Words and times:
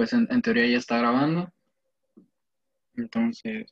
pues 0.00 0.14
en, 0.14 0.26
en 0.30 0.40
teoría 0.40 0.66
ya 0.66 0.78
está 0.78 0.96
grabando. 0.96 1.52
Entonces, 2.94 3.70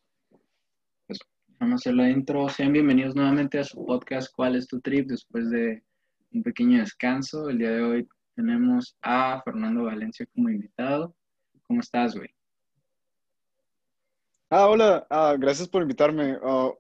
pues 1.07 1.19
vamos 1.59 1.73
a 1.73 1.77
hacer 1.77 1.95
la 1.95 2.11
intro. 2.11 2.51
Sean 2.51 2.71
bienvenidos 2.71 3.17
nuevamente 3.17 3.59
a 3.59 3.65
su 3.65 3.83
podcast 3.87 4.31
¿Cuál 4.37 4.57
es 4.57 4.69
tu 4.69 4.79
trip? 4.79 5.09
Después 5.09 5.49
de 5.49 5.83
un 6.31 6.43
pequeño 6.43 6.81
descanso. 6.81 7.49
El 7.49 7.57
día 7.57 7.71
de 7.71 7.83
hoy 7.83 8.09
tenemos 8.37 8.95
a 9.01 9.41
Fernando 9.43 9.85
Valencia 9.85 10.27
como 10.35 10.51
invitado. 10.51 11.17
¿Cómo 11.63 11.81
estás, 11.81 12.15
güey? 12.15 12.29
Ah, 14.51 14.67
hola, 14.67 15.07
ah, 15.09 15.35
gracias 15.39 15.67
por 15.67 15.81
invitarme. 15.81 16.37
Ah, 16.43 16.73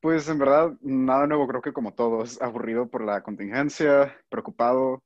pues 0.00 0.28
en 0.28 0.38
verdad, 0.38 0.76
nada 0.82 1.26
nuevo, 1.26 1.48
creo 1.48 1.62
que 1.62 1.72
como 1.72 1.94
todos, 1.94 2.42
aburrido 2.42 2.90
por 2.90 3.02
la 3.02 3.22
contingencia, 3.22 4.14
preocupado 4.28 5.02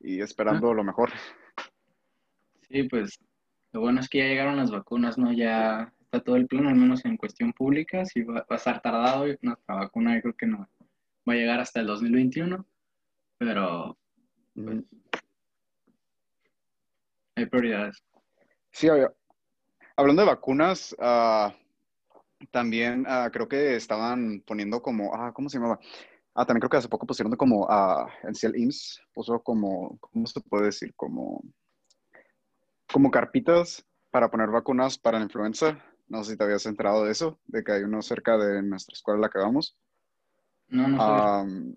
y 0.00 0.20
esperando 0.20 0.74
lo 0.74 0.82
mejor. 0.82 1.12
Sí, 2.68 2.82
pues 2.84 3.18
lo 3.72 3.80
bueno 3.80 4.00
es 4.00 4.08
que 4.08 4.18
ya 4.18 4.24
llegaron 4.24 4.56
las 4.56 4.70
vacunas, 4.70 5.16
¿no? 5.16 5.32
Ya 5.32 5.92
está 6.00 6.20
todo 6.20 6.36
el 6.36 6.46
plan, 6.46 6.66
al 6.66 6.74
menos 6.76 7.04
en 7.04 7.16
cuestión 7.16 7.52
pública. 7.52 8.04
Sí 8.04 8.22
va, 8.22 8.44
a 8.48 8.54
estar 8.54 8.80
tardado 8.82 9.26
nuestra 9.40 9.74
vacuna 9.74 10.16
yo 10.16 10.22
creo 10.22 10.36
que 10.36 10.46
no 10.46 10.68
va 11.28 11.32
a 11.32 11.36
llegar 11.36 11.60
hasta 11.60 11.80
el 11.80 11.86
2021, 11.86 12.66
pero 13.38 13.96
pues, 14.54 14.84
hay 17.36 17.46
prioridades. 17.46 18.02
Sí, 18.70 18.88
había- 18.88 19.12
hablando 19.96 20.22
de 20.22 20.28
vacunas, 20.28 20.94
ah, 20.98 21.54
también 22.50 23.04
ah, 23.08 23.30
creo 23.32 23.48
que 23.48 23.76
estaban 23.76 24.42
poniendo 24.46 24.82
como, 24.82 25.14
ah, 25.14 25.32
¿cómo 25.32 25.48
se 25.48 25.58
llamaba? 25.58 25.78
Ah, 26.34 26.44
también 26.44 26.60
creo 26.60 26.70
que 26.70 26.76
hace 26.76 26.88
poco 26.88 27.06
pusieron 27.06 27.34
como, 27.36 27.66
sí 28.32 28.46
el 28.46 28.56
IMSS 28.56 29.00
puso 29.12 29.40
como, 29.42 29.98
¿cómo 29.98 30.26
se 30.26 30.40
puede 30.42 30.66
decir? 30.66 30.94
Como, 30.94 31.42
como 32.92 33.10
carpitas 33.10 33.84
para 34.10 34.30
poner 34.30 34.50
vacunas 34.50 34.98
para 34.98 35.18
la 35.18 35.24
influenza. 35.24 35.78
No 36.08 36.24
sé 36.24 36.32
si 36.32 36.36
te 36.38 36.44
habías 36.44 36.64
enterado 36.66 37.04
de 37.04 37.12
eso, 37.12 37.38
de 37.46 37.62
que 37.62 37.72
hay 37.72 37.82
uno 37.82 38.00
cerca 38.02 38.38
de 38.38 38.62
nuestra 38.62 38.94
escuela 38.94 39.16
en 39.18 39.22
la 39.22 39.28
que 39.28 39.38
vamos. 39.38 39.76
No, 40.68 40.88
no 40.88 40.98
sé. 40.98 41.02
Am, 41.04 41.74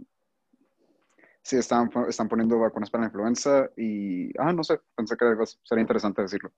sí, 1.42 1.58
están, 1.58 1.90
están 2.08 2.30
poniendo 2.30 2.58
vacunas 2.60 2.90
para 2.90 3.04
la 3.04 3.08
influenza 3.10 3.70
y, 3.76 4.30
ah, 4.40 4.54
no 4.54 4.64
sé, 4.64 4.80
pensé 4.96 5.18
que 5.18 5.26
algo- 5.26 5.46
sería 5.46 5.82
interesante 5.82 6.22
decirlo. 6.22 6.52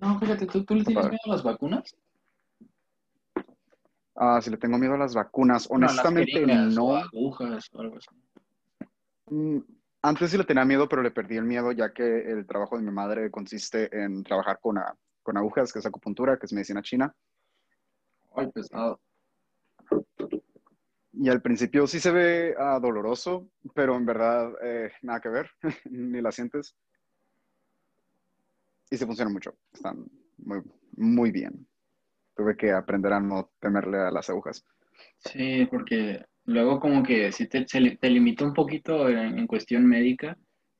no, 0.00 0.18
fíjate, 0.20 0.46
¿tú, 0.46 0.64
tú 0.64 0.74
le 0.76 0.84
tienes 0.84 1.04
miedo 1.06 1.20
a 1.26 1.28
las 1.30 1.42
vacunas? 1.42 1.94
Ah, 4.14 4.40
si 4.42 4.50
le 4.50 4.56
tengo 4.56 4.78
miedo 4.78 4.94
a 4.94 4.98
las 4.98 5.14
vacunas, 5.14 5.68
No, 5.70 5.76
honestamente 5.76 6.46
no. 6.46 6.84
o 6.84 6.96
agujas 6.96 7.68
o 7.72 7.80
algo 7.80 7.96
así. 7.96 8.08
Antes 10.02 10.30
sí 10.30 10.38
le 10.38 10.44
tenía 10.44 10.64
miedo, 10.64 10.88
pero 10.88 11.02
le 11.02 11.10
perdí 11.10 11.36
el 11.36 11.44
miedo 11.44 11.72
ya 11.72 11.92
que 11.92 12.30
el 12.30 12.46
trabajo 12.46 12.76
de 12.76 12.82
mi 12.82 12.90
madre 12.90 13.30
consiste 13.30 13.88
en 14.02 14.22
trabajar 14.24 14.58
con, 14.60 14.78
a- 14.78 14.96
con 15.22 15.36
agujas, 15.36 15.72
que 15.72 15.78
es 15.80 15.86
acupuntura, 15.86 16.38
que 16.38 16.46
es 16.46 16.52
medicina 16.52 16.80
china. 16.82 17.14
Ay, 18.34 18.50
pesado. 18.50 19.00
Y 21.12 21.28
al 21.28 21.42
principio 21.42 21.86
sí 21.86 22.00
se 22.00 22.12
ve 22.12 22.54
ah, 22.58 22.78
doloroso, 22.80 23.50
pero 23.74 23.96
en 23.96 24.06
verdad 24.06 24.52
eh, 24.62 24.90
nada 25.02 25.20
que 25.20 25.28
ver, 25.28 25.50
ni 25.90 26.20
la 26.22 26.32
sientes. 26.32 26.76
Y 28.90 28.96
se 28.96 29.06
funciona 29.06 29.30
mucho, 29.30 29.56
están 29.72 30.06
muy, 30.38 30.62
muy 30.96 31.30
bien. 31.30 31.66
Tuve 32.34 32.56
que 32.56 32.72
aprender 32.72 33.12
a 33.12 33.20
no 33.20 33.50
temerle 33.60 33.98
a 33.98 34.10
las 34.10 34.30
agujas. 34.30 34.64
Sí, 35.18 35.66
porque 35.70 36.24
luego 36.44 36.80
como 36.80 37.02
que 37.02 37.32
sí 37.32 37.46
te, 37.46 37.66
se 37.66 37.96
te 37.96 38.10
limita 38.10 38.44
un 38.44 38.54
poquito 38.54 39.08
en, 39.08 39.38
en 39.38 39.46
cuestión 39.46 39.86
médica. 39.86 40.36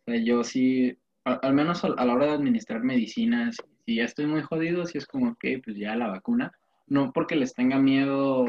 Yo 0.07 0.43
sí, 0.43 0.97
al 1.25 1.55
menos 1.55 1.85
a, 1.85 1.89
la 1.89 2.15
hora 2.15 2.27
de 2.27 2.33
administrar 2.33 2.83
medicinas, 2.83 3.57
si 3.87 3.97
ya 3.97 4.05
estoy 4.05 4.27
muy 4.27 4.43
jodido, 4.43 4.87
sí 4.87 4.99
es 4.99 5.07
como 5.07 5.37
que 5.37 5.61
pues 5.65 5.77
ya 5.77 5.95
la 5.97 6.09
vacuna. 6.09 6.53
No 6.87 7.13
porque 7.13 7.37
les 7.37 7.55
tenga 7.55 7.79
miedo 7.79 8.45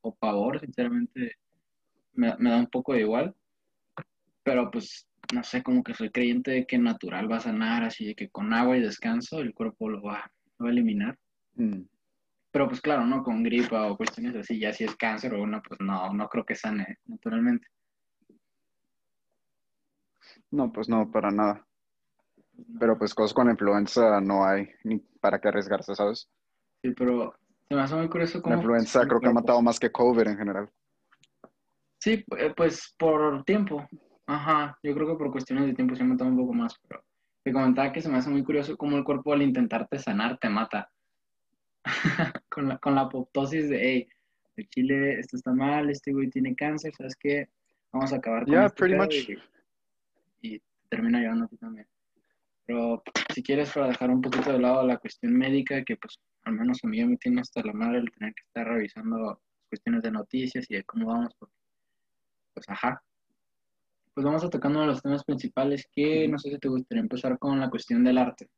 o, 0.00 0.16
pavor, 0.18 0.60
sinceramente 0.60 1.36
me, 2.12 2.28
da 2.38 2.58
un 2.58 2.66
poco 2.66 2.92
de 2.92 3.00
igual. 3.00 3.34
Pero 4.42 4.70
pues, 4.70 5.08
no 5.32 5.42
sé, 5.42 5.62
como 5.62 5.82
que 5.82 5.94
soy 5.94 6.10
creyente 6.10 6.50
de 6.50 6.66
que 6.66 6.78
natural 6.78 7.30
va 7.30 7.36
a 7.36 7.40
sanar, 7.40 7.84
así 7.84 8.06
de 8.06 8.14
que 8.14 8.28
con 8.28 8.52
agua 8.52 8.76
y 8.76 8.80
descanso 8.80 9.40
el 9.40 9.54
cuerpo 9.54 9.88
lo 9.88 10.02
va, 10.02 10.30
va 10.62 10.68
a 10.68 10.70
eliminar. 10.70 11.16
Mm. 11.54 11.82
Pero 12.50 12.66
pues 12.68 12.80
claro, 12.80 13.04
¿no? 13.04 13.22
Con 13.22 13.42
gripa 13.42 13.90
o 13.90 13.96
cuestiones 13.96 14.34
así, 14.36 14.58
ya 14.58 14.72
si 14.72 14.84
es 14.84 14.96
cáncer 14.96 15.34
o 15.34 15.42
uno, 15.42 15.60
pues 15.66 15.78
no, 15.80 16.12
no 16.12 16.28
creo 16.28 16.44
que 16.44 16.54
sane 16.54 16.98
naturalmente. 17.06 17.66
No, 20.50 20.72
pues 20.72 20.88
no, 20.88 21.10
para 21.10 21.30
nada. 21.30 21.66
Pero 22.80 22.98
pues 22.98 23.14
cosas 23.14 23.34
con 23.34 23.46
la 23.46 23.52
influenza 23.52 24.20
no 24.20 24.44
hay 24.44 24.68
ni 24.84 24.98
para 25.20 25.40
qué 25.40 25.48
arriesgarse, 25.48 25.94
¿sabes? 25.94 26.28
Sí, 26.82 26.92
pero 26.96 27.34
se 27.68 27.74
me 27.74 27.82
hace 27.82 27.94
muy 27.94 28.08
curioso 28.08 28.38
La 28.38 28.42
cómo... 28.42 28.56
influenza 28.56 29.00
funciona 29.00 29.02
el 29.02 29.08
creo 29.08 29.20
que 29.20 29.28
ha 29.28 29.32
matado 29.32 29.62
más 29.62 29.78
que 29.78 29.92
COVID 29.92 30.26
en 30.26 30.38
general. 30.38 30.70
Sí, 31.98 32.24
eh, 32.38 32.54
pues 32.56 32.94
por 32.98 33.44
tiempo. 33.44 33.86
Ajá, 34.26 34.78
yo 34.82 34.94
creo 34.94 35.08
que 35.08 35.16
por 35.16 35.30
cuestiones 35.32 35.66
de 35.66 35.74
tiempo 35.74 35.94
se 35.94 36.02
ha 36.02 36.06
matado 36.06 36.30
un 36.30 36.36
poco 36.36 36.52
más, 36.52 36.74
pero 36.86 37.02
te 37.44 37.52
comentaba 37.52 37.92
que 37.92 38.00
se 38.00 38.08
me 38.08 38.18
hace 38.18 38.30
muy 38.30 38.44
curioso 38.44 38.76
cómo 38.76 38.96
el 38.96 39.04
cuerpo 39.04 39.32
al 39.32 39.42
intentarte 39.42 39.98
sanar 39.98 40.38
te 40.38 40.48
mata. 40.48 40.90
con 42.48 42.68
la, 42.68 42.78
con 42.78 42.94
la 42.94 43.02
apoptosis 43.02 43.68
de, 43.68 43.78
hey, 43.80 44.08
el 44.56 44.68
chile, 44.68 45.18
esto 45.20 45.36
está 45.36 45.52
mal, 45.52 45.90
este 45.90 46.12
güey 46.12 46.28
tiene 46.30 46.54
cáncer, 46.54 46.92
¿sabes 46.96 47.16
qué? 47.16 47.48
Vamos 47.92 48.12
a 48.12 48.16
acabar 48.16 48.44
con 48.44 48.52
Yeah, 48.54 48.66
este 48.66 48.76
pretty 48.76 48.96
much. 48.96 49.14
y, 50.42 50.54
y 50.56 50.62
termina 50.88 51.20
llevando 51.20 51.44
a 51.44 51.48
ti 51.48 51.56
también. 51.56 51.86
Pero 52.66 53.02
si 53.34 53.42
quieres, 53.42 53.72
para 53.72 53.88
dejar 53.88 54.10
un 54.10 54.20
poquito 54.20 54.52
de 54.52 54.58
lado 54.58 54.86
la 54.86 54.98
cuestión 54.98 55.32
médica, 55.32 55.82
que 55.84 55.96
pues 55.96 56.18
al 56.44 56.54
menos 56.54 56.78
a 56.84 56.88
mí 56.88 57.02
me 57.04 57.16
tiene 57.16 57.40
hasta 57.40 57.62
la 57.62 57.72
madre 57.72 57.98
el 57.98 58.10
tener 58.10 58.34
que 58.34 58.42
estar 58.42 58.66
revisando 58.66 59.40
cuestiones 59.68 60.02
de 60.02 60.10
noticias 60.10 60.66
y 60.70 60.74
de 60.74 60.84
cómo 60.84 61.06
vamos, 61.06 61.34
porque, 61.38 61.54
pues 62.54 62.68
ajá. 62.68 63.02
Pues 64.14 64.24
vamos 64.24 64.44
a 64.44 64.50
tocar 64.50 64.70
uno 64.70 64.80
de 64.80 64.86
los 64.88 65.00
temas 65.02 65.24
principales 65.24 65.88
que 65.92 66.26
no 66.26 66.38
sé 66.38 66.50
si 66.50 66.58
te 66.58 66.68
gustaría 66.68 67.02
empezar 67.02 67.38
con 67.38 67.58
la 67.60 67.70
cuestión 67.70 68.02
del 68.02 68.18
arte. 68.18 68.48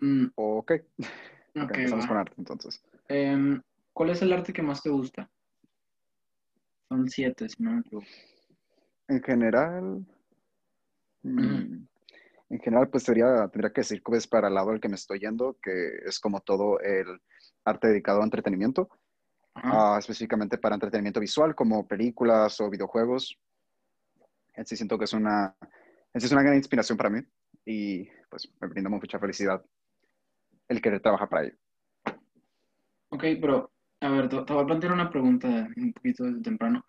Mm, 0.00 0.26
Ok, 0.34 0.72
ok, 0.98 1.62
ok, 1.62 1.76
empezamos 1.76 2.04
va. 2.04 2.08
con 2.08 2.16
arte 2.18 2.34
entonces. 2.38 2.82
Em, 3.08 3.60
¿cuál 3.92 4.10
es 4.10 4.22
el 4.22 4.32
arte 4.32 4.52
que 4.52 4.62
más 4.62 4.82
te 4.82 4.90
gusta? 4.90 5.30
Son 6.88 7.08
siete, 7.08 7.48
si 7.48 7.62
no 7.62 7.72
me 7.72 7.80
equivoco. 7.80 8.06
En 9.08 9.22
general, 9.22 10.06
mm, 11.22 11.86
en 12.48 12.60
general, 12.60 12.88
pues 12.88 13.04
sería, 13.04 13.48
tendría 13.48 13.72
que 13.72 13.80
decir 13.80 14.02
que 14.02 14.16
es 14.16 14.26
para 14.26 14.48
el 14.48 14.54
lado 14.54 14.70
al 14.70 14.80
que 14.80 14.88
me 14.88 14.94
estoy 14.94 15.18
yendo, 15.20 15.56
que 15.62 15.96
es 16.04 16.20
como 16.20 16.40
todo 16.40 16.78
el 16.80 17.06
arte 17.64 17.88
dedicado 17.88 18.20
a 18.20 18.24
entretenimiento, 18.24 18.88
ah, 19.54 19.96
específicamente 19.98 20.58
para 20.58 20.74
entretenimiento 20.76 21.18
visual, 21.20 21.54
como 21.54 21.86
películas 21.86 22.60
o 22.60 22.70
videojuegos. 22.70 23.36
En 24.54 24.66
sí 24.66 24.76
siento 24.76 24.98
que 24.98 25.04
es 25.04 25.12
una, 25.12 25.56
sí 26.14 26.26
es 26.26 26.32
una 26.32 26.42
gran 26.42 26.56
inspiración 26.56 26.96
para 26.96 27.10
mí 27.10 27.20
y 27.64 28.08
pues 28.30 28.48
me 28.60 28.68
brinda 28.68 28.88
mucha 28.88 29.18
felicidad 29.18 29.64
el 30.68 30.80
querer 30.80 31.00
trabajar 31.00 31.28
para 31.28 31.44
ello. 31.46 31.56
Ok, 33.10 33.24
pero 33.40 33.72
a 34.00 34.08
ver, 34.10 34.28
te, 34.28 34.42
te 34.42 34.52
voy 34.52 34.62
a 34.62 34.66
plantear 34.66 34.92
una 34.92 35.10
pregunta 35.10 35.68
un 35.76 35.92
poquito 35.92 36.24
desde 36.24 36.42
temprano. 36.42 36.84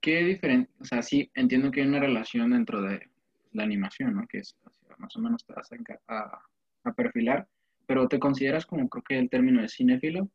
¿Qué 0.00 0.22
diferente, 0.24 0.72
o 0.80 0.84
sea, 0.84 1.02
sí, 1.02 1.30
entiendo 1.34 1.70
que 1.70 1.82
hay 1.82 1.88
una 1.88 2.00
relación 2.00 2.50
dentro 2.50 2.80
de 2.82 3.10
la 3.52 3.64
animación, 3.64 4.14
¿no? 4.14 4.26
Que 4.28 4.38
es, 4.38 4.56
más 4.98 5.16
o 5.16 5.20
menos 5.20 5.44
te 5.44 5.52
vas 5.52 5.70
a, 5.72 5.76
a, 6.14 6.42
a 6.84 6.92
perfilar, 6.94 7.48
pero 7.86 8.08
¿te 8.08 8.18
consideras 8.18 8.66
como 8.66 8.88
creo 8.88 9.02
que 9.02 9.18
el 9.18 9.30
término 9.30 9.60
de 9.62 9.68
cinéfilo? 9.68 10.30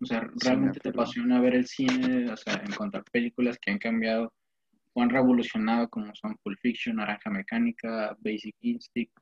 O 0.00 0.04
sea, 0.06 0.20
¿realmente 0.34 0.80
te 0.80 0.90
Cinéfilo. 0.90 0.90
apasiona 0.90 1.40
ver 1.40 1.54
el 1.54 1.66
cine, 1.66 2.30
o 2.30 2.36
sea, 2.36 2.54
encontrar 2.66 3.04
películas 3.10 3.58
que 3.58 3.70
han 3.70 3.78
cambiado 3.78 4.32
o 4.92 5.02
han 5.02 5.10
revolucionado 5.10 5.88
como 5.88 6.14
son 6.14 6.36
Pulp 6.42 6.58
Fiction, 6.60 6.96
Naranja 6.96 7.30
Mecánica, 7.30 8.16
Basic 8.20 8.56
Instinct, 8.60 9.16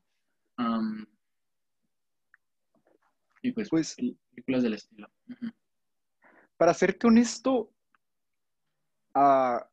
um, 0.58 1.04
y 3.44 3.52
pues 3.52 3.68
Pues 3.68 3.94
películas 3.94 4.62
del 4.62 4.74
estilo? 4.74 5.08
Para 6.56 6.72
serte 6.72 7.06
honesto, 7.06 7.70
ah, 9.12 9.68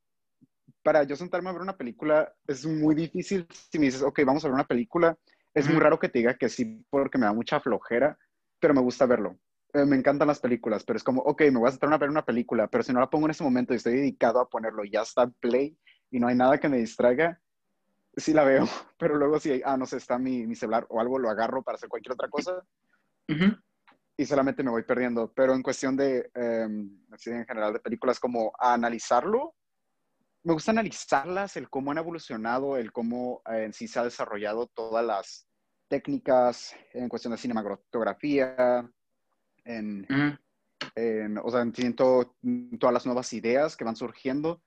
para 0.84 1.04
yo 1.04 1.16
sentarme 1.16 1.50
a 1.50 1.54
ver 1.54 1.62
una 1.62 1.78
película 1.78 2.34
es 2.48 2.66
muy 2.66 2.96
difícil 2.96 3.48
si 3.50 3.80
me 3.80 3.86
dices, 3.86 4.02
ok, 4.02 4.22
vamos 4.26 4.44
a 4.44 4.48
ver 4.48 4.56
una 4.56 4.68
película. 4.68 5.18
Es 5.54 5.70
muy 5.70 5.80
raro 5.80 6.00
que 6.00 6.10
te 6.10 6.20
diga 6.20 6.36
que 6.36 6.50
sí 6.50 6.86
porque 6.90 7.18
me 7.18 7.26
da 7.26 7.34
mucha 7.34 7.60
flojera, 7.60 8.18
pero 8.60 8.74
me 8.74 8.82
gusta 8.82 9.06
verlo. 9.06 9.38
Eh, 9.74 9.86
me 9.86 9.96
encantan 9.98 10.28
las 10.28 10.40
películas, 10.40 10.84
pero 10.84 10.98
es 10.98 11.04
como, 11.04 11.22
ok, 11.22 11.42
me 11.44 11.60
voy 11.60 11.68
a 11.68 11.72
sentar 11.72 11.94
a 11.94 11.98
ver 11.98 12.10
una 12.10 12.26
película, 12.26 12.68
pero 12.68 12.84
si 12.84 12.94
no 12.94 13.00
la 13.00 13.10
pongo 13.10 13.28
en 13.28 13.32
ese 13.32 13.44
momento 13.44 13.74
y 13.74 13.78
estoy 13.78 13.96
dedicado 13.96 14.40
a 14.40 14.50
ponerlo, 14.50 14.84
ya 14.86 15.02
está 15.02 15.24
en 15.24 15.34
play 15.34 15.78
y 16.10 16.20
no 16.20 16.28
hay 16.28 16.36
nada 16.36 16.58
que 16.58 16.70
me 16.70 16.78
distraiga, 16.78 17.42
sí 18.16 18.34
la 18.34 18.44
veo. 18.44 18.66
Pero 18.98 19.16
luego 19.16 19.40
si, 19.40 19.62
ah, 19.64 19.78
no 19.78 19.86
sé, 19.86 19.98
está 19.98 20.18
mi, 20.18 20.46
mi 20.46 20.56
celular 20.56 20.86
o 20.90 21.00
algo, 21.00 21.20
lo 21.20 21.30
agarro 21.30 21.64
para 21.64 21.76
hacer 21.76 21.90
cualquier 21.90 22.14
otra 22.14 22.30
cosa 22.30 22.66
Ujú. 23.32 23.56
y 24.18 24.26
solamente 24.26 24.64
me 24.64 24.72
voy 24.72 24.84
perdiendo. 24.84 25.32
Pero 25.34 25.54
en 25.54 25.64
cuestión 25.64 25.96
de, 25.96 26.30
eh, 26.36 26.68
así 27.12 27.30
en 27.30 27.46
general, 27.46 27.74
de 27.74 27.80
películas, 27.80 28.20
como 28.20 28.52
a 28.60 28.74
analizarlo, 28.74 29.56
me 30.44 30.54
gusta 30.54 30.72
analizarlas, 30.72 31.56
el 31.56 31.70
cómo 31.70 31.92
han 31.92 32.00
evolucionado, 32.00 32.78
el 32.78 32.92
cómo 32.92 33.42
eh, 33.52 33.64
en 33.64 33.74
sí 33.74 33.88
se 33.88 34.00
ha 34.00 34.04
desarrollado 34.04 34.68
todas 34.68 35.06
las 35.06 35.48
técnicas 35.88 36.76
en 36.94 37.10
cuestión 37.10 37.32
de 37.32 37.38
cinematografía, 37.38 38.90
en, 39.66 40.08
en 40.96 41.38
o 41.38 41.50
sea, 41.50 41.66
siento 41.74 42.36
todas 42.80 42.94
las 42.94 43.06
nuevas 43.06 43.32
ideas 43.34 43.76
que 43.76 43.84
van 43.84 43.96
surgiendo, 43.96 44.64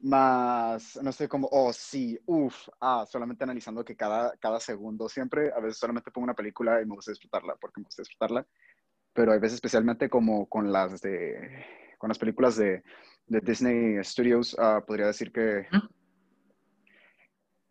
más, 0.00 0.98
no 1.02 1.12
sé 1.12 1.28
cómo, 1.28 1.48
oh, 1.50 1.72
sí, 1.72 2.18
uff, 2.26 2.68
ah, 2.80 3.04
solamente 3.08 3.44
analizando 3.44 3.84
que 3.84 3.96
cada, 3.96 4.36
cada 4.38 4.60
segundo, 4.60 5.08
siempre, 5.08 5.52
a 5.52 5.60
veces 5.60 5.78
solamente 5.78 6.10
pongo 6.10 6.24
una 6.24 6.34
película 6.34 6.80
y 6.80 6.86
me 6.86 6.94
gusta 6.94 7.12
disfrutarla, 7.12 7.56
porque 7.60 7.80
me 7.80 7.84
gusta 7.84 8.02
disfrutarla, 8.02 8.46
pero 9.12 9.32
hay 9.32 9.38
veces 9.38 9.54
especialmente 9.54 10.10
como 10.10 10.48
con 10.48 10.70
las 10.72 11.00
de, 11.00 11.64
con 11.98 12.08
las 12.08 12.18
películas 12.18 12.56
de 12.56 12.82
de 13.26 13.40
Disney 13.40 14.02
Studios, 14.04 14.56
ah, 14.58 14.82
podría 14.86 15.06
decir 15.06 15.32
que... 15.32 15.66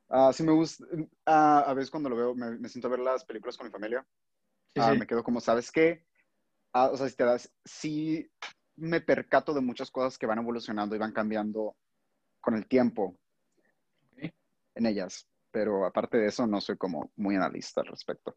Uh, 0.07 0.31
sí 0.31 0.43
me 0.43 0.51
gusta, 0.51 0.85
ah, 1.25 1.63
a 1.65 1.73
veces 1.73 1.89
cuando 1.89 2.09
lo 2.09 2.15
veo, 2.15 2.35
me, 2.35 2.69
siento 2.69 2.87
a 2.87 2.91
ver 2.91 2.99
las 2.99 3.25
películas 3.25 3.57
con 3.57 3.65
mi 3.65 3.71
familia, 3.71 4.05
me 4.75 5.07
quedo 5.07 5.23
como, 5.23 5.41
¿sabes 5.41 5.71
qué? 5.71 6.05
o 6.73 6.97
sea, 6.97 7.07
si 7.07 7.15
te 7.15 7.23
das, 7.23 7.51
sí 7.63 8.29
me 8.75 8.99
percato 8.99 9.53
de 9.53 9.61
muchas 9.61 9.89
cosas 9.89 10.17
que 10.17 10.25
van 10.25 10.39
evolucionando 10.39 10.95
y 10.95 10.99
van 10.99 11.13
cambiando 11.13 11.75
con 12.45 12.55
el 12.55 12.67
tiempo 12.67 13.17
en 14.75 14.85
ellas, 14.85 15.27
pero 15.51 15.85
aparte 15.85 16.17
de 16.17 16.27
eso 16.27 16.45
no 16.45 16.61
soy 16.61 16.77
como 16.77 17.11
muy 17.15 17.35
analista 17.35 17.81
al 17.81 17.87
respecto. 17.87 18.35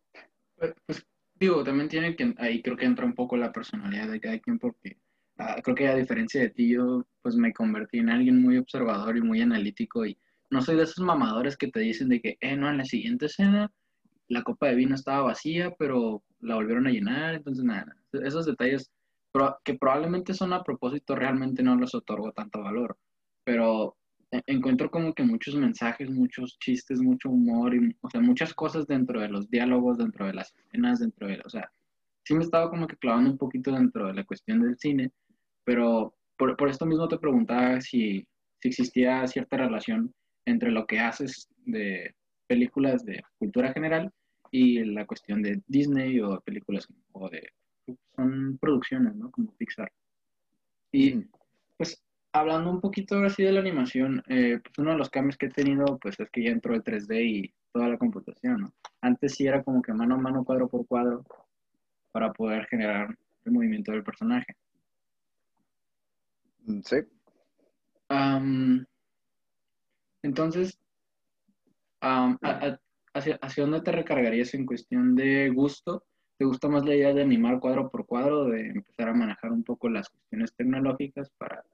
Pues, 0.57 0.75
pues 0.87 1.07
digo, 1.35 1.63
también 1.65 1.89
tiene 1.89 2.17
que, 2.17 2.35
ahí 2.39 2.63
creo 2.63 2.77
que 2.77 2.87
entra 2.87 3.05
un 3.05 3.15
poco 3.15 3.37
la 3.37 3.53
personalidad 3.53 4.09
de 4.09 4.21
cada 4.21 4.39
quien 4.39 4.59
porque 4.59 4.99
Ah, 5.39 5.61
creo 5.63 5.77
que 5.77 5.87
a 5.87 5.95
diferencia 5.95 6.41
de 6.41 6.51
ti, 6.51 6.71
yo 6.71 7.07
pues 7.23 7.37
me 7.37 7.53
convertí 7.53 7.99
en 7.99 8.11
alguien 8.11 8.43
muy 8.43 8.59
observador 8.59 9.17
y 9.17 9.21
muy 9.21 9.41
analítico 9.41 10.05
y 10.05 10.19
no 10.51 10.61
soy 10.63 10.77
de 10.77 10.83
esos 10.83 10.99
mamadores 10.99 11.57
que 11.57 11.69
te 11.69 11.79
dicen 11.81 12.09
de 12.09 12.21
que, 12.21 12.37
eh, 12.41 12.57
no, 12.57 12.69
en 12.69 12.79
la 12.79 12.85
siguiente 12.85 13.27
escena 13.27 13.71
la 14.29 14.43
copa 14.43 14.67
de 14.67 14.75
vino 14.75 14.95
estaba 14.97 15.23
vacía, 15.23 15.75
pero 15.79 16.25
la 16.41 16.57
volvieron 16.57 16.87
a 16.89 16.91
llenar, 16.91 17.35
entonces 17.37 17.65
nada, 17.65 17.97
esos 18.13 18.47
detalles 18.47 18.91
que 19.65 19.75
probablemente 19.75 20.35
son 20.35 20.53
a 20.53 20.65
propósito 20.65 21.15
realmente 21.15 21.63
no 21.63 21.77
los 21.77 21.95
otorgo 21.95 22.33
tanto 22.33 22.61
valor, 22.61 22.99
pero 23.45 23.97
encuentro 24.47 24.91
como 24.91 25.15
que 25.15 25.23
muchos 25.23 25.55
mensajes, 25.55 26.11
muchos 26.11 26.59
chistes, 26.59 27.01
mucho 27.01 27.31
humor, 27.31 27.75
y, 27.75 27.97
o 28.01 28.11
sea, 28.11 28.21
muchas 28.21 28.53
cosas 28.55 28.87
dentro 28.87 29.21
de 29.21 29.29
los 29.29 29.51
diálogos, 29.51 29.99
dentro 29.99 30.27
de 30.27 30.35
las 30.35 30.55
escenas, 30.57 31.01
dentro 31.01 31.27
de, 31.27 31.41
o 31.45 31.49
sea, 31.49 31.71
sí 32.25 32.35
me 32.35 32.45
estaba 32.45 32.71
como 32.71 32.87
que 32.87 32.97
clavando 32.97 33.31
un 33.31 33.39
poquito 33.39 33.73
dentro 33.73 34.07
de 34.07 34.15
la 34.15 34.25
cuestión 34.25 34.61
del 34.61 34.77
cine, 34.79 35.11
pero 35.65 36.15
por, 36.37 36.57
por 36.57 36.69
esto 36.69 36.87
mismo 36.87 37.09
te 37.09 37.19
preguntaba 37.19 37.81
si, 37.81 38.27
si 38.61 38.69
existía 38.69 39.27
cierta 39.27 39.57
relación 39.57 40.15
entre 40.45 40.71
lo 40.71 40.87
que 40.87 40.99
haces 40.99 41.49
de 41.65 42.15
películas 42.47 43.05
de 43.05 43.23
cultura 43.39 43.73
general 43.73 44.11
y 44.51 44.85
la 44.85 45.07
cuestión 45.07 45.43
de 45.43 45.63
Disney 45.67 46.21
o 46.21 46.41
películas 46.41 46.89
o 47.13 47.29
de 47.29 47.53
son 48.17 48.59
producciones, 48.59 49.15
¿no? 49.15 49.31
Como 49.31 49.55
Pixar. 49.57 49.91
Y 50.93 51.25
pues 51.77 52.03
hablando 52.41 52.71
un 52.71 52.81
poquito 52.81 53.15
ahora 53.15 53.31
sí 53.31 53.43
de 53.43 53.53
la 53.53 53.61
animación, 53.61 54.23
eh, 54.29 54.61
pues 54.63 54.79
uno 54.79 54.93
de 54.93 54.99
los 54.99 55.11
cambios 55.11 55.37
que 55.37 55.47
he 55.47 55.51
tenido 55.51 55.99
pues 55.99 56.19
es 56.19 56.31
que 56.31 56.43
ya 56.43 56.51
entró 56.51 56.75
el 56.75 56.83
3D 56.83 57.23
y 57.25 57.55
toda 57.73 57.89
la 57.89 57.99
computación, 57.99 58.61
¿no? 58.63 58.73
Antes 59.01 59.35
sí 59.35 59.47
era 59.47 59.63
como 59.63 59.83
que 59.83 59.93
mano 59.93 60.15
a 60.17 60.19
mano, 60.19 60.45
cuadro 60.45 60.69
por 60.69 60.87
cuadro, 60.87 61.25
para 62.13 62.33
poder 62.33 62.67
generar 62.67 63.17
el 63.45 63.53
movimiento 63.53 63.93
del 63.93 64.03
personaje. 64.03 64.57
Mm, 66.67 66.81
sí. 66.83 66.97
entonces, 70.23 70.79
hacia, 72.01 73.39
dónde 73.57 73.81
te 73.81 73.93
recargarías 73.93 74.55
en 74.55 74.67
cuestión 74.67 75.15
de 75.15 75.51
gusto? 75.51 76.05
¿Te 76.37 76.45
gusta 76.45 76.69
más 76.69 76.85
la 76.85 76.95
idea 76.95 77.13
de 77.13 77.23
animar 77.23 77.59
cuadro 77.59 77.91
por 77.91 78.07
cuadro, 78.07 78.45
de 78.47 78.69
empezar 78.69 79.09
a 79.09 79.15
manejar 79.15 79.51
un 79.51 79.65
poco 79.65 79.89
las 79.89 80.09
cuestiones 80.09 80.55
tecnológicas 80.55 81.31
para 81.39 81.65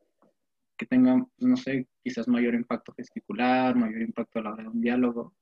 que 0.77 0.87
tengan, 0.87 1.27
pues, 1.27 1.49
no 1.49 1.57
sé, 1.57 1.87
quizás 2.03 2.29
mayor 2.29 2.55
impacto 2.55 2.93
gesticular, 2.95 3.75
mayor 3.77 4.03
impacto 4.03 4.39
a 4.39 4.43
la 4.43 4.53
hora 4.53 4.63
de 4.65 4.69
un 4.69 4.81
diálogo, 4.81 5.35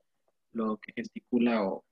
lo 0.52 0.76
que 0.78 0.92
gesticula 0.92 1.64
o, 1.64 1.84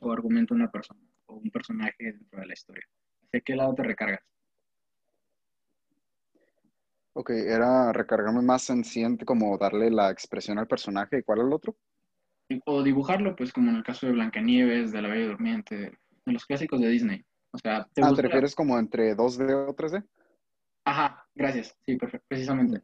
o 0.00 0.12
argumenta 0.12 0.54
una 0.54 0.70
persona 0.70 1.00
o 1.26 1.36
un 1.36 1.50
personaje 1.50 1.94
dentro 1.98 2.40
de 2.40 2.46
la 2.46 2.52
historia? 2.52 2.84
¿Hacia 3.26 3.40
qué 3.40 3.56
lado 3.56 3.74
te 3.74 3.82
recargas? 3.82 4.20
Ok, 7.14 7.30
era 7.30 7.92
recargarme 7.92 8.40
más 8.40 8.62
senciente, 8.62 9.24
como 9.24 9.58
darle 9.58 9.90
la 9.90 10.10
expresión 10.10 10.58
al 10.58 10.66
personaje. 10.66 11.18
¿Y 11.18 11.22
cuál 11.22 11.40
es 11.40 11.46
el 11.46 11.52
otro? 11.52 11.76
O 12.64 12.82
dibujarlo, 12.82 13.36
pues 13.36 13.52
como 13.52 13.70
en 13.70 13.76
el 13.76 13.82
caso 13.82 14.06
de 14.06 14.12
Blancanieves, 14.12 14.92
de 14.92 15.02
La 15.02 15.08
Bella 15.08 15.26
Durmiente, 15.26 15.76
de 16.24 16.32
los 16.32 16.46
clásicos 16.46 16.80
de 16.80 16.88
Disney. 16.88 17.24
O 17.50 17.58
sea, 17.58 17.86
¿te, 17.92 18.02
ah, 18.02 18.12
¿te 18.14 18.22
refieres 18.22 18.54
como 18.54 18.78
entre 18.78 19.14
2D 19.14 19.68
o 19.68 19.74
3D? 19.74 20.06
Ajá, 20.84 21.21
gracias. 21.34 21.76
Sí, 21.86 21.96
perfecto, 21.96 22.26
precisamente. 22.28 22.82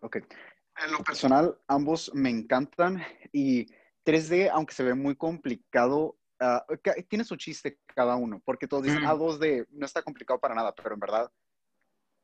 Ok. 0.00 0.16
En 0.16 0.92
lo 0.92 0.98
personal, 0.98 1.58
ambos 1.68 2.10
me 2.14 2.30
encantan 2.30 3.02
y 3.32 3.66
3D, 4.04 4.50
aunque 4.52 4.74
se 4.74 4.82
ve 4.82 4.94
muy 4.94 5.16
complicado, 5.16 6.18
ah, 6.40 6.64
tiene 7.08 7.24
su 7.24 7.36
chiste 7.36 7.78
cada 7.86 8.16
uno, 8.16 8.42
porque 8.44 8.66
todos 8.66 8.82
dicen, 8.82 9.04
ah, 9.04 9.14
2D 9.14 9.66
no 9.70 9.86
está 9.86 10.02
complicado 10.02 10.40
para 10.40 10.54
nada, 10.54 10.74
pero 10.74 10.94
en 10.94 11.00
verdad 11.00 11.30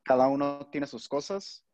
cada 0.02 0.28
uno 0.28 0.68
tiene 0.70 0.86
sus 0.86 1.08
cosas. 1.08 1.64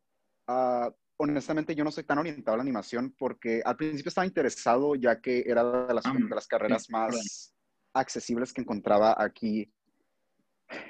Ah, 0.47 0.91
honestamente, 1.17 1.75
yo 1.75 1.83
no 1.83 1.91
soy 1.91 2.03
tan 2.03 2.19
orientado 2.19 2.53
a 2.53 2.57
la 2.57 2.63
animación 2.63 3.13
porque 3.17 3.61
al 3.65 3.75
principio 3.75 4.09
estaba 4.09 4.27
interesado 4.27 4.95
ya 4.95 5.19
que 5.19 5.43
era 5.47 5.87
de 5.87 5.93
las, 5.93 6.03
de 6.03 6.35
las 6.35 6.47
carreras 6.47 6.89
más 6.89 7.53
accesibles 7.93 8.53
que 8.53 8.61
encontraba 8.61 9.15
aquí 9.17 9.73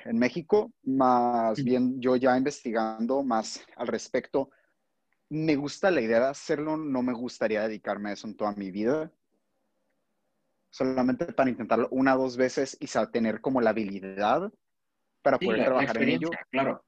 en 0.06 0.18
México, 0.18 0.72
más 0.84 1.64
bien 1.64 2.02
yo 2.02 2.16
ya 2.16 2.38
investigando 2.38 3.24
más 3.24 3.64
al 3.76 3.88
respecto, 3.88 4.50
me 5.30 5.56
gusta 5.56 5.92
la 5.92 6.02
idea 6.02 6.20
de 6.20 6.28
hacerlo, 6.28 6.78
no 6.78 7.02
me 7.02 7.14
gustaría 7.14 7.62
dedicarme 7.62 8.10
a 8.10 8.14
eso 8.14 8.28
en 8.28 8.38
toda 8.38 8.54
mi 8.54 8.72
vida. 8.72 9.12
Solamente 10.70 11.26
para 11.34 11.50
intentarlo 11.50 11.88
una 11.92 12.16
o 12.16 12.24
dos 12.24 12.38
veces 12.38 12.78
y 12.80 12.88
tener 13.12 13.42
como 13.42 13.62
la 13.62 13.72
habilidad 13.72 14.52
para 15.22 15.38
poder 15.38 15.66
trabajar 15.66 16.02
en 16.02 16.10
ello. 16.10 16.30
Claro. 16.52 16.84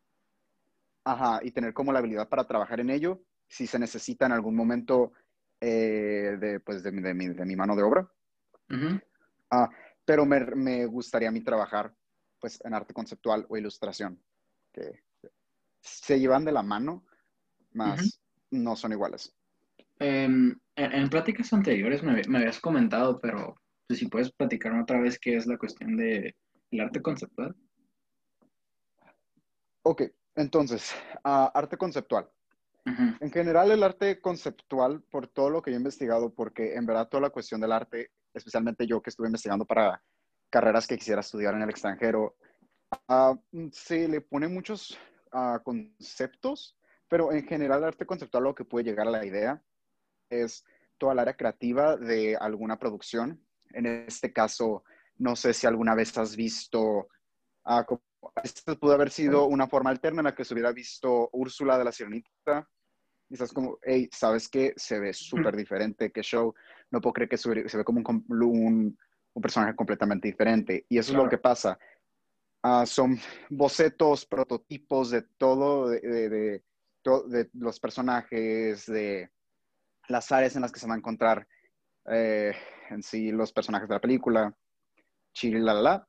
Ajá, 1.04 1.40
y 1.44 1.52
tener 1.52 1.74
como 1.74 1.92
la 1.92 2.00
habilidad 2.00 2.30
para 2.30 2.46
trabajar 2.46 2.80
en 2.80 2.90
ello 2.90 3.22
si 3.48 3.66
se 3.66 3.80
necesita 3.80 4.26
en 4.26 4.32
algún 4.32 4.56
momento 4.56 5.12
eh, 5.60 6.38
de, 6.40 6.60
pues 6.60 6.84
de, 6.84 6.92
de, 6.92 7.14
mi, 7.14 7.28
de, 7.30 7.46
mi, 7.46 7.56
mano 7.56 7.76
de 7.76 7.84
obra. 7.84 8.08
ah, 9.52 9.70
pero 10.06 10.26
me, 10.26 10.40
me, 10.56 10.86
gustaría 10.86 11.30
a 11.30 11.32
mí 11.32 11.42
trabajar 11.42 11.94
pues 12.40 12.60
en 12.64 12.74
arte 12.74 12.94
conceptual 12.94 13.46
o 13.50 13.58
ilustración, 13.58 14.22
que 14.72 15.04
se 15.82 16.20
llevan 16.20 16.46
de 16.46 16.52
la 16.52 16.64
mano, 16.64 17.06
más 17.72 18.22
no 18.52 18.76
son 18.76 18.92
iguales. 18.92 19.36
Em, 20.00 20.58
en, 20.76 20.92
en, 20.94 21.10
pláticas 21.10 21.52
anteriores 21.52 22.02
me, 22.04 22.22
me, 22.28 22.38
habías 22.40 22.60
comentado, 22.60 23.20
pero 23.20 23.56
pues, 23.88 24.00
si 24.00 24.08
puedes 24.08 24.32
platicarme 24.32 24.82
otra 24.82 25.00
vez 25.00 25.20
qué 25.20 25.36
es 25.36 25.46
la 25.46 25.58
cuestión 25.58 25.98
del 25.98 26.34
de 26.72 26.82
arte 26.82 27.02
conceptual. 27.02 27.56
Ok, 29.84 30.04
entonces, 30.36 30.94
arte 31.24 31.78
conceptual. 31.78 32.30
En 32.86 33.32
general, 33.32 33.70
el 33.72 33.84
arte 33.84 34.20
conceptual, 34.20 35.04
por 35.12 35.28
todo 35.28 35.50
lo 35.52 35.62
que 35.62 35.70
yo 35.70 35.76
he 35.76 35.80
investigado, 35.80 36.34
porque 36.34 36.76
en 36.76 36.86
verdad 36.88 37.08
toda 37.08 37.22
la 37.22 37.30
cuestión 37.30 37.62
del 37.62 37.72
arte, 37.72 38.12
especialmente 38.34 38.88
yo 38.88 39.02
que 39.02 39.12
estuve 39.12 39.28
investigando 39.28 39.66
para 39.66 40.02
carreras 40.50 40.88
que 40.88 40.98
quisiera 40.98 41.22
estudiar 41.22 41.54
en 41.56 41.62
el 41.62 41.70
extranjero, 41.70 42.36
uh, 43.08 43.38
se 43.72 44.08
le 44.08 44.22
pone 44.22 44.48
muchos 44.48 44.98
uh, 45.34 45.62
conceptos, 45.64 46.78
pero 47.08 47.32
en 47.32 47.46
general 47.46 47.80
el 47.80 47.86
arte 47.90 48.06
conceptual 48.06 48.44
lo 48.44 48.56
que 48.56 48.66
puede 48.66 48.86
llegar 48.86 49.08
a 49.08 49.12
la 49.12 49.26
idea 49.26 49.62
es 50.30 50.64
toda 50.98 51.14
el 51.14 51.20
área 51.20 51.36
creativa 51.36 51.98
de 51.98 52.36
alguna 52.36 52.78
producción. 52.78 53.44
En 53.72 53.86
este 53.86 54.34
caso, 54.34 54.84
no 55.18 55.36
sé 55.36 55.54
si 55.54 55.68
alguna 55.68 55.96
vez 55.96 56.18
has 56.18 56.36
visto 56.36 57.08
uh, 57.66 58.00
esto 58.44 58.78
pudo 58.80 58.94
haber 58.94 59.12
sido 59.12 59.46
una 59.46 59.68
forma 59.68 59.90
alterna 59.90 60.22
en 60.22 60.26
la 60.26 60.36
que 60.36 60.46
se 60.46 60.54
hubiera 60.54 60.72
visto 60.72 61.30
Úrsula 61.34 61.78
de 61.78 61.86
la 61.86 61.92
Sirenita. 61.92 62.68
Y 63.30 63.34
estás 63.34 63.54
como, 63.54 63.78
hey, 63.84 64.10
¿sabes 64.12 64.50
qué? 64.50 64.74
Se 64.76 65.00
ve 65.00 65.14
súper 65.14 65.56
diferente, 65.56 66.12
qué 66.12 66.22
show. 66.22 66.54
No 66.90 67.00
puedo 67.00 67.14
creer 67.14 67.30
que 67.30 67.38
se, 67.38 67.50
ve 67.50 67.84
como 67.84 68.00
un, 68.00 68.26
un, 68.28 68.98
personaje 69.42 69.76
completamente 69.76 70.28
diferente. 70.28 70.86
Y 70.90 70.98
eso 70.98 71.12
es 71.14 71.18
lo 71.18 71.30
que 71.30 71.38
pasa. 71.38 71.78
Ah, 72.64 72.86
son 72.86 73.18
bocetos, 73.50 74.26
prototipos 74.26 75.12
de 75.12 75.22
todo, 75.22 75.90
de, 75.90 76.02
de, 76.02 76.30
de, 76.30 77.50
los 77.54 77.80
personajes, 77.80 78.86
de 78.86 79.32
las 80.08 80.32
áreas 80.32 80.56
en 80.56 80.62
las 80.62 80.72
que 80.72 80.80
se 80.80 80.88
van 80.88 80.96
a 80.96 81.00
encontrar 81.00 81.48
eh, 82.06 82.54
en 82.90 83.02
sí 83.04 83.32
los 83.32 83.54
personajes 83.54 83.88
de 83.88 83.96
la 83.96 84.02
película. 84.02 84.56
Chile, 85.34 85.60
la, 85.60 85.74
la 85.74 86.08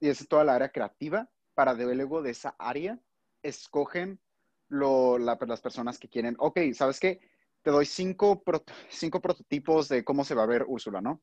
y 0.00 0.08
es 0.08 0.28
toda 0.28 0.44
la 0.44 0.54
área 0.54 0.70
creativa, 0.70 1.30
para 1.54 1.74
de 1.74 1.94
luego 1.94 2.22
de 2.22 2.30
esa 2.30 2.54
área 2.58 3.00
escogen 3.42 4.20
lo, 4.68 5.18
la- 5.18 5.38
las 5.46 5.60
personas 5.60 5.98
que 5.98 6.08
quieren, 6.08 6.36
ok, 6.38 6.60
¿sabes 6.74 7.00
qué? 7.00 7.20
Te 7.62 7.70
doy 7.70 7.86
cinco, 7.86 8.42
pro- 8.42 8.64
cinco 8.90 9.20
prototipos 9.20 9.88
de 9.88 10.04
cómo 10.04 10.24
se 10.24 10.34
va 10.34 10.42
a 10.42 10.46
ver 10.46 10.64
Úrsula, 10.66 11.00
¿no? 11.00 11.22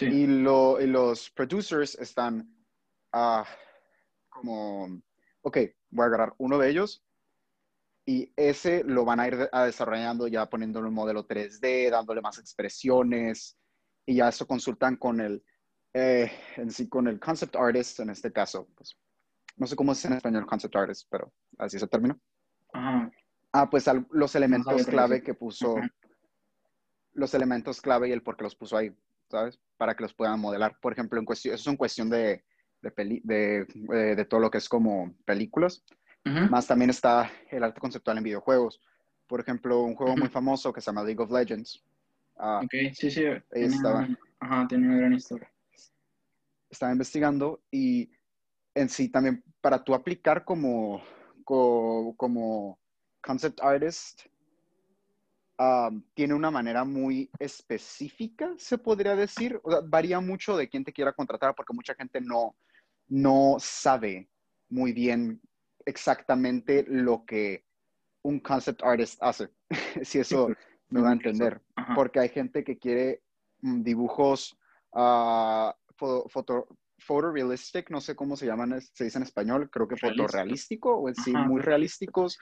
Sí. 0.00 0.06
Y, 0.06 0.26
lo, 0.26 0.80
y 0.80 0.86
los 0.86 1.28
producers 1.30 1.94
están 1.96 2.56
ah, 3.12 3.44
como, 4.30 5.02
ok, 5.42 5.58
voy 5.90 6.04
a 6.04 6.06
agarrar 6.06 6.34
uno 6.38 6.56
de 6.56 6.70
ellos 6.70 7.04
y 8.06 8.32
ese 8.34 8.82
lo 8.82 9.04
van 9.04 9.20
a 9.20 9.28
ir 9.28 9.50
a 9.52 9.64
desarrollando 9.66 10.26
ya 10.26 10.48
poniéndole 10.48 10.88
un 10.88 10.94
modelo 10.94 11.26
3D, 11.26 11.90
dándole 11.90 12.22
más 12.22 12.38
expresiones 12.38 13.58
y 14.06 14.14
ya 14.16 14.30
eso 14.30 14.46
consultan 14.46 14.96
con 14.96 15.20
el, 15.20 15.44
eh, 15.92 16.32
en 16.56 16.70
sí, 16.70 16.88
con 16.88 17.06
el 17.06 17.20
concept 17.20 17.56
artist 17.56 18.00
en 18.00 18.08
este 18.08 18.32
caso. 18.32 18.68
Pues, 18.74 18.96
no 19.58 19.66
sé 19.66 19.76
cómo 19.76 19.92
es 19.92 20.02
en 20.06 20.14
español 20.14 20.46
concept 20.46 20.76
artist, 20.76 21.08
pero 21.10 21.30
así 21.58 21.76
es 21.76 21.82
el 21.82 21.90
término. 21.90 22.18
Ajá. 22.72 23.12
Ah, 23.52 23.68
pues 23.68 23.86
al- 23.86 24.06
los 24.12 24.34
elementos 24.34 24.86
clave 24.86 25.22
que 25.22 25.34
puso, 25.34 25.76
Ajá. 25.76 25.90
los 27.12 27.34
elementos 27.34 27.82
clave 27.82 28.08
y 28.08 28.12
el 28.12 28.22
por 28.22 28.38
qué 28.38 28.44
los 28.44 28.56
puso 28.56 28.78
ahí, 28.78 28.96
¿sabes? 29.30 29.58
Para 29.76 29.94
que 29.94 30.02
los 30.02 30.12
puedan 30.14 30.40
modelar. 30.40 30.76
Por 30.80 30.92
ejemplo, 30.92 31.18
en 31.18 31.24
cuestión, 31.24 31.54
eso 31.54 31.62
es 31.62 31.72
en 31.72 31.76
cuestión 31.76 32.10
de, 32.10 32.44
de, 32.82 32.90
peli- 32.90 33.22
de, 33.24 33.60
eh, 33.92 34.14
de 34.16 34.24
todo 34.24 34.40
lo 34.40 34.50
que 34.50 34.58
es 34.58 34.68
como 34.68 35.14
películas. 35.24 35.84
Ujú. 36.26 36.50
Más 36.50 36.66
también 36.66 36.90
está 36.90 37.30
el 37.50 37.62
arte 37.62 37.80
conceptual 37.80 38.18
en 38.18 38.24
videojuegos. 38.24 38.80
Por 39.26 39.40
ejemplo, 39.40 39.82
un 39.82 39.94
juego 39.94 40.14
muy 40.16 40.24
Ujú. 40.26 40.32
famoso 40.32 40.72
que 40.72 40.80
se 40.80 40.86
llama 40.86 41.04
League 41.04 41.22
of 41.22 41.30
Legends. 41.30 41.82
Ah, 42.36 42.60
Ok, 42.64 42.92
sí, 42.94 43.10
sí. 43.10 43.24
Estaba. 43.50 43.98
una- 44.00 44.18
Ajá, 44.40 44.66
tiene 44.68 44.88
una 44.88 44.96
gran 44.98 45.12
historia. 45.14 45.50
estaba 46.70 46.92
investigando 46.92 47.60
y 47.70 48.10
en 48.74 48.88
sí 48.88 49.08
también 49.08 49.42
para 49.60 49.82
tú 49.82 49.92
aplicar 49.94 50.44
como, 50.44 51.02
co- 51.44 52.14
como, 52.16 52.78
concept 53.22 53.60
artist, 53.60 54.22
um, 55.60 56.02
tiene 56.14 56.32
una 56.34 56.50
manera 56.50 56.84
muy 56.84 57.30
específica, 57.38 58.54
se 58.56 58.78
podría 58.78 59.14
decir. 59.14 59.60
O 59.62 59.70
sea, 59.70 59.80
varía 59.84 60.18
mucho 60.20 60.56
de 60.56 60.68
quién 60.68 60.84
te 60.84 60.92
quiera 60.92 61.12
contratar 61.12 61.54
porque 61.54 61.74
mucha 61.74 61.94
gente 61.94 62.20
no, 62.20 62.56
no 63.08 63.56
sabe 63.58 64.30
muy 64.70 64.92
bien 64.92 65.40
exactamente 65.84 66.84
lo 66.88 67.24
que 67.26 67.64
un 68.22 68.40
concept 68.40 68.82
artist 68.82 69.18
hace. 69.22 69.50
si 70.02 70.18
eso 70.18 70.48
me 70.88 71.00
va 71.02 71.10
a 71.10 71.12
entender. 71.12 71.60
Porque 71.94 72.20
hay 72.20 72.28
gente 72.30 72.64
que 72.64 72.78
quiere 72.78 73.22
mm, 73.60 73.82
dibujos 73.82 74.56
fo- 74.92 76.28
foto, 76.30 76.68
photorealistic, 76.98 77.90
no 77.90 78.00
sé 78.00 78.14
cómo 78.14 78.36
se 78.36 78.46
llaman, 78.46 78.80
se 78.80 79.04
dice 79.04 79.18
en 79.18 79.24
español, 79.24 79.68
creo 79.70 79.86
que 79.88 79.96
Realístico. 79.96 80.22
fotorrealístico, 80.22 80.96
o 80.96 81.08
en 81.08 81.14
sí, 81.14 81.32
Ajá, 81.32 81.48
muy 81.48 81.60
realístico. 81.60 82.22
realísticos, 82.22 82.38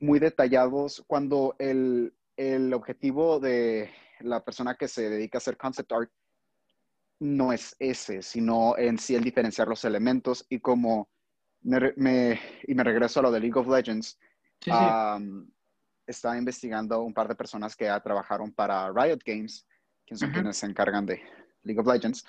muy 0.00 0.18
detallados, 0.18 1.02
cuando 1.06 1.54
el, 1.58 2.12
el 2.36 2.72
objetivo 2.72 3.40
de 3.40 3.90
la 4.20 4.44
persona 4.44 4.74
que 4.74 4.88
se 4.88 5.08
dedica 5.10 5.38
a 5.38 5.40
hacer 5.40 5.56
concept 5.56 5.92
art 5.92 6.10
no 7.20 7.52
es 7.52 7.76
ese, 7.78 8.22
sino 8.22 8.76
en 8.76 8.98
sí 8.98 9.14
el 9.14 9.22
diferenciar 9.22 9.68
los 9.68 9.84
elementos 9.84 10.44
y 10.48 10.60
como 10.60 11.08
me, 11.62 12.40
y 12.66 12.74
me 12.74 12.84
regreso 12.84 13.20
a 13.20 13.22
lo 13.22 13.30
de 13.30 13.40
League 13.40 13.58
of 13.58 13.68
Legends, 13.68 14.18
Sí, 14.60 14.70
estaba 16.06 16.38
investigando 16.38 17.02
un 17.02 17.12
par 17.12 17.26
de 17.26 17.34
personas 17.34 17.74
que 17.74 17.86
ya 17.86 18.00
trabajaron 18.00 18.52
para 18.52 18.92
Riot 18.92 19.18
Games, 19.24 19.66
quienes 20.04 20.20
son 20.20 20.28
Ujú. 20.28 20.38
quienes 20.38 20.56
se 20.56 20.66
encargan 20.66 21.06
de 21.06 21.20
League 21.62 21.80
of 21.80 21.86
Legends. 21.86 22.24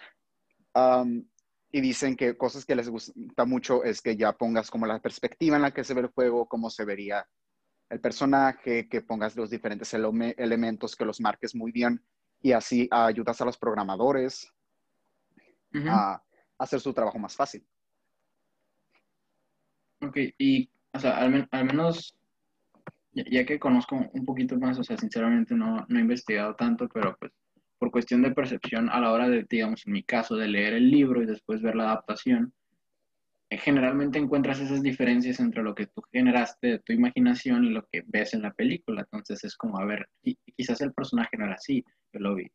Y 1.71 1.81
dicen 1.81 2.15
que 2.15 2.37
cosas 2.37 2.65
que 2.65 2.75
les 2.75 2.89
gusta 2.89 3.45
mucho 3.45 3.83
es 3.83 4.01
que 4.01 4.15
ya 4.15 4.33
pongas 4.33 4.69
como 4.69 4.85
la 4.85 4.99
perspectiva 4.99 5.55
en 5.55 5.63
la 5.63 5.73
que 5.73 5.83
se 5.83 5.93
ve 5.93 6.01
el 6.01 6.07
juego, 6.07 6.47
cómo 6.47 6.69
se 6.69 6.85
vería 6.85 7.27
el 7.93 7.99
personaje, 7.99 8.89
que 8.89 9.01
pongas 9.01 9.35
los 9.35 9.49
diferentes 9.51 9.93
elementos, 9.93 10.95
que 10.95 11.05
los 11.05 11.21
marques 11.21 11.53
muy 11.55 11.71
bien 11.71 12.03
y 12.41 12.51
así 12.51 12.87
ayudas 12.91 13.39
a 13.39 13.45
los 13.45 13.57
programadores 13.57 14.51
a 15.87 16.21
hacer 16.57 16.79
su 16.79 16.93
trabajo 16.93 17.19
más 17.19 17.35
fácil. 17.35 17.65
Ok, 20.01 20.17
y, 20.37 20.69
o 20.91 20.99
sea, 20.99 21.17
al, 21.17 21.29
men- 21.29 21.47
al 21.51 21.65
menos, 21.65 22.17
ya, 23.11 23.23
ya 23.29 23.45
que 23.45 23.59
conozco 23.59 23.95
un 23.95 24.25
poquito 24.25 24.57
más, 24.57 24.77
o 24.79 24.83
sea, 24.83 24.97
sinceramente 24.97 25.53
no, 25.55 25.85
no 25.87 25.97
he 25.97 26.01
investigado 26.01 26.55
tanto, 26.55 26.89
pero 26.89 27.15
pues 27.17 27.31
por 27.77 27.91
cuestión 27.91 28.21
de 28.21 28.31
percepción 28.31 28.89
a 28.89 28.99
la 28.99 29.11
hora 29.11 29.29
de, 29.29 29.45
digamos, 29.49 29.85
en 29.85 29.93
mi 29.93 30.03
caso, 30.03 30.35
de 30.35 30.47
leer 30.47 30.73
el 30.73 30.89
libro 30.89 31.21
y 31.21 31.25
después 31.25 31.61
ver 31.61 31.75
la 31.75 31.85
adaptación, 31.85 32.53
generalmente 33.57 34.19
encuentras 34.19 34.59
esas 34.59 34.81
diferencias 34.81 35.39
entre 35.39 35.63
lo 35.63 35.75
que 35.75 35.87
tú 35.87 36.01
generaste 36.11 36.67
de 36.67 36.79
tu 36.79 36.93
imaginación 36.93 37.63
y 37.65 37.69
lo 37.69 37.85
que 37.91 38.03
ves 38.07 38.33
en 38.33 38.41
la 38.43 38.53
película. 38.53 39.01
Entonces 39.01 39.43
es 39.43 39.55
como, 39.55 39.79
a 39.79 39.85
ver, 39.85 40.07
qui- 40.23 40.37
quizás 40.57 40.81
el 40.81 40.93
personaje 40.93 41.37
no 41.37 41.45
era 41.45 41.55
así, 41.55 41.83
yo 42.13 42.19
lo 42.19 42.35
vi. 42.35 42.49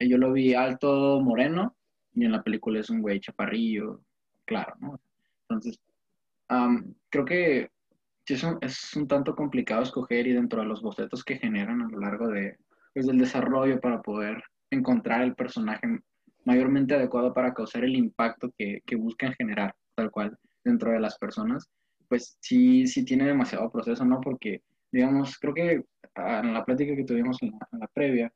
Yo 0.00 0.16
lo 0.18 0.32
vi 0.32 0.54
alto, 0.54 1.20
moreno, 1.20 1.76
y 2.14 2.24
en 2.24 2.32
la 2.32 2.42
película 2.42 2.80
es 2.80 2.90
un 2.90 3.00
güey 3.02 3.20
chaparrillo, 3.20 4.02
claro, 4.44 4.74
¿no? 4.80 5.00
Entonces, 5.42 5.78
Am, 6.48 6.94
creo 7.10 7.24
que 7.24 7.70
es 8.26 8.42
un, 8.42 8.58
es 8.60 8.94
un 8.96 9.08
tanto 9.08 9.34
complicado 9.34 9.82
escoger 9.82 10.26
y 10.26 10.32
dentro 10.32 10.60
de 10.60 10.66
los 10.66 10.82
bocetos 10.82 11.24
que 11.24 11.36
generan 11.38 11.82
a 11.82 11.88
lo 11.88 11.98
largo 12.00 12.28
de, 12.28 12.56
pues, 12.94 13.06
del 13.06 13.18
desarrollo 13.18 13.80
para 13.80 14.02
poder 14.02 14.42
encontrar 14.70 15.22
el 15.22 15.34
personaje 15.34 15.86
mayormente 16.44 16.94
adecuado 16.94 17.34
para 17.34 17.52
causar 17.54 17.84
el 17.84 17.96
impacto 17.96 18.50
que, 18.56 18.80
que 18.86 18.96
buscan 18.96 19.34
generar, 19.34 19.74
tal 19.98 20.12
cual, 20.12 20.38
dentro 20.64 20.92
de 20.92 21.00
las 21.00 21.18
personas, 21.18 21.68
pues 22.08 22.38
sí, 22.40 22.86
sí 22.86 23.04
tiene 23.04 23.26
demasiado 23.26 23.68
proceso, 23.70 24.04
¿no? 24.04 24.20
Porque, 24.20 24.62
digamos, 24.92 25.36
creo 25.38 25.54
que 25.54 25.82
ah, 26.14 26.40
en 26.44 26.54
la 26.54 26.64
plática 26.64 26.94
que 26.94 27.04
tuvimos 27.04 27.42
en 27.42 27.50
la, 27.50 27.68
en 27.72 27.80
la 27.80 27.88
previa, 27.88 28.32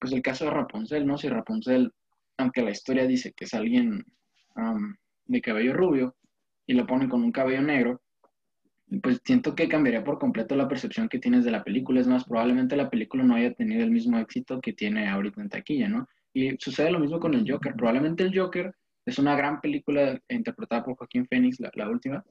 pues 0.00 0.14
el 0.14 0.22
caso 0.22 0.46
de 0.46 0.52
Rapunzel, 0.52 1.06
¿no? 1.06 1.18
Si 1.18 1.28
Rapunzel, 1.28 1.92
aunque 2.38 2.62
la 2.62 2.70
historia 2.70 3.06
dice 3.06 3.32
que 3.36 3.44
es 3.44 3.52
alguien 3.52 4.02
am, 4.54 4.96
de 5.26 5.42
cabello 5.42 5.74
rubio, 5.74 6.16
y 6.66 6.72
lo 6.72 6.86
ponen 6.86 7.10
con 7.10 7.22
un 7.22 7.32
cabello 7.32 7.60
negro, 7.60 8.00
pues 9.02 9.20
siento 9.24 9.54
que 9.54 9.68
cambiaría 9.68 10.02
por 10.02 10.18
completo 10.18 10.56
la 10.56 10.68
percepción 10.68 11.08
que 11.08 11.18
tienes 11.18 11.44
de 11.44 11.50
la 11.50 11.62
película. 11.62 12.00
Es 12.00 12.08
más, 12.08 12.24
probablemente 12.24 12.76
la 12.76 12.88
película 12.88 13.22
no 13.22 13.34
haya 13.34 13.52
tenido 13.52 13.82
el 13.82 13.90
mismo 13.90 14.18
éxito 14.18 14.60
que 14.60 14.72
tiene 14.72 15.08
ahorita 15.08 15.42
en 15.42 15.48
taquilla, 15.50 15.88
¿no? 15.88 16.08
Y 16.32 16.56
sucede 16.58 16.90
lo 16.90 17.00
mismo 17.00 17.20
con 17.20 17.34
el 17.34 17.50
Joker. 17.50 17.74
Probablemente 17.74 18.22
el 18.22 18.36
Joker 18.36 18.72
es 19.10 19.18
una 19.18 19.36
gran 19.36 19.60
película 19.60 20.20
interpretada 20.28 20.84
por 20.84 20.96
Joaquín 20.96 21.26
Phoenix, 21.26 21.60
la, 21.60 21.70
la 21.74 21.88
última. 21.88 22.24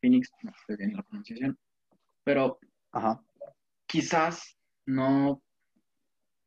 Phoenix, 0.00 0.30
no 0.42 0.50
estoy 0.50 0.76
bien 0.76 0.94
la 0.94 1.02
pronunciación. 1.02 1.58
Pero 2.24 2.58
Ajá. 2.92 3.22
quizás 3.86 4.56
no, 4.86 5.42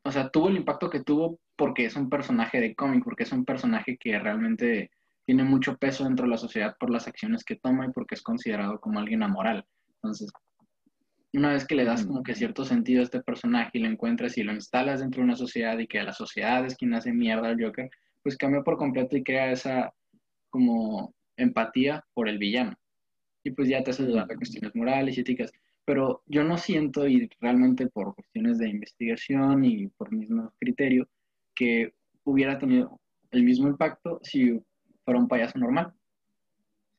o 0.03 0.11
sea, 0.11 0.29
tuvo 0.29 0.49
el 0.49 0.57
impacto 0.57 0.89
que 0.89 1.03
tuvo 1.03 1.39
porque 1.55 1.85
es 1.85 1.95
un 1.95 2.09
personaje 2.09 2.59
de 2.59 2.75
cómic, 2.75 3.03
porque 3.03 3.23
es 3.23 3.31
un 3.31 3.45
personaje 3.45 3.97
que 3.97 4.19
realmente 4.19 4.91
tiene 5.25 5.43
mucho 5.43 5.77
peso 5.77 6.03
dentro 6.03 6.25
de 6.25 6.31
la 6.31 6.37
sociedad 6.37 6.75
por 6.79 6.89
las 6.89 7.07
acciones 7.07 7.43
que 7.43 7.55
toma 7.55 7.85
y 7.85 7.91
porque 7.91 8.15
es 8.15 8.21
considerado 8.21 8.79
como 8.79 8.99
alguien 8.99 9.23
amoral. 9.23 9.65
Entonces, 9.95 10.31
una 11.33 11.51
vez 11.53 11.65
que 11.65 11.75
le 11.75 11.85
das 11.85 12.05
como 12.05 12.23
que 12.23 12.35
cierto 12.35 12.63
sentido 12.63 13.01
a 13.01 13.03
este 13.03 13.21
personaje 13.21 13.71
y 13.73 13.79
lo 13.79 13.87
encuentras 13.87 14.37
y 14.37 14.43
lo 14.43 14.53
instalas 14.53 14.99
dentro 14.99 15.21
de 15.21 15.25
una 15.25 15.35
sociedad 15.35 15.77
y 15.79 15.87
que 15.87 16.03
la 16.03 16.13
sociedad 16.13 16.65
es 16.65 16.75
quien 16.75 16.93
hace 16.93 17.11
mierda 17.11 17.49
al 17.49 17.61
Joker, 17.61 17.89
pues 18.25 18.37
cambia 18.37 18.63
por 18.63 18.75
completo 18.77 19.15
y 19.15 19.23
crea 19.23 19.51
esa 19.51 19.93
como 20.49 21.13
empatía 21.37 22.03
por 22.15 22.27
el 22.27 22.39
villano. 22.39 22.75
Y 23.43 23.51
pues 23.51 23.69
ya 23.69 23.83
te 23.83 23.91
hace 23.91 24.03
dudar 24.03 24.25
de 24.25 24.35
cuestiones 24.35 24.73
morales 24.73 25.15
y 25.15 25.21
éticas. 25.21 25.51
Pero 25.85 26.23
yo 26.25 26.43
no 26.43 26.57
siento, 26.57 27.07
y 27.07 27.29
realmente 27.39 27.85
por 27.85 28.15
cuestiones 28.15 28.57
de 28.57 28.69
investigación 28.69 29.63
y 29.63 29.89
por 29.89 30.11
mismo 30.11 30.51
criterio, 30.59 31.07
que 31.53 31.93
hubiera 32.23 32.57
tenido 32.57 32.99
el 33.29 33.43
mismo 33.43 33.67
impacto 33.67 34.19
si 34.23 34.59
fuera 35.03 35.19
un 35.19 35.27
payaso 35.27 35.59
normal. 35.59 35.93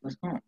Es 0.05 0.17
como, 0.19 0.41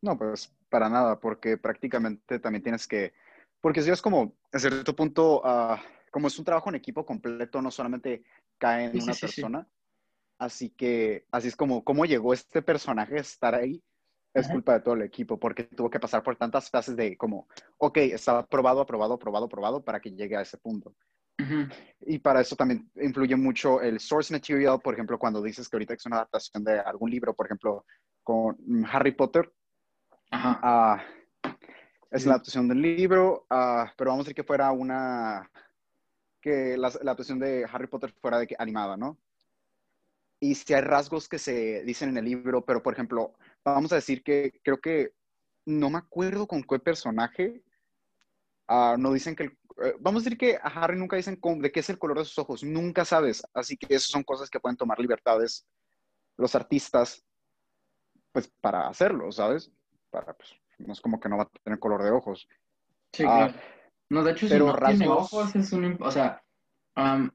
No, 0.00 0.16
pues 0.16 0.54
para 0.68 0.88
nada, 0.88 1.18
porque 1.18 1.56
prácticamente 1.56 2.38
también 2.38 2.62
tienes 2.62 2.86
que, 2.86 3.14
porque 3.60 3.82
si 3.82 3.90
es 3.90 4.00
como, 4.00 4.36
a 4.52 4.60
cierto 4.60 4.94
punto, 4.94 5.42
ah, 5.44 5.82
como 6.12 6.28
es 6.28 6.38
un 6.38 6.44
trabajo 6.44 6.68
en 6.68 6.76
equipo 6.76 7.04
completo, 7.04 7.60
no 7.60 7.72
solamente 7.72 8.22
cae 8.62 8.84
en 8.84 8.92
Sí, 8.92 8.98
sí, 9.00 9.02
una 9.02 9.12
sí, 9.14 9.18
sí. 9.20 9.26
persona, 9.42 9.68
así 10.38 10.70
que, 10.70 11.26
así 11.32 11.48
es 11.48 11.56
como, 11.56 11.82
cómo 11.82 12.04
llegó 12.04 12.32
este 12.32 12.62
personaje 12.62 13.16
a 13.16 13.20
estar 13.20 13.54
ahí, 13.56 13.82
es 14.34 14.46
Ajá. 14.46 14.52
culpa 14.54 14.74
de 14.74 14.80
todo 14.80 14.94
el 14.94 15.02
equipo, 15.02 15.36
porque 15.38 15.64
tuvo 15.64 15.90
que 15.90 15.98
pasar 15.98 16.22
por 16.22 16.36
tantas 16.36 16.70
fases 16.70 16.96
de 16.96 17.16
como, 17.16 17.48
ok, 17.78 17.98
estaba 17.98 18.38
aprobado, 18.40 18.80
aprobado, 18.80 19.14
aprobado, 19.14 19.46
aprobado, 19.46 19.84
para 19.84 20.00
que 20.00 20.12
llegue 20.12 20.36
a 20.36 20.42
ese 20.42 20.58
punto. 20.58 20.94
Y 22.06 22.18
para 22.20 22.40
eso 22.40 22.54
también 22.54 22.88
influye 22.94 23.34
mucho 23.34 23.80
el 23.80 23.98
source 23.98 24.32
material, 24.32 24.80
por 24.80 24.94
ejemplo, 24.94 25.18
cuando 25.18 25.42
dices 25.42 25.68
que 25.68 25.76
ahorita 25.76 25.94
es 25.94 26.06
una 26.06 26.16
adaptación 26.16 26.62
de 26.62 26.78
algún 26.78 27.10
libro, 27.10 27.34
por 27.34 27.46
ejemplo, 27.46 27.84
con 28.22 28.56
mm, 28.64 28.84
Harry 28.92 29.12
Potter, 29.12 29.52
ajá, 30.30 30.60
ah, 30.62 31.04
es 32.12 32.22
Sí. 32.22 32.28
la 32.28 32.34
adaptación 32.34 32.68
del 32.68 32.80
libro, 32.80 33.46
ah, 33.50 33.92
pero 33.96 34.10
vamos 34.10 34.24
a 34.24 34.24
decir 34.26 34.36
que 34.36 34.44
fuera 34.44 34.70
una, 34.70 35.50
que 36.42 36.76
la, 36.76 36.90
la 36.90 37.12
adaptación 37.12 37.38
de 37.38 37.66
Harry 37.72 37.86
Potter 37.86 38.12
fuera 38.20 38.38
de 38.38 38.46
que, 38.46 38.56
animada, 38.58 38.98
¿no? 38.98 39.18
Y 40.40 40.56
si 40.56 40.74
hay 40.74 40.80
rasgos 40.82 41.28
que 41.28 41.38
se 41.38 41.84
dicen 41.84 42.10
en 42.10 42.18
el 42.18 42.24
libro, 42.24 42.64
pero 42.64 42.82
por 42.82 42.92
ejemplo, 42.92 43.32
vamos 43.64 43.92
a 43.92 43.94
decir 43.94 44.22
que 44.22 44.60
creo 44.64 44.80
que 44.80 45.14
no 45.64 45.88
me 45.88 45.98
acuerdo 45.98 46.46
con 46.48 46.62
qué 46.64 46.80
personaje, 46.80 47.62
ah, 48.66 48.96
no 48.98 49.12
dicen 49.12 49.36
que, 49.36 49.44
eh, 49.44 49.94
vamos 50.00 50.22
a 50.22 50.24
decir 50.24 50.36
que 50.36 50.56
a 50.56 50.68
Harry 50.68 50.98
nunca 50.98 51.16
dicen 51.16 51.40
de 51.40 51.70
qué 51.70 51.80
es 51.80 51.90
el 51.90 51.98
color 51.98 52.18
de 52.18 52.24
sus 52.24 52.38
ojos, 52.38 52.64
nunca 52.64 53.04
sabes, 53.04 53.44
así 53.54 53.76
que 53.76 53.94
esas 53.94 54.10
son 54.10 54.24
cosas 54.24 54.50
que 54.50 54.58
pueden 54.58 54.76
tomar 54.76 54.98
libertades 54.98 55.64
los 56.36 56.54
artistas, 56.54 57.24
pues 58.32 58.50
para 58.60 58.88
hacerlo, 58.88 59.30
¿sabes? 59.30 59.70
Para, 60.10 60.34
pues, 60.34 60.50
no 60.78 60.92
es 60.92 61.00
como 61.00 61.20
que 61.20 61.28
no 61.28 61.36
va 61.36 61.44
a 61.44 61.50
tener 61.62 61.78
color 61.78 62.02
de 62.02 62.10
ojos. 62.10 62.48
Sí, 63.12 63.24
ah, 63.26 63.52
No, 64.12 64.22
de 64.22 64.32
hecho, 64.32 64.46
si 64.46 64.58
no 64.58 64.74
tiene 64.74 65.08
ojos 65.08 65.56
es 65.56 65.72
un... 65.72 65.96
O 65.98 66.10
sea, 66.10 66.42
ah, 66.96 67.30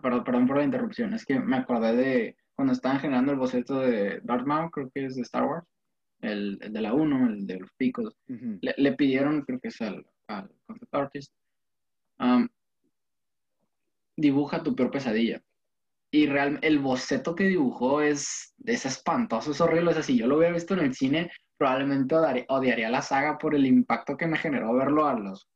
perdón, 0.00 0.24
perdón 0.24 0.46
por 0.46 0.56
la 0.56 0.64
interrupción, 0.64 1.12
es 1.12 1.26
que 1.26 1.38
me 1.38 1.58
acordé 1.58 1.94
de 1.94 2.36
cuando 2.54 2.72
estaban 2.72 3.00
generando 3.00 3.32
el 3.32 3.38
boceto 3.38 3.80
de 3.80 4.18
Darth 4.24 4.46
Maul, 4.46 4.70
creo 4.70 4.90
que 4.94 5.04
es 5.04 5.16
de 5.16 5.22
Star 5.22 5.44
Wars, 5.44 5.66
el, 6.22 6.58
de 6.58 6.80
la 6.80 6.94
1, 6.94 7.26
el 7.26 7.46
de 7.46 7.60
los 7.60 7.70
picos, 7.76 8.16
le, 8.26 8.92
pidieron, 8.94 9.42
creo 9.42 9.60
que 9.60 9.68
es 9.68 9.82
al, 9.82 10.06
concept 10.64 10.94
artist, 10.94 11.34
dibuja 14.16 14.62
tu 14.62 14.74
peor 14.74 14.90
pesadilla. 14.90 15.42
Y 16.10 16.28
real, 16.28 16.58
el 16.62 16.78
boceto 16.78 17.34
que 17.34 17.44
dibujó 17.44 18.00
es, 18.00 18.54
es 18.64 18.86
espantoso, 18.86 19.50
es 19.50 19.60
horrible. 19.60 19.90
O 19.90 19.94
sea, 19.94 20.02
si 20.02 20.16
yo 20.16 20.26
lo 20.26 20.38
hubiera 20.38 20.54
visto 20.54 20.72
en 20.72 20.80
el 20.80 20.94
cine, 20.94 21.30
probablemente 21.58 22.14
odiaría, 22.48 22.88
la 22.88 23.02
saga 23.02 23.36
por 23.36 23.54
el 23.54 23.66
impacto 23.66 24.16
que 24.16 24.26
me 24.26 24.38
generó 24.38 24.72
verlo 24.72 25.06
a 25.06 25.18
los 25.18 25.51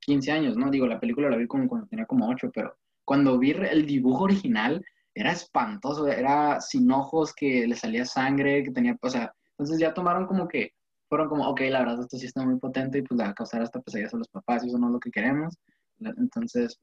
15 0.00 0.32
años, 0.32 0.56
¿no? 0.56 0.70
Digo, 0.70 0.86
la 0.86 1.00
película 1.00 1.30
la 1.30 1.36
vi 1.36 1.46
como 1.46 1.68
cuando 1.68 1.86
tenía 1.86 2.06
como 2.06 2.28
8, 2.28 2.50
pero 2.54 2.76
cuando 3.04 3.38
vi 3.38 3.52
el 3.52 3.86
dibujo 3.86 4.24
original, 4.24 4.84
era 5.14 5.32
espantoso, 5.32 6.06
era 6.08 6.60
sin 6.60 6.90
ojos, 6.90 7.32
que 7.34 7.66
le 7.66 7.76
salía 7.76 8.04
sangre, 8.04 8.64
que 8.64 8.70
tenía, 8.70 8.96
o 9.00 9.10
sea, 9.10 9.32
entonces 9.50 9.78
ya 9.78 9.92
tomaron 9.92 10.26
como 10.26 10.48
que, 10.48 10.72
fueron 11.08 11.28
como, 11.28 11.46
ok, 11.48 11.60
la 11.68 11.80
verdad 11.80 12.00
esto 12.00 12.16
sí 12.16 12.26
está 12.26 12.44
muy 12.44 12.58
potente 12.58 12.98
y 12.98 13.02
pues 13.02 13.18
le 13.18 13.24
va 13.24 13.30
a 13.30 13.34
causar 13.34 13.60
hasta 13.60 13.80
pesadillas 13.80 14.14
a 14.14 14.18
los 14.18 14.28
papás 14.28 14.64
y 14.64 14.68
eso 14.68 14.78
no 14.78 14.86
es 14.86 14.92
lo 14.94 15.00
que 15.00 15.10
queremos. 15.10 15.58
Entonces, 16.00 16.80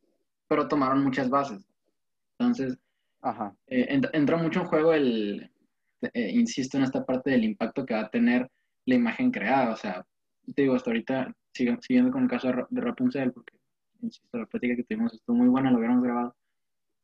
pero 0.47 0.67
tomaron 0.67 1.03
muchas 1.03 1.29
bases. 1.29 1.67
Entonces, 2.37 2.77
Ajá. 3.21 3.53
Eh, 3.67 3.99
entra, 4.13 4.37
mucho 4.37 4.61
en 4.61 4.67
juego 4.67 4.93
el, 4.93 5.51
eh, 6.13 6.31
insisto 6.31 6.77
en 6.77 6.83
esta 6.83 7.05
parte 7.05 7.31
del 7.31 7.43
impacto 7.43 7.85
que 7.85 7.93
va 7.93 8.01
a 8.01 8.09
tener 8.09 8.49
la 8.85 8.95
imagen 8.95 9.31
creada. 9.31 9.73
O 9.73 9.75
sea, 9.75 10.05
te 10.55 10.61
digo, 10.63 10.75
hasta 10.75 10.89
ahorita, 10.89 11.35
siguiendo 11.53 12.11
con 12.11 12.23
el 12.23 12.29
caso 12.29 12.51
de 12.69 12.81
Rapunzel, 12.81 13.31
porque, 13.31 13.57
insisto, 14.01 14.37
la 14.37 14.45
práctica 14.45 14.75
que 14.75 14.83
tuvimos 14.83 15.13
estuvo 15.13 15.35
muy 15.35 15.47
buena, 15.47 15.71
lo 15.71 15.77
hubiéramos 15.77 16.03
grabado 16.03 16.35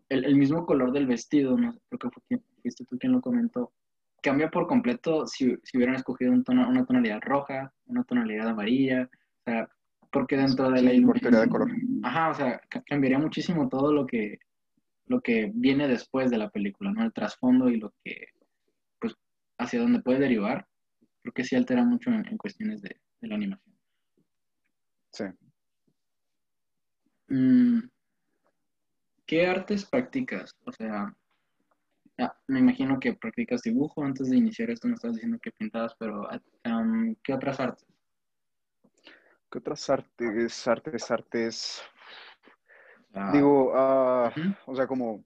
el, 0.10 0.36
mismo 0.36 0.66
color 0.66 0.92
del 0.92 1.08
vestido, 1.08 1.58
no 1.58 1.76
creo 1.90 2.00
que 2.00 2.10
fue 2.10 2.40
fuiste 2.62 2.86
tú 2.86 2.98
quien 2.98 3.14
lo 3.14 3.22
comentó, 3.22 3.74
cambia 4.22 4.50
por 4.50 4.68
completo 4.68 5.28
si, 5.28 5.56
si 5.64 5.78
hubieran 5.78 5.96
escogido 5.96 6.32
un 6.32 6.44
tono, 6.44 6.68
una 6.68 6.86
tonalidad 6.86 7.20
roja, 7.22 7.74
una 7.86 8.04
tonalidad 8.04 8.50
amarilla, 8.50 9.10
o 9.12 9.44
sea, 9.44 9.70
porque 10.12 10.38
dentro 10.38 10.72
de 10.72 10.82
la 10.82 10.94
iluminación... 10.94 11.34
de 11.34 11.50
color. 11.50 11.72
Ajá, 12.04 12.30
o 12.30 12.34
sea, 12.34 12.62
cambiaría 12.86 13.20
muchísimo 13.20 13.68
todo 13.70 13.92
lo 13.92 14.06
que, 14.06 14.40
lo 15.08 15.22
que 15.22 15.52
viene 15.54 15.88
después 15.88 16.32
de 16.32 16.38
la 16.38 16.50
película, 16.50 16.92
¿no? 16.92 17.04
El 17.04 17.14
trasfondo 17.14 17.70
y 17.70 17.78
lo 17.78 17.94
que, 18.04 18.30
pues, 19.00 19.16
hacia 19.58 19.82
dónde 19.82 20.02
puede 20.02 20.20
derivar, 20.20 20.66
creo 21.22 21.34
que 21.34 21.44
sí 21.44 21.56
altera 21.56 21.84
mucho 21.84 22.12
en, 22.12 22.38
cuestiones 22.38 22.82
de, 22.82 22.98
de, 23.22 23.28
la 23.28 23.36
animación. 23.36 23.75
Sí. 25.16 25.24
Mm, 27.30 27.80
¿Qué 29.26 29.48
artes 29.48 29.86
practicas? 29.86 30.54
O 30.66 30.74
sea, 30.74 31.16
me 32.48 32.60
imagino 32.60 33.00
que 33.00 33.14
practicas 33.14 33.62
dibujo. 33.62 34.04
Antes 34.04 34.30
de 34.30 34.36
iniciar 34.36 34.70
esto 34.70 34.90
me 34.90 34.96
estabas 34.96 35.16
diciendo 35.16 35.40
que 35.42 35.52
pintabas, 35.52 35.96
pero 35.98 36.28
¿qué 37.24 37.34
otras 37.34 37.60
artes? 37.62 37.88
¿Qué 39.50 39.58
otras 39.60 39.90
artes? 39.90 40.68
Artes, 40.68 41.12
artes. 41.12 41.82
Digo, 43.32 43.72
ah, 43.74 44.34
o 44.66 44.76
sea, 44.76 44.86
como, 44.86 45.24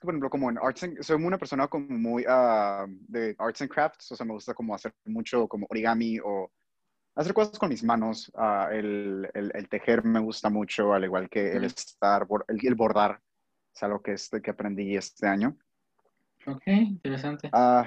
por 0.00 0.10
ejemplo, 0.10 0.30
como 0.30 0.48
en 0.48 0.56
arts, 0.56 0.88
soy 1.00 1.22
una 1.22 1.36
persona 1.36 1.68
como 1.68 1.86
muy 1.90 2.24
ah, 2.26 2.86
de 2.88 3.36
arts 3.38 3.60
and 3.60 3.70
crafts, 3.70 4.12
o 4.12 4.16
sea, 4.16 4.24
me 4.24 4.32
gusta 4.32 4.54
como 4.54 4.74
hacer 4.74 4.94
mucho 5.04 5.46
como 5.46 5.66
origami 5.68 6.18
o 6.24 6.50
hacer 7.14 7.34
cosas 7.34 7.58
con 7.58 7.68
mis 7.68 7.84
manos. 7.84 8.30
Ah, 8.34 8.68
el, 8.72 9.28
el, 9.34 9.68
tejer 9.68 10.04
me 10.04 10.20
gusta 10.20 10.50
mucho, 10.50 10.92
al 10.92 11.04
igual 11.04 11.28
que 11.28 11.52
el 11.52 11.64
estar, 11.64 12.26
el, 12.48 12.58
el, 12.62 12.74
bordar. 12.74 13.20
Es 13.74 13.82
algo 13.82 14.02
que, 14.02 14.12
este, 14.12 14.40
que 14.40 14.50
aprendí 14.50 14.96
este 14.96 15.26
año. 15.26 15.56
Ok, 16.46 16.66
interesante. 16.66 17.48
Ah, 17.52 17.86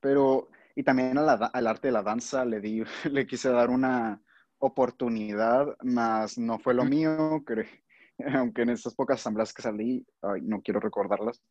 pero, 0.00 0.48
y 0.74 0.82
también 0.82 1.16
al 1.18 1.66
arte 1.66 1.88
de 1.88 1.92
la 1.92 2.02
danza 2.02 2.44
le, 2.44 2.60
di, 2.60 2.82
le 3.10 3.26
quise 3.26 3.50
dar 3.50 3.70
una 3.70 4.20
oportunidad, 4.58 5.76
más 5.82 6.38
no 6.38 6.58
fue 6.58 6.74
lo 6.74 6.84
mío, 6.84 7.42
aunque 8.34 8.62
en 8.62 8.70
esas 8.70 8.94
pocas 8.94 9.20
asambleas 9.20 9.52
que 9.52 9.62
salí, 9.62 10.06
no 10.42 10.62
quiero 10.62 10.80
recordarlas, 10.80 11.42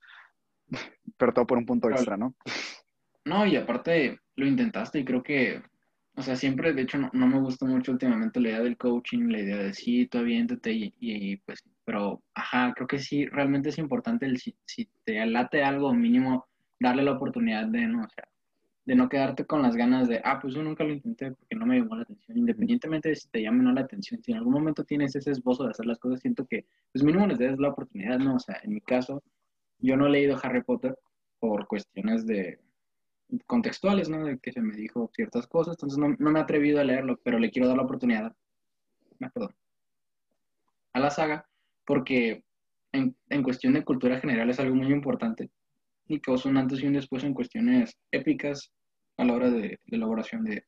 pero 1.17 1.33
todo 1.33 1.45
por 1.45 1.57
un 1.57 1.65
punto 1.65 1.89
extra, 1.89 2.17
¿no? 2.17 2.35
No, 3.25 3.45
y 3.45 3.55
aparte 3.55 4.19
lo 4.35 4.45
intentaste 4.45 4.99
y 4.99 5.05
creo 5.05 5.23
que 5.23 5.61
o 6.17 6.21
sea, 6.21 6.35
siempre, 6.35 6.73
de 6.73 6.83
hecho, 6.83 6.97
no, 6.97 7.27
me 7.27 7.39
gusta 7.39 7.65
mucho 7.65 7.91
últimamente 7.91 8.39
la 8.39 8.49
idea 8.49 8.61
del 8.61 8.77
coaching, 8.77 9.27
la 9.29 9.39
idea 9.39 9.57
de 9.57 9.73
sí, 9.73 10.07
tú 10.07 10.19
aviéntate 10.19 10.71
y, 10.71 10.93
y, 10.99 11.37
pues, 11.37 11.63
pero, 11.83 12.23
ajá, 12.33 12.73
creo 12.73 12.87
que 12.87 12.99
sí, 12.99 13.25
realmente 13.25 13.69
es 13.69 13.77
importante 13.77 14.25
el, 14.25 14.37
si, 14.37 14.55
si 14.65 14.87
te 15.03 15.25
late 15.25 15.63
algo, 15.63 15.93
mínimo, 15.93 16.47
darle 16.79 17.03
la 17.03 17.13
oportunidad 17.13 17.67
de, 17.67 17.87
¿no? 17.87 18.03
O 18.05 18.09
sea, 18.09 18.25
de 18.85 18.95
no 18.95 19.09
quedarte 19.09 19.45
con 19.45 19.61
las 19.61 19.75
ganas 19.75 20.07
de, 20.07 20.21
ah, 20.23 20.39
pues 20.39 20.53
yo 20.53 20.63
nunca 20.63 20.83
lo 20.83 20.93
intenté 20.93 21.31
porque 21.31 21.55
no 21.55 21.65
me 21.65 21.79
llamó 21.79 21.95
la 21.95 22.03
atención, 22.03 22.37
independientemente 22.37 23.09
de 23.09 23.15
si 23.15 23.27
te 23.29 23.41
llame 23.41 23.59
o 23.61 23.63
no 23.63 23.73
la 23.73 23.81
atención, 23.81 24.21
si 24.23 24.31
en 24.31 24.37
algún 24.37 24.53
momento 24.53 24.83
tienes 24.83 25.15
ese 25.15 25.31
esbozo 25.31 25.63
de 25.63 25.71
hacer 25.71 25.85
las 25.85 25.99
cosas, 25.99 26.21
siento 26.21 26.45
que, 26.45 26.65
pues 26.93 27.03
mínimo 27.03 27.27
les 27.27 27.39
des 27.39 27.57
la 27.59 27.69
oportunidad, 27.69 28.19
¿no? 28.19 28.35
O 28.35 28.39
sea, 28.39 28.59
en 28.63 28.75
mi 28.75 28.81
caso, 28.81 29.23
yo 29.79 29.97
no 29.97 30.07
he 30.07 30.11
leído 30.11 30.37
Harry 30.41 30.63
Potter 30.63 30.95
por 31.39 31.67
cuestiones 31.67 32.25
de, 32.25 32.59
contextuales, 33.45 34.09
¿no? 34.09 34.25
De 34.25 34.39
que 34.39 34.51
se 34.51 34.61
me 34.61 34.75
dijo 34.75 35.09
ciertas 35.13 35.47
cosas, 35.47 35.75
entonces 35.75 35.99
no, 35.99 36.31
me 36.31 36.39
he 36.39 36.41
atrevido 36.41 36.79
a 36.79 36.83
leerlo, 36.83 37.19
pero 37.23 37.39
le 37.39 37.51
quiero 37.51 37.67
dar 37.67 37.77
la 37.77 37.83
oportunidad, 37.83 38.35
me 39.19 39.29
perdón, 39.29 39.55
a 40.93 40.99
la 40.99 41.09
saga, 41.09 41.47
porque 41.85 42.43
en, 42.91 43.15
en, 43.29 43.43
cuestión 43.43 43.73
de 43.73 43.83
cultura 43.83 44.19
general 44.19 44.49
es 44.49 44.59
algo 44.59 44.75
muy 44.75 44.91
importante 44.91 45.49
y 46.07 46.19
causa 46.19 46.49
un 46.49 46.57
antes 46.57 46.81
y 46.81 46.87
un 46.87 46.93
después 46.93 47.23
en 47.23 47.33
cuestiones 47.33 47.97
épicas 48.11 48.71
a 49.17 49.25
la 49.25 49.33
hora 49.33 49.49
de, 49.49 49.79
elaboración 49.87 50.43
de, 50.43 50.65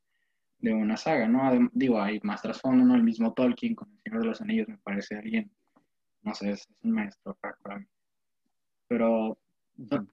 de, 0.60 0.74
una 0.74 0.98
saga, 0.98 1.28
¿no? 1.28 1.70
digo, 1.74 2.02
hay 2.02 2.20
más 2.24 2.42
trasfondo, 2.42 2.84
¿no? 2.86 2.96
El 2.96 3.04
mismo 3.04 3.34
Tolkien 3.34 3.76
con 3.76 3.90
El 3.92 4.00
Señor 4.04 4.22
de 4.22 4.28
los 4.28 4.42
Anillos 4.42 4.68
me 4.68 4.78
parece 4.78 5.16
alguien, 5.16 5.52
no 6.24 6.34
sé, 6.34 6.52
es, 6.52 6.68
un 6.84 6.92
maestro 6.92 7.36
para 7.36 7.80
mí. 7.80 7.86
Pero, 8.88 9.38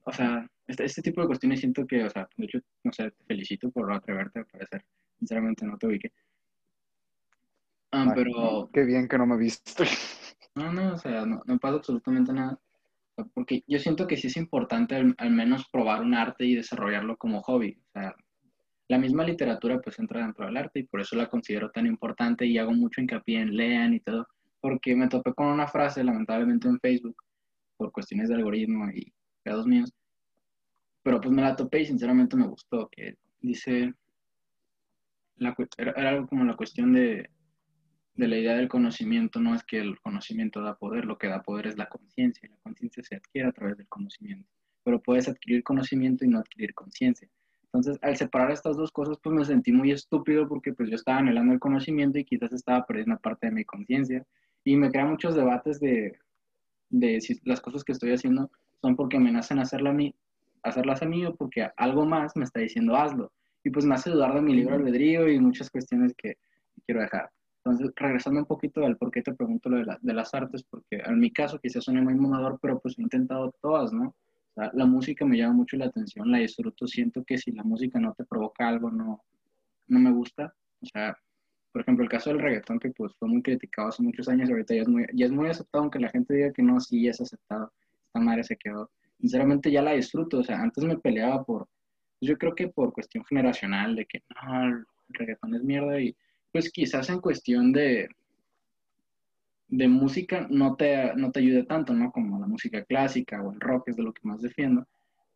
o 0.03 0.11
sea, 0.11 0.47
este, 0.67 0.85
este, 0.85 1.01
tipo 1.01 1.21
de 1.21 1.27
cuestiones 1.27 1.59
siento 1.59 1.85
que, 1.85 2.03
o 2.03 2.09
sea, 2.09 2.27
de 2.37 2.45
hecho, 2.45 2.59
no 2.83 2.91
sé, 2.91 3.11
te 3.11 3.23
felicito 3.25 3.69
por 3.71 3.91
atreverte 3.93 4.39
a 4.39 4.41
aparecer. 4.43 4.83
Sinceramente 5.19 5.65
no 5.65 5.77
te 5.77 5.87
ubiqué. 5.87 6.11
Ah, 7.91 8.11
pero... 8.13 8.69
Qué 8.73 8.83
bien 8.83 9.07
que 9.07 9.17
no 9.17 9.25
me 9.25 9.37
viste. 9.37 9.85
No, 10.55 10.71
no, 10.71 10.93
o 10.93 10.97
sea, 10.97 11.25
no, 11.25 11.41
no 11.45 11.59
pasa 11.59 11.75
absolutamente 11.75 12.31
nada. 12.31 12.57
Porque 13.33 13.63
yo 13.67 13.79
siento 13.79 14.07
que 14.07 14.17
sí 14.17 14.27
es 14.27 14.37
importante 14.37 14.95
al, 14.95 15.31
menos 15.31 15.67
probar 15.69 16.01
un 16.01 16.13
arte 16.13 16.45
y 16.45 16.55
desarrollarlo 16.55 17.17
como 17.17 17.41
hobby. 17.41 17.77
O 17.87 17.91
sea, 17.91 18.15
la 18.87 18.97
misma 18.97 19.23
literatura 19.23 19.79
pues 19.81 19.99
entra 19.99 20.21
dentro 20.21 20.45
del 20.45 20.57
arte 20.57 20.79
y 20.79 20.83
por 20.83 21.01
eso 21.01 21.15
la 21.15 21.29
considero 21.29 21.71
tan 21.71 21.87
importante 21.87 22.45
y 22.45 22.57
hago 22.57 22.71
mucho 22.71 23.01
hincapié 23.01 23.41
en 23.41 23.55
lean 23.55 23.93
y 23.93 23.99
todo. 23.99 24.27
Porque 24.61 24.95
me 24.95 25.07
topé 25.07 25.33
con 25.33 25.47
una 25.47 25.67
frase, 25.67 26.03
lamentablemente, 26.03 26.67
en 26.67 26.79
Facebook, 26.79 27.17
por 27.77 27.91
cuestiones 27.91 28.29
de 28.29 28.35
algoritmo 28.35 28.89
y 28.89 29.13
pedos 29.43 29.67
míos, 29.67 29.93
pero 31.05 31.21
pues 31.21 31.31
me 31.31 31.43
la 31.43 31.55
topé 31.55 31.81
y 31.81 31.85
sinceramente 31.85 32.35
me 32.35 32.47
gustó, 32.47 32.89
que 32.89 33.15
dice, 33.39 33.93
la, 35.35 35.55
era, 35.77 36.09
algo 36.09 36.25
como 36.25 36.43
la 36.45 36.55
cuestión 36.55 36.93
de, 36.93 37.29
de 38.15 38.27
la 38.27 38.37
idea 38.39 38.55
del 38.55 38.67
conocimiento, 38.67 39.39
no 39.39 39.53
es 39.53 39.63
que 39.63 39.77
el 39.77 39.99
conocimiento 39.99 40.63
da 40.63 40.75
poder, 40.75 41.05
lo 41.05 41.19
que 41.19 41.27
da 41.27 41.43
poder 41.43 41.67
es 41.67 41.77
la 41.77 41.89
conciencia, 41.89 42.47
y 42.47 42.49
la 42.49 42.57
conciencia 42.57 43.03
se 43.03 43.17
adquiere 43.17 43.47
a 43.47 43.51
través 43.51 43.77
del 43.77 43.87
conocimiento, 43.87 44.49
pero 44.83 44.99
puedes 44.99 45.27
adquirir 45.27 45.61
conocimiento 45.61 46.25
y 46.25 46.27
no 46.27 46.39
adquirir 46.39 46.73
conciencia. 46.73 47.29
Entonces, 47.65 47.99
al 48.01 48.17
separar 48.17 48.49
estas 48.49 48.75
dos 48.75 48.91
cosas, 48.91 49.19
pues 49.21 49.35
me 49.35 49.45
sentí 49.45 49.71
muy 49.71 49.91
estúpido 49.91 50.47
porque 50.47 50.73
pues 50.73 50.89
yo 50.89 50.95
estaba 50.95 51.19
anhelando 51.19 51.53
el 51.53 51.59
conocimiento 51.59 52.17
y 52.17 52.25
quizás 52.25 52.51
estaba 52.51 52.83
perdiendo 52.83 53.19
parte 53.19 53.45
de 53.45 53.53
mi 53.53 53.63
conciencia 53.63 54.25
y 54.63 54.75
me 54.75 54.89
crea 54.89 55.05
muchos 55.05 55.35
debates 55.35 55.79
de, 55.79 56.17
de 56.89 57.21
si 57.21 57.39
las 57.43 57.61
cosas 57.61 57.83
que 57.83 57.91
estoy 57.91 58.11
haciendo 58.11 58.49
son 58.81 58.95
porque 58.95 59.19
me 59.19 59.31
nacen 59.31 59.59
hacerla 59.59 59.91
a 59.91 59.93
mí 59.93 60.15
hacerlas 60.65 61.01
a 61.01 61.05
mí 61.05 61.23
porque 61.37 61.69
algo 61.77 62.05
más 62.05 62.35
me 62.35 62.43
está 62.43 62.59
diciendo 62.59 62.95
hazlo. 62.95 63.31
Y 63.63 63.69
pues 63.69 63.85
me 63.85 63.95
hace 63.95 64.11
dudar 64.11 64.33
de 64.33 64.41
mi 64.41 64.53
libro 64.53 64.75
albedrío 64.75 65.27
y 65.27 65.39
muchas 65.39 65.69
cuestiones 65.69 66.13
que 66.15 66.37
quiero 66.85 67.01
dejar. 67.01 67.29
Entonces, 67.63 67.91
regresando 67.95 68.41
un 68.41 68.45
poquito 68.45 68.85
al 68.85 68.95
por 68.95 69.09
qué 69.09 69.23
te 69.23 69.33
pregunto 69.33 69.69
lo 69.69 69.77
de, 69.77 70.13
las 70.13 70.33
artes, 70.35 70.63
porque 70.63 71.01
en 71.03 71.19
mi 71.19 71.31
caso 71.31 71.59
quizás 71.59 71.83
suene 71.83 72.01
muy 72.01 72.13
mamador, 72.13 72.59
pero 72.61 72.79
pues 72.79 72.97
he 72.99 73.01
intentado 73.01 73.55
todas, 73.59 73.91
¿no? 73.91 74.09
O 74.09 74.53
sea, 74.53 74.69
la 74.73 74.85
música 74.85 75.25
me 75.25 75.37
llama 75.37 75.55
mucho 75.55 75.75
la 75.75 75.85
atención, 75.85 76.31
la 76.31 76.37
disfruto, 76.37 76.85
siento 76.85 77.23
que 77.23 77.39
si 77.39 77.51
la 77.51 77.63
música 77.63 77.99
no 77.99 78.13
te 78.13 78.23
provoca 78.23 78.67
algo, 78.67 78.91
no, 78.91 79.23
no 79.87 79.99
me 79.99 80.11
gusta. 80.11 80.53
O 80.79 80.85
sea, 80.85 81.17
por 81.71 81.81
ejemplo, 81.81 82.03
el 82.03 82.09
caso 82.09 82.29
del 82.29 82.39
reggaetón, 82.39 82.79
que 82.79 82.91
pues 82.91 83.13
fue 83.17 83.27
muy 83.27 83.41
criticado 83.41 83.87
hace 83.87 84.03
muchos 84.03 84.29
años, 84.29 84.49
ahorita 84.49 84.75
ya 84.75 84.81
es 84.83 84.87
muy, 84.87 85.07
ya 85.13 85.25
es 85.25 85.31
muy 85.31 85.49
aceptado, 85.49 85.81
aunque 85.81 85.99
la 85.99 86.09
gente 86.09 86.35
diga 86.35 86.53
que 86.53 86.61
no, 86.61 86.79
sí, 86.79 87.07
es 87.07 87.19
aceptado. 87.19 87.73
Esta 88.05 88.19
madre 88.19 88.43
se 88.43 88.55
quedó. 88.57 88.91
Sinceramente 89.25 89.71
ya 89.71 89.81
la 89.81 89.93
disfruto, 89.93 90.37
o 90.37 90.43
sea, 90.43 90.61
antes 90.61 90.83
me 90.83 90.99
peleaba 90.99 91.43
por, 91.43 91.67
yo 92.21 92.37
creo 92.37 92.53
que 92.53 92.67
por 92.67 92.93
cuestión 92.93 93.25
generacional, 93.25 93.95
de 93.95 94.05
que 94.05 94.21
no, 94.29 94.65
el 94.67 94.85
reggaetón 95.09 95.55
es 95.55 95.63
mierda, 95.63 95.99
y 95.99 96.15
pues 96.51 96.71
quizás 96.71 97.09
en 97.09 97.19
cuestión 97.19 97.71
de, 97.71 98.07
de 99.67 99.87
música 99.87 100.45
no 100.51 100.75
te, 100.75 101.11
no 101.15 101.31
te 101.31 101.39
ayude 101.39 101.63
tanto, 101.63 101.91
¿no? 101.95 102.11
Como 102.11 102.39
la 102.39 102.45
música 102.45 102.83
clásica 102.85 103.41
o 103.41 103.51
el 103.51 103.59
rock, 103.59 103.89
es 103.89 103.95
de 103.95 104.03
lo 104.03 104.13
que 104.13 104.21
más 104.27 104.43
defiendo. 104.43 104.85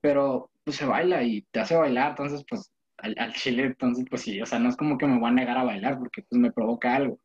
Pero 0.01 0.51
pues 0.63 0.77
se 0.77 0.85
baila 0.85 1.23
y 1.23 1.41
te 1.49 1.61
hace 1.61 1.75
bailar, 1.75 2.11
entonces 2.11 2.45
pues 2.47 2.71
al, 2.97 3.33
chile, 3.33 3.63
entonces 3.63 4.05
pues 4.07 4.21
sí, 4.21 4.39
o 4.39 4.45
sea, 4.45 4.59
no 4.59 4.69
es 4.69 4.77
como 4.77 4.99
que 4.99 5.07
me 5.07 5.17
voy 5.17 5.29
a 5.29 5.33
negar 5.33 5.57
a 5.57 5.63
bailar 5.63 5.97
porque 5.97 6.21
pues 6.21 6.39
me 6.39 6.51
provoca 6.51 6.95
algo. 6.95 7.17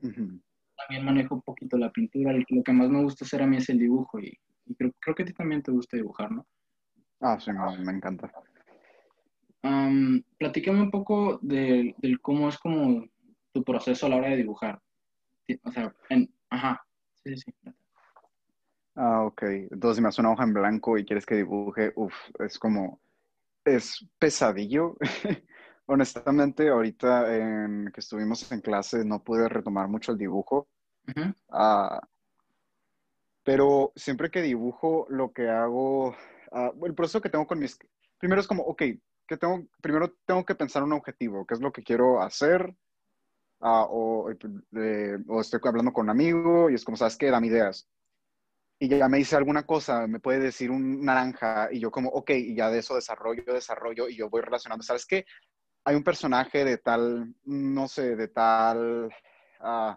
También 0.00 1.04
manejo 1.04 1.34
un 1.34 1.42
poquito 1.42 1.76
la 1.76 1.92
pintura, 1.92 2.32
lo 2.32 2.62
que 2.62 2.72
más 2.72 2.88
me 2.88 3.02
gusta 3.02 3.26
hacer 3.26 3.42
a 3.42 3.46
mí 3.46 3.58
es 3.58 3.68
el 3.68 3.78
dibujo 3.78 4.18
y, 4.20 4.38
creo, 4.76 4.92
creo, 5.00 5.14
que 5.14 5.22
a 5.22 5.26
ti 5.26 5.32
también 5.32 5.62
te 5.62 5.70
gusta 5.70 5.96
dibujar, 5.96 6.30
¿no? 6.32 6.46
Ah, 7.20 7.38
sí, 7.40 7.50
me, 7.52 7.92
encanta. 7.92 8.30
Um, 9.62 10.22
platícame 10.38 10.82
un 10.82 10.90
poco 10.90 11.38
del 11.42 11.94
cómo 12.20 12.48
es 12.48 12.58
como 12.58 13.06
tu 13.52 13.64
proceso 13.64 14.06
a 14.06 14.08
la 14.08 14.16
hora 14.16 14.28
de 14.28 14.36
dibujar. 14.36 14.80
O 15.62 15.70
sea, 15.70 15.94
en, 16.10 16.32
ajá, 16.50 16.84
sí, 17.24 17.36
sí. 17.36 17.52
Ah, 18.96 19.24
ok. 19.24 19.42
Entonces, 19.70 19.96
si 19.96 20.02
me 20.02 20.08
hace 20.08 20.20
una 20.20 20.32
hoja 20.32 20.44
en 20.44 20.54
blanco 20.54 20.96
y 20.96 21.04
quieres 21.04 21.26
que 21.26 21.36
dibuje, 21.36 21.92
uff, 21.96 22.14
es 22.40 22.58
como, 22.58 23.00
es 23.64 24.06
pesadillo. 24.18 24.96
Honestamente, 25.86 26.68
ahorita 26.68 27.36
en 27.36 27.90
que 27.92 28.00
estuvimos 28.00 28.50
en 28.50 28.60
clase 28.60 29.04
no 29.04 29.22
pude 29.22 29.48
retomar 29.48 29.88
mucho 29.88 30.12
el 30.12 30.18
dibujo. 30.18 30.68
Ah, 31.50 32.00
pero 33.46 33.92
siempre 33.94 34.28
que 34.28 34.42
dibujo, 34.42 35.06
lo 35.08 35.32
que 35.32 35.48
hago, 35.48 36.16
ah, 36.50 36.72
el 36.82 36.94
proceso 36.96 37.20
que 37.20 37.30
tengo 37.30 37.46
con 37.46 37.60
mis, 37.60 37.78
primero 38.18 38.40
es 38.40 38.48
como, 38.48 38.64
ok, 38.64 38.82
que 39.24 39.36
tengo, 39.36 39.68
primero 39.80 40.16
tengo 40.26 40.44
que 40.44 40.56
pensar 40.56 40.82
un 40.82 40.92
objetivo, 40.92 41.46
qué 41.46 41.54
es 41.54 41.60
lo 41.60 41.70
que 41.70 41.84
quiero 41.84 42.20
hacer, 42.20 42.74
o, 43.60 44.28
eh, 44.74 45.18
o, 45.28 45.40
estoy 45.40 45.60
hablando 45.62 45.92
con 45.92 46.06
un 46.06 46.10
amigo 46.10 46.68
y 46.68 46.74
es 46.74 46.84
como, 46.84 46.96
¿sabes 46.96 47.16
qué? 47.16 47.30
Dame 47.30 47.46
ideas. 47.46 47.88
Y 48.80 48.88
ya 48.88 49.08
me 49.08 49.18
dice 49.18 49.36
alguna 49.36 49.64
cosa, 49.64 50.08
me 50.08 50.18
puede 50.18 50.40
decir 50.40 50.72
un 50.72 51.04
naranja 51.04 51.68
y 51.70 51.78
yo 51.78 51.92
como, 51.92 52.08
ok, 52.10 52.30
y 52.30 52.56
ya 52.56 52.68
de 52.68 52.80
eso 52.80 52.96
desarrollo, 52.96 53.44
desarrollo 53.46 54.08
y 54.08 54.16
yo 54.16 54.28
voy 54.28 54.42
relacionando, 54.42 54.82
¿sabes 54.82 55.06
qué? 55.06 55.24
Hay 55.84 55.94
un 55.94 56.02
personaje 56.02 56.64
de 56.64 56.78
tal, 56.78 57.32
no 57.44 57.86
sé, 57.86 58.16
de 58.16 58.26
tal, 58.26 59.08
uh, 59.60 59.94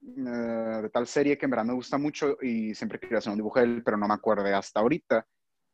de 0.00 0.90
tal 0.90 1.06
serie 1.06 1.36
que 1.36 1.46
en 1.46 1.50
verdad 1.50 1.64
me 1.64 1.74
gusta 1.74 1.98
mucho 1.98 2.36
y 2.40 2.74
siempre 2.74 2.98
quería 2.98 3.18
hacer 3.18 3.30
un 3.30 3.38
dibujo 3.38 3.58
de 3.58 3.66
él, 3.66 3.82
pero 3.84 3.96
no 3.96 4.06
me 4.08 4.14
acuerdo 4.14 4.44
hasta 4.56 4.80
ahorita. 4.80 5.26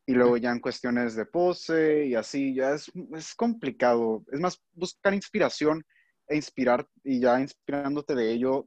Y 0.06 0.14
luego 0.14 0.36
ya 0.36 0.50
en 0.50 0.60
cuestiones 0.60 1.14
de 1.14 1.26
pose 1.26 2.06
y 2.06 2.14
así, 2.14 2.54
ya 2.54 2.72
es, 2.72 2.90
es 3.14 3.34
complicado. 3.34 4.24
Es 4.32 4.40
más 4.40 4.60
buscar 4.72 5.14
inspiración 5.14 5.84
e 6.26 6.36
inspirar 6.36 6.86
y 7.04 7.20
ya 7.20 7.40
inspirándote 7.40 8.14
de 8.14 8.32
ello, 8.32 8.66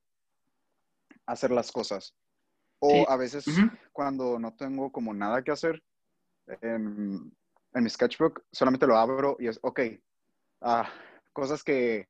hacer 1.26 1.52
las 1.52 1.72
cosas. 1.72 2.15
O 2.80 3.10
a 3.10 3.18
veces 3.18 3.46
cuando 3.91 4.38
no 4.39 4.54
tengo 4.56 4.91
como 4.91 5.13
nada 5.13 5.44
que 5.44 5.52
hacer 5.52 5.82
en, 6.62 7.34
en, 7.74 7.84
mi 7.84 7.89
sketchbook, 7.89 8.44
solamente 8.52 8.86
lo 8.86 8.98
abro 8.98 9.38
y 9.39 9.48
es, 9.48 9.60
ok, 9.62 9.80
ah, 10.62 10.88
cosas 11.34 11.63
que 11.63 12.08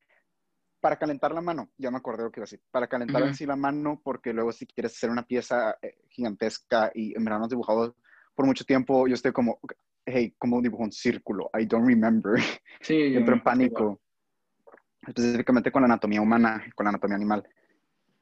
para 0.86 0.98
calentar 0.98 1.34
la 1.34 1.42
mano, 1.42 1.72
ya 1.80 1.90
me 1.90 1.98
acordé 1.98 2.22
lo 2.22 2.32
que 2.32 2.40
iba 2.40 2.44
a 2.44 2.46
decir, 2.46 2.62
para 2.70 2.86
calentar 2.86 3.24
en 3.24 3.34
sí 3.34 3.48
la 3.48 3.56
mano, 3.56 4.00
porque 4.04 4.32
luego 4.32 4.52
si 4.52 4.68
quieres 4.68 4.94
hacer 4.94 5.10
una 5.10 5.26
pieza 5.26 5.76
eh, 5.82 5.98
gigantesca 6.10 6.92
y 6.94 7.18
en 7.18 7.26
verdad 7.26 7.40
no 7.40 7.48
dibujado 7.48 7.96
por 8.36 8.46
mucho 8.46 8.64
tiempo, 8.66 9.08
yo 9.08 9.16
estoy 9.16 9.32
como, 9.32 9.60
hey, 10.06 10.36
¿cómo 10.38 10.62
dibujo 10.62 10.84
un 10.84 10.92
círculo? 10.92 11.50
I 11.60 11.66
don't 11.66 11.88
remember. 11.88 12.40
Sí, 12.82 12.94
Entro 13.18 13.34
en 13.34 13.42
pánico 13.42 14.00
específicamente 15.08 15.72
con 15.72 15.82
la 15.82 15.88
anatomía 15.88 16.22
humana, 16.22 16.64
con 16.76 16.84
la 16.84 16.92
anatomía 16.92 17.16
animal. 17.16 17.50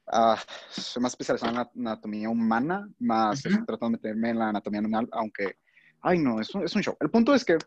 Uh, 0.06 0.34
soy 0.70 1.02
más 1.02 1.12
especializado 1.12 1.50
en 1.50 1.58
la 1.58 1.70
anatomía 1.90 2.30
humana, 2.30 2.88
más 2.98 3.42
trato 3.42 3.84
de 3.84 3.90
meterme 3.90 4.30
en 4.30 4.38
la 4.38 4.48
anatomía 4.48 4.80
animal, 4.80 5.06
aunque, 5.12 5.58
ay 6.00 6.18
no, 6.18 6.40
es 6.40 6.54
un, 6.54 6.64
es 6.64 6.74
un 6.74 6.80
show. 6.80 6.96
El 6.98 7.10
punto 7.10 7.34
es 7.34 7.44
que 7.44 7.58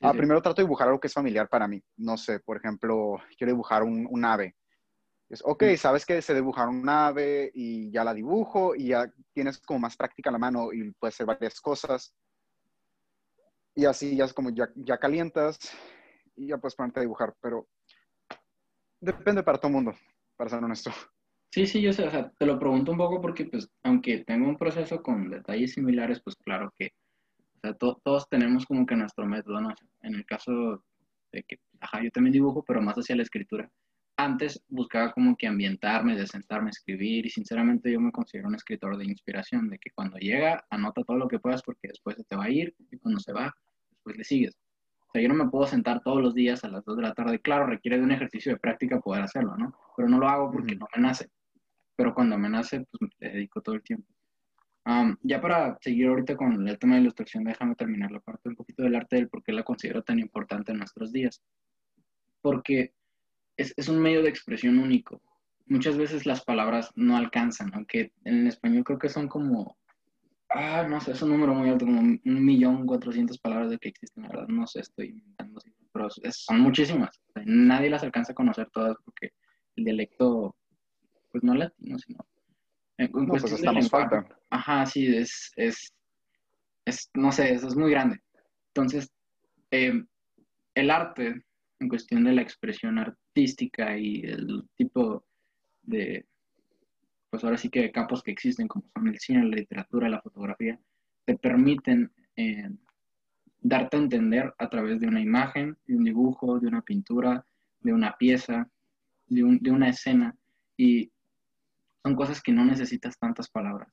ah, 0.00 0.12
primero 0.12 0.42
trato 0.42 0.60
de 0.60 0.66
dibujar 0.66 0.88
algo 0.88 1.00
que 1.00 1.08
es 1.08 1.12
familiar 1.12 1.48
para 1.48 1.68
mí. 1.68 1.82
No 1.96 2.16
sé, 2.16 2.40
por 2.40 2.56
ejemplo, 2.56 3.16
quiero 3.36 3.52
dibujar 3.52 3.82
un, 3.82 4.06
un 4.10 4.24
ave. 4.24 4.56
Es, 5.28 5.42
ok, 5.44 5.64
sabes 5.76 6.04
que 6.04 6.20
se 6.20 6.34
dibujar 6.34 6.68
un 6.68 6.88
ave 6.88 7.50
y 7.54 7.90
ya 7.90 8.04
la 8.04 8.14
dibujo 8.14 8.74
y 8.74 8.88
ya 8.88 9.10
tienes 9.32 9.58
como 9.58 9.80
más 9.80 9.96
práctica 9.96 10.30
en 10.30 10.34
la 10.34 10.38
mano 10.38 10.72
y 10.72 10.90
puedes 10.92 11.14
hacer 11.14 11.26
varias 11.26 11.60
cosas. 11.60 12.14
Y 13.74 13.86
así 13.86 14.16
ya 14.16 14.24
es 14.24 14.32
como 14.32 14.50
ya, 14.50 14.68
ya 14.76 14.98
calientas 14.98 15.58
y 16.36 16.48
ya 16.48 16.58
puedes 16.58 16.74
ponerte 16.74 17.00
a 17.00 17.02
dibujar. 17.02 17.34
Pero 17.40 17.66
depende 19.00 19.42
para 19.42 19.58
todo 19.58 19.72
mundo, 19.72 19.94
para 20.36 20.50
ser 20.50 20.62
honesto. 20.62 20.90
Sí, 21.54 21.66
sí, 21.66 21.80
yo 21.80 21.92
sé, 21.92 22.04
o 22.04 22.10
sea, 22.10 22.32
te 22.36 22.46
lo 22.46 22.58
pregunto 22.58 22.90
un 22.90 22.98
poco 22.98 23.20
porque, 23.20 23.44
pues, 23.44 23.70
aunque 23.84 24.24
tengo 24.24 24.48
un 24.48 24.56
proceso 24.56 25.00
con 25.00 25.30
detalles 25.30 25.74
similares, 25.74 26.20
pues 26.20 26.34
claro 26.34 26.74
que, 26.76 26.90
o 27.72 27.76
sea, 27.78 27.98
todos 28.04 28.28
tenemos 28.28 28.66
como 28.66 28.86
que 28.86 28.96
nuestro 28.96 29.26
método, 29.26 29.60
¿no? 29.60 29.74
En 30.02 30.14
el 30.14 30.24
caso 30.26 30.84
de 31.32 31.42
que, 31.42 31.58
ajá, 31.80 32.02
yo 32.02 32.10
también 32.10 32.32
dibujo, 32.32 32.64
pero 32.66 32.82
más 32.82 32.96
hacia 32.96 33.16
la 33.16 33.22
escritura. 33.22 33.70
Antes 34.16 34.62
buscaba 34.68 35.12
como 35.12 35.36
que 35.36 35.46
ambientarme, 35.46 36.16
de 36.16 36.26
sentarme 36.26 36.68
a 36.68 36.70
escribir 36.70 37.26
y 37.26 37.30
sinceramente 37.30 37.90
yo 37.90 38.00
me 38.00 38.12
considero 38.12 38.48
un 38.48 38.54
escritor 38.54 38.96
de 38.96 39.04
inspiración, 39.04 39.68
de 39.68 39.78
que 39.78 39.90
cuando 39.90 40.18
llega, 40.18 40.64
anota 40.70 41.02
todo 41.02 41.16
lo 41.16 41.28
que 41.28 41.40
puedas 41.40 41.62
porque 41.62 41.88
después 41.88 42.16
se 42.16 42.24
te 42.24 42.36
va 42.36 42.44
a 42.44 42.50
ir 42.50 42.74
y 42.90 42.98
cuando 42.98 43.18
se 43.20 43.32
va, 43.32 43.52
después 43.90 44.16
le 44.16 44.24
sigues 44.24 44.56
sea, 45.14 45.22
yo 45.22 45.28
no 45.28 45.44
me 45.44 45.50
puedo 45.50 45.66
sentar 45.66 46.02
todos 46.02 46.20
los 46.20 46.34
días 46.34 46.64
a 46.64 46.68
las 46.68 46.84
2 46.84 46.96
de 46.96 47.02
la 47.02 47.14
tarde. 47.14 47.38
Claro, 47.40 47.66
requiere 47.66 47.98
de 47.98 48.04
un 48.04 48.10
ejercicio 48.10 48.52
de 48.52 48.58
práctica 48.58 49.00
poder 49.00 49.22
hacerlo, 49.22 49.56
¿no? 49.56 49.74
Pero 49.96 50.08
no 50.08 50.18
lo 50.18 50.28
hago 50.28 50.50
porque 50.50 50.74
no 50.74 50.86
me 50.94 51.02
nace. 51.02 51.30
Pero 51.96 52.12
cuando 52.14 52.36
me 52.36 52.48
nace, 52.48 52.84
pues 52.90 53.12
me 53.20 53.30
dedico 53.30 53.60
todo 53.60 53.76
el 53.76 53.82
tiempo. 53.82 54.12
Ya 55.22 55.40
para 55.40 55.78
seguir 55.80 56.08
ahorita 56.08 56.36
con 56.36 56.68
el 56.68 56.78
tema 56.78 56.96
de 56.96 57.02
ilustración, 57.02 57.44
déjame 57.44 57.74
terminar 57.74 58.10
la 58.10 58.20
parte 58.20 58.48
un 58.48 58.56
poquito 58.56 58.82
del 58.82 58.94
arte 58.94 59.16
del 59.16 59.28
por 59.28 59.42
qué 59.42 59.52
la 59.52 59.62
considero 59.62 60.02
tan 60.02 60.18
importante 60.18 60.72
en 60.72 60.78
nuestros 60.78 61.12
días. 61.12 61.42
Porque 62.42 62.92
es, 63.56 63.72
es 63.76 63.88
un 63.88 64.00
medio 64.00 64.22
de 64.22 64.28
expresión 64.28 64.78
único. 64.78 65.22
Muchas 65.66 65.96
veces 65.96 66.26
las 66.26 66.44
palabras 66.44 66.90
no 66.94 67.16
alcanzan, 67.16 67.70
aunque 67.74 68.12
en 68.24 68.46
español 68.46 68.84
creo 68.84 68.98
que 68.98 69.08
son 69.08 69.28
como 69.28 69.78
Ah, 70.56 70.86
no 70.88 71.00
sé, 71.00 71.10
es 71.10 71.22
un 71.22 71.30
número 71.30 71.52
muy 71.52 71.68
alto, 71.68 71.84
como 71.84 72.00
un 72.00 72.20
millón 72.24 72.86
cuatrocientas 72.86 73.38
palabras 73.38 73.70
de 73.70 73.78
que 73.78 73.88
existen, 73.88 74.22
la 74.22 74.28
verdad, 74.28 74.46
no 74.46 74.68
sé, 74.68 74.80
estoy 74.80 75.08
inventando, 75.08 75.60
pero 75.92 76.08
son 76.10 76.60
muchísimas. 76.60 77.20
nadie 77.44 77.90
las 77.90 78.04
alcanza 78.04 78.32
a 78.32 78.34
conocer 78.36 78.70
todas 78.70 78.96
porque 79.04 79.32
el 79.74 79.84
dialecto, 79.84 80.54
pues 81.32 81.42
no 81.42 81.54
latino, 81.54 81.98
sino... 81.98 82.24
En, 82.98 83.10
no, 83.12 83.26
pues 83.26 83.52
estamos 83.52 83.88
falta. 83.90 84.26
Ajá, 84.50 84.86
sí, 84.86 85.06
es, 85.06 85.52
es, 85.56 85.92
es, 86.84 87.10
no 87.14 87.32
sé, 87.32 87.52
eso 87.52 87.68
es 87.68 87.76
muy 87.76 87.90
grande. 87.90 88.20
Entonces, 88.68 89.12
em, 89.70 90.06
el 90.74 90.90
arte, 90.90 91.44
en 91.80 91.88
cuestión 91.88 92.24
de 92.24 92.32
la 92.32 92.42
expresión 92.42 92.98
artística 92.98 93.96
y 93.96 94.22
el 94.22 94.64
tipo 94.76 95.24
de, 95.82 96.26
pues 97.30 97.42
ahora 97.42 97.56
sí 97.56 97.68
que 97.68 97.90
campos 97.90 98.22
que 98.22 98.30
existen, 98.30 98.68
como 98.68 98.88
son 98.94 99.08
el 99.08 99.18
cine, 99.18 99.44
la 99.44 99.56
literatura, 99.56 100.08
la 100.08 100.22
fotografía, 100.22 100.78
te 101.24 101.36
permiten 101.36 102.12
eh, 102.36 102.70
darte 103.60 103.96
a 103.96 104.00
entender 104.00 104.54
a 104.58 104.68
través 104.68 105.00
de 105.00 105.08
una 105.08 105.20
imagen, 105.20 105.76
de 105.86 105.96
un 105.96 106.04
dibujo, 106.04 106.60
de 106.60 106.68
una 106.68 106.82
pintura, 106.82 107.44
de 107.80 107.92
una 107.92 108.16
pieza, 108.16 108.68
de, 109.26 109.42
una 109.42 109.88
escena. 109.88 110.36
Y 110.76 111.10
son 112.04 112.14
cosas 112.14 112.42
que 112.42 112.52
no 112.52 112.64
necesitas 112.64 113.18
tantas 113.18 113.48
palabras. 113.48 113.88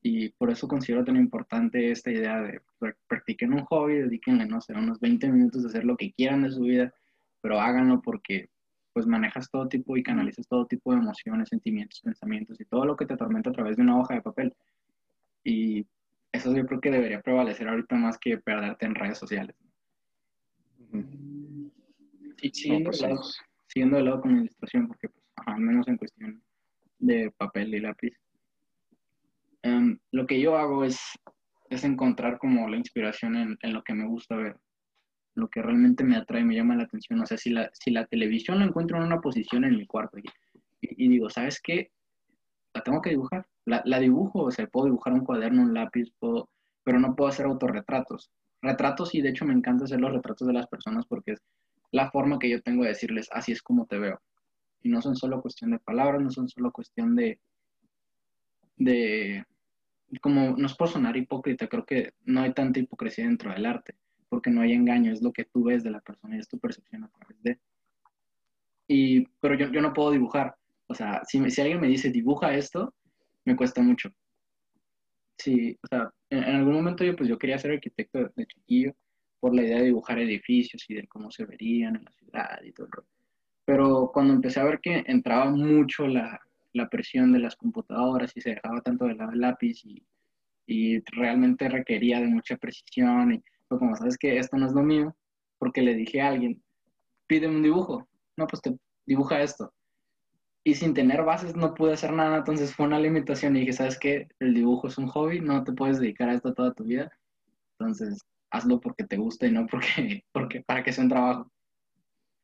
Y 0.00 0.28
por 0.30 0.50
eso 0.50 0.68
considero 0.68 1.04
tan 1.04 1.16
importante 1.16 1.90
esta 1.90 2.12
idea 2.12 2.40
de 2.40 2.62
practiquen 3.08 3.52
un 3.52 3.64
hobby, 3.64 3.94
dedíquenle, 3.96 4.46
no 4.46 4.60
sé, 4.60 4.72
unos 4.72 5.00
20 5.00 5.28
minutos 5.28 5.62
de 5.62 5.68
hacer 5.68 5.84
lo 5.84 5.96
que 5.96 6.12
quieran 6.12 6.44
de 6.44 6.52
su 6.52 6.60
vida, 6.60 6.94
pero 7.40 7.60
háganlo 7.60 8.00
porque 8.00 8.50
pues 8.92 9.06
manejas 9.06 9.50
todo 9.50 9.68
tipo 9.68 9.96
y 9.96 10.02
canalizas 10.02 10.46
todo 10.46 10.66
tipo 10.66 10.92
de 10.92 10.98
emociones, 10.98 11.48
sentimientos, 11.48 12.00
pensamientos 12.00 12.60
y 12.60 12.64
todo 12.64 12.84
lo 12.84 12.96
que 12.96 13.06
te 13.06 13.14
atormenta 13.14 13.50
a 13.50 13.52
través 13.52 13.76
de 13.76 13.82
una 13.82 13.98
hoja 13.98 14.14
de 14.14 14.22
papel. 14.22 14.54
Y 15.42 15.86
eso 16.30 16.54
yo 16.54 16.64
creo 16.66 16.80
que 16.80 16.92
debería 16.92 17.20
prevalecer 17.20 17.68
ahorita 17.68 17.96
más 17.96 18.16
que 18.18 18.38
perderte 18.38 18.86
en 18.86 18.94
redes 18.94 19.18
sociales. 19.18 19.56
Y 22.40 22.50
siguiendo, 22.50 22.90
pues 22.90 23.02
de 23.74 24.02
lado, 24.02 24.20
con 24.20 24.34
la 24.34 24.42
ilustración, 24.42 24.86
porque 24.86 25.08
pues, 25.08 25.24
al 25.46 25.60
menos 25.60 25.86
en 25.88 25.96
cuestión 25.96 26.42
de 26.98 27.32
papel 27.36 27.74
y 27.74 27.80
lápiz, 27.80 28.12
em, 29.62 29.98
lo 30.12 30.26
que 30.26 30.40
yo 30.40 30.56
hago 30.56 30.84
es, 30.84 31.00
es 31.70 31.84
encontrar 31.84 32.38
como 32.38 32.68
la 32.68 32.76
inspiración 32.76 33.36
en, 33.36 33.58
en, 33.62 33.72
lo 33.72 33.82
que 33.82 33.94
me 33.94 34.06
gusta 34.06 34.36
ver. 34.36 34.56
lo 35.34 35.48
que 35.48 35.62
realmente 35.62 36.02
me 36.04 36.16
atrae, 36.16 36.44
me 36.44 36.56
llama 36.56 36.76
la 36.76 36.84
atención. 36.84 37.20
O 37.20 37.26
sea, 37.26 37.38
si 37.38 37.50
la, 37.50 37.70
si 37.72 37.92
la 37.92 38.06
televisión 38.06 38.58
la 38.58 38.64
encuentro 38.66 38.96
en 38.96 39.04
una 39.04 39.20
posición 39.20 39.64
en 39.64 39.76
mi 39.76 39.86
cuarto 39.86 40.18
y, 40.18 40.24
y 40.80 41.08
digo, 41.08 41.30
¿sabes 41.30 41.60
qué? 41.62 41.90
La 42.74 42.82
tengo 42.82 43.00
que 43.00 43.10
dibujar. 43.10 43.46
La, 43.64 43.82
la, 43.84 44.00
dibujo, 44.00 44.42
o 44.44 44.50
sea, 44.50 44.66
puedo 44.66 44.86
dibujar 44.86 45.12
un 45.12 45.24
cuaderno, 45.24 45.62
un 45.62 45.74
lápiz, 45.74 46.10
puedo, 46.18 46.50
pero 46.84 46.98
no 46.98 47.14
puedo 47.14 47.28
hacer 47.30 47.46
autorretratos. 47.46 48.30
Retratos 48.62 49.14
y 49.14 49.22
de 49.22 49.30
hecho 49.30 49.44
me 49.44 49.54
encanta 49.54 49.84
hacer 49.84 50.00
los 50.00 50.12
retratos 50.12 50.48
de 50.48 50.54
las 50.54 50.66
personas 50.66 51.06
porque 51.06 51.32
es 51.32 51.42
la 51.92 52.10
forma 52.10 52.38
que 52.38 52.50
yo 52.50 52.60
tengo 52.62 52.82
de 52.82 52.90
decirles, 52.90 53.28
así 53.32 53.52
es 53.52 53.62
como 53.62 53.86
te 53.86 53.98
veo. 53.98 54.20
Y 54.82 54.88
no 54.88 55.02
son 55.02 55.16
solo 55.16 55.42
cuestión 55.42 55.70
de 55.72 55.78
palabras, 55.78 56.22
no 56.22 56.30
son 56.30 56.48
solo 56.48 56.72
cuestión 56.72 57.16
de, 57.16 57.40
de, 58.76 59.44
como, 60.20 60.56
no 60.56 60.66
es 60.66 60.74
por 60.74 60.88
sonar 60.88 61.16
hipócrita, 61.16 61.68
creo 61.68 61.84
que 61.84 62.12
no 62.24 62.40
hay 62.40 62.52
tanta 62.54 62.80
hipocresía 62.80 63.24
dentro 63.24 63.52
del 63.52 63.66
arte, 63.66 63.94
porque 64.28 64.50
no 64.50 64.60
hay 64.60 64.72
engaño, 64.72 65.12
es 65.12 65.22
lo 65.22 65.32
que 65.32 65.44
tú 65.44 65.64
ves 65.64 65.82
de 65.82 65.90
la 65.90 66.00
persona 66.00 66.36
y 66.36 66.40
es 66.40 66.48
tu 66.48 66.58
percepción 66.58 67.04
a 67.04 67.08
través 67.08 67.42
de. 67.42 67.58
Y, 68.86 69.26
pero 69.40 69.54
yo, 69.54 69.70
yo 69.70 69.80
no 69.80 69.92
puedo 69.92 70.12
dibujar. 70.12 70.56
O 70.86 70.94
sea, 70.94 71.22
si, 71.26 71.50
si 71.50 71.60
alguien 71.60 71.80
me 71.80 71.88
dice 71.88 72.10
dibuja 72.10 72.54
esto, 72.54 72.94
me 73.44 73.56
cuesta 73.56 73.82
mucho. 73.82 74.10
Sí, 75.36 75.78
o 75.82 75.86
sea, 75.86 76.10
en, 76.30 76.42
algún 76.44 76.74
momento 76.74 77.04
yo 77.04 77.14
pues 77.14 77.28
yo 77.28 77.38
quería 77.38 77.58
ser 77.58 77.72
arquitecto 77.72 78.30
de, 78.34 78.46
chiquillo 78.46 78.92
por 79.40 79.54
la 79.54 79.62
idea 79.62 79.78
de 79.78 79.84
dibujar 79.84 80.18
edificios 80.18 80.84
y 80.88 80.94
de 80.94 81.06
cómo 81.06 81.30
se 81.30 81.44
verían 81.44 81.96
en 81.96 82.04
la 82.04 82.12
ciudad 82.12 82.62
y 82.64 82.72
todo 82.72 82.86
el 82.86 82.92
rollo. 82.92 83.08
Pero 83.68 84.10
cuando 84.14 84.32
empecé 84.32 84.60
a 84.60 84.64
ver 84.64 84.80
que 84.80 85.04
entraba 85.06 85.50
mucho 85.50 86.06
la, 86.06 86.40
la 86.72 86.88
presión 86.88 87.34
de 87.34 87.40
las 87.40 87.54
computadoras 87.54 88.34
y 88.34 88.40
se 88.40 88.54
dejaba 88.54 88.80
tanto 88.80 89.04
de 89.04 89.14
lado 89.14 89.32
el 89.32 89.40
lápiz 89.40 89.84
y, 89.84 90.02
y 90.66 91.00
realmente 91.12 91.68
requería 91.68 92.18
de 92.18 92.28
mucha 92.28 92.56
precisión 92.56 93.34
y 93.34 93.42
fue 93.68 93.78
como, 93.78 93.94
¿sabes 93.94 94.16
que 94.16 94.38
Esto 94.38 94.56
no 94.56 94.68
es 94.68 94.72
lo 94.72 94.82
mío, 94.82 95.14
porque 95.58 95.82
le 95.82 95.94
dije 95.94 96.22
a 96.22 96.28
alguien, 96.28 96.62
pide 97.26 97.46
un 97.46 97.62
dibujo, 97.62 98.08
no, 98.38 98.46
pues 98.46 98.62
te 98.62 98.74
dibuja 99.04 99.42
esto. 99.42 99.70
Y 100.64 100.74
sin 100.74 100.94
tener 100.94 101.22
bases 101.22 101.54
no 101.54 101.74
pude 101.74 101.92
hacer 101.92 102.14
nada, 102.14 102.38
entonces 102.38 102.74
fue 102.74 102.86
una 102.86 102.98
limitación 102.98 103.54
y 103.54 103.60
dije, 103.60 103.74
¿sabes 103.74 103.98
qué? 103.98 104.28
El 104.38 104.54
dibujo 104.54 104.88
es 104.88 104.96
un 104.96 105.08
hobby, 105.08 105.40
no 105.40 105.62
te 105.62 105.74
puedes 105.74 106.00
dedicar 106.00 106.30
a 106.30 106.34
esto 106.34 106.54
toda 106.54 106.72
tu 106.72 106.84
vida, 106.84 107.12
entonces 107.78 108.18
hazlo 108.50 108.80
porque 108.80 109.04
te 109.04 109.18
gusta 109.18 109.46
y 109.46 109.52
no 109.52 109.66
porque, 109.66 110.24
porque 110.32 110.62
para 110.62 110.82
que 110.82 110.94
sea 110.94 111.04
un 111.04 111.10
trabajo. 111.10 111.52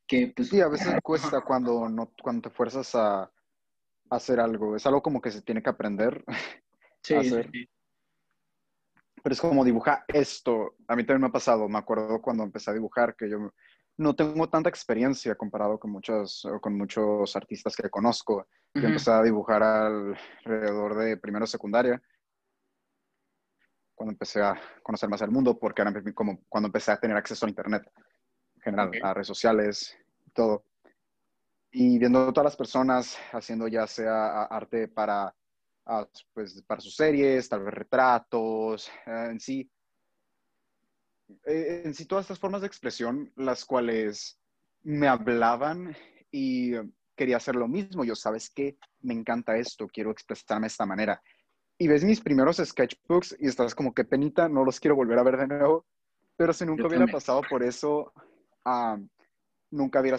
Que, 0.07 0.33
pues, 0.35 0.49
sí, 0.49 0.61
a 0.61 0.67
veces 0.67 0.93
cuesta 1.01 1.41
cuando, 1.41 1.89
no, 1.89 2.11
cuando 2.21 2.49
te 2.49 2.55
fuerzas 2.55 2.93
a, 2.95 3.31
hacer 4.09 4.39
algo. 4.39 4.75
Es 4.75 4.85
algo 4.85 5.01
como 5.01 5.19
que 5.19 5.31
se 5.31 5.41
tiene 5.41 5.63
que 5.63 5.69
aprender 5.69 6.23
sí, 7.03 7.15
a 7.15 7.19
hacer. 7.19 7.49
Sí. 7.51 7.67
Pero 9.23 9.33
es 9.33 9.41
como 9.41 9.65
dibujar 9.65 10.05
esto. 10.07 10.75
A 10.87 10.95
mí 10.95 11.03
también 11.03 11.21
me 11.21 11.27
ha 11.27 11.31
pasado. 11.31 11.67
Me 11.67 11.79
acuerdo 11.79 12.21
cuando 12.21 12.43
empecé 12.43 12.69
a 12.69 12.75
dibujar 12.75 13.15
que 13.15 13.29
yo 13.29 13.51
no 13.97 14.15
tengo 14.15 14.47
tanta 14.49 14.69
experiencia 14.69 15.35
comparado 15.35 15.79
con 15.79 15.91
muchos, 15.91 16.47
con 16.61 16.77
muchos 16.77 17.35
artistas 17.35 17.75
que 17.75 17.89
conozco. 17.89 18.47
Yo 18.73 18.87
empecé 18.87 19.09
a 19.09 19.23
dibujar 19.23 19.63
alrededor 19.63 20.97
de 20.97 21.15
primero 21.15 21.47
secundaria, 21.47 22.01
cuando 23.95 24.11
empecé 24.11 24.41
a 24.41 24.59
conocer 24.83 25.09
más 25.09 25.21
el 25.21 25.31
mundo, 25.31 25.57
porque 25.57 25.81
era 25.81 25.93
como 26.13 26.43
cuando 26.49 26.67
empecé 26.67 26.91
a 26.91 26.99
tener 26.99 27.15
acceso 27.15 27.45
a 27.45 27.49
Internet, 27.49 27.89
en 28.65 28.73
general, 28.73 28.91
a 29.03 29.13
redes 29.13 29.27
sociales 29.27 29.97
todo 30.33 30.63
y 31.77 31.99
viendo 31.99 32.31
todas 32.31 32.45
las 32.45 32.55
personas 32.55 33.17
haciendo 33.33 33.67
ya 33.67 33.85
sea 33.85 34.43
arte 34.43 34.87
para, 34.87 35.35
pues, 36.33 36.61
para 36.61 36.79
sus 36.79 36.95
series, 36.95 37.49
tal 37.49 37.65
vez 37.65 37.73
retratos, 37.73 38.89
eh, 39.05 39.27
en 39.31 39.39
sí, 39.41 39.69
eh, 41.45 41.81
en 41.83 41.93
sí 41.93 42.05
todas 42.05 42.23
estas 42.23 42.39
formas 42.39 42.61
de 42.61 42.67
expresión, 42.67 43.29
las 43.35 43.65
cuales 43.65 44.39
me 44.83 45.09
hablaban 45.09 45.93
y 46.31 46.71
quería 47.13 47.37
hacer 47.37 47.57
lo 47.57 47.67
mismo. 47.67 48.05
Yo, 48.05 48.15
¿sabes 48.15 48.49
qué? 48.49 48.77
Me 49.01 49.13
encanta 49.13 49.57
esto, 49.57 49.89
quiero 49.89 50.11
expresarme 50.11 50.67
de 50.67 50.67
esta 50.67 50.85
manera. 50.85 51.21
Y 51.77 51.89
ves 51.89 52.05
mis 52.05 52.21
primeros 52.21 52.55
sketchbooks 52.63 53.35
y 53.37 53.47
estás 53.47 53.75
como 53.75 53.93
que 53.93 54.05
penita, 54.05 54.47
no 54.47 54.63
los 54.63 54.79
quiero 54.79 54.95
volver 54.95 55.19
a 55.19 55.23
ver 55.23 55.35
de 55.35 55.47
nuevo. 55.47 55.85
Pero 56.37 56.53
si 56.53 56.65
nunca 56.65 56.87
hubiera 56.87 57.07
pasado 57.07 57.41
por 57.49 57.63
eso, 57.63 58.13
nunca 59.71 60.01
hubiera 60.01 60.17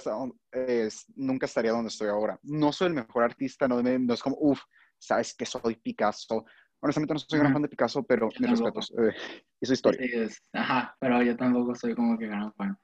nunca 1.15 1.47
estaría 1.47 1.73
donde 1.73 1.89
estoy 1.89 2.09
ahora. 2.09 2.39
No 2.43 2.73
soy 2.73 2.89
el 2.89 2.95
mejor 2.95 3.25
artista, 3.25 3.67
no, 3.67 3.83
no 3.83 4.15
es 4.15 4.23
como, 4.23 4.37
uff, 4.39 4.61
sabes 4.99 5.35
que 5.35 5.47
soy 5.47 5.77
Picasso. 5.77 6.45
Honestamente 6.81 7.15
no 7.15 7.21
soy 7.21 7.39
gran 7.39 7.53
fan 7.53 7.63
de 7.63 7.69
Picasso, 7.69 8.03
pero 8.03 8.29
mis 8.39 8.51
respetos. 8.51 8.93
Eh, 8.99 9.15
y 9.61 9.67
su 9.67 9.73
historia. 9.73 10.29
ajá, 10.53 10.97
pero 11.01 11.23
yo 11.23 11.37
tampoco 11.37 11.75
soy 11.75 11.95
como 11.95 12.19
que 12.19 12.27
gran 12.27 12.53
fan. 12.55 12.79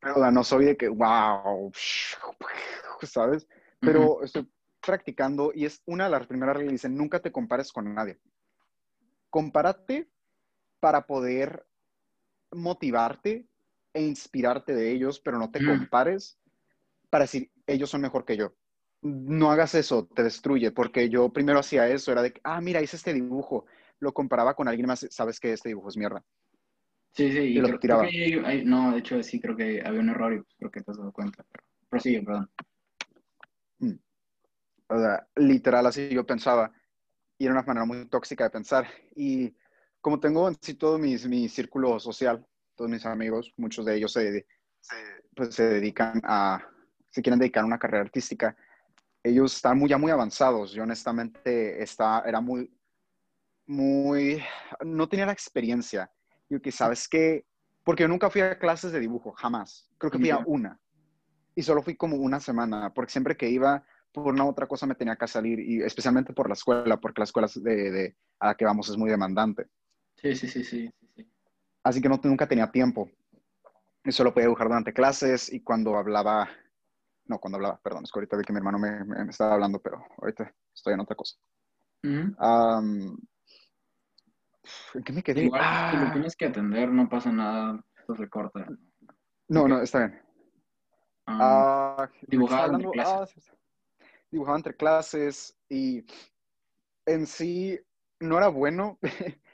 Pero 0.00 0.30
no 0.30 0.44
soy 0.44 0.66
de 0.66 0.76
que, 0.76 0.88
wow, 0.88 1.72
¿sabes? 3.02 3.46
Pero 3.80 4.22
estoy 4.22 4.50
practicando 4.80 5.52
y 5.54 5.64
es 5.64 5.82
una 5.86 6.04
de 6.04 6.10
las 6.10 6.26
primeras 6.26 6.56
reglas 6.56 6.72
dicen, 6.72 6.96
nunca 6.96 7.20
te 7.20 7.32
compares 7.32 7.72
con 7.72 7.92
nadie. 7.94 8.18
Compárate 9.30 10.10
para 10.80 11.06
poder 11.06 11.66
motivarte 12.52 13.48
e 13.96 14.02
inspirarte 14.02 14.74
de 14.74 14.92
ellos, 14.92 15.20
pero 15.20 15.38
no 15.38 15.50
te 15.50 15.60
mm. 15.60 15.66
compares 15.66 16.38
para 17.08 17.24
decir, 17.24 17.50
ellos 17.66 17.88
son 17.88 18.02
mejor 18.02 18.24
que 18.24 18.36
yo. 18.36 18.54
No 19.00 19.50
hagas 19.50 19.74
eso, 19.74 20.06
te 20.06 20.22
destruye, 20.22 20.70
porque 20.70 21.08
yo 21.08 21.32
primero 21.32 21.60
hacía 21.60 21.88
eso, 21.88 22.12
era 22.12 22.22
de, 22.22 22.34
ah, 22.44 22.60
mira, 22.60 22.82
hice 22.82 22.96
este 22.96 23.14
dibujo, 23.14 23.64
lo 23.98 24.12
comparaba 24.12 24.54
con 24.54 24.68
alguien 24.68 24.86
más, 24.86 25.06
sabes 25.10 25.40
que 25.40 25.52
este 25.52 25.70
dibujo 25.70 25.88
es 25.88 25.96
mierda. 25.96 26.22
Sí, 27.12 27.32
sí, 27.32 27.38
y, 27.38 27.54
lo 27.54 27.78
tiraba. 27.78 28.06
no, 28.64 28.92
de 28.92 28.98
hecho 28.98 29.22
sí 29.22 29.40
creo 29.40 29.56
que 29.56 29.82
había 29.82 30.00
un 30.00 30.10
error 30.10 30.34
y 30.34 30.42
pues 30.42 30.54
creo 30.58 30.70
que 30.70 30.82
te 30.82 30.90
has 30.90 30.98
dado 30.98 31.12
cuenta, 31.12 31.44
pero 31.50 31.64
prosigue, 31.88 32.22
perdón. 32.22 32.50
Mm. 33.78 33.94
O 34.88 34.98
sea, 34.98 35.26
literal, 35.36 35.86
así 35.86 36.10
yo 36.10 36.26
pensaba, 36.26 36.70
y 37.38 37.44
era 37.46 37.54
una 37.54 37.62
manera 37.62 37.86
muy 37.86 38.06
tóxica 38.08 38.44
de 38.44 38.50
pensar, 38.50 38.86
y 39.14 39.56
como 40.02 40.20
tengo 40.20 40.48
en 40.48 40.56
sí 40.60 40.74
todo 40.74 40.98
mi, 40.98 41.16
mi 41.28 41.48
círculo 41.48 41.98
social, 41.98 42.46
todos 42.76 42.90
mis 42.90 43.04
amigos, 43.06 43.52
muchos 43.56 43.84
de 43.84 43.96
ellos 43.96 44.12
se, 44.12 44.46
pues, 45.34 45.54
se 45.54 45.64
dedican 45.64 46.20
a, 46.24 46.62
se 47.10 47.22
quieren 47.22 47.38
dedicar 47.38 47.64
a 47.64 47.66
una 47.66 47.78
carrera 47.78 48.02
artística. 48.02 48.56
Ellos 49.22 49.56
están 49.56 49.78
muy, 49.78 49.88
ya 49.88 49.98
muy 49.98 50.12
avanzados. 50.12 50.72
Yo 50.72 50.84
honestamente 50.84 51.82
está, 51.82 52.22
era 52.26 52.40
muy, 52.40 52.70
muy, 53.66 54.42
no 54.84 55.08
tenía 55.08 55.26
la 55.26 55.32
experiencia. 55.32 56.10
Yo 56.48 56.60
que, 56.60 56.70
¿sabes 56.70 57.08
qué? 57.08 57.44
Porque 57.82 58.04
yo 58.04 58.08
nunca 58.08 58.30
fui 58.30 58.40
a 58.40 58.58
clases 58.58 58.92
de 58.92 59.00
dibujo, 59.00 59.32
jamás. 59.32 59.88
Creo 59.98 60.10
que 60.10 60.18
fui 60.18 60.30
a 60.30 60.38
una. 60.38 60.78
Y 61.54 61.62
solo 61.62 61.82
fui 61.82 61.96
como 61.96 62.16
una 62.16 62.38
semana, 62.38 62.92
porque 62.92 63.12
siempre 63.12 63.36
que 63.36 63.48
iba 63.48 63.84
por 64.12 64.32
una 64.32 64.46
otra 64.46 64.66
cosa 64.66 64.86
me 64.86 64.94
tenía 64.94 65.16
que 65.16 65.26
salir, 65.26 65.58
y 65.60 65.82
especialmente 65.82 66.32
por 66.32 66.48
la 66.48 66.54
escuela, 66.54 66.98
porque 66.98 67.20
la 67.20 67.24
escuela 67.24 67.48
de, 67.54 67.90
de, 67.90 68.16
a 68.40 68.48
la 68.48 68.54
que 68.54 68.64
vamos 68.64 68.88
es 68.88 68.96
muy 68.96 69.10
demandante. 69.10 69.66
Sí, 70.16 70.34
sí, 70.34 70.48
sí, 70.48 70.64
sí. 70.64 70.90
Así 71.86 72.00
que 72.00 72.08
no, 72.08 72.18
nunca 72.24 72.48
tenía 72.48 72.68
tiempo. 72.68 73.08
Y 74.02 74.10
solo 74.10 74.34
podía 74.34 74.46
dibujar 74.46 74.66
durante 74.66 74.92
clases 74.92 75.52
y 75.52 75.60
cuando 75.60 75.96
hablaba, 75.96 76.48
no, 77.26 77.38
cuando 77.38 77.58
hablaba, 77.58 77.80
perdón, 77.80 78.02
es 78.02 78.10
que 78.10 78.18
ahorita 78.18 78.36
vi 78.36 78.42
que 78.42 78.52
mi 78.52 78.58
hermano 78.58 78.80
me, 78.80 79.30
estaba 79.30 79.54
hablando, 79.54 79.78
pero 79.78 80.04
ahorita 80.18 80.52
estoy 80.74 80.94
en 80.94 81.00
otra 81.00 81.14
cosa. 81.14 81.36
¿En 82.02 83.16
qué 85.04 85.12
me 85.12 85.22
quedé? 85.22 85.44
Igual, 85.44 85.62
si 85.92 85.96
lo 85.96 86.06
ah. 86.06 86.12
tienes 86.12 86.34
que 86.34 86.46
atender, 86.46 86.88
no 86.88 87.08
pasa 87.08 87.30
nada, 87.30 87.80
esto 87.96 88.16
se 88.16 88.28
corta. 88.28 88.66
No, 89.46 89.68
no, 89.68 89.80
está 89.80 90.00
bien. 90.00 90.20
Uh, 91.28 92.08
dibujaba 92.26 92.66
entre 92.74 92.90
clases. 92.90 93.52
dibujaba 94.32 94.56
entre 94.56 94.74
clases 94.74 95.56
y 95.68 96.04
en 97.06 97.28
sí 97.28 97.78
no 98.18 98.38
era 98.38 98.48
bueno, 98.48 98.98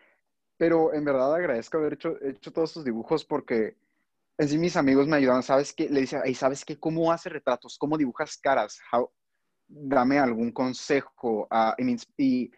pero 0.63 0.95
en 0.95 1.05
verdad 1.05 1.35
agradezco 1.35 1.79
haber 1.79 1.95
hecho, 1.95 2.17
hecho 2.23 2.53
todos 2.53 2.71
estos 2.71 2.85
dibujos 2.85 3.25
porque 3.25 3.77
en 4.39 4.49
sí 4.49 4.57
mis 4.59 4.77
amigos 4.77 5.09
me 5.09 5.17
ayudaban, 5.17 5.43
¿sabes 5.43 5.73
qué? 5.73 5.89
Le 5.91 6.03
dice, 6.03 6.21
¿sabes 6.37 6.65
qué? 6.65 6.79
¿Cómo 6.79 7.11
haces 7.11 7.33
retratos? 7.33 7.77
¿Cómo 7.77 7.99
dibujas 7.99 8.37
caras? 8.37 8.79
dame 9.67 10.21
algún 10.21 10.53
consejo. 10.53 11.49
Uh, 11.51 11.97
y, 12.17 12.49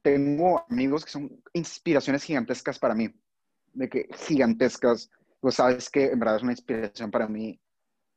tengo 0.00 0.64
amigos 0.70 1.04
que 1.04 1.10
son 1.10 1.42
inspiraciones 1.52 2.24
gigantescas 2.24 2.78
para 2.78 2.94
mí, 2.94 3.14
de 3.74 3.90
que 3.90 4.08
gigantescas. 4.26 5.10
Pues 5.38 5.56
sabes 5.56 5.90
que 5.90 6.06
en 6.06 6.18
verdad 6.18 6.36
es 6.36 6.42
una 6.44 6.52
inspiración 6.52 7.10
para 7.10 7.28
mí 7.28 7.60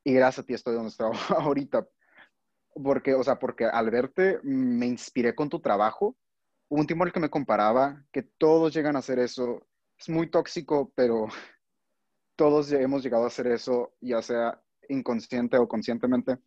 y 0.04 0.14
gracias 0.14 0.42
a 0.42 0.46
ti 0.46 0.54
estoy 0.54 0.74
donde 0.74 0.88
estoy 0.88 1.12
ahorita. 1.36 1.86
Porque, 2.82 3.12
o 3.12 3.22
sea, 3.22 3.38
porque 3.38 3.66
al 3.66 3.90
verte 3.90 4.40
me 4.42 4.86
inspiré 4.86 5.34
con 5.34 5.50
tu 5.50 5.60
trabajo 5.60 6.16
hubo 6.72 6.80
un 6.80 6.86
tiempo 6.86 7.04
en 7.04 7.08
el 7.08 7.12
que 7.12 7.20
me 7.20 7.28
comparaba, 7.28 8.02
que 8.10 8.22
todos 8.22 8.72
llegan 8.72 8.96
a 8.96 9.00
hacer 9.00 9.18
eso. 9.18 9.60
Es 9.98 10.08
muy 10.08 10.30
tóxico, 10.30 10.90
pero 10.94 11.26
todos 12.36 12.72
hemos 12.72 13.02
llegado 13.02 13.24
a 13.24 13.26
hacer 13.26 13.46
eso, 13.48 13.92
ya 14.00 14.22
sea 14.22 14.58
inconsciente 14.88 15.58
o 15.58 15.68
conscientemente. 15.68 16.38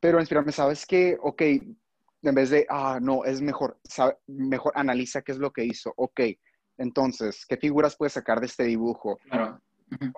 Pero 0.00 0.20
inspirarme, 0.20 0.52
¿sabes 0.52 0.84
qué? 0.84 1.16
Ok, 1.22 1.40
en 1.40 2.34
vez 2.34 2.50
de, 2.50 2.66
ah, 2.68 2.98
no, 3.00 3.24
es 3.24 3.40
mejor, 3.40 3.80
mejor 4.26 4.72
analiza 4.74 5.22
qué 5.22 5.32
es 5.32 5.38
lo 5.38 5.50
que 5.50 5.64
hizo. 5.64 5.94
Ok, 5.96 6.20
entonces, 6.76 7.46
¿qué 7.46 7.56
figuras 7.56 7.96
puedes 7.96 8.12
sacar 8.12 8.38
de 8.38 8.46
este 8.46 8.64
dibujo? 8.64 9.18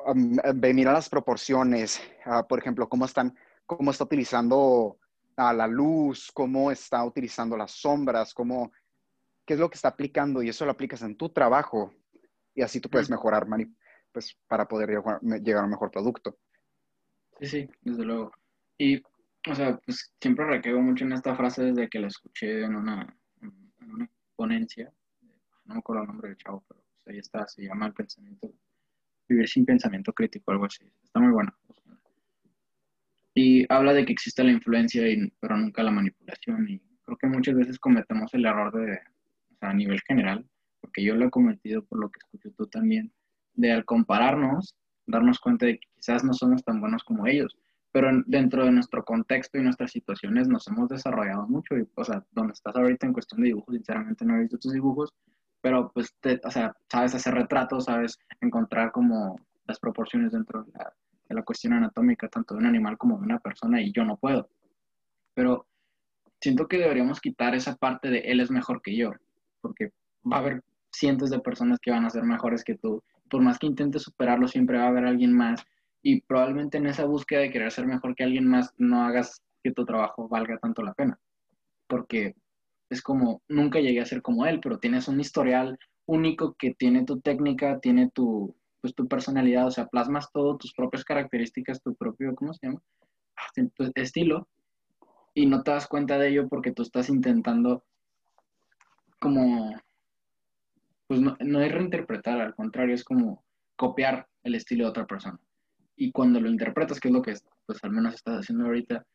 um, 0.07 0.37
venir 0.57 0.89
a 0.89 0.93
las 0.93 1.09
proporciones, 1.09 2.03
uh, 2.27 2.45
por 2.49 2.59
ejemplo, 2.59 2.89
cómo 2.89 3.05
están, 3.05 3.33
cómo 3.65 3.93
está 3.93 4.03
utilizando 4.03 4.99
uh, 5.39 5.53
la 5.55 5.67
luz, 5.67 6.31
cómo 6.33 6.71
está 6.71 7.05
utilizando 7.05 7.57
las 7.57 7.73
sombras, 7.73 8.35
cómo, 8.35 8.73
qué 9.45 9.55
es 9.55 9.61
lo 9.61 9.69
que 9.69 9.77
está 9.77 9.89
aplicando 9.89 10.43
y 10.43 10.49
eso 10.49 10.65
lo 10.65 10.73
aplicas 10.73 11.03
en 11.03 11.17
tu 11.17 11.29
trabajo 11.29 11.93
y 12.55 12.63
así 12.63 12.81
tú 12.81 12.89
puedes 12.89 13.11
mejorar, 13.11 13.47
pues, 14.13 14.39
para 14.47 14.67
poder 14.67 14.91
llegar 15.43 15.63
a 15.63 15.65
un 15.65 15.71
mejor 15.71 15.91
producto. 15.91 16.39
Sí, 17.41 17.47
sí, 17.47 17.71
desde 17.83 18.05
luego. 18.05 18.33
Y, 18.79 19.03
o 19.49 19.55
sea, 19.55 19.77
pues 19.85 20.13
siempre 20.21 20.47
requego 20.47 20.81
mucho 20.81 21.05
en 21.05 21.13
esta 21.13 21.35
frase 21.35 21.65
desde 21.65 21.89
que 21.89 21.99
la 21.99 22.07
escuché 22.07 22.63
en 22.63 22.77
una, 22.77 23.17
en 23.41 23.91
una 23.91 24.11
ponencia, 24.37 24.93
no 25.65 25.75
me 25.75 25.81
acuerdo 25.81 26.03
el 26.03 26.09
nombre 26.09 26.29
del 26.29 26.39
chavo, 26.39 26.65
pero 26.69 26.81
pues, 26.81 27.15
ahí 27.15 27.19
está, 27.19 27.47
se 27.49 27.63
llama 27.63 27.87
el 27.87 27.95
pensamiento, 27.95 28.53
vivir 29.29 29.49
sin 29.49 29.67
pensamiento 29.67 30.13
crítico, 30.13 30.53
algo 30.53 30.67
así. 30.67 30.85
Está 31.03 31.21
muy 31.21 31.33
bueno. 31.33 31.53
Y 33.35 33.67
habla 33.73 33.93
de 33.93 34.05
que 34.05 34.13
existe 34.13 34.45
la 34.45 34.53
influencia, 34.53 35.03
pero 35.41 35.57
nunca 35.57 35.83
la 35.83 35.91
manipulación. 35.91 36.69
Y 36.69 36.81
creo 37.05 37.19
que 37.19 37.27
muchas 37.27 37.55
veces 37.57 37.79
cometemos 37.79 38.33
el 38.35 38.47
error 38.47 38.73
de, 38.73 38.99
a 39.61 39.75
nivel 39.75 40.01
general, 40.03 40.47
porque 40.81 41.03
yo 41.03 41.17
lo 41.17 41.27
he 41.27 41.31
cometido 41.31 41.85
por 41.85 41.99
lo 41.99 42.11
que 42.11 42.19
escucho 42.19 42.51
tú 42.57 42.67
también, 42.67 43.13
de 43.55 43.73
al 43.73 43.85
compararnos, 43.85 44.77
darnos 45.07 45.39
cuenta 45.41 45.67
de 45.67 45.79
que 45.79 45.89
quizás 45.97 46.25
no 46.25 46.33
somos 46.33 46.63
tan 46.65 46.81
buenos 46.81 47.03
como 47.03 47.27
ellos, 47.27 47.57
pero 47.93 48.11
dentro 48.27 48.65
de 48.65 48.73
nuestro 48.73 49.05
contexto 49.05 49.59
y 49.59 49.63
nuestras 49.63 49.93
situaciones 49.93 50.49
nos 50.49 50.67
hemos 50.69 50.89
desarrollado 50.89 51.47
mucho. 51.47 51.77
Y, 51.77 51.87
o 51.95 52.05
sea, 52.05 52.25
donde 52.33 52.53
estás 52.53 52.75
ahorita 52.75 53.07
en 53.07 53.13
cuestión 53.13 53.41
de 53.41 53.49
dibujos, 53.49 53.75
sinceramente 53.75 54.25
no 54.25 54.37
he 54.37 54.41
visto 54.41 54.59
tus 54.59 54.73
dibujos, 54.73 55.11
pero 55.61 55.91
pues, 55.93 56.13
o 56.45 56.51
sea, 56.51 56.75
sabes 56.91 57.15
hacer 57.15 57.35
retratos, 57.35 57.85
sabes 57.85 58.19
encontrar 58.41 58.93
como 58.93 59.41
las 59.67 59.79
proporciones 59.79 60.33
dentro 60.33 60.65
de 60.65 60.73
la, 60.73 60.93
de 61.29 61.35
la 61.35 61.43
cuestión 61.43 61.73
anatómica, 61.73 62.29
tanto 62.29 62.55
de 62.55 62.61
un 62.61 62.67
animal 62.67 62.99
como 62.99 63.19
de 63.19 63.25
una 63.25 63.39
persona, 63.39 63.81
y 63.81 63.93
yo 63.93 64.05
no 64.05 64.17
puedo. 64.17 64.49
Pero 65.35 65.67
siento 66.41 66.69
que 66.69 66.79
deberíamos 66.79 67.21
quitar 67.21 67.55
esa 67.55 67.77
parte 67.77 68.11
de 68.11 68.19
él 68.21 68.41
es 68.41 68.51
mejor 68.51 68.83
que 68.83 68.97
yo, 68.97 69.13
porque 69.61 69.91
va 70.31 70.37
a 70.37 70.41
haber 70.41 70.63
cientos 70.93 71.31
de 71.31 71.41
personas 71.41 71.79
que 71.81 71.91
van 71.91 72.05
a 72.05 72.11
ser 72.11 72.23
mejores 72.25 72.63
que 72.63 72.77
tú 72.77 73.03
por 73.31 73.43
más 73.43 73.59
que 73.59 73.67
intentes 73.67 74.03
superarlo, 74.03 74.49
siempre 74.49 74.79
va 74.79 74.85
a 74.85 74.89
haber 74.89 75.07
alguien 75.07 75.33
más. 75.33 75.65
Y 76.03 76.21
probablemente 76.21 76.79
en 76.79 76.87
esa 76.87 77.05
búsqueda 77.05 77.41
de 77.41 77.51
querer 77.51 77.73
ser 77.73 77.87
mejor 77.87 78.15
que 78.15 78.25
alguien 78.25 78.47
más, 78.47 78.73
no 78.79 79.03
hagas 79.03 79.43
que 79.63 79.73
tu 79.73 79.85
trabajo 79.85 80.29
valga 80.29 80.59
tanto 80.59 80.83
la 80.83 80.95
pena. 80.95 81.19
Porque 81.89 82.35
es 82.91 83.03
como, 83.03 83.43
nunca 83.49 83.81
llegué 83.81 84.01
a 84.01 84.07
ser 84.07 84.23
como 84.23 84.47
él, 84.47 84.61
pero 84.61 84.79
tienes 84.79 85.09
un 85.09 85.21
historial 85.21 85.79
único 86.07 86.55
que 86.55 86.75
tiene 86.75 87.05
tu 87.05 87.21
técnica, 87.21 87.81
tiene 87.81 88.11
tu, 88.11 88.55
pues, 88.85 88.95
tu 88.95 89.09
personalidad, 89.09 89.67
o 89.67 89.71
sea, 89.71 89.87
plasmas 89.87 90.31
todo, 90.31 90.59
tus 90.59 90.75
propias 90.75 91.05
características, 91.05 91.81
tu 91.81 91.95
propio, 91.95 92.35
¿cómo 92.35 92.53
se 92.53 92.67
llama? 92.67 92.83
Tu 93.55 93.91
estilo. 93.95 94.47
Y 95.33 95.47
no 95.47 95.63
te 95.63 95.71
das 95.71 95.87
cuenta 95.87 96.19
de 96.19 96.29
ello 96.29 96.49
porque 96.51 96.71
tú 96.71 96.83
estás 96.83 97.09
intentando 97.09 97.83
como 99.19 99.75
pues 101.07 101.19
no, 101.19 101.35
no 101.41 101.61
es 101.63 101.73
reinterpretar, 101.73 102.43
al 102.43 102.55
contrario, 102.55 102.95
es 102.95 103.05
como 103.05 103.43
copiar 103.75 104.29
el 104.43 104.55
estilo 104.55 104.85
de 104.85 104.91
otra 104.91 105.07
persona. 105.07 105.41
Y 105.97 106.13
cuando 106.13 106.39
lo 106.39 106.51
interpretas, 106.51 107.01
que 107.01 107.09
es 107.09 107.15
lo 107.15 107.23
que 107.23 107.35
pues 107.65 107.83
al 107.85 107.91
menos 107.91 108.13
estás 108.13 108.41
haciendo 108.41 108.67
ahorita, 108.67 109.07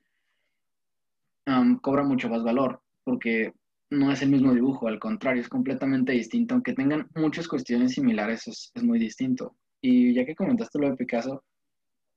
cobra 1.83 2.01
mucho 2.01 2.27
más 2.27 2.43
valor, 2.43 2.81
porque 3.03 3.53
no 3.89 4.11
es 4.11 4.21
el 4.21 4.29
mismo 4.29 4.53
dibujo, 4.53 4.87
al 4.87 4.99
contrario, 4.99 5.41
es 5.41 5.49
completamente 5.49 6.11
distinto, 6.11 6.53
aunque 6.53 6.73
tengan 6.73 7.07
muchas 7.15 7.47
cuestiones 7.47 7.93
similares, 7.93 8.47
es, 8.47 8.71
es 8.73 8.83
muy 8.83 8.99
distinto. 8.99 9.55
Y 9.81 10.13
ya 10.13 10.25
que 10.25 10.35
comentaste 10.35 10.79
lo 10.79 10.89
de 10.89 10.95
Picasso, 10.95 11.43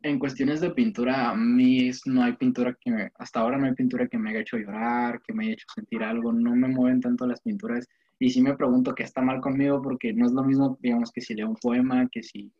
en 0.03 0.19
cuestiones 0.19 0.61
de 0.61 0.71
pintura, 0.71 1.31
a 1.31 1.35
mí 1.35 1.91
no 2.07 2.23
hay 2.23 2.33
pintura 2.35 2.77
que 2.81 2.91
me, 2.91 3.13
hasta 3.19 3.41
ahora 3.41 3.57
no 3.57 3.67
hay 3.67 3.75
pintura 3.75 4.09
que 4.09 4.19
me 4.19 4.31
haya 4.31 4.41
hecho 4.41 4.59
llorar, 4.59 5.21
que 5.23 5.33
me 5.33 5.45
haya 5.45 5.53
hecho 5.55 5.67
sentir 5.75 6.03
algo, 6.03 6.33
no 6.33 6.55
me 6.57 6.69
mueven 6.69 7.01
tanto 7.01 7.27
las 7.27 7.41
pinturas 7.41 7.89
y 8.19 8.31
sí 8.31 8.43
me 8.43 8.57
pregunto 8.57 8.95
qué 8.95 9.05
está 9.05 9.23
mal 9.23 9.41
conmigo 9.41 9.81
porque 9.81 10.13
no 10.13 10.27
es 10.27 10.33
lo 10.33 10.43
mismo, 10.43 10.79
digamos, 10.81 11.11
que 11.13 11.21
si 11.21 11.35
leo 11.35 11.49
un 11.49 11.57
poema, 11.57 12.09
que 12.11 12.23
si 12.23 12.53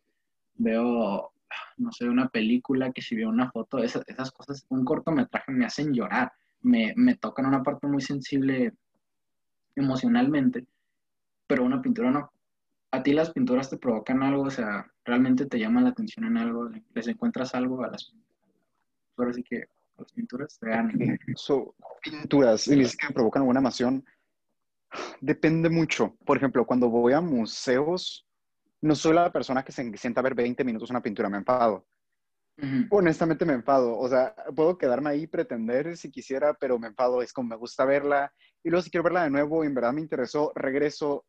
veo, 0.55 1.31
no 1.77 1.91
sé, 1.91 2.07
una 2.07 2.29
película, 2.29 2.91
que 2.91 3.01
si 3.01 3.15
veo 3.15 3.29
una 3.29 3.51
foto, 3.51 3.79
esas, 3.79 4.31
cosas, 4.31 4.65
un 4.69 4.85
cortometraje 4.85 5.51
me 5.51 5.65
hacen 5.65 5.93
llorar, 5.93 6.31
me, 6.61 6.93
me 6.95 7.15
tocan 7.15 7.45
una 7.45 7.63
parte 7.63 7.87
muy 7.87 8.01
sensible 8.01 8.73
emocionalmente, 9.75 10.65
pero 11.47 11.63
una 11.63 11.81
pintura 11.81 12.11
no. 12.11 12.31
¿A 12.91 13.01
ti 13.01 13.13
las 13.13 13.31
pinturas 13.31 13.69
te 13.69 13.77
provocan 13.77 14.21
algo? 14.21 14.43
O 14.43 14.51
sea, 14.51 14.85
¿realmente 15.03 15.45
te 15.45 15.59
llaman 15.59 15.85
la 15.85 15.89
atención 15.91 16.25
en 16.25 16.37
algo? 16.37 16.69
¿Les 16.93 17.07
encuentras 17.07 17.55
algo 17.55 17.83
a 17.83 17.87
las 17.87 18.05
pinturas? 18.05 18.33
Ahora 19.17 19.33
sí 19.33 19.43
que 19.43 19.65
las 19.97 20.11
pinturas 20.11 20.59
te 20.59 20.69
dan... 20.69 21.19
So, 21.35 21.75
pinturas, 22.03 22.67
y 22.67 22.81
que 22.81 23.13
provocan 23.13 23.41
alguna 23.41 23.59
emoción 23.59 24.03
Depende 25.21 25.69
mucho. 25.69 26.15
Por 26.25 26.37
ejemplo, 26.37 26.65
cuando 26.65 26.89
voy 26.89 27.13
a 27.13 27.21
museos, 27.21 28.25
no 28.81 28.95
soy 28.95 29.13
la 29.13 29.31
persona 29.31 29.63
que 29.63 29.71
se 29.71 29.97
sienta 29.97 30.19
a 30.19 30.23
ver 30.23 30.35
20 30.35 30.63
minutos 30.63 30.89
una 30.89 31.01
pintura, 31.01 31.29
me 31.29 31.37
enfado. 31.37 31.85
Honestamente 32.89 33.45
me 33.45 33.53
enfado. 33.53 33.97
O 33.97 34.07
sea, 34.07 34.35
puedo 34.55 34.77
quedarme 34.77 35.09
ahí 35.09 35.27
pretender 35.27 35.97
si 35.97 36.11
quisiera, 36.11 36.53
pero 36.53 36.77
me 36.79 36.87
enfado. 36.87 37.21
Es 37.21 37.33
como 37.33 37.49
me 37.49 37.55
gusta 37.55 37.85
verla. 37.85 38.31
Y 38.63 38.69
luego 38.69 38.83
si 38.83 38.89
quiero 38.89 39.03
verla 39.03 39.23
de 39.23 39.29
nuevo 39.29 39.63
y 39.63 39.67
en 39.67 39.73
verdad 39.73 39.93
me 39.93 40.01
interesó, 40.01 40.51
regreso. 40.55 41.25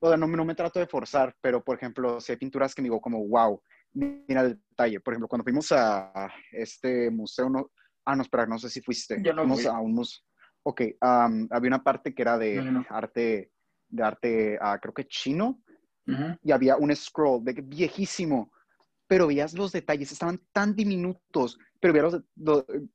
O 0.00 0.08
sea, 0.08 0.16
no, 0.16 0.26
no 0.26 0.44
me 0.44 0.54
trato 0.54 0.80
de 0.80 0.86
forzar, 0.86 1.34
pero 1.40 1.62
por 1.62 1.76
ejemplo, 1.76 2.20
si 2.20 2.32
hay 2.32 2.38
pinturas 2.38 2.74
que 2.74 2.82
me 2.82 2.86
digo 2.86 3.00
como, 3.00 3.26
wow, 3.26 3.60
mira 3.94 4.42
el 4.42 4.60
detalle. 4.70 5.00
Por 5.00 5.14
ejemplo, 5.14 5.28
cuando 5.28 5.44
fuimos 5.44 5.72
a 5.72 6.30
este 6.52 7.10
museo, 7.10 7.48
no, 7.48 7.70
ah, 8.04 8.16
no, 8.16 8.22
espera, 8.22 8.46
no 8.46 8.58
sé 8.58 8.68
si 8.68 8.82
fuiste. 8.82 9.22
Yo 9.22 9.32
no 9.32 9.42
fuimos 9.42 9.66
a 9.66 9.78
un 9.78 9.94
museo 9.94 10.22
Ok, 10.66 10.80
había 11.00 11.68
una 11.68 11.84
parte 11.84 12.14
que 12.14 12.22
era 12.22 12.38
de 12.38 12.84
arte, 12.88 13.52
de 13.86 14.02
arte, 14.02 14.58
uh, 14.58 14.78
creo 14.80 14.94
que 14.94 15.06
chino, 15.06 15.62
y 16.42 16.52
había 16.52 16.76
un 16.76 16.94
scroll 16.96 17.44
de 17.44 17.52
viejísimo, 17.52 18.50
pero 19.14 19.28
veías 19.28 19.54
los 19.54 19.70
detalles, 19.70 20.10
estaban 20.10 20.40
tan 20.50 20.74
diminutos, 20.74 21.56
pero 21.78 21.94
veías 21.94 22.20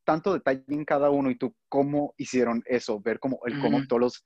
tanto 0.04 0.34
detalle 0.34 0.66
en 0.68 0.84
cada 0.84 1.10
uno 1.10 1.32
y 1.32 1.36
tú 1.36 1.56
cómo 1.70 2.14
hicieron 2.18 2.62
eso, 2.66 3.00
ver 3.00 3.22
cómo, 3.22 3.40
el, 3.46 3.62
cómo 3.62 3.88
todos 3.88 4.02
los, 4.02 4.26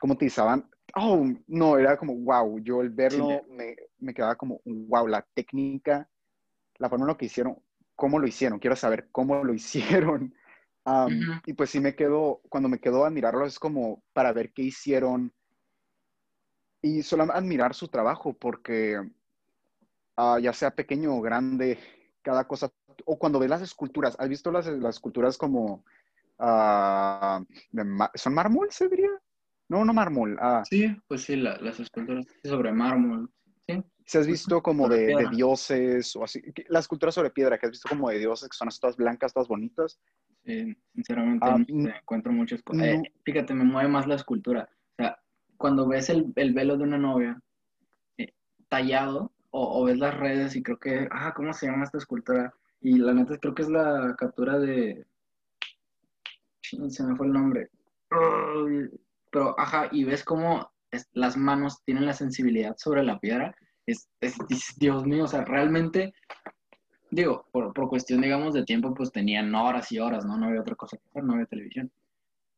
cómo 0.00 0.14
utilizaban, 0.14 0.66
oh, 0.96 1.22
no, 1.46 1.76
era 1.76 1.98
como, 1.98 2.16
wow, 2.16 2.58
yo 2.60 2.80
el 2.80 2.88
verlo 2.88 3.42
me, 3.50 3.76
me 3.98 4.14
quedaba 4.14 4.36
como, 4.36 4.62
wow, 4.64 5.06
la 5.06 5.20
técnica, 5.34 6.08
la 6.78 6.88
forma 6.88 7.04
en 7.04 7.08
lo 7.08 7.18
que 7.18 7.26
hicieron, 7.26 7.58
cómo 7.94 8.18
lo 8.18 8.26
hicieron, 8.26 8.58
quiero 8.58 8.74
saber 8.74 9.10
cómo 9.12 9.44
lo 9.44 9.52
hicieron. 9.54 10.34
Y 11.44 11.52
pues 11.52 11.68
sí 11.68 11.78
me 11.78 11.94
quedo, 11.94 12.40
cuando 12.48 12.70
me 12.70 12.80
quedo 12.80 13.04
a 13.04 13.08
admirarlo 13.08 13.44
es 13.44 13.58
como 13.58 14.02
para 14.14 14.32
ver 14.32 14.54
qué 14.54 14.62
hicieron 14.62 15.30
y 16.80 17.02
solo 17.02 17.24
admirar 17.24 17.74
su 17.74 17.88
trabajo 17.88 18.32
porque 18.32 18.98
ah, 20.16 20.38
ya 20.40 20.52
sea 20.52 20.74
pequeño 20.74 21.16
o 21.16 21.20
grande, 21.20 21.78
cada 22.22 22.44
cosa, 22.46 22.70
o 23.04 23.18
cuando 23.18 23.38
ves 23.38 23.50
las 23.50 23.62
esculturas, 23.62 24.16
¿has 24.18 24.28
visto 24.28 24.50
las, 24.50 24.66
las 24.66 24.96
esculturas 24.96 25.36
como, 25.36 25.84
uh, 26.38 27.44
¿son 28.14 28.34
mármol, 28.34 28.68
se 28.70 28.88
diría? 28.88 29.10
No, 29.68 29.84
no 29.84 29.92
mármol. 29.92 30.36
Ah. 30.40 30.62
sí, 30.68 30.94
pues 31.08 31.22
sí, 31.22 31.36
las 31.36 31.80
esculturas 31.80 32.26
sobre 32.42 32.72
mármol, 32.72 33.30
sí. 33.66 33.82
Si 34.06 34.18
has 34.18 34.26
visto 34.26 34.62
como 34.62 34.86
de, 34.86 35.06
de, 35.06 35.28
dioses 35.30 36.14
o 36.14 36.24
así, 36.24 36.42
las 36.68 36.84
esculturas 36.84 37.14
sobre 37.14 37.30
piedra 37.30 37.56
que 37.56 37.64
has 37.64 37.72
visto 37.72 37.88
como 37.88 38.10
de 38.10 38.18
dioses 38.18 38.50
que 38.50 38.56
son 38.56 38.68
todas 38.78 38.98
blancas, 38.98 39.32
todas 39.32 39.48
bonitas, 39.48 39.98
sinceramente, 40.94 41.46
ah, 41.46 41.56
encuentro 42.00 42.32
muchas 42.32 42.62
cosas. 42.62 42.84
Eh, 42.84 43.02
fíjate, 43.24 43.54
me 43.54 43.64
mueve 43.64 43.88
más 43.88 44.06
la 44.06 44.16
escultura. 44.16 44.68
O 44.92 45.02
sea, 45.02 45.18
cuando 45.56 45.88
ves 45.88 46.10
el, 46.10 46.32
el 46.36 46.52
velo 46.52 46.76
de 46.76 46.84
una 46.84 46.98
novia 46.98 47.40
eh, 48.18 48.32
tallado, 48.68 49.32
o, 49.56 49.84
ves 49.84 49.98
las 49.98 50.16
redes 50.16 50.56
y 50.56 50.62
creo 50.62 50.78
que, 50.78 51.08
ah, 51.12 51.32
¿cómo 51.34 51.52
se 51.52 51.66
llama 51.66 51.84
esta 51.84 51.98
escultura? 51.98 52.52
Y 52.80 52.98
la 52.98 53.14
neta 53.14 53.38
creo 53.38 53.54
que 53.54 53.62
es 53.62 53.68
la 53.68 54.14
captura 54.18 54.58
de... 54.58 55.06
Se 56.60 57.04
me 57.04 57.14
fue 57.14 57.26
el 57.26 57.32
nombre. 57.32 57.70
Pero, 59.30 59.58
ajá, 59.58 59.88
y 59.92 60.04
ves 60.04 60.24
cómo 60.24 60.72
las 61.12 61.36
manos 61.36 61.82
tienen 61.84 62.06
la 62.06 62.14
sensibilidad 62.14 62.76
sobre 62.78 63.04
la 63.04 63.20
piedra. 63.20 63.54
es, 63.86 64.08
Dios 64.76 65.06
mío, 65.06 65.24
o 65.24 65.28
sea, 65.28 65.44
realmente 65.44 66.14
digo, 67.10 67.46
por, 67.52 67.72
por, 67.72 67.88
cuestión, 67.88 68.22
digamos, 68.22 68.54
de 68.54 68.64
tiempo, 68.64 68.92
pues 68.92 69.12
tenían 69.12 69.54
horas 69.54 69.92
y 69.92 70.00
horas, 70.00 70.24
¿no? 70.24 70.36
No 70.36 70.46
había 70.46 70.62
otra 70.62 70.74
cosa 70.74 70.96
que 70.96 71.04
hacer, 71.08 71.22
no 71.22 71.34
había 71.34 71.46
televisión. 71.46 71.92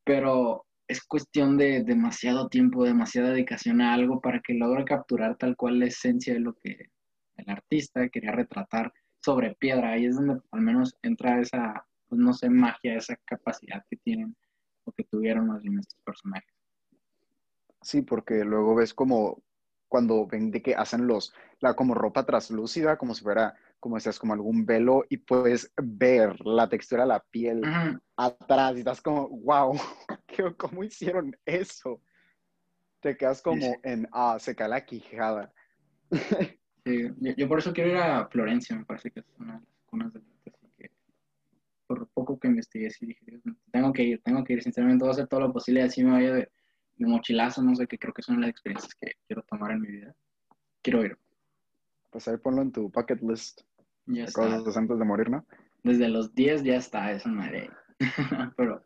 Pero 0.04 0.65
es 0.88 1.04
cuestión 1.04 1.56
de 1.56 1.82
demasiado 1.82 2.48
tiempo, 2.48 2.84
demasiada 2.84 3.30
dedicación 3.30 3.80
a 3.80 3.94
algo 3.94 4.20
para 4.20 4.40
que 4.40 4.54
logre 4.54 4.84
capturar 4.84 5.36
tal 5.36 5.56
cual 5.56 5.78
la 5.78 5.86
esencia 5.86 6.34
de 6.34 6.40
lo 6.40 6.54
que 6.54 6.90
el 7.36 7.50
artista 7.50 8.08
quería 8.08 8.32
retratar 8.32 8.92
sobre 9.20 9.54
piedra. 9.56 9.92
Ahí 9.92 10.06
es 10.06 10.16
donde 10.16 10.40
al 10.50 10.60
menos 10.60 10.96
entra 11.02 11.40
esa, 11.40 11.86
pues 12.08 12.20
no 12.20 12.32
sé, 12.32 12.48
magia, 12.48 12.96
esa 12.96 13.16
capacidad 13.24 13.84
que 13.90 13.96
tienen 13.96 14.36
o 14.84 14.92
que 14.92 15.04
tuvieron 15.04 15.48
más 15.48 15.62
bien 15.62 15.78
estos 15.78 16.00
personajes. 16.04 16.54
Sí, 17.82 18.02
porque 18.02 18.44
luego 18.44 18.74
ves 18.74 18.94
como 18.94 19.42
cuando 19.88 20.26
ven 20.26 20.50
de 20.50 20.62
que 20.62 20.74
hacen 20.74 21.06
los, 21.06 21.32
la 21.60 21.74
como 21.74 21.94
ropa 21.94 22.26
traslúcida, 22.26 22.96
como 22.96 23.14
si 23.14 23.22
fuera 23.22 23.54
como 23.80 23.96
decías, 23.96 24.18
como 24.18 24.32
algún 24.32 24.66
velo 24.66 25.04
y 25.08 25.18
puedes 25.18 25.72
ver 25.76 26.44
la 26.44 26.68
textura 26.68 27.02
de 27.02 27.08
la 27.08 27.20
piel 27.30 27.62
atrás 28.16 28.74
y 28.74 28.80
estás 28.80 29.00
como, 29.00 29.28
wow, 29.28 29.78
¿cómo 30.56 30.84
hicieron 30.84 31.36
eso? 31.44 32.02
Te 33.00 33.16
quedas 33.16 33.42
como 33.42 33.76
en, 33.82 34.08
ah, 34.12 34.36
se 34.38 34.54
cae 34.54 34.68
la 34.68 34.84
quijada. 34.84 35.52
Sí, 36.84 37.08
yo, 37.36 37.48
por 37.48 37.58
eso 37.58 37.72
quiero 37.72 37.90
ir 37.90 37.96
a 37.96 38.28
Florencia, 38.28 38.76
me 38.76 38.84
parece 38.84 39.10
que 39.10 39.20
es 39.20 39.26
una 39.38 39.54
de 39.54 39.60
las 39.60 39.84
cunas 39.86 40.12
de 40.12 40.20
así 40.20 40.68
que 40.76 40.90
por 41.86 42.08
poco 42.08 42.38
que 42.38 42.48
investigué, 42.48 42.90
sí 42.90 43.06
dije, 43.06 43.40
tengo 43.72 43.92
que 43.92 44.04
ir, 44.04 44.22
tengo 44.22 44.44
que 44.44 44.54
ir, 44.54 44.62
sinceramente 44.62 45.02
voy 45.02 45.10
a 45.10 45.12
hacer 45.12 45.26
todo 45.26 45.40
lo 45.40 45.52
posible, 45.52 45.82
así 45.82 46.04
me 46.04 46.12
vaya 46.12 46.32
de, 46.32 46.50
de 46.96 47.06
mochilazo, 47.06 47.62
no 47.62 47.74
sé, 47.74 47.86
que 47.86 47.98
creo 47.98 48.14
que 48.14 48.22
son 48.22 48.40
las 48.40 48.50
experiencias 48.50 48.94
que 48.94 49.12
quiero 49.26 49.42
tomar 49.42 49.72
en 49.72 49.80
mi 49.80 49.88
vida. 49.88 50.14
Quiero 50.82 51.04
ir. 51.04 51.18
Pues 52.10 52.28
ahí 52.28 52.36
ponlo 52.36 52.62
en 52.62 52.72
tu 52.72 52.88
bucket 52.88 53.20
list. 53.20 53.62
Ya 54.06 54.26
Cosas 54.26 54.76
antes 54.76 54.98
de 54.98 55.04
morir, 55.04 55.28
¿no? 55.28 55.44
Desde 55.82 56.08
los 56.08 56.34
10 56.34 56.62
ya 56.62 56.76
está, 56.76 57.10
eso 57.10 57.28
madre. 57.28 57.70
Pero 58.56 58.84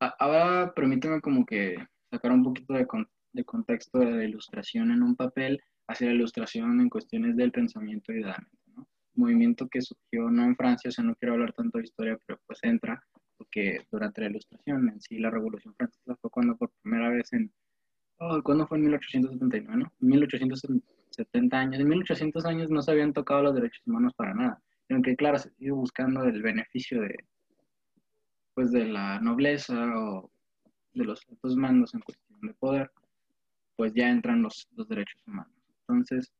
ahora 0.00 0.72
permíteme 0.74 1.20
como 1.20 1.44
que 1.44 1.76
sacar 2.10 2.32
un 2.32 2.42
poquito 2.42 2.74
de, 2.74 2.86
de 3.32 3.44
contexto 3.44 3.98
de 3.98 4.10
la 4.10 4.24
ilustración 4.24 4.90
en 4.90 5.02
un 5.02 5.16
papel 5.16 5.60
hacia 5.88 6.08
la 6.08 6.14
ilustración 6.14 6.80
en 6.80 6.88
cuestiones 6.88 7.36
del 7.36 7.52
pensamiento 7.52 8.12
y 8.12 8.16
de 8.16 8.22
la 8.22 8.38
mente, 8.38 8.72
¿no? 8.76 8.88
Movimiento 9.14 9.68
que 9.68 9.80
surgió 9.80 10.30
no 10.30 10.44
en 10.44 10.56
Francia, 10.56 10.88
o 10.88 10.92
sea, 10.92 11.04
no 11.04 11.14
quiero 11.16 11.34
hablar 11.34 11.52
tanto 11.52 11.78
de 11.78 11.84
historia, 11.84 12.18
pero 12.26 12.38
pues 12.46 12.58
entra, 12.62 13.02
porque 13.36 13.80
durante 13.90 14.20
la 14.20 14.28
ilustración 14.28 14.88
en 14.88 15.00
sí, 15.00 15.18
la 15.18 15.30
Revolución 15.30 15.74
Francesa 15.74 16.16
fue 16.20 16.30
cuando 16.30 16.56
por 16.56 16.70
primera 16.82 17.08
vez 17.08 17.32
en, 17.32 17.52
oh, 18.18 18.42
¿cuándo 18.42 18.66
fue 18.66 18.78
en 18.78 18.84
1879, 18.84 19.76
no? 19.76 19.92
1870 20.00 21.58
años, 21.58 21.80
en 21.80 21.88
1800 21.88 22.44
años 22.44 22.70
no 22.70 22.82
se 22.82 22.92
habían 22.92 23.12
tocado 23.12 23.42
los 23.42 23.54
derechos 23.54 23.82
humanos 23.86 24.12
para 24.14 24.34
nada, 24.34 24.62
aunque 24.90 25.16
claro, 25.16 25.38
se 25.38 25.50
sigue 25.50 25.72
buscando 25.72 26.22
el 26.24 26.42
beneficio 26.42 27.00
de, 27.00 27.16
pues 28.58 28.72
de 28.72 28.86
la 28.86 29.20
nobleza 29.20 29.72
o 29.96 30.32
de 30.92 31.04
los 31.04 31.24
altos 31.28 31.54
mandos 31.54 31.94
en 31.94 32.00
cuestión 32.00 32.40
de 32.40 32.54
poder, 32.54 32.90
pues 33.76 33.94
ya 33.94 34.10
entran 34.10 34.42
los, 34.42 34.66
los 34.74 34.88
derechos 34.88 35.22
humanos. 35.28 35.54
Entonces, 35.82 36.32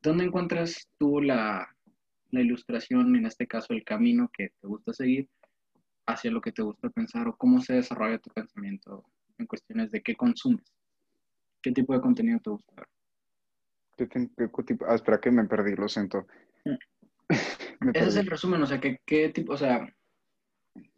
¿dónde 0.00 0.24
encuentras 0.24 0.88
tú 0.96 1.20
la, 1.20 1.68
la, 2.30 2.40
ilustración, 2.40 3.14
en 3.14 3.26
este 3.26 3.46
caso 3.46 3.74
el 3.74 3.84
camino 3.84 4.30
que 4.32 4.54
te 4.58 4.66
gusta 4.66 4.94
seguir 4.94 5.28
hacia 6.06 6.30
lo 6.30 6.40
que 6.40 6.50
te 6.50 6.62
gusta 6.62 6.88
pensar 6.88 7.28
o 7.28 7.36
cómo 7.36 7.60
se 7.60 7.74
desarrolla 7.74 8.18
tu 8.18 8.30
pensamiento 8.30 9.04
en 9.36 9.44
cuestiones 9.44 9.90
de 9.90 10.00
qué 10.00 10.16
consumes? 10.16 10.64
¿Qué 11.60 11.72
tipo 11.72 11.92
de 11.92 12.00
contenido 12.00 12.40
te 12.42 12.50
gusta 12.52 12.72
ver? 13.98 14.08
Ah, 14.88 14.94
espera 14.94 15.20
que 15.20 15.30
me 15.30 15.44
perdí, 15.44 15.76
lo 15.76 15.90
siento. 15.90 16.26
Ese 17.28 18.08
es 18.08 18.16
el 18.16 18.28
resumen, 18.28 18.62
o 18.62 18.66
sea, 18.66 18.80
que, 18.80 19.02
qué 19.04 19.28
tipo, 19.28 19.52
o 19.52 19.58
sea, 19.58 19.86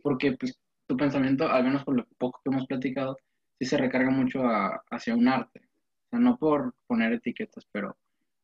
porque 0.02 0.32
pues, 0.32 0.58
tu 0.86 0.96
pensamiento, 0.96 1.48
al 1.48 1.64
menos 1.64 1.84
por 1.84 1.96
lo 1.96 2.06
poco 2.18 2.40
que 2.42 2.50
hemos 2.50 2.66
platicado, 2.66 3.16
sí 3.58 3.66
se 3.66 3.76
recarga 3.76 4.10
mucho 4.10 4.42
hacia 4.90 5.14
un 5.14 5.28
arte 5.28 5.62
no 6.18 6.36
por 6.36 6.74
poner 6.86 7.12
etiquetas, 7.12 7.66
pero 7.72 7.96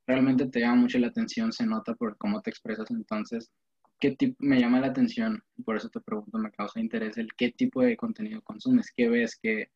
realmente 0.06 0.46
te 0.46 0.60
llama 0.60 0.82
mucho 0.82 0.98
la 0.98 1.08
atención, 1.08 1.52
se 1.52 1.66
nota 1.66 1.94
por 1.94 2.16
cómo 2.16 2.40
te 2.40 2.50
expresas. 2.50 2.90
Entonces, 2.90 3.50
¿qué 3.98 4.12
tipo 4.12 4.36
me 4.40 4.58
llama 4.58 4.80
la 4.80 4.88
atención? 4.88 5.42
Por 5.64 5.76
eso 5.76 5.88
te 5.88 6.00
pregunto, 6.00 6.38
me 6.38 6.50
causa 6.50 6.80
interés 6.80 7.18
el 7.18 7.28
qué 7.36 7.52
tipo 7.52 7.82
de 7.82 7.96
contenido 7.96 8.40
consumes, 8.42 8.92
qué 8.96 9.08
ves, 9.08 9.38
qué... 9.40 9.70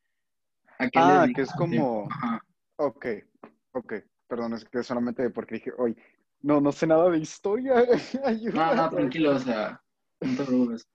ah, 0.94 1.26
que 1.34 1.42
es 1.42 1.53
como... 1.53 2.09
Ok, 2.76 3.07
ok, 3.72 3.94
perdón, 4.26 4.55
es 4.55 4.64
que 4.64 4.82
solamente 4.82 5.28
porque 5.30 5.57
dije, 5.57 5.72
hoy 5.76 5.96
no, 6.40 6.61
no 6.61 6.72
sé 6.72 6.86
nada 6.86 7.09
de 7.11 7.18
historia. 7.18 7.74
no, 8.55 8.74
no, 8.74 8.90
tranquilo, 8.90 9.36
o 9.36 9.38
sea, 9.38 9.80
no 10.20 10.36
te 10.36 10.44
preocupes. 10.44 10.88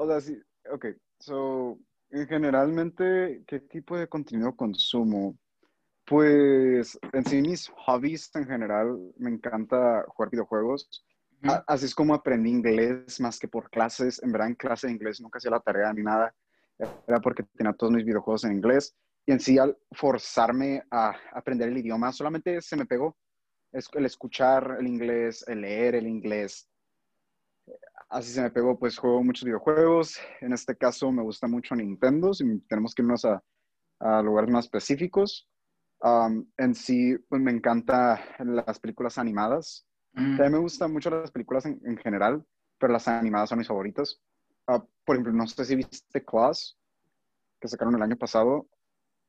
O 0.00 0.06
sea, 0.06 0.20
sí, 0.20 0.40
ok, 0.72 0.86
so, 1.18 1.78
Generalmente, 2.10 3.44
¿qué 3.46 3.60
tipo 3.60 3.96
de 3.96 4.08
contenido 4.08 4.56
consumo? 4.56 5.38
Pues 6.04 6.98
en 7.12 7.24
sí 7.24 7.40
mis 7.40 7.68
hobbies 7.68 8.34
en 8.34 8.46
general, 8.46 8.98
me 9.16 9.30
encanta 9.30 10.04
jugar 10.08 10.30
videojuegos. 10.30 11.04
Así 11.68 11.84
es 11.84 11.94
como 11.94 12.14
aprendí 12.14 12.50
inglés 12.50 13.20
más 13.20 13.38
que 13.38 13.46
por 13.46 13.70
clases. 13.70 14.20
En 14.24 14.32
verdad 14.32 14.48
en 14.48 14.56
clase 14.56 14.88
de 14.88 14.94
inglés 14.94 15.20
nunca 15.20 15.38
hacía 15.38 15.52
la 15.52 15.60
tarea 15.60 15.92
ni 15.92 16.02
nada. 16.02 16.34
Era 17.06 17.20
porque 17.20 17.44
tenía 17.54 17.74
todos 17.74 17.92
mis 17.92 18.04
videojuegos 18.04 18.44
en 18.44 18.52
inglés. 18.52 18.96
Y 19.26 19.32
en 19.32 19.38
sí 19.38 19.56
al 19.58 19.78
forzarme 19.92 20.82
a 20.90 21.14
aprender 21.32 21.68
el 21.68 21.78
idioma 21.78 22.10
solamente 22.12 22.60
se 22.60 22.76
me 22.76 22.86
pegó. 22.86 23.16
El 23.70 24.04
escuchar 24.04 24.78
el 24.80 24.88
inglés, 24.88 25.44
el 25.46 25.60
leer 25.60 25.94
el 25.94 26.08
inglés, 26.08 26.68
así 28.10 28.32
se 28.32 28.42
me 28.42 28.50
pegó, 28.50 28.78
pues 28.78 28.98
juego 28.98 29.22
muchos 29.22 29.44
videojuegos. 29.44 30.18
En 30.40 30.52
este 30.52 30.76
caso 30.76 31.10
me 31.10 31.22
gusta 31.22 31.46
mucho 31.46 31.74
Nintendo, 31.74 32.34
si 32.34 32.58
tenemos 32.68 32.94
que 32.94 33.02
irnos 33.02 33.24
a, 33.24 33.42
a 34.00 34.22
lugares 34.22 34.50
más 34.50 34.64
específicos. 34.64 35.48
en 36.56 36.74
sí, 36.74 37.16
pues 37.28 37.40
me 37.40 37.52
encantan 37.52 38.18
las 38.38 38.78
películas 38.80 39.18
animadas. 39.18 39.86
Mm. 40.12 40.36
También 40.36 40.52
me 40.52 40.58
gustan 40.58 40.92
mucho 40.92 41.10
las 41.10 41.30
películas 41.30 41.66
en, 41.66 41.96
general, 41.98 42.44
pero 42.78 42.92
las 42.92 43.06
animadas 43.06 43.48
son 43.48 43.58
mis 43.58 43.68
favoritas. 43.68 44.20
Ah, 44.66 44.82
por 45.04 45.16
ejemplo, 45.16 45.32
no 45.32 45.46
sé 45.46 45.64
si 45.64 45.76
viste 45.76 46.24
Class, 46.24 46.76
que 47.60 47.68
sacaron 47.68 47.94
el 47.94 48.02
año 48.02 48.16
pasado. 48.16 48.66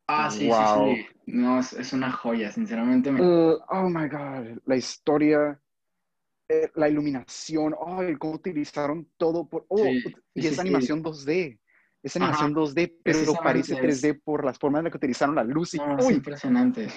Ah, 0.07 0.29
sí, 0.29 0.49
sí, 0.49 0.95
sí. 0.95 1.05
No, 1.27 1.59
es, 1.59 1.93
una 1.93 2.11
joya, 2.11 2.51
sinceramente. 2.51 3.11
Me... 3.11 3.21
Uh, 3.21 3.59
oh 3.69 3.89
my 3.89 4.09
God, 4.09 4.59
la 4.65 4.75
historia 4.75 5.61
la 6.75 6.89
iluminación, 6.89 7.75
ay, 7.85 8.15
cómo 8.15 8.33
utilizaron 8.33 9.07
todo 9.17 9.47
por, 9.47 9.65
oh, 9.69 9.85
y 10.33 10.47
esa 10.47 10.61
animación 10.61 11.03
2D, 11.03 11.59
esa 12.03 12.19
animación 12.19 12.53
2D, 12.53 12.99
pero 13.03 13.33
parece 13.33 13.75
3D 13.75 14.21
por 14.23 14.43
las 14.43 14.57
formas 14.57 14.79
en 14.79 14.85
las 14.85 14.91
que 14.91 14.97
utilizaron 14.97 15.35
la 15.35 15.43
luz 15.43 15.73
y, 15.73 15.77
es 15.99 16.09
impresionante. 16.09 16.87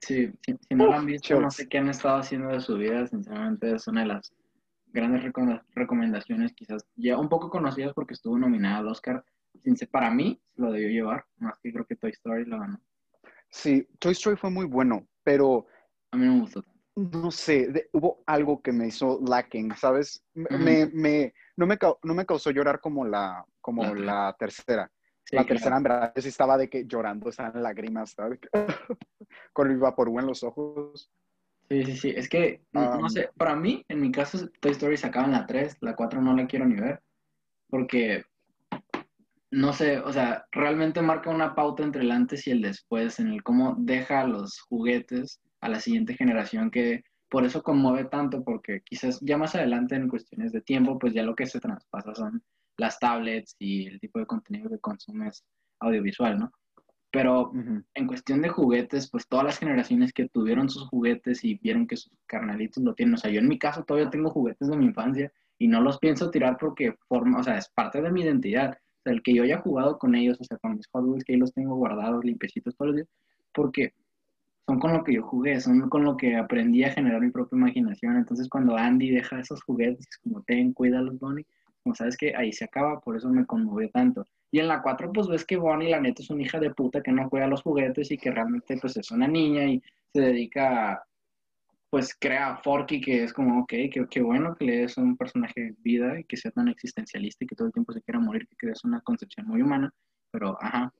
Sí, 0.00 0.30
si, 0.44 0.74
no 0.74 0.86
lo 0.86 0.92
han 0.92 1.06
visto, 1.06 1.40
no 1.40 1.50
sé 1.50 1.68
qué 1.68 1.78
han 1.78 1.88
estado 1.88 2.18
haciendo 2.18 2.48
de 2.48 2.60
su 2.60 2.76
vida, 2.76 3.06
sinceramente 3.06 3.74
es 3.74 3.86
una 3.88 4.02
de 4.02 4.08
las 4.08 4.32
grandes 4.86 5.22
recomendaciones, 5.74 6.52
quizás 6.52 6.86
ya 6.96 7.18
un 7.18 7.28
poco 7.28 7.50
conocidas 7.50 7.92
porque 7.94 8.14
estuvo 8.14 8.38
nominada 8.38 8.78
al 8.78 8.88
Oscar. 8.88 9.24
Para 9.90 10.10
mí 10.10 10.40
lo 10.56 10.70
debió 10.70 10.88
llevar, 10.88 11.24
más 11.38 11.58
que 11.58 11.72
creo 11.72 11.86
que 11.86 11.96
Toy 11.96 12.10
Story 12.10 12.44
lo 12.44 12.60
ganó. 12.60 12.80
Sí, 13.50 13.88
Toy 13.98 14.12
Story 14.12 14.36
fue 14.36 14.50
muy 14.50 14.66
bueno, 14.66 15.08
pero... 15.22 15.66
A 16.12 16.16
mí 16.16 16.26
no 16.26 16.34
me 16.34 16.40
gustó 16.40 16.62
no 16.96 17.30
sé, 17.30 17.90
hubo 17.92 18.22
algo 18.26 18.62
que 18.62 18.72
me 18.72 18.86
hizo 18.86 19.20
lacking, 19.22 19.76
¿sabes? 19.76 20.24
Me, 20.32 20.86
me, 20.86 21.34
no, 21.56 21.66
me, 21.66 21.78
no 22.02 22.14
me 22.14 22.24
causó 22.24 22.50
llorar 22.50 22.80
como 22.80 23.04
la, 23.04 23.44
como 23.60 23.94
la 23.94 24.34
tercera. 24.38 24.90
la 25.30 25.44
tercera, 25.44 25.76
en 25.76 25.82
verdad, 25.82 26.12
sí 26.16 26.28
estaba 26.28 26.56
de 26.56 26.70
que 26.70 26.86
llorando, 26.86 27.28
estaban 27.28 27.62
lágrimas, 27.62 28.12
¿sabes? 28.12 28.40
Con 29.52 29.70
el 29.70 29.76
vapor 29.76 30.08
en 30.08 30.26
los 30.26 30.42
ojos. 30.42 31.10
Sí, 31.68 31.84
sí, 31.84 31.96
sí. 31.96 32.14
Es 32.16 32.30
que, 32.30 32.62
no, 32.72 33.10
sé, 33.10 33.28
para 33.36 33.54
mí, 33.54 33.84
en 33.88 34.00
mi 34.00 34.10
caso, 34.10 34.48
Toy 34.60 34.72
Story 34.72 34.96
sacaban 34.96 35.32
la 35.32 35.46
3, 35.46 35.76
la 35.80 35.94
4 35.94 36.22
no 36.22 36.34
la 36.34 36.46
quiero 36.46 36.64
ni 36.64 36.80
ver. 36.80 37.02
Porque, 37.68 38.24
no 39.50 39.74
sé, 39.74 39.98
o 39.98 40.12
sea, 40.12 40.46
realmente 40.50 41.02
marca 41.02 41.28
una 41.28 41.54
pauta 41.54 41.82
entre 41.82 42.02
el 42.02 42.10
antes 42.10 42.46
y 42.46 42.52
el 42.52 42.62
después 42.62 43.18
en 43.18 43.28
el 43.28 43.42
cómo 43.42 43.74
deja 43.76 44.24
los 44.24 44.60
juguetes 44.60 45.42
a 45.66 45.68
la 45.68 45.80
siguiente 45.80 46.14
generación 46.14 46.70
que 46.70 47.04
por 47.28 47.44
eso 47.44 47.62
conmueve 47.62 48.04
tanto, 48.04 48.44
porque 48.44 48.80
quizás 48.82 49.20
ya 49.20 49.36
más 49.36 49.54
adelante 49.54 49.96
en 49.96 50.08
cuestiones 50.08 50.52
de 50.52 50.60
tiempo, 50.60 50.98
pues 50.98 51.12
ya 51.12 51.22
lo 51.22 51.34
que 51.34 51.46
se 51.46 51.60
traspasa 51.60 52.14
son 52.14 52.42
las 52.76 52.98
tablets 52.98 53.56
y 53.58 53.86
el 53.86 54.00
tipo 54.00 54.18
de 54.18 54.26
contenido 54.26 54.70
que 54.70 54.78
consumes 54.78 55.44
audiovisual, 55.80 56.38
¿no? 56.38 56.52
Pero 57.10 57.52
en 57.94 58.06
cuestión 58.06 58.42
de 58.42 58.48
juguetes, 58.48 59.10
pues 59.10 59.26
todas 59.26 59.44
las 59.44 59.58
generaciones 59.58 60.12
que 60.12 60.28
tuvieron 60.28 60.68
sus 60.68 60.86
juguetes 60.88 61.42
y 61.44 61.54
vieron 61.54 61.86
que 61.86 61.96
sus 61.96 62.12
carnalitos 62.26 62.82
lo 62.82 62.94
tienen, 62.94 63.14
o 63.14 63.18
sea, 63.18 63.30
yo 63.30 63.40
en 63.40 63.48
mi 63.48 63.58
caso 63.58 63.84
todavía 63.84 64.10
tengo 64.10 64.30
juguetes 64.30 64.68
de 64.68 64.76
mi 64.76 64.86
infancia 64.86 65.32
y 65.58 65.68
no 65.68 65.80
los 65.80 65.98
pienso 65.98 66.30
tirar 66.30 66.58
porque 66.58 66.94
forma, 67.08 67.40
o 67.40 67.42
sea, 67.42 67.56
es 67.56 67.68
parte 67.70 68.02
de 68.02 68.12
mi 68.12 68.22
identidad. 68.22 68.72
O 68.72 69.02
sea, 69.02 69.12
el 69.12 69.22
que 69.22 69.34
yo 69.34 69.44
haya 69.44 69.58
jugado 69.60 69.98
con 69.98 70.14
ellos, 70.14 70.38
o 70.40 70.44
sea, 70.44 70.58
con 70.58 70.76
mis 70.76 70.86
Hot 70.88 71.04
Wheels, 71.04 71.24
que 71.24 71.32
ahí 71.32 71.38
los 71.38 71.54
tengo 71.54 71.76
guardados, 71.76 72.24
limpiecitos 72.24 72.76
todos 72.76 72.88
los 72.88 72.96
días, 72.96 73.08
porque 73.52 73.94
son 74.66 74.80
con 74.80 74.92
lo 74.92 75.04
que 75.04 75.14
yo 75.14 75.22
jugué, 75.22 75.60
son 75.60 75.88
con 75.88 76.04
lo 76.04 76.16
que 76.16 76.36
aprendí 76.36 76.82
a 76.82 76.92
generar 76.92 77.20
mi 77.20 77.30
propia 77.30 77.56
imaginación. 77.56 78.16
Entonces, 78.16 78.48
cuando 78.48 78.76
Andy 78.76 79.10
deja 79.10 79.38
esos 79.38 79.62
juguetes, 79.62 80.06
como 80.22 80.42
ten, 80.42 80.74
los 80.76 81.18
Bonnie, 81.18 81.46
como 81.82 81.94
sabes 81.94 82.16
que 82.16 82.34
ahí 82.34 82.52
se 82.52 82.64
acaba, 82.64 83.00
por 83.00 83.16
eso 83.16 83.28
me 83.30 83.46
conmovió 83.46 83.88
tanto. 83.90 84.26
Y 84.50 84.58
en 84.58 84.66
la 84.66 84.82
4, 84.82 85.12
pues 85.12 85.28
ves 85.28 85.44
que 85.44 85.56
Bonnie, 85.56 85.90
la 85.90 86.00
neta, 86.00 86.20
es 86.20 86.30
una 86.30 86.42
hija 86.42 86.58
de 86.58 86.74
puta 86.74 87.00
que 87.00 87.12
no 87.12 87.28
juega 87.28 87.46
los 87.46 87.62
juguetes 87.62 88.10
y 88.10 88.18
que 88.18 88.32
realmente, 88.32 88.76
pues, 88.80 88.96
es 88.96 89.10
una 89.12 89.28
niña 89.28 89.66
y 89.66 89.80
se 90.12 90.20
dedica 90.20 90.92
a, 90.92 91.04
pues, 91.88 92.16
crea 92.18 92.48
a 92.48 92.56
Forky, 92.56 93.00
que 93.00 93.22
es 93.22 93.32
como, 93.32 93.60
ok, 93.60 93.72
qué, 94.10 94.22
bueno 94.22 94.56
que 94.56 94.64
le 94.64 94.78
des 94.78 94.96
un 94.96 95.16
personaje 95.16 95.74
vida 95.78 96.18
y 96.18 96.24
que 96.24 96.36
sea 96.36 96.50
tan 96.50 96.66
existencialista 96.68 97.44
y 97.44 97.46
que 97.46 97.54
todo 97.54 97.68
el 97.68 97.72
tiempo 97.72 97.92
se 97.92 98.02
quiera 98.02 98.18
morir, 98.18 98.48
que 98.48 98.56
crees 98.56 98.84
una 98.84 99.00
concepción 99.02 99.46
muy 99.46 99.62
humana, 99.62 99.92
pero, 100.32 100.58
ajá, 100.60 100.92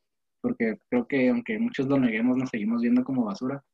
porque 0.46 0.78
creo 0.88 1.08
que 1.08 1.28
aunque 1.28 1.58
muchos 1.58 1.88
lo 1.88 1.98
neguemos, 1.98 2.36
nos 2.36 2.50
seguimos 2.50 2.80
viendo 2.80 3.02
como 3.02 3.24
basura. 3.24 3.64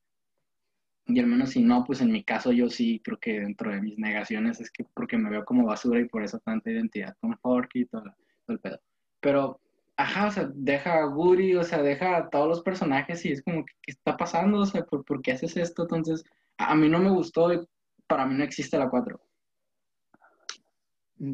Y 1.04 1.20
al 1.20 1.26
menos 1.26 1.50
si 1.50 1.62
no, 1.62 1.84
pues 1.84 2.00
en 2.00 2.10
mi 2.10 2.24
caso 2.24 2.50
yo 2.50 2.70
sí 2.70 2.98
creo 3.04 3.18
que 3.18 3.40
dentro 3.40 3.70
de 3.70 3.82
mis 3.82 3.98
negaciones 3.98 4.58
es 4.58 4.70
que 4.70 4.84
porque 4.94 5.18
me 5.18 5.28
veo 5.28 5.44
como 5.44 5.66
basura 5.66 6.00
y 6.00 6.08
por 6.08 6.22
eso 6.22 6.38
tanta 6.38 6.70
identidad 6.70 7.14
con 7.20 7.36
Forky 7.36 7.80
y 7.80 7.84
todo, 7.84 8.04
el 8.48 8.58
pedo. 8.58 8.80
Pero, 9.20 9.60
ajá, 9.98 10.28
o 10.28 10.30
sea, 10.30 10.50
deja 10.54 11.02
a 11.02 11.08
Woody, 11.10 11.56
o 11.56 11.62
sea, 11.62 11.82
deja 11.82 12.16
a 12.16 12.30
todos 12.30 12.48
los 12.48 12.62
personajes 12.62 13.22
y 13.26 13.32
es 13.32 13.42
como, 13.42 13.66
¿qué, 13.66 13.92
está 13.92 14.16
pasando? 14.16 14.60
O 14.60 14.66
sea, 14.66 14.82
¿por, 14.86 15.20
qué 15.20 15.32
haces 15.32 15.58
esto? 15.58 15.82
Entonces, 15.82 16.24
a, 16.56 16.74
mí 16.74 16.88
no 16.88 17.00
me 17.00 17.10
gustó 17.10 17.52
y 17.52 17.60
para 18.06 18.24
mí 18.24 18.34
no 18.34 18.44
existe 18.44 18.78
la 18.78 18.88
4. 18.88 19.20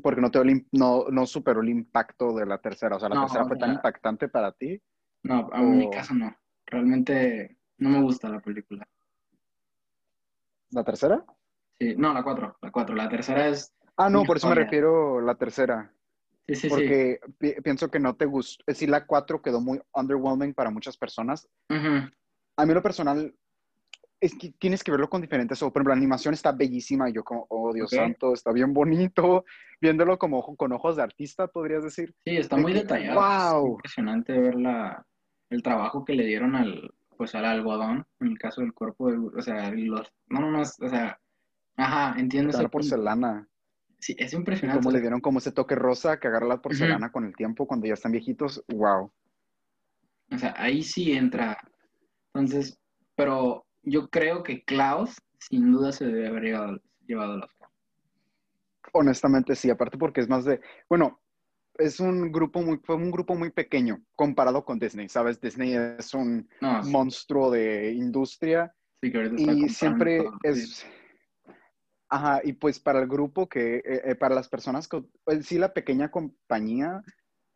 Porque 0.03 0.21
no, 0.21 0.33
te, 0.33 0.41
no, 0.73 1.05
no 1.13 1.27
superó 1.27 1.61
el 1.61 1.69
impacto 1.69 2.35
de 2.35 2.45
la 2.45 2.59
tercera. 2.59 2.97
O 2.97 2.99
sea, 2.99 3.09
la 3.09 3.21
tercera 3.21 3.47
fue 3.47 3.57
tan 3.57 3.75
impactante 3.75 4.29
para 4.29 4.51
ti. 4.51 4.83
No, 5.23 5.51
en 5.53 5.79
mi 5.79 5.91
caso 5.91 6.15
no. 6.15 6.37
Realmente 6.67 7.59
no 7.79 7.91
me 7.91 8.03
gusta 8.03 8.29
la 8.29 8.41
película. 8.41 8.87
¿La 10.71 10.85
tercera? 10.85 11.25
Sí, 11.79 11.95
no, 11.97 12.13
la 12.13 12.23
cuatro, 12.23 12.57
la 12.61 12.71
cuatro. 12.71 12.95
La 12.95 13.09
tercera 13.09 13.49
es... 13.49 13.73
Ah, 13.97 14.11
no, 14.11 14.25
por 14.25 14.37
eso 14.37 14.49
me 14.49 14.55
refiero 14.55 15.19
a 15.19 15.23
la 15.23 15.35
tercera. 15.35 15.93
Sí, 16.47 16.55
sí, 16.55 16.69
Porque 16.69 17.21
pienso 17.63 17.91
que 17.91 17.99
no 17.99 18.17
te 18.17 18.25
gustó. 18.25 18.63
Es 18.67 18.77
decir, 18.77 18.89
la 18.89 19.07
cuatro 19.07 19.43
quedó 19.43 19.61
muy 19.61 19.81
underwhelming 19.93 20.55
para 20.55 20.71
muchas 20.71 20.97
personas. 20.97 21.49
A 21.69 22.67
mí 22.67 22.75
lo 22.75 22.83
personal 22.83 23.35
es 24.21 24.35
que 24.37 24.53
tienes 24.53 24.83
que 24.83 24.91
verlo 24.91 25.09
con 25.09 25.21
diferentes 25.21 25.61
ojos. 25.63 25.73
Por 25.73 25.81
ejemplo, 25.81 25.95
la 25.95 25.99
animación 25.99 26.35
está 26.35 26.53
bellísima 26.53 27.09
y 27.09 27.13
yo 27.13 27.23
como, 27.23 27.47
oh 27.51 27.73
Dios 27.73 27.91
santo, 27.91 28.33
está 28.33 28.53
bien 28.53 28.73
bonito. 28.73 29.45
Viéndolo 29.81 30.19
como 30.19 30.57
con 30.57 30.73
ojos 30.73 30.97
de 30.97 31.03
artista, 31.03 31.47
podrías 31.47 31.85
decir. 31.85 32.15
Sí, 32.25 32.37
está 32.37 32.57
muy 32.57 32.73
detallado. 32.73 33.21
Wow. 33.21 33.65
Es 33.65 33.71
impresionante 33.75 34.33
ver 34.33 34.57
la, 34.57 35.07
el 35.51 35.63
trabajo 35.63 36.05
que 36.05 36.15
le 36.15 36.27
dieron 36.27 36.55
al, 36.55 36.95
pues 37.17 37.35
al 37.35 37.45
algodón, 37.45 38.07
en 38.21 38.29
el 38.29 38.39
caso 38.39 38.61
del 38.61 38.73
cuerpo, 38.73 39.11
de, 39.11 39.19
o 39.19 39.43
sea, 39.43 39.71
los, 39.71 40.13
no, 40.29 40.41
no, 40.41 40.51
no, 40.51 40.63
o 40.63 40.89
sea, 40.89 41.19
ajá, 41.77 42.19
entiendo. 42.19 42.57
La 42.61 42.69
porcelana. 42.69 43.49
Sí, 43.99 44.15
es 44.19 44.33
impresionante. 44.33 44.81
como 44.81 44.93
le 44.93 45.01
dieron 45.01 45.21
como 45.21 45.39
ese 45.41 45.51
toque 45.51 45.75
rosa 45.75 46.21
que 46.21 46.29
agarra 46.29 46.47
la 46.47 46.63
porcelana 46.63 47.11
con 47.11 47.25
el 47.25 47.35
tiempo 47.35 47.67
cuando 47.67 47.87
ya 47.87 47.95
están 47.95 48.13
viejitos, 48.13 48.65
wow. 48.69 49.11
O 50.31 50.39
sea, 50.39 50.55
ahí 50.57 50.83
sí 50.83 51.13
entra. 51.13 51.59
Entonces, 52.33 52.79
pero 53.17 53.67
yo 53.83 54.09
creo 54.09 54.45
que 54.45 54.63
Klaus 54.63 55.17
sin 55.41 55.73
duda 55.73 55.91
se 55.91 56.07
debe 56.07 56.29
haber 56.29 56.43
llevado, 56.45 56.81
llevado 57.07 57.37
los 57.39 57.51
Honestamente 58.93 59.55
sí, 59.55 59.69
aparte 59.71 59.99
porque 59.99 60.21
es 60.21 60.29
más 60.29 60.45
de, 60.45 60.61
bueno, 60.89 61.21
es 61.79 62.01
un 62.01 62.33
grupo 62.33 62.61
muy, 62.61 62.79
fue 62.79 62.97
un 62.97 63.11
grupo 63.11 63.35
muy 63.37 63.51
pequeño 63.51 64.03
comparado 64.17 64.65
con 64.65 64.79
Disney, 64.79 65.09
¿sabes? 65.09 65.41
Disney 65.41 65.75
es 65.75 66.13
un 66.13 66.49
monstruo 66.85 67.51
de 67.51 67.93
industria 67.93 68.75
y 69.01 69.69
siempre 69.69 70.25
es... 70.43 70.85
Ajá, 72.11 72.41
y 72.43 72.55
pues 72.55 72.81
para 72.81 73.01
el 73.01 73.07
grupo 73.07 73.49
que, 73.49 73.77
eh, 73.77 73.83
eh, 73.85 74.15
para 74.15 74.35
las 74.35 74.49
personas 74.49 74.89
que, 74.89 75.05
pues, 75.25 75.45
sí, 75.47 75.59
la 75.59 75.75
pequeña 75.75 76.11
compañía, 76.11 77.03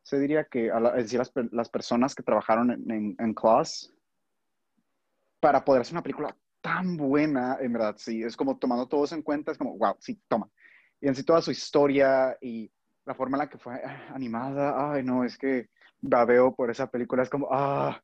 se 0.02 0.20
diría 0.20 0.44
que, 0.44 0.70
a 0.70 0.78
las, 0.78 1.32
las, 1.52 1.68
personas 1.70 2.14
que 2.14 2.22
trabajaron 2.22 2.70
en, 2.70 3.16
en, 3.18 3.34
Class, 3.34 3.90
para 5.40 5.64
poder 5.64 5.80
hacer 5.80 5.94
una 5.94 6.02
película 6.02 6.36
tan 6.60 6.98
buena, 6.98 7.56
en 7.62 7.72
verdad, 7.72 7.94
sí, 7.96 8.22
es 8.22 8.36
como 8.36 8.58
tomando 8.58 8.86
todo 8.86 9.04
eso 9.04 9.14
en 9.14 9.22
cuenta, 9.22 9.52
es 9.52 9.58
como, 9.58 9.78
wow, 9.78 9.96
sí, 10.00 10.20
toma. 10.28 10.50
Y 11.00 11.08
en 11.08 11.14
sí 11.14 11.24
toda 11.24 11.40
su 11.40 11.50
historia 11.50 12.36
y 12.42 12.70
la 13.05 13.14
forma 13.14 13.36
en 13.36 13.40
la 13.40 13.48
que 13.48 13.59
fue 13.59 13.80
animada, 14.14 14.92
ay, 14.92 15.03
no, 15.03 15.24
es 15.24 15.36
que 15.36 15.68
babeo 16.00 16.55
por 16.55 16.70
esa 16.70 16.90
película, 16.90 17.22
es 17.22 17.30
como, 17.30 17.48
ah, 17.50 18.00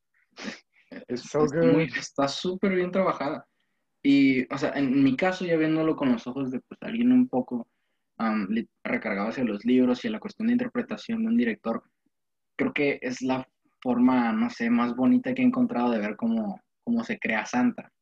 es 1.06 1.22
so 1.22 1.40
good. 1.40 1.80
Está 1.96 2.28
súper 2.28 2.74
bien 2.74 2.90
trabajada. 2.90 3.46
Y, 4.02 4.52
o 4.52 4.58
sea, 4.58 4.70
en 4.70 5.02
mi 5.02 5.16
caso, 5.16 5.44
ya 5.44 5.56
viéndolo 5.56 5.96
con 5.96 6.12
los 6.12 6.26
ojos 6.26 6.50
de 6.50 6.60
pues, 6.60 6.78
alguien 6.82 7.12
un 7.12 7.28
poco 7.28 7.68
recargado 8.82 9.28
hacia 9.28 9.44
los 9.44 9.64
libros 9.64 10.04
y 10.04 10.08
a 10.08 10.10
la 10.10 10.18
cuestión 10.18 10.48
de 10.48 10.54
interpretación 10.54 11.22
de 11.22 11.28
un 11.28 11.36
director, 11.36 11.84
creo 12.56 12.72
que 12.72 12.98
es 13.00 13.22
la 13.22 13.46
forma, 13.80 14.32
no 14.32 14.50
sé, 14.50 14.70
más 14.70 14.96
bonita 14.96 15.32
que 15.34 15.42
he 15.42 15.44
encontrado 15.44 15.90
de 15.90 16.00
ver 16.00 16.16
cómo, 16.16 16.60
cómo 16.82 17.04
se 17.04 17.18
crea 17.18 17.46
Santa. 17.46 17.92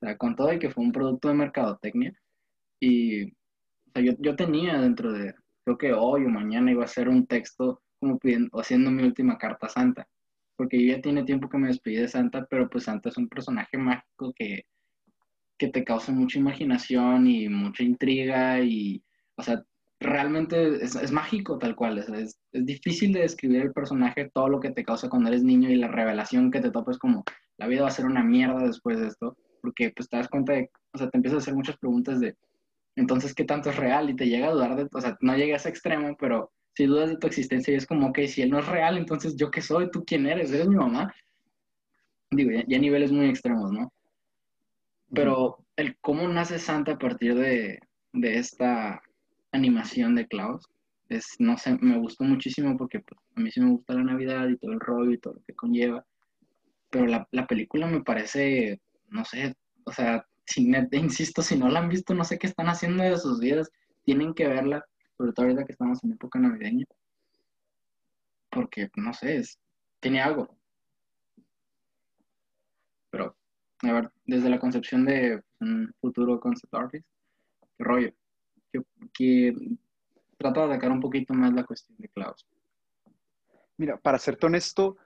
O 0.00 0.06
sea, 0.06 0.16
con 0.16 0.36
todo 0.36 0.52
y 0.52 0.58
que 0.58 0.70
fue 0.70 0.84
un 0.84 0.92
producto 0.92 1.28
de 1.28 1.34
mercadotecnia. 1.34 2.12
Y 2.78 3.24
o 3.24 3.90
sea, 3.92 4.02
yo, 4.02 4.12
yo 4.18 4.36
tenía 4.36 4.78
dentro 4.78 5.12
de, 5.12 5.34
creo 5.66 5.78
que 5.78 5.92
hoy 5.92 6.24
o 6.24 6.28
mañana 6.28 6.70
iba 6.70 6.82
a 6.82 6.86
hacer 6.86 7.08
un 7.08 7.26
texto 7.26 7.82
como 7.98 8.18
pidiendo, 8.18 8.56
haciendo 8.60 8.90
mi 8.92 9.02
última 9.02 9.36
carta 9.36 9.66
a 9.66 9.70
Santa, 9.70 10.08
porque 10.54 10.80
yo 10.80 10.94
ya 10.94 11.02
tiene 11.02 11.24
tiempo 11.24 11.48
que 11.48 11.58
me 11.58 11.68
despedí 11.68 11.96
de 11.96 12.08
Santa, 12.08 12.46
pero 12.48 12.70
pues 12.70 12.84
Santa 12.84 13.08
es 13.08 13.16
un 13.16 13.28
personaje 13.28 13.76
mágico 13.76 14.32
que, 14.32 14.64
que 15.58 15.68
te 15.68 15.82
causa 15.82 16.12
mucha 16.12 16.38
imaginación 16.38 17.26
y 17.26 17.48
mucha 17.48 17.82
intriga 17.82 18.60
y, 18.60 19.02
o 19.34 19.42
sea, 19.42 19.64
realmente 19.98 20.84
es, 20.84 20.94
es 20.94 21.10
mágico 21.10 21.58
tal 21.58 21.74
cual, 21.74 21.98
es, 21.98 22.08
es, 22.10 22.38
difícil 22.52 23.12
de 23.12 23.22
describir 23.22 23.62
el 23.62 23.72
personaje, 23.72 24.30
todo 24.32 24.48
lo 24.48 24.60
que 24.60 24.70
te 24.70 24.84
causa 24.84 25.08
cuando 25.08 25.30
eres 25.30 25.42
niño 25.42 25.68
y 25.68 25.76
la 25.76 25.88
revelación 25.88 26.52
que 26.52 26.60
te 26.60 26.70
topas 26.70 26.98
como 26.98 27.24
la 27.58 27.66
vida 27.66 27.82
va 27.82 27.88
a 27.88 27.90
ser 27.90 28.06
una 28.06 28.22
mierda 28.22 28.64
después 28.64 29.00
de 29.00 29.08
esto, 29.08 29.36
porque 29.62 29.92
pues 29.96 30.08
te 30.08 30.16
das 30.16 30.28
cuenta 30.28 30.52
de, 30.52 30.70
o 30.92 30.98
sea, 30.98 31.10
te 31.10 31.18
empiezas 31.18 31.38
a 31.38 31.42
hacer 31.42 31.54
muchas 31.54 31.76
preguntas 31.78 32.20
de 32.20 32.36
entonces, 32.96 33.34
¿qué 33.34 33.44
tanto 33.44 33.70
es 33.70 33.76
real? 33.76 34.10
Y 34.10 34.16
te 34.16 34.26
llega 34.26 34.48
a 34.48 34.52
dudar 34.52 34.74
de, 34.74 34.88
o 34.90 35.00
sea, 35.00 35.16
no 35.20 35.36
llega 35.36 35.54
a 35.54 35.56
ese 35.58 35.68
extremo, 35.68 36.16
pero 36.18 36.50
si 36.74 36.86
dudas 36.86 37.10
de 37.10 37.18
tu 37.18 37.26
existencia 37.26 37.72
y 37.72 37.76
es 37.76 37.86
como, 37.86 38.08
ok, 38.08 38.20
si 38.26 38.42
él 38.42 38.50
no 38.50 38.58
es 38.58 38.66
real, 38.66 38.96
entonces 38.96 39.36
yo 39.36 39.50
qué 39.50 39.60
soy, 39.60 39.90
tú 39.90 40.04
quién 40.04 40.26
eres, 40.26 40.50
eres 40.50 40.68
mi 40.68 40.76
mamá. 40.76 41.14
Digo, 42.30 42.50
ya, 42.50 42.76
a 42.76 42.80
niveles 42.80 43.12
muy 43.12 43.28
extremos, 43.28 43.70
¿no? 43.70 43.92
Pero 45.14 45.64
el 45.76 45.96
cómo 46.00 46.26
nace 46.26 46.58
Santa 46.58 46.92
a 46.92 46.98
partir 46.98 47.34
de, 47.34 47.78
de 48.12 48.38
esta 48.38 49.00
animación 49.52 50.14
de 50.14 50.26
Klaus, 50.26 50.66
es, 51.08 51.36
no 51.38 51.56
sé, 51.56 51.78
me 51.80 51.98
gustó 51.98 52.24
muchísimo 52.24 52.76
porque 52.76 53.00
pues, 53.00 53.20
a 53.36 53.40
mí 53.40 53.50
sí 53.50 53.60
me 53.60 53.70
gusta 53.70 53.94
la 53.94 54.02
Navidad 54.02 54.48
y 54.48 54.56
todo 54.56 54.72
el 54.72 54.80
rollo 54.80 55.12
y 55.12 55.18
todo 55.18 55.34
lo 55.34 55.42
que 55.46 55.54
conlleva. 55.54 56.04
Pero 56.90 57.06
la, 57.06 57.28
la 57.30 57.46
película 57.46 57.86
me 57.86 58.02
parece, 58.02 58.80
no 59.08 59.24
sé, 59.24 59.54
o 59.84 59.92
sea, 59.92 60.26
si, 60.46 60.72
insisto, 60.92 61.42
si 61.42 61.56
no 61.56 61.68
la 61.68 61.80
han 61.80 61.88
visto, 61.88 62.14
no 62.14 62.24
sé 62.24 62.38
qué 62.38 62.46
están 62.46 62.68
haciendo 62.68 63.02
de 63.02 63.18
sus 63.18 63.40
vidas. 63.40 63.70
Tienen 64.04 64.32
que 64.34 64.46
verla, 64.46 64.84
sobre 65.16 65.32
todo 65.32 65.46
ahorita 65.46 65.64
que 65.64 65.72
estamos 65.72 66.02
en 66.04 66.12
época 66.12 66.38
navideña. 66.38 66.86
Porque, 68.50 68.88
no 68.96 69.12
sé, 69.12 69.36
es, 69.36 69.58
tiene 70.00 70.22
algo. 70.22 70.56
Pero, 73.10 73.36
a 73.82 73.92
ver, 73.92 74.10
desde 74.24 74.48
la 74.48 74.60
concepción 74.60 75.04
de 75.04 75.42
un 75.60 75.92
futuro 76.00 76.38
concept 76.38 76.74
artist, 76.74 77.06
qué 77.76 77.84
rollo. 77.84 78.12
Que, 78.72 78.82
que 79.12 79.54
trata 80.38 80.60
de 80.60 80.66
atacar 80.74 80.92
un 80.92 81.00
poquito 81.00 81.34
más 81.34 81.52
la 81.52 81.64
cuestión 81.64 81.98
de 81.98 82.08
Klaus. 82.08 82.46
Mira, 83.76 83.96
para 83.98 84.18
serte 84.18 84.46
honesto, 84.46 84.96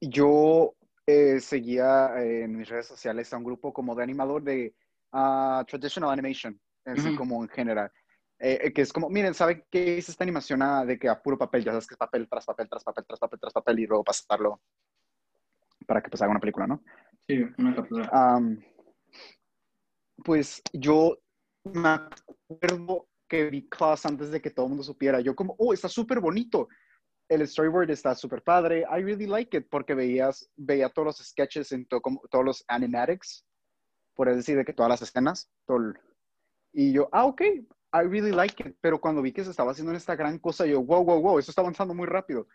yo 0.00 0.74
eh, 1.10 1.40
seguía 1.40 2.14
eh, 2.18 2.44
en 2.44 2.56
mis 2.56 2.68
redes 2.68 2.86
sociales 2.86 3.32
a 3.32 3.36
un 3.36 3.44
grupo 3.44 3.72
como 3.72 3.94
de 3.94 4.02
animador 4.02 4.42
de 4.42 4.74
uh, 5.12 5.64
traditional 5.64 6.10
animation, 6.10 6.60
así 6.84 7.14
como 7.16 7.42
en 7.42 7.48
general. 7.48 7.90
Eh, 8.38 8.72
que 8.72 8.82
es 8.82 8.92
como, 8.92 9.10
miren, 9.10 9.34
¿saben 9.34 9.64
qué 9.70 9.98
es 9.98 10.08
esta 10.08 10.24
animación 10.24 10.60
de 10.86 10.98
que 10.98 11.08
a 11.08 11.20
puro 11.22 11.36
papel? 11.36 11.64
Ya 11.64 11.72
sabes 11.72 11.86
que 11.86 11.94
es 11.94 11.98
papel 11.98 12.28
tras 12.28 12.46
papel, 12.46 12.68
tras 12.68 12.82
papel, 12.82 13.04
tras 13.06 13.20
papel, 13.20 13.40
tras 13.40 13.52
papel 13.52 13.78
y 13.80 13.86
luego 13.86 14.04
pasarlo 14.04 14.60
para 15.86 16.02
que 16.02 16.08
pues 16.08 16.22
haga 16.22 16.30
una 16.30 16.40
película, 16.40 16.66
¿no? 16.66 16.82
Sí, 17.26 17.44
una 17.58 17.74
captura. 17.74 18.40
pues 20.24 20.62
yo 20.72 21.18
me 21.64 21.88
acuerdo 21.88 23.08
que 23.28 23.50
vi 23.50 23.68
Class 23.68 24.06
antes 24.06 24.30
de 24.30 24.40
que 24.40 24.50
todo 24.50 24.66
el 24.66 24.70
mundo 24.70 24.84
supiera. 24.84 25.20
Yo 25.20 25.36
como, 25.36 25.54
oh, 25.58 25.72
está 25.72 25.88
súper 25.88 26.20
bonito 26.20 26.68
el 27.30 27.46
storyboard 27.46 27.90
está 27.90 28.14
súper 28.14 28.42
padre. 28.42 28.84
I 28.90 29.02
really 29.02 29.26
like 29.26 29.56
it 29.56 29.68
porque 29.70 29.94
veías, 29.94 30.50
veía 30.56 30.88
todos 30.88 31.06
los 31.06 31.16
sketches 31.18 31.70
en 31.70 31.86
todos 31.86 32.44
los 32.44 32.64
animatics, 32.66 33.46
por 34.14 34.34
decir, 34.34 34.56
de 34.56 34.64
que 34.64 34.72
todas 34.72 34.90
las 34.90 35.02
escenas. 35.02 35.48
y 36.72 36.92
yo, 36.92 37.08
ah, 37.12 37.24
ok, 37.24 37.40
I 37.40 38.02
really 38.08 38.32
like 38.32 38.68
it. 38.68 38.76
Pero 38.80 39.00
cuando 39.00 39.22
vi 39.22 39.32
que 39.32 39.44
se 39.44 39.50
estaba 39.50 39.70
haciendo 39.70 39.92
esta 39.92 40.16
gran 40.16 40.38
cosa, 40.40 40.66
yo, 40.66 40.82
wow, 40.82 41.04
wow, 41.04 41.22
wow, 41.22 41.38
esto 41.38 41.52
está 41.52 41.62
avanzando 41.62 41.94
muy 41.94 42.06
rápido. 42.06 42.48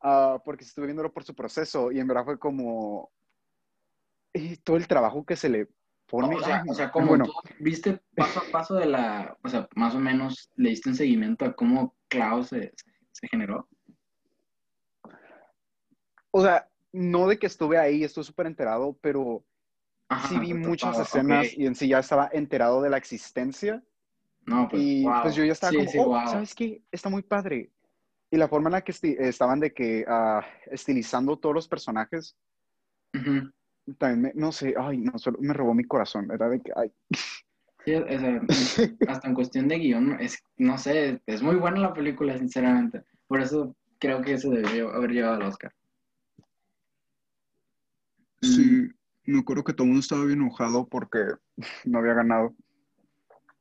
Ah, 0.00 0.40
porque 0.44 0.64
estuve 0.64 0.86
viéndolo 0.86 1.12
por 1.12 1.24
su 1.24 1.34
proceso 1.34 1.90
y 1.90 1.98
en 1.98 2.06
verdad 2.06 2.24
fue 2.24 2.38
como 2.38 3.10
y 4.32 4.56
todo 4.58 4.76
el 4.76 4.86
trabajo 4.86 5.26
que 5.26 5.34
se 5.34 5.48
le 5.48 5.68
pone. 6.06 6.36
o, 6.36 6.40
sea, 6.40 6.64
o 6.66 6.74
sea, 6.74 6.92
como 6.92 7.08
bueno. 7.08 7.24
viste 7.58 8.00
paso 8.14 8.40
a 8.40 8.52
paso 8.52 8.74
de 8.76 8.86
la, 8.86 9.36
o 9.42 9.48
sea, 9.48 9.68
más 9.74 9.96
o 9.96 9.98
menos 9.98 10.48
le 10.54 10.70
diste 10.70 10.88
un 10.88 10.94
seguimiento 10.94 11.44
a 11.44 11.52
cómo 11.52 11.96
Klaus 12.08 12.48
se 12.48 12.72
generó. 13.28 13.68
O 16.30 16.42
sea, 16.42 16.68
no 16.92 17.28
de 17.28 17.38
que 17.38 17.46
estuve 17.46 17.78
ahí, 17.78 18.04
estoy 18.04 18.24
súper 18.24 18.46
enterado, 18.46 18.96
pero 19.00 19.44
sí 20.28 20.38
vi 20.38 20.54
muchas 20.54 20.98
escenas 20.98 21.52
y 21.56 21.66
en 21.66 21.74
sí 21.74 21.88
ya 21.88 21.98
estaba 22.00 22.28
enterado 22.32 22.82
de 22.82 22.90
la 22.90 22.96
existencia. 22.96 23.82
No, 24.46 24.68
pues, 24.68 24.82
y 24.82 25.04
pues 25.22 25.34
yo 25.34 25.44
ya 25.44 25.52
estaba 25.52 25.72
como, 25.72 25.90
oh, 25.96 26.26
¿sabes 26.28 26.54
qué? 26.54 26.82
Está 26.90 27.08
muy 27.08 27.22
padre. 27.22 27.70
Y 28.30 28.36
la 28.36 28.48
forma 28.48 28.68
en 28.68 28.72
la 28.72 28.82
que 28.82 28.92
estaban 29.18 29.60
de 29.60 29.72
que 29.72 30.04
uh, 30.08 30.40
estilizando 30.72 31.36
todos 31.38 31.54
los 31.54 31.68
personajes, 31.68 32.36
también, 33.98 34.22
me- 34.22 34.32
no 34.34 34.52
sé, 34.52 34.74
ay, 34.78 34.98
no, 34.98 35.18
solo 35.18 35.38
me 35.40 35.52
robó 35.52 35.74
mi 35.74 35.84
corazón. 35.84 36.30
Era 36.30 36.48
de 36.48 36.60
que, 36.60 36.72
ay, 36.76 36.92
Sí, 37.84 37.92
sea, 37.92 38.40
hasta 39.08 39.28
en 39.28 39.34
cuestión 39.34 39.66
de 39.68 39.78
guion, 39.78 40.20
es, 40.20 40.42
no 40.58 40.76
sé, 40.76 41.20
es 41.26 41.42
muy 41.42 41.56
buena 41.56 41.80
la 41.80 41.94
película, 41.94 42.36
sinceramente. 42.38 43.02
Por 43.26 43.40
eso 43.40 43.74
creo 43.98 44.20
que 44.22 44.36
se 44.38 44.48
debió 44.48 44.90
haber 44.90 45.10
llevado 45.12 45.36
al 45.36 45.42
Oscar. 45.42 45.72
sí, 48.42 48.88
me 49.30 49.40
acuerdo 49.40 49.64
que 49.64 49.72
todo 49.72 49.84
el 49.84 49.88
mundo 49.90 50.00
estaba 50.00 50.24
bien 50.24 50.40
enojado 50.40 50.86
porque 50.88 51.18
no 51.84 51.98
había 51.98 52.14
ganado, 52.14 52.54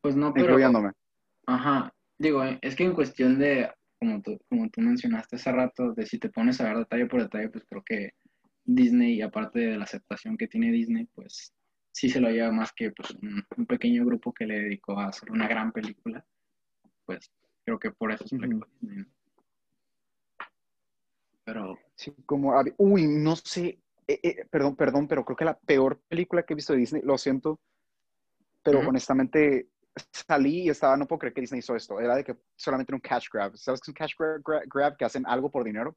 Pues 0.02 0.16
no, 0.16 0.34
pero... 0.34 0.48
incluyéndome. 0.48 0.92
Ajá, 1.46 1.94
digo, 2.18 2.44
es 2.44 2.76
que 2.76 2.84
en 2.84 2.94
cuestión 2.94 3.40
de, 3.40 3.72
como 4.00 4.22
tú, 4.22 4.40
como 4.50 4.70
tú 4.70 4.82
mencionaste 4.82 5.36
hace 5.36 5.52
rato, 5.52 5.94
de 5.94 6.06
si 6.06 6.20
te 6.20 6.30
pones 6.30 6.62
a 6.62 6.66
ver 6.66 6.78
detalle 6.78 7.08
por 7.08 7.22
detalle, 7.22 7.50
pues 7.50 7.66
creo 7.68 7.84
que 7.84 8.12
Disney, 8.64 9.22
aparte 9.22 9.60
de 9.60 9.78
la 9.78 9.84
aceptación 9.86 10.38
que 10.38 10.48
tiene 10.48 10.72
Disney, 10.72 11.08
pues 11.16 11.54
sí 11.92 12.10
se 12.10 12.22
lo 12.22 12.30
lleva 12.30 12.52
más 12.52 12.72
que 12.74 12.92
pues, 12.92 13.12
un, 13.12 13.44
un 13.58 13.66
pequeño 13.66 14.06
grupo 14.06 14.32
que 14.34 14.46
le 14.46 14.62
dedicó 14.62 15.00
a 15.00 15.08
hacer 15.08 15.32
una 15.32 15.48
gran 15.48 15.72
película. 15.72 16.24
Pues 17.06 17.32
creo 17.66 17.80
que 17.80 17.92
por 17.92 18.12
eso 18.12 18.26
es 18.26 18.32
película 18.32 18.68
Disney, 18.80 18.98
¿no? 19.00 19.06
Pero, 21.44 21.80
Sí, 21.96 22.14
como, 22.26 22.54
uy, 22.78 23.08
no 23.08 23.36
sé, 23.36 23.80
eh, 24.14 24.20
eh, 24.24 24.46
perdón, 24.50 24.76
perdón, 24.76 25.08
pero 25.08 25.24
creo 25.24 25.36
que 25.38 25.46
la 25.46 25.58
peor 25.58 26.00
película 26.08 26.44
que 26.44 26.54
he 26.54 26.56
visto 26.56 26.74
de 26.74 26.80
Disney, 26.80 27.02
lo 27.04 27.18
siento, 27.18 27.60
pero 28.64 28.80
honestamente 28.90 29.70
salí 30.12 30.64
y 30.64 30.70
estaba, 30.70 30.98
no 30.98 31.06
puedo 31.08 31.20
creer 31.20 31.34
que 31.34 31.42
Disney 31.42 31.60
hizo 31.60 31.76
esto, 31.76 32.00
era 32.00 32.16
de 32.16 32.24
que 32.24 32.36
solamente 32.56 32.92
era 32.92 32.96
un 32.98 33.02
cash 33.02 33.28
grab, 33.32 33.56
¿sabes 33.58 33.80
qué 33.82 33.86
es 33.86 33.90
un 33.90 33.94
cash 33.94 34.14
gra- 34.18 34.42
gra- 34.42 34.64
grab? 34.74 34.98
Que 34.98 35.06
hacen 35.06 35.26
algo 35.28 35.50
por 35.50 35.64
dinero. 35.64 35.96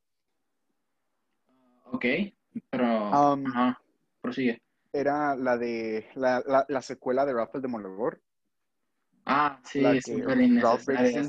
ok, 1.87 2.05
pero, 2.71 3.09
Um, 3.11 3.47
ajá, 3.47 3.81
prosigue. 4.21 4.61
Era 4.93 5.35
la 5.37 5.57
de, 5.57 6.07
la, 6.15 6.43
la, 6.47 6.67
la 6.69 6.83
secuela 6.83 7.25
de 7.25 7.33
Ralph 7.33 7.55
el 7.55 7.63
Demoledor. 7.63 8.21
Ah, 9.25 9.61
sí, 9.65 9.81
la 9.81 9.93
es 9.93 10.05
que 10.05 10.25
Ralph 10.61 10.83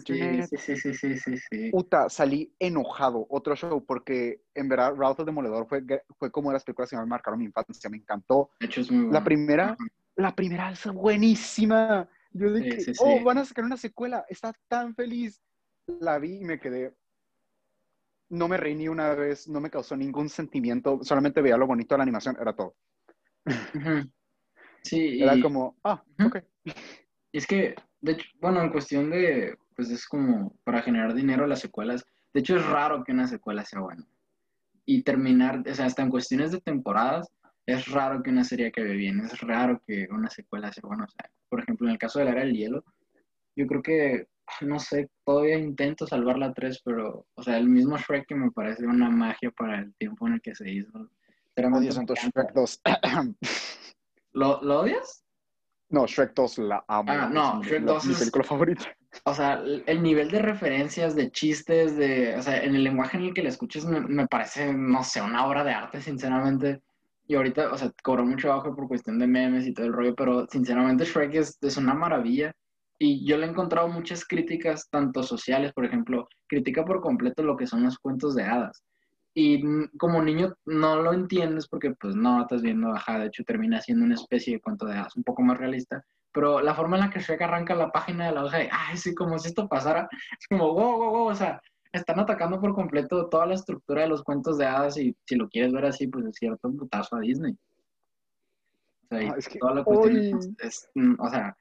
Sí, 0.04 0.58
sí, 0.58 0.76
sí, 0.76 0.94
sí, 0.94 1.18
sí, 1.18 1.38
sí. 1.38 1.72
Puta, 1.72 2.10
salí 2.10 2.54
enojado, 2.60 3.26
otro 3.30 3.56
show, 3.56 3.86
porque 3.86 4.42
en 4.54 4.70
verdad 4.70 4.96
Ralph 4.96 5.20
el 5.20 5.26
Demoledor 5.26 5.68
fue, 5.68 5.84
fue 6.18 6.32
como 6.32 6.50
de 6.50 6.54
las 6.54 6.64
películas 6.64 6.90
que 6.90 6.98
me 6.98 7.06
marcaron 7.06 7.40
mi 7.40 7.46
infancia, 7.46 7.90
me 7.90 7.98
encantó. 7.98 8.50
De 8.60 8.66
hecho, 8.66 8.82
es 8.82 8.92
muy 8.92 9.14
La 9.14 9.24
primera, 9.24 9.78
la 10.16 10.36
primera 10.36 10.72
es 10.72 10.86
buenísima. 10.88 12.10
Yo 12.32 12.52
dije, 12.52 12.82
sí, 12.82 12.94
oh, 13.00 13.24
van 13.24 13.38
a 13.38 13.46
sacar 13.46 13.66
una 13.66 13.78
secuela, 13.78 14.26
está 14.28 14.54
tan 14.68 14.96
feliz. 14.96 15.42
La 15.86 16.18
vi 16.18 16.38
y 16.38 16.46
me 16.46 16.60
quedé. 16.60 16.96
No 18.30 18.48
me 18.48 18.58
reí 18.58 18.74
ni 18.74 18.88
una 18.88 19.14
vez, 19.14 19.48
no 19.48 19.60
me 19.62 19.70
causó 19.70 19.96
ningún 19.96 20.30
sentimiento, 20.30 21.00
solamente 21.04 21.42
veía 21.42 21.58
lo 21.58 21.68
bonito 21.68 21.94
de 21.94 21.98
la 21.98 22.04
animación, 22.04 22.36
era 22.40 22.56
todo. 22.56 22.76
Sí, 24.84 25.22
Era 25.22 25.36
y- 25.36 25.42
como, 25.42 25.78
ah, 25.84 26.04
ok. 26.26 26.38
Y 27.34 27.40
es 27.40 27.48
que, 27.48 27.76
de 28.00 28.12
hecho, 28.14 28.30
bueno, 28.40 28.62
en 28.62 28.70
cuestión 28.70 29.10
de, 29.10 29.58
pues 29.76 29.90
es 29.90 30.06
como 30.06 30.56
para 30.64 30.84
generar 30.84 31.16
dinero 31.16 31.48
las 31.48 31.60
secuelas. 31.60 32.06
De 32.32 32.40
hecho, 32.40 32.56
es 32.56 32.66
raro 32.66 33.04
que 33.04 33.12
una 33.12 33.28
secuela 33.28 33.66
sea 33.66 33.82
buena. 33.82 34.08
Y 34.86 35.02
terminar, 35.02 35.64
o 35.68 35.74
sea, 35.74 35.88
hasta 35.88 36.04
en 36.04 36.12
cuestiones 36.12 36.52
de 36.52 36.62
temporadas, 36.62 37.28
es 37.66 37.88
raro 37.88 38.22
que 38.22 38.30
una 38.30 38.44
serie 38.44 38.68
acabe 38.68 38.94
bien. 38.94 39.20
Es 39.22 39.42
raro 39.42 39.82
que 39.88 40.08
una 40.12 40.30
secuela 40.30 40.72
sea 40.72 40.84
buena. 40.86 41.06
O 41.06 41.10
sea, 41.10 41.30
por 41.50 41.62
ejemplo, 41.62 41.88
en 41.88 41.94
el 41.94 41.98
caso 41.98 42.20
de 42.20 42.26
la 42.26 42.32
Era 42.32 42.42
del 42.42 42.54
Hielo, 42.54 42.86
yo 43.56 43.66
creo 43.66 43.82
que, 43.82 44.28
no 44.62 44.78
sé, 44.80 45.10
todavía 45.26 45.58
intento 45.58 46.06
salvar 46.06 46.38
la 46.38 46.54
3, 46.54 46.82
pero, 46.86 47.26
o 47.34 47.44
sea, 47.44 47.58
el 47.58 47.68
mismo 47.68 47.98
Shrek 47.98 48.28
que 48.28 48.36
me 48.36 48.52
parece 48.52 48.86
una 48.86 49.10
magia 49.10 49.50
para 49.50 49.80
el 49.80 49.92
tiempo 49.96 50.28
en 50.28 50.34
el 50.34 50.42
que 50.42 50.54
se 50.54 50.70
hizo. 50.70 51.10
Encanta. 52.12 52.44
Shrek 52.44 52.54
2. 52.54 52.82
¿Lo, 54.34 54.62
¿Lo 54.62 54.82
odias? 54.82 55.23
No, 55.94 56.06
Shrek 56.08 56.34
2 56.36 56.58
la 56.58 56.84
amo. 56.88 57.12
Ah, 57.12 57.30
no, 57.32 57.54
es 57.54 57.56
mi- 57.60 57.66
Shrek 57.68 57.82
la- 57.84 57.94
2 57.94 58.06
mi 58.06 58.14
es- 58.14 58.20
película 58.20 58.44
favorita. 58.44 58.86
O 59.26 59.34
sea, 59.34 59.54
el 59.54 59.84
el 59.86 60.02
nivel 60.02 60.30
de 60.32 60.40
referencias, 60.40 61.16
de 61.16 61.30
chistes, 61.32 61.96
de, 61.96 62.36
o 62.36 62.42
sea, 62.42 62.64
en 62.64 62.76
el 62.76 62.84
lenguaje 62.84 63.16
en 63.18 63.24
el 63.26 63.34
que 63.34 63.44
la 63.44 63.50
escuchas 63.50 63.86
me, 63.86 64.00
me 64.02 64.28
parece, 64.28 64.74
no 64.74 65.04
sé, 65.04 65.22
una 65.22 65.46
obra 65.46 65.64
de 65.64 65.72
arte, 65.72 66.02
sinceramente. 66.02 66.82
Y 67.28 67.36
ahorita, 67.36 67.72
o 67.72 67.78
sea, 67.78 67.92
cobró 68.04 68.26
mucho 68.26 68.50
bajo 68.50 68.76
por 68.76 68.88
cuestión 68.88 69.20
de 69.20 69.28
memes 69.28 69.66
y 69.68 69.74
todo 69.74 69.86
el 69.86 69.94
rollo, 69.94 70.16
pero 70.16 70.46
sinceramente 70.52 71.06
Shrek 71.06 71.36
es, 71.36 71.58
es 71.62 71.78
una 71.78 71.94
maravilla. 71.94 72.52
Y 73.00 73.26
yo 73.26 73.38
le 73.38 73.46
he 73.46 73.50
encontrado 73.50 73.88
muchas 73.88 74.26
críticas, 74.26 74.90
tanto 74.90 75.24
sociales, 75.24 75.72
por 75.74 75.86
ejemplo, 75.86 76.28
critica 76.48 76.84
por 76.84 77.00
completo 77.02 77.44
lo 77.44 77.56
que 77.56 77.68
son 77.68 77.84
los 77.84 77.98
cuentos 78.00 78.34
de 78.36 78.44
hadas. 78.44 78.84
Y 79.36 79.88
como 79.98 80.22
niño 80.22 80.56
no 80.66 81.02
lo 81.02 81.12
entiendes 81.12 81.68
porque 81.68 81.92
pues 81.96 82.16
no 82.16 82.42
estás 82.42 82.62
viendo, 82.62 82.94
ajá, 82.94 83.18
de 83.20 83.28
hecho 83.28 83.44
termina 83.44 83.82
siendo 83.82 84.06
una 84.06 84.14
especie 84.16 84.54
de 84.54 84.62
cuento 84.62 84.86
de 84.86 84.94
hadas 84.94 85.16
un 85.16 85.24
poco 85.24 85.42
más 85.42 85.58
realista, 85.58 86.04
pero 86.32 86.62
la 86.62 86.76
forma 86.76 86.98
en 86.98 87.02
la 87.06 87.10
que 87.10 87.20
Shrek 87.20 87.42
arranca 87.42 87.74
la 87.74 87.92
página 87.92 88.28
de 88.28 88.34
la 88.34 88.44
hoja, 88.44 88.58
de, 88.60 88.70
ay, 88.72 88.96
sí, 88.98 89.16
como 89.16 89.40
si 89.40 89.48
esto 89.48 89.68
pasara, 89.68 90.08
es 90.40 90.48
como, 90.48 90.74
wow, 90.74 90.98
wow, 90.98 91.10
wow, 91.12 91.28
o 91.30 91.36
sea, 91.36 91.60
están 91.92 92.20
atacando 92.20 92.60
por 92.60 92.76
completo 92.76 93.28
toda 93.28 93.46
la 93.48 93.56
estructura 93.56 94.04
de 94.04 94.10
los 94.10 94.24
cuentos 94.24 94.58
de 94.58 94.66
hadas 94.66 94.98
y 94.98 95.16
si 95.26 95.36
lo 95.36 95.50
quieres 95.50 95.72
ver 95.74 95.86
así, 95.86 96.08
pues 96.08 96.26
es 96.26 96.36
cierto 96.36 96.68
un 96.68 96.78
putazo 96.78 97.16
a 97.16 97.20
Disney. 97.20 97.58
O 99.04 99.08
sea, 99.16 99.32
Ah, 99.32 99.36
es 99.38 99.48
que 99.48 99.60
toda 99.60 99.74
la 99.76 99.84
cuestión 99.84 100.16
hoy- 100.16 100.54
es, 100.60 100.68
es, 100.68 100.90
mm, 100.96 101.16
o 101.20 101.30
sea, 101.30 101.56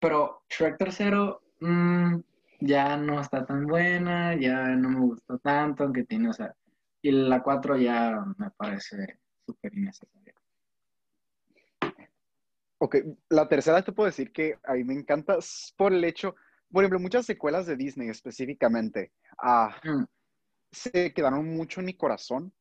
pero 0.00 0.42
Shrek 0.48 0.78
tercero 0.78 1.42
mm, 1.60 2.16
ya 2.60 2.96
no 2.96 3.20
está 3.20 3.44
tan 3.44 3.66
buena, 3.66 4.34
ya 4.34 4.68
no 4.68 4.88
me 4.90 5.00
gustó 5.00 5.38
tanto, 5.38 5.84
aunque 5.84 6.04
tiene, 6.04 6.28
o 6.28 6.32
sea, 6.32 6.54
y 7.02 7.10
la 7.10 7.42
4 7.42 7.76
ya 7.76 8.24
me 8.38 8.50
parece 8.50 9.20
súper 9.46 9.74
innecesaria. 9.74 10.34
Ok, 12.78 12.96
la 13.28 13.46
tercera 13.46 13.82
te 13.82 13.92
puedo 13.92 14.06
decir 14.06 14.32
que 14.32 14.58
a 14.64 14.72
mí 14.72 14.84
me 14.84 14.94
encanta 14.94 15.36
por 15.76 15.92
el 15.92 16.02
hecho, 16.04 16.34
por 16.72 16.82
ejemplo, 16.82 16.98
muchas 16.98 17.26
secuelas 17.26 17.66
de 17.66 17.76
Disney 17.76 18.08
específicamente, 18.08 19.12
ah, 19.38 19.78
Mm, 19.84 20.04
se 20.72 21.12
quedaron 21.12 21.46
mucho 21.54 21.80
en 21.80 21.86
mi 21.86 21.94
corazón 21.94 22.52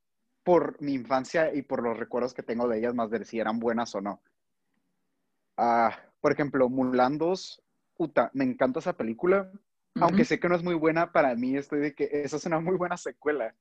por 0.43 0.81
mi 0.81 0.93
infancia 0.93 1.53
y 1.53 1.61
por 1.61 1.83
los 1.83 1.97
recuerdos 1.97 2.33
que 2.33 2.43
tengo 2.43 2.67
de 2.67 2.79
ellas, 2.79 2.95
más 2.95 3.09
de 3.11 3.23
si 3.23 3.39
eran 3.39 3.59
buenas 3.59 3.93
o 3.95 4.01
no. 4.01 4.21
Ah, 5.57 5.95
por 6.21 6.31
ejemplo, 6.31 6.69
Mulan 6.69 7.17
2, 7.17 7.61
puta, 7.95 8.31
me 8.33 8.45
encanta 8.45 8.79
esa 8.79 8.93
película, 8.93 9.51
aunque 10.01 10.25
sé 10.25 10.39
que 10.39 10.49
no 10.49 10.55
es 10.55 10.63
muy 10.63 10.75
buena, 10.75 11.11
para 11.11 11.35
mí 11.35 11.55
estoy 11.55 11.79
de 11.79 11.93
que 11.93 12.09
esa 12.11 12.37
es 12.37 12.45
una 12.45 12.59
muy 12.59 12.77
buena 12.77 12.97
secuela, 12.97 13.53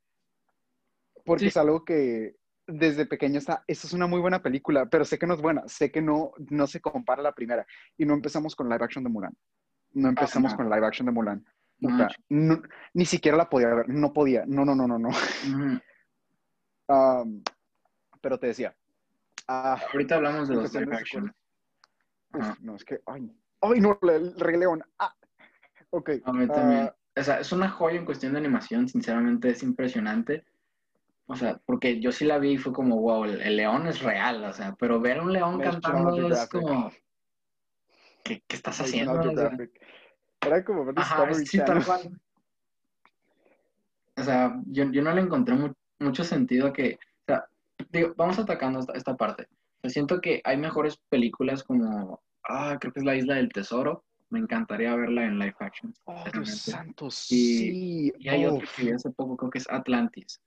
porque 1.29 1.45
Sí. 1.45 1.49
es 1.49 1.57
algo 1.59 1.85
que 1.85 2.37
desde 2.67 3.05
pequeño 3.07 3.39
está, 3.39 3.63
esa 3.67 3.87
es 3.87 3.93
una 3.93 4.07
muy 4.07 4.19
buena 4.21 4.43
película, 4.43 4.87
pero 4.87 5.05
sé 5.05 5.19
que 5.19 5.27
no 5.27 5.35
es 5.35 5.41
buena, 5.43 5.63
sé 5.69 5.91
que 5.93 6.01
no, 6.03 6.33
no 6.51 6.67
se 6.67 6.81
compara 6.81 7.21
a 7.21 7.23
la 7.23 7.35
primera, 7.35 7.67
y 7.97 8.05
no 8.07 8.15
empezamos 8.15 8.57
con 8.57 8.69
live 8.69 8.83
action 8.85 9.05
de 9.05 9.11
Mulan, 9.11 9.37
no 9.93 10.09
empezamos 10.09 10.53
no. 10.53 10.57
con 10.57 10.71
live 10.71 10.87
action 10.87 11.07
de 11.07 11.13
Mulan, 11.13 11.45
No, 11.81 12.09
no- 12.31 12.63
ni 12.95 13.05
siquiera 13.05 13.37
la 13.37 13.49
podía 13.49 13.69
ver, 13.75 13.89
no 13.89 14.13
podía, 14.13 14.45
no, 14.47 14.65
no, 14.65 14.75
no, 14.75 14.89
no, 14.89 14.99
no. 14.99 15.09
ujú. 15.11 15.81
Um, 16.91 17.43
pero 18.23 18.39
te 18.39 18.47
decía, 18.47 18.75
ah, 19.47 19.79
Ahorita 19.93 20.15
hablamos 20.17 20.49
de 20.49 20.55
los 20.55 20.73
live 20.73 20.97
action. 20.97 21.31
uf, 22.33 22.61
no, 22.61 22.77
es 22.77 22.85
que, 22.85 23.01
ay, 23.05 23.31
ay, 23.61 23.81
no, 23.81 23.99
el 24.03 24.35
Rey 24.41 24.57
León, 24.59 24.83
ah, 24.99 25.15
ok, 25.91 26.11
A 26.25 26.33
mí 26.33 26.47
ah, 26.49 26.53
también. 26.55 26.91
O 27.15 27.23
sea, 27.23 27.41
es 27.41 27.53
una 27.53 27.69
joya 27.69 27.99
en 27.99 28.07
cuestión 28.07 28.33
de 28.33 28.39
animación, 28.39 28.89
sinceramente 28.89 29.51
es 29.51 29.63
impresionante. 29.63 30.47
O 31.31 31.37
sea, 31.37 31.61
porque 31.67 32.01
yo 32.01 32.11
sí 32.11 32.25
la 32.25 32.39
vi 32.39 32.53
y 32.53 32.57
fue 32.57 32.73
como, 32.73 33.01
wow, 33.03 33.25
el, 33.25 33.43
el 33.43 33.57
león 33.57 33.87
es 33.87 34.01
real, 34.01 34.43
o 34.45 34.53
sea, 34.55 34.75
pero 34.79 34.99
ver 34.99 35.19
a 35.19 35.23
un 35.23 35.33
león 35.35 35.59
National 35.59 36.05
cantando 36.05 36.29
es 36.35 36.49
como, 36.49 36.91
¿qué, 38.25 38.43
qué 38.47 38.57
estás 38.57 38.81
haciendo? 38.81 39.21
O 39.21 39.35
sea. 39.37 39.51
Era 40.41 40.65
como 40.65 40.87
ver 40.87 40.95
ajá, 40.97 41.35
sí, 41.35 41.59
tal 41.59 41.85
cual. 41.85 42.19
O 44.17 44.23
sea, 44.23 44.59
yo, 44.67 44.91
yo 44.91 45.03
no 45.03 45.13
le 45.13 45.21
encontré 45.21 45.55
mu- 45.55 45.75
mucho 45.99 46.25
sentido 46.25 46.69
a 46.69 46.73
que, 46.73 46.95
o 46.95 47.25
sea, 47.27 47.45
digo, 47.91 48.15
vamos 48.17 48.39
atacando 48.39 48.81
esta, 48.81 48.95
esta 48.95 49.15
parte. 49.15 49.49
O 49.51 49.81
sea, 49.83 49.91
siento 49.91 50.21
que 50.23 50.41
hay 50.45 50.57
mejores 50.57 50.97
películas 51.11 51.63
como, 51.63 52.23
ah, 52.49 52.79
creo 52.81 52.93
que 52.93 53.01
es 53.01 53.05
La 53.05 53.17
Isla 53.17 53.35
del 53.35 53.53
Tesoro. 53.53 54.05
Me 54.31 54.39
encantaría 54.39 54.95
verla 54.97 55.25
en 55.25 55.39
live 55.39 55.57
action. 55.61 55.95
Oh, 56.05 56.25
Dios 56.33 56.51
santo, 56.59 57.11
sí. 57.11 58.13
Y 58.19 58.29
hay 58.29 58.47
otra 58.47 58.65
Uf. 58.65 58.77
que 58.77 58.85
vi 58.85 58.93
hace 58.93 59.11
poco, 59.11 59.37
creo 59.37 59.51
que 59.51 59.59
es 59.59 59.71
Atlantis. 59.71 60.41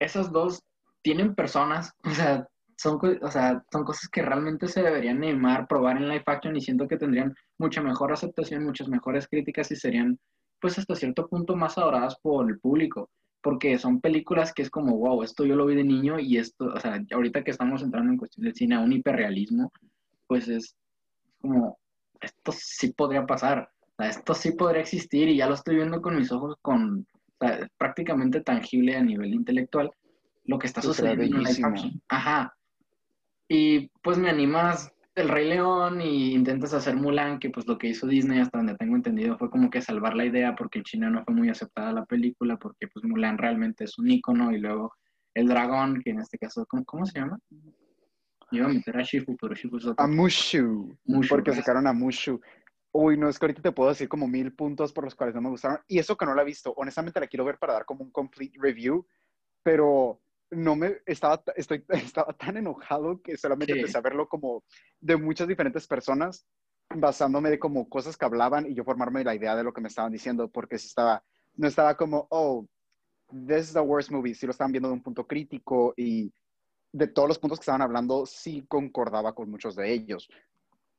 Esas 0.00 0.32
dos 0.32 0.64
tienen 1.02 1.34
personas, 1.34 1.92
o 2.04 2.10
sea, 2.10 2.48
son, 2.76 2.98
o 3.22 3.30
sea, 3.30 3.62
son 3.70 3.84
cosas 3.84 4.08
que 4.08 4.22
realmente 4.22 4.66
se 4.66 4.82
deberían 4.82 5.18
animar, 5.18 5.68
probar 5.68 5.98
en 5.98 6.08
live 6.08 6.24
action 6.26 6.56
y 6.56 6.62
siento 6.62 6.88
que 6.88 6.96
tendrían 6.96 7.34
mucha 7.58 7.82
mejor 7.82 8.12
aceptación, 8.12 8.64
muchas 8.64 8.88
mejores 8.88 9.28
críticas 9.28 9.70
y 9.70 9.76
serían, 9.76 10.18
pues 10.60 10.78
hasta 10.78 10.94
cierto 10.94 11.28
punto, 11.28 11.54
más 11.56 11.76
adoradas 11.76 12.16
por 12.22 12.48
el 12.48 12.58
público. 12.58 13.10
Porque 13.42 13.78
son 13.78 14.00
películas 14.00 14.52
que 14.52 14.62
es 14.62 14.70
como, 14.70 14.96
wow, 14.96 15.22
esto 15.22 15.44
yo 15.44 15.56
lo 15.56 15.66
vi 15.66 15.74
de 15.74 15.84
niño 15.84 16.18
y 16.18 16.38
esto, 16.38 16.72
o 16.74 16.80
sea, 16.80 17.02
ahorita 17.12 17.44
que 17.44 17.50
estamos 17.50 17.82
entrando 17.82 18.12
en 18.12 18.18
cuestión 18.18 18.44
del 18.44 18.54
cine 18.54 18.76
a 18.76 18.80
un 18.80 18.92
hiperrealismo, 18.92 19.72
pues 20.26 20.48
es 20.48 20.74
como, 21.40 21.78
esto 22.20 22.52
sí 22.52 22.92
podría 22.92 23.26
pasar, 23.26 23.70
o 23.82 23.94
sea, 23.96 24.08
esto 24.08 24.34
sí 24.34 24.52
podría 24.52 24.82
existir 24.82 25.28
y 25.28 25.36
ya 25.36 25.46
lo 25.46 25.54
estoy 25.54 25.76
viendo 25.76 26.00
con 26.00 26.16
mis 26.16 26.32
ojos, 26.32 26.56
con, 26.62 27.06
prácticamente 27.76 28.40
tangible 28.40 28.96
a 28.96 29.02
nivel 29.02 29.34
intelectual, 29.34 29.90
lo 30.44 30.58
que 30.58 30.66
está 30.66 30.82
sucediendo 30.82 31.24
en 31.24 31.42
live 31.42 31.64
action. 31.64 32.02
Ajá, 32.08 32.54
Y 33.48 33.88
pues 34.02 34.18
me 34.18 34.30
animas 34.30 34.92
el 35.14 35.28
Rey 35.28 35.48
León 35.48 36.00
y 36.00 36.34
intentas 36.34 36.72
hacer 36.72 36.96
Mulan, 36.96 37.38
que 37.38 37.50
pues 37.50 37.66
lo 37.66 37.78
que 37.78 37.88
hizo 37.88 38.06
Disney, 38.06 38.40
hasta 38.40 38.58
donde 38.58 38.76
tengo 38.76 38.96
entendido, 38.96 39.36
fue 39.38 39.50
como 39.50 39.70
que 39.70 39.82
salvar 39.82 40.14
la 40.14 40.24
idea 40.24 40.54
porque 40.54 40.78
en 40.78 40.84
China 40.84 41.10
no 41.10 41.24
fue 41.24 41.34
muy 41.34 41.48
aceptada 41.48 41.92
la 41.92 42.04
película, 42.04 42.56
porque 42.56 42.88
pues 42.88 43.04
Mulan 43.04 43.38
realmente 43.38 43.84
es 43.84 43.98
un 43.98 44.10
ícono 44.10 44.52
y 44.52 44.58
luego 44.58 44.94
el 45.34 45.48
dragón, 45.48 46.00
que 46.02 46.10
en 46.10 46.20
este 46.20 46.38
caso, 46.38 46.66
¿cómo, 46.66 47.06
se 47.06 47.18
llama? 47.18 47.38
Yo 48.52 48.58
iba 48.58 48.66
a 48.66 48.72
meter 48.72 48.96
a 48.96 49.02
Shifu, 49.02 49.36
pero 49.36 49.54
Shifu 49.54 49.76
es 49.76 49.86
otro. 49.86 50.04
A 50.04 50.08
Mushu, 50.08 50.96
porque 51.28 51.52
sacaron 51.52 51.86
a 51.86 51.92
Mushu. 51.92 52.40
Uy, 52.92 53.16
no, 53.16 53.28
es 53.28 53.38
que 53.38 53.46
ahorita 53.46 53.62
te 53.62 53.72
puedo 53.72 53.88
decir 53.88 54.08
como 54.08 54.26
mil 54.26 54.52
puntos 54.54 54.92
por 54.92 55.04
los 55.04 55.14
cuales 55.14 55.34
no 55.34 55.40
me 55.40 55.50
gustaron. 55.50 55.78
Y 55.86 55.98
eso 55.98 56.16
que 56.16 56.26
no 56.26 56.34
la 56.34 56.42
he 56.42 56.46
visto, 56.46 56.72
honestamente 56.76 57.20
la 57.20 57.28
quiero 57.28 57.44
ver 57.44 57.58
para 57.58 57.74
dar 57.74 57.84
como 57.84 58.04
un 58.04 58.10
complete 58.10 58.58
review, 58.60 59.06
pero 59.62 60.20
no 60.50 60.74
me 60.74 60.98
estaba, 61.06 61.42
estoy, 61.54 61.84
estaba 61.88 62.32
tan 62.32 62.56
enojado 62.56 63.22
que 63.22 63.36
solamente 63.36 63.74
empecé 63.74 63.98
a 63.98 64.02
verlo 64.02 64.28
como 64.28 64.64
de 65.00 65.16
muchas 65.16 65.46
diferentes 65.46 65.86
personas, 65.86 66.46
basándome 66.92 67.50
de 67.50 67.60
como 67.60 67.88
cosas 67.88 68.16
que 68.16 68.24
hablaban 68.24 68.66
y 68.66 68.74
yo 68.74 68.82
formarme 68.82 69.22
la 69.22 69.34
idea 69.34 69.54
de 69.54 69.62
lo 69.62 69.72
que 69.72 69.80
me 69.80 69.88
estaban 69.88 70.10
diciendo, 70.10 70.50
porque 70.50 70.76
si 70.76 70.88
estaba, 70.88 71.22
no 71.54 71.68
estaba 71.68 71.96
como, 71.96 72.26
oh, 72.30 72.66
this 73.46 73.68
is 73.68 73.72
the 73.72 73.80
worst 73.80 74.10
movie, 74.10 74.34
si 74.34 74.46
lo 74.46 74.50
estaban 74.50 74.72
viendo 74.72 74.88
de 74.88 74.94
un 74.94 75.02
punto 75.02 75.26
crítico 75.26 75.94
y 75.96 76.32
de 76.92 77.06
todos 77.06 77.28
los 77.28 77.38
puntos 77.38 77.60
que 77.60 77.62
estaban 77.62 77.82
hablando, 77.82 78.26
sí 78.26 78.64
concordaba 78.66 79.32
con 79.32 79.48
muchos 79.48 79.76
de 79.76 79.92
ellos. 79.92 80.28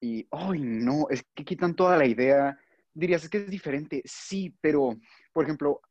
Y, 0.01 0.27
ay, 0.31 0.59
no, 0.59 1.07
es 1.09 1.23
que 1.33 1.45
quitan 1.45 1.75
toda 1.75 1.95
la 1.95 2.05
idea. 2.05 2.57
Dirías, 2.93 3.23
es 3.23 3.29
que 3.29 3.37
es 3.37 3.49
diferente, 3.49 4.01
sí, 4.03 4.53
pero, 4.59 4.97
por 5.31 5.45
ejemplo, 5.45 5.81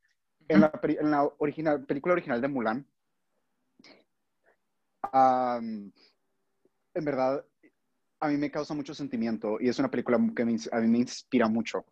en 0.49 0.61
la, 0.61 0.73
en 0.83 1.11
la 1.11 1.25
original, 1.39 1.87
película 1.87 2.13
original 2.13 2.41
de 2.41 2.49
Mulan, 2.49 2.87
en 5.13 5.93
verdad, 7.05 7.45
a 8.19 8.29
mí 8.29 8.37
me 8.37 8.51
causa 8.51 8.75
mucho 8.75 8.93
sentimiento 8.93 9.59
y 9.61 9.69
es 9.69 9.79
una 9.79 9.91
película 9.91 10.19
que 10.35 10.43
a 10.43 10.45
mí 10.45 10.89
me 10.89 10.99
inspira 10.99 11.49
mucho. 11.49 11.87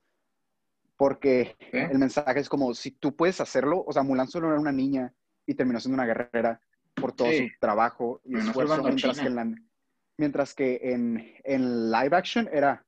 Porque 0.96 1.56
el 1.72 1.98
mensaje 1.98 2.40
es 2.40 2.48
como, 2.48 2.74
si 2.74 2.90
tú 2.90 3.14
puedes 3.14 3.40
hacerlo, 3.40 3.84
o 3.86 3.92
sea, 3.92 4.02
Mulan 4.02 4.28
solo 4.28 4.48
era 4.48 4.60
una 4.60 4.72
niña 4.72 5.14
y 5.46 5.54
terminó 5.54 5.78
siendo 5.78 5.94
una 5.94 6.06
guerrera 6.06 6.60
por 6.94 7.12
todo 7.12 7.28
su 7.32 7.46
trabajo 7.60 8.20
y 8.24 8.36
esfuerzo, 8.36 8.82
mientras 8.82 9.20
que, 9.20 9.28
en 9.28 9.67
mientras 10.18 10.54
que 10.54 10.78
en, 10.82 11.34
en 11.44 11.90
live 11.90 12.16
action 12.16 12.48
era, 12.52 12.84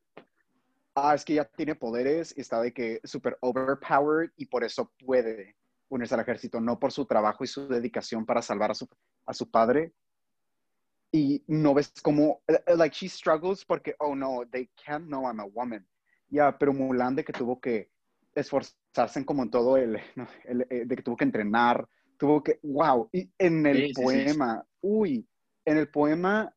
ah, 0.94 1.14
es 1.14 1.24
que 1.24 1.32
ella 1.34 1.50
tiene 1.56 1.74
poderes 1.74 2.34
y 2.36 2.42
está 2.42 2.60
de 2.60 2.72
que 2.72 3.00
súper 3.04 3.38
overpowered 3.40 4.30
y 4.36 4.46
por 4.46 4.64
eso 4.64 4.92
puede 4.98 5.56
unirse 5.88 6.14
al 6.14 6.20
ejército, 6.20 6.60
no 6.60 6.78
por 6.78 6.92
su 6.92 7.06
trabajo 7.06 7.42
y 7.42 7.46
su 7.46 7.66
dedicación 7.66 8.26
para 8.26 8.42
salvar 8.42 8.72
a 8.72 8.74
su, 8.74 8.88
a 9.26 9.32
su 9.32 9.50
padre, 9.50 9.92
y 11.12 11.42
no 11.48 11.74
ves 11.74 11.92
como, 12.02 12.42
eh, 12.46 12.62
like, 12.76 12.94
she 12.94 13.08
struggles 13.08 13.64
porque, 13.64 13.94
oh 13.98 14.14
no, 14.14 14.44
they 14.50 14.70
can't 14.84 15.06
know 15.06 15.26
I'm 15.26 15.40
a 15.40 15.44
woman. 15.44 15.86
Ya, 16.28 16.56
pero 16.56 16.72
Mulan 16.72 17.16
de 17.16 17.24
que 17.24 17.32
tuvo 17.32 17.60
que 17.60 17.90
esforzarse 18.34 19.18
en 19.18 19.24
como 19.24 19.42
en 19.42 19.50
todo 19.50 19.76
el, 19.76 19.96
eh, 19.96 20.84
de 20.86 20.96
que 20.96 21.02
tuvo 21.02 21.16
que 21.16 21.24
entrenar, 21.24 21.88
tuvo 22.16 22.42
que, 22.42 22.60
wow, 22.62 23.08
y 23.12 23.28
en 23.38 23.66
el 23.66 23.92
poema, 23.92 24.64
uy, 24.80 25.26
en 25.64 25.78
el 25.78 25.88
poema, 25.88 26.54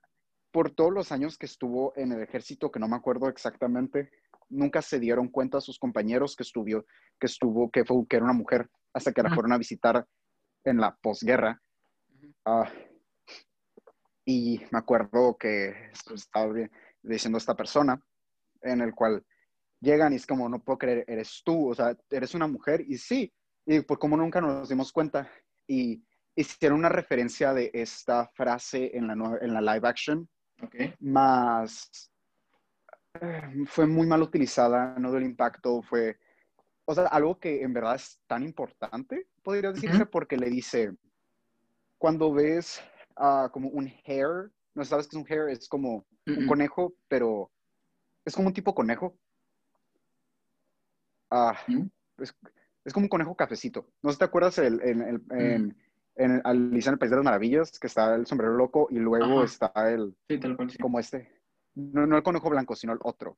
por 0.54 0.70
todos 0.70 0.94
los 0.94 1.12
años 1.12 1.36
que 1.36 1.48
estuvo 1.48 1.94
en 1.98 2.12
el 2.12 2.22
ejército, 2.22 2.72
que 2.72 2.80
no 2.80 2.88
me 2.88 2.96
acuerdo 2.96 3.28
exactamente, 3.28 4.12
nunca 4.50 4.84
se 4.84 5.00
dieron 5.00 5.28
cuenta 5.30 5.58
a 5.58 5.62
sus 5.62 5.80
compañeros 5.80 6.36
que 6.36 6.44
estuvo, 6.44 6.86
que 7.20 7.26
estuvo, 7.26 7.72
que 7.72 7.84
fue, 7.84 8.06
que 8.08 8.18
era 8.18 8.26
una 8.26 8.36
mujer, 8.36 8.70
hasta 8.94 9.12
que 9.12 9.24
la 9.24 9.34
fueron 9.34 9.52
a 9.54 9.58
visitar 9.58 10.08
en 10.64 10.78
la 10.78 10.96
posguerra. 10.96 11.60
Uh, 12.46 12.66
y 14.26 14.62
me 14.72 14.78
acuerdo 14.78 15.36
que 15.40 15.92
estaba 16.14 16.54
diciendo 17.02 17.40
esta 17.40 17.56
persona, 17.56 18.00
en 18.62 18.82
el 18.82 18.94
cual 18.94 19.26
llegan 19.82 20.14
y 20.14 20.18
es 20.18 20.28
como, 20.28 20.48
no 20.48 20.64
puedo 20.64 20.78
creer, 20.78 21.04
eres 21.08 21.42
tú, 21.44 21.72
o 21.72 21.74
sea, 21.74 21.98
eres 22.12 22.36
una 22.36 22.46
mujer, 22.46 22.82
y 22.88 23.00
sí, 23.00 23.34
y 23.66 23.82
por 23.82 23.98
cómo 23.98 24.16
nunca 24.16 24.40
nos 24.40 24.70
dimos 24.70 24.92
cuenta, 24.92 25.28
y 25.68 26.06
hicieron 26.36 26.78
una 26.78 26.90
referencia 26.90 27.54
de 27.54 27.72
esta 27.74 28.28
frase 28.36 28.96
en 28.96 29.08
la, 29.08 29.14
en 29.42 29.52
la 29.52 29.62
live 29.62 29.88
action, 29.88 30.30
okay. 30.64 30.94
más 31.00 32.12
eh, 33.22 33.42
fue 33.68 33.86
muy 33.86 34.08
mal 34.08 34.22
utilizada, 34.22 34.96
no 34.98 35.10
dio 35.10 35.20
el 35.20 35.26
impacto, 35.26 35.82
fue, 35.82 36.18
o 36.86 36.96
sea, 36.96 37.08
algo 37.08 37.40
que 37.40 37.62
en 37.62 37.74
verdad 37.74 37.96
es 37.96 38.20
tan 38.28 38.44
importante, 38.44 39.28
podría 39.44 39.72
decirse, 39.72 40.06
porque 40.06 40.38
le 40.38 40.50
dice, 40.50 40.96
cuando 41.98 42.34
ves 42.34 42.82
Ah, 43.16 43.50
como 43.52 43.70
un 43.70 43.92
hare. 44.06 44.50
¿No 44.76 44.84
sabes 44.84 45.08
qué 45.08 45.18
es 45.18 45.24
un 45.24 45.32
hare? 45.32 45.52
Es 45.52 45.68
como 45.68 46.06
un 46.26 46.48
conejo, 46.48 46.96
pero 47.08 47.52
es 48.26 48.36
como 48.36 48.48
un 48.48 48.54
tipo 48.54 48.74
conejo. 48.74 49.18
Ah, 51.30 51.58
es, 52.18 52.34
como 52.94 53.06
un 53.06 53.10
conejo 53.10 53.36
cafecito. 53.36 53.88
¿No 54.02 54.12
sé 54.12 54.18
te 54.18 54.26
acuerdas 54.26 54.58
el, 54.58 54.82
en, 54.82 55.26
en, 55.32 55.78
en, 56.16 56.42
Alicia 56.44 56.90
en 56.90 56.94
el 56.94 57.00
País 57.00 57.12
de 57.12 57.18
las 57.18 57.26
Maravillas? 57.26 57.80
Que 57.80 57.88
está 57.88 58.16
el 58.16 58.26
sombrero 58.26 58.54
loco 58.54 58.88
y 58.90 58.96
luego 59.00 59.44
está 59.44 59.72
el... 59.90 60.16
Sí, 60.28 60.40
tal 60.40 60.56
cual, 60.56 60.72
Como 60.80 61.00
este. 61.00 61.32
No, 61.76 62.06
no 62.06 62.18
el 62.18 62.24
conejo 62.24 62.50
blanco, 62.50 62.76
sino 62.76 62.94
el 62.94 63.00
otro. 63.04 63.38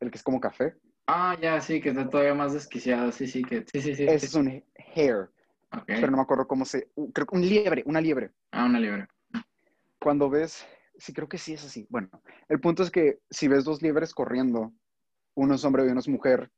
El 0.00 0.10
que 0.10 0.18
es 0.18 0.22
como 0.22 0.40
café. 0.40 0.76
Ah, 1.06 1.36
ya, 1.40 1.60
sí, 1.60 1.80
que 1.80 1.90
está 1.90 2.08
todavía 2.08 2.34
más 2.34 2.52
desquiciado. 2.52 3.12
Sí, 3.12 3.26
sí, 3.26 3.42
que... 3.42 3.64
Sí, 3.72 3.80
sí, 3.80 3.94
sí. 3.94 4.06
Es 4.08 4.34
un 4.34 4.48
hare. 4.48 5.28
Pero 5.86 6.10
no 6.10 6.16
me 6.16 6.22
acuerdo 6.22 6.46
cómo 6.46 6.64
se... 6.64 6.88
Creo 7.12 7.26
que 7.26 7.36
un 7.36 7.42
liebre, 7.42 7.82
una 7.86 8.00
liebre. 8.00 8.32
Ah, 8.50 8.64
una 8.64 8.80
liebre. 8.80 9.06
Cuando 9.98 10.30
ves... 10.30 10.66
Sí, 10.98 11.12
creo 11.12 11.28
que 11.28 11.36
sí 11.36 11.52
es 11.52 11.64
así. 11.64 11.86
Bueno, 11.90 12.08
el 12.48 12.58
punto 12.58 12.82
es 12.82 12.90
que 12.90 13.20
si 13.28 13.48
ves 13.48 13.64
dos 13.64 13.82
liebres 13.82 14.14
corriendo, 14.14 14.72
uno 15.34 15.54
es 15.54 15.64
hombre 15.64 15.84
y 15.84 15.88
uno 15.88 16.00
es 16.00 16.08
mujer, 16.08 16.50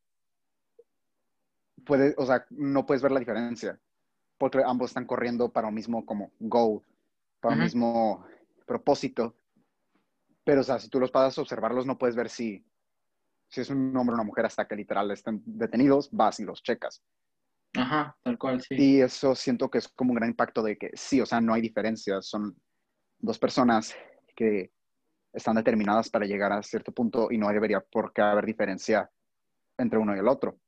puede, 1.84 2.14
o 2.16 2.26
sea, 2.26 2.46
no 2.50 2.86
puedes 2.86 3.02
ver 3.02 3.12
la 3.12 3.20
diferencia. 3.20 3.80
Porque 4.38 4.62
ambos 4.64 4.90
están 4.90 5.06
corriendo 5.06 5.52
para 5.52 5.68
un 5.68 5.74
mismo 5.74 6.06
como 6.06 6.32
goal, 6.38 6.80
para 7.40 7.56
un 7.56 7.62
mismo 7.62 8.24
propósito. 8.66 9.36
Pero, 10.44 10.60
o 10.60 10.64
sea, 10.64 10.78
si 10.78 10.88
tú 10.88 11.00
los 11.00 11.10
pasas 11.10 11.36
a 11.36 11.42
observarlos, 11.42 11.86
no 11.86 11.98
puedes 11.98 12.16
ver 12.16 12.28
si, 12.28 12.64
si 13.48 13.60
es 13.60 13.70
un 13.70 13.94
hombre 13.96 14.14
o 14.14 14.16
una 14.16 14.24
mujer 14.24 14.46
hasta 14.46 14.66
que 14.66 14.76
literal 14.76 15.10
estén 15.10 15.42
detenidos, 15.44 16.08
vas 16.12 16.40
y 16.40 16.44
los 16.44 16.62
checas. 16.62 17.02
Ajá, 17.76 18.16
tal 18.22 18.38
cual, 18.38 18.62
sí. 18.62 18.74
Y 18.76 19.00
eso 19.00 19.34
siento 19.34 19.70
que 19.70 19.78
es 19.78 19.88
como 19.88 20.12
un 20.12 20.16
gran 20.16 20.30
impacto 20.30 20.62
de 20.62 20.78
que 20.78 20.90
sí, 20.94 21.20
o 21.20 21.26
sea, 21.26 21.40
no 21.40 21.52
hay 21.52 21.60
diferencias, 21.60 22.26
son 22.26 22.56
dos 23.18 23.38
personas 23.38 23.94
que 24.34 24.72
están 25.32 25.56
determinadas 25.56 26.08
para 26.08 26.26
llegar 26.26 26.52
a 26.52 26.62
cierto 26.62 26.92
punto 26.92 27.28
y 27.30 27.38
no 27.38 27.48
debería 27.48 27.80
por 27.80 28.12
qué 28.12 28.22
haber 28.22 28.46
diferencia 28.46 29.10
entre 29.76 29.98
uno 29.98 30.14
y 30.16 30.18
el 30.18 30.28
otro. 30.28 30.58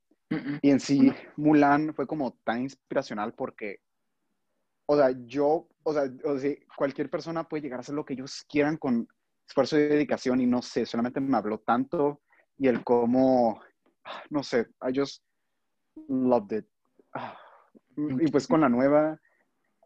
Y 0.62 0.70
en 0.70 0.78
sí, 0.78 1.12
Mulan 1.36 1.92
fue 1.92 2.06
como 2.06 2.32
tan 2.44 2.62
inspiracional 2.62 3.34
porque, 3.34 3.80
o 4.86 4.96
sea, 4.96 5.10
yo, 5.26 5.68
o 5.82 5.92
sea, 5.92 6.04
o 6.24 6.38
sea, 6.38 6.54
cualquier 6.76 7.10
persona 7.10 7.48
puede 7.48 7.62
llegar 7.62 7.78
a 7.78 7.80
hacer 7.80 7.96
lo 7.96 8.04
que 8.04 8.14
ellos 8.14 8.44
quieran 8.48 8.76
con 8.76 9.08
esfuerzo 9.46 9.76
y 9.76 9.82
dedicación 9.82 10.40
y 10.40 10.46
no 10.46 10.62
sé, 10.62 10.86
solamente 10.86 11.20
me 11.20 11.36
habló 11.36 11.58
tanto 11.58 12.20
y 12.56 12.68
el 12.68 12.84
cómo, 12.84 13.60
no 14.30 14.42
sé, 14.44 14.68
I 14.82 14.96
just 14.96 15.24
loved 16.08 16.56
it. 16.56 16.66
Ah, 17.12 17.36
y 17.96 18.30
pues 18.30 18.46
con 18.46 18.60
la 18.60 18.68
nueva, 18.68 19.20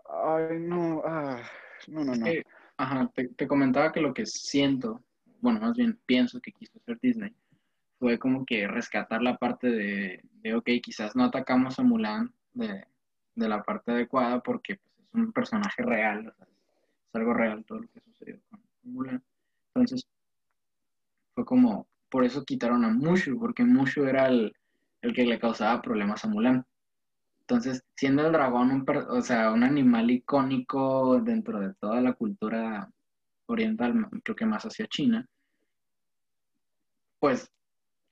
ay, 0.09 0.59
no, 0.61 1.03
ah, 1.07 1.41
no, 1.89 2.05
no, 2.05 2.15
no. 2.15 2.27
ajá, 2.77 3.11
te, 3.15 3.49
comentaba 3.49 3.93
que 3.93 4.01
lo 4.01 4.13
que 4.13 4.27
siento, 4.27 5.03
bueno, 5.41 5.61
más 5.61 5.77
bien 5.77 5.99
pienso 6.05 6.41
que 6.41 6.53
quiso 6.53 6.79
hacer 6.79 6.99
Disney, 7.01 7.35
fue 8.05 8.19
como 8.19 8.45
que 8.45 8.69
rescatar 8.69 9.23
la 9.23 9.39
parte 9.39 9.71
de, 9.71 10.21
de 10.43 10.55
ok, 10.55 10.69
quizás 10.83 11.17
no 11.17 11.25
atacamos 11.25 11.79
a 11.79 11.83
Mulan 11.83 12.35
de, 12.53 12.85
de 13.35 13.49
la 13.49 13.63
parte 13.63 13.93
adecuada 13.93 14.41
porque 14.41 14.77
pues, 14.77 14.95
es 14.99 15.15
un 15.15 15.33
personaje 15.33 15.83
real, 15.83 16.35
es 16.39 17.15
algo 17.15 17.33
real 17.33 17.65
todo 17.65 17.79
lo 17.79 17.89
que 17.89 18.01
sucedió 18.01 18.39
con 18.51 18.61
Mulan. 18.83 19.23
Entonces, 19.69 20.07
fue 21.35 21.47
como, 21.47 21.89
por 22.11 22.27
eso 22.27 22.45
quitaron 22.45 22.85
a 22.85 22.91
Mushu, 22.91 23.39
porque 23.39 23.65
Mushu 23.65 24.05
era 24.05 24.27
el, 24.27 24.55
el 25.01 25.15
que 25.15 25.25
le 25.25 25.39
causaba 25.39 25.81
problemas 25.81 26.27
a 26.27 26.29
Mulan. 26.29 26.67
Entonces, 27.41 27.83
siendo 27.97 28.27
el 28.27 28.33
dragón 28.33 28.71
un, 28.71 28.85
o 29.09 29.23
sea, 29.23 29.51
un 29.51 29.65
animal 29.65 30.11
icónico 30.11 31.23
dentro 31.23 31.59
de 31.59 31.73
toda 31.73 32.03
la 32.03 32.13
cultura 32.13 32.87
oriental, 33.47 34.11
creo 34.23 34.37
que 34.37 34.45
más 34.45 34.65
hacia 34.67 34.87
China, 34.89 35.27
pues 37.19 37.51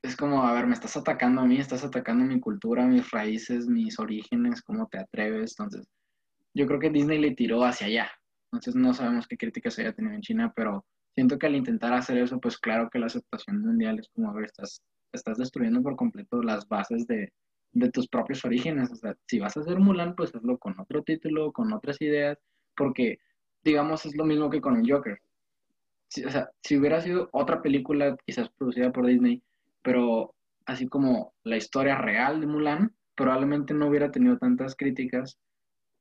es 0.02 0.16
como, 0.16 0.42
a 0.42 0.52
ver, 0.52 0.66
me 0.66 0.74
estás 0.74 0.96
atacando 0.96 1.42
a 1.42 1.46
mí, 1.46 1.58
estás 1.58 1.84
atacando 1.84 2.24
mi 2.24 2.40
cultura, 2.40 2.84
mis 2.86 3.08
raíces, 3.10 3.68
mis 3.68 3.98
orígenes, 4.00 4.60
cómo 4.62 4.88
te 4.88 4.98
atreves. 4.98 5.54
Entonces, 5.58 5.86
yo 6.54 6.66
creo 6.66 6.80
que 6.80 6.90
Disney 6.90 7.18
le 7.18 7.34
tiró 7.34 7.64
hacia 7.64 7.86
allá. 7.86 8.10
Entonces, 8.50 8.74
no 8.74 8.92
sabemos 8.94 9.28
qué 9.28 9.36
críticas 9.36 9.78
haya 9.78 9.92
tenido 9.92 10.14
en 10.14 10.20
China, 10.20 10.52
pero 10.56 10.84
siento 11.14 11.38
que 11.38 11.46
al 11.46 11.54
intentar 11.54 11.92
hacer 11.92 12.18
eso, 12.18 12.40
pues 12.40 12.58
claro 12.58 12.90
que 12.90 12.98
la 12.98 13.06
aceptación 13.06 13.60
mundial 13.60 14.00
es 14.00 14.08
como, 14.08 14.30
a 14.30 14.34
ver, 14.34 14.46
estás, 14.46 14.82
estás 15.12 15.38
destruyendo 15.38 15.82
por 15.82 15.94
completo 15.94 16.42
las 16.42 16.66
bases 16.68 17.06
de, 17.06 17.32
de 17.72 17.90
tus 17.90 18.08
propios 18.08 18.44
orígenes. 18.44 18.90
O 18.90 18.96
sea, 18.96 19.14
si 19.28 19.38
vas 19.38 19.56
a 19.56 19.60
hacer 19.60 19.78
Mulan, 19.78 20.16
pues 20.16 20.34
hazlo 20.34 20.58
con 20.58 20.78
otro 20.80 21.02
título, 21.04 21.52
con 21.52 21.72
otras 21.72 22.00
ideas, 22.00 22.38
porque, 22.76 23.18
digamos, 23.62 24.04
es 24.04 24.16
lo 24.16 24.24
mismo 24.24 24.50
que 24.50 24.60
con 24.60 24.76
el 24.76 24.90
Joker. 24.90 25.18
o 26.26 26.30
sea, 26.30 26.50
si 26.60 26.76
hubiera 26.76 27.00
sido 27.00 27.28
otra 27.32 27.62
película 27.62 28.16
quizás 28.26 28.50
producida 28.50 28.90
por 28.92 29.06
Disney, 29.06 29.42
pero 29.82 30.34
así 30.66 30.88
como 30.88 31.34
la 31.44 31.56
historia 31.56 31.96
real 31.96 32.40
de 32.40 32.46
Mulan, 32.46 32.94
probablemente 33.14 33.74
no 33.74 33.88
hubiera 33.88 34.10
tenido 34.10 34.38
tantas 34.38 34.74
críticas 34.76 35.38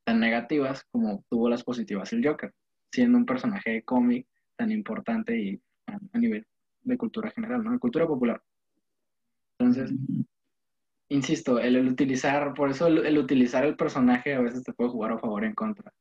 tan 0.04 0.20
negativas 0.20 0.86
como 0.92 1.24
tuvo 1.30 1.50
las 1.50 1.64
positivas 1.64 2.14
el 2.14 2.26
Joker, 2.26 2.54
siendo 2.92 3.18
un 3.18 3.26
personaje 3.26 3.72
de 3.72 3.84
cómic 3.84 4.28
tan 4.56 4.72
importante 4.72 5.38
y 5.38 5.62
a, 5.88 6.18
nivel 6.18 6.46
de 6.84 6.98
cultura 6.98 7.32
general, 7.32 7.64
¿no? 7.64 7.72
De 7.72 7.80
cultura 7.80 8.08
popular. 8.08 8.42
Entonces, 9.60 9.92
insisto, 11.10 11.60
el, 11.60 11.88
utilizar, 11.88 12.54
por 12.54 12.70
eso 12.72 12.88
el, 12.88 13.18
utilizar 13.18 13.66
el 13.66 13.76
personaje 13.76 14.34
a 14.34 14.42
veces 14.42 14.64
te 14.64 14.74
puede 14.74 14.90
jugar 14.90 15.12
a 15.12 15.20
favor 15.20 15.44
o 15.44 15.46
en 15.46 15.54
contra. 15.54 15.94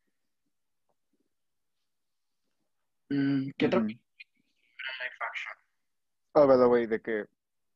Mm, 3.10 3.50
¿Qué 3.56 3.66
otra? 3.66 3.86
Oh, 6.32 6.46
by 6.46 6.56
the 6.56 6.66
way, 6.66 6.86
de 6.86 7.00
que 7.00 7.26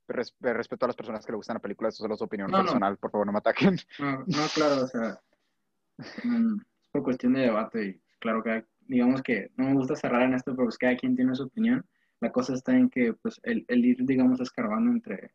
respeto 0.07 0.85
a 0.85 0.89
las 0.89 0.97
personas 0.97 1.25
que 1.25 1.33
le 1.33 1.37
gustan 1.37 1.55
la 1.55 1.61
película, 1.61 1.89
eso 1.89 2.03
solo 2.03 2.15
es 2.15 2.23
opinión 2.23 2.51
personal, 2.51 2.97
por 2.99 3.11
favor 3.11 3.27
no 3.27 3.33
me 3.33 3.39
ataquen. 3.39 3.77
No, 3.99 4.19
no, 4.19 4.47
claro, 4.55 4.85
o 4.85 4.87
sea, 4.87 5.21
mm, 6.25 6.61
es 6.83 6.89
por 6.91 7.03
cuestión 7.03 7.33
de 7.35 7.41
debate 7.41 7.85
y 7.87 8.01
claro 8.19 8.43
que 8.43 8.65
digamos 8.87 9.23
que 9.23 9.51
no 9.57 9.67
me 9.67 9.75
gusta 9.75 9.97
cerrar 9.97 10.23
en 10.23 10.35
esto, 10.35 10.53
pero 10.53 10.67
pues 10.67 10.79
cada 10.79 10.97
quien 10.97 11.17
tiene 11.17 11.35
su 11.35 11.45
opinión. 11.45 11.85
La 12.21 12.33
cosa 12.33 12.55
está 12.55 12.77
en 12.77 12.91
que 12.91 13.13
pues 13.15 13.41
el, 13.43 13.65
el 13.69 13.85
ir, 13.85 13.99
digamos, 14.01 14.41
escarbando 14.41 14.91
entre 14.91 15.33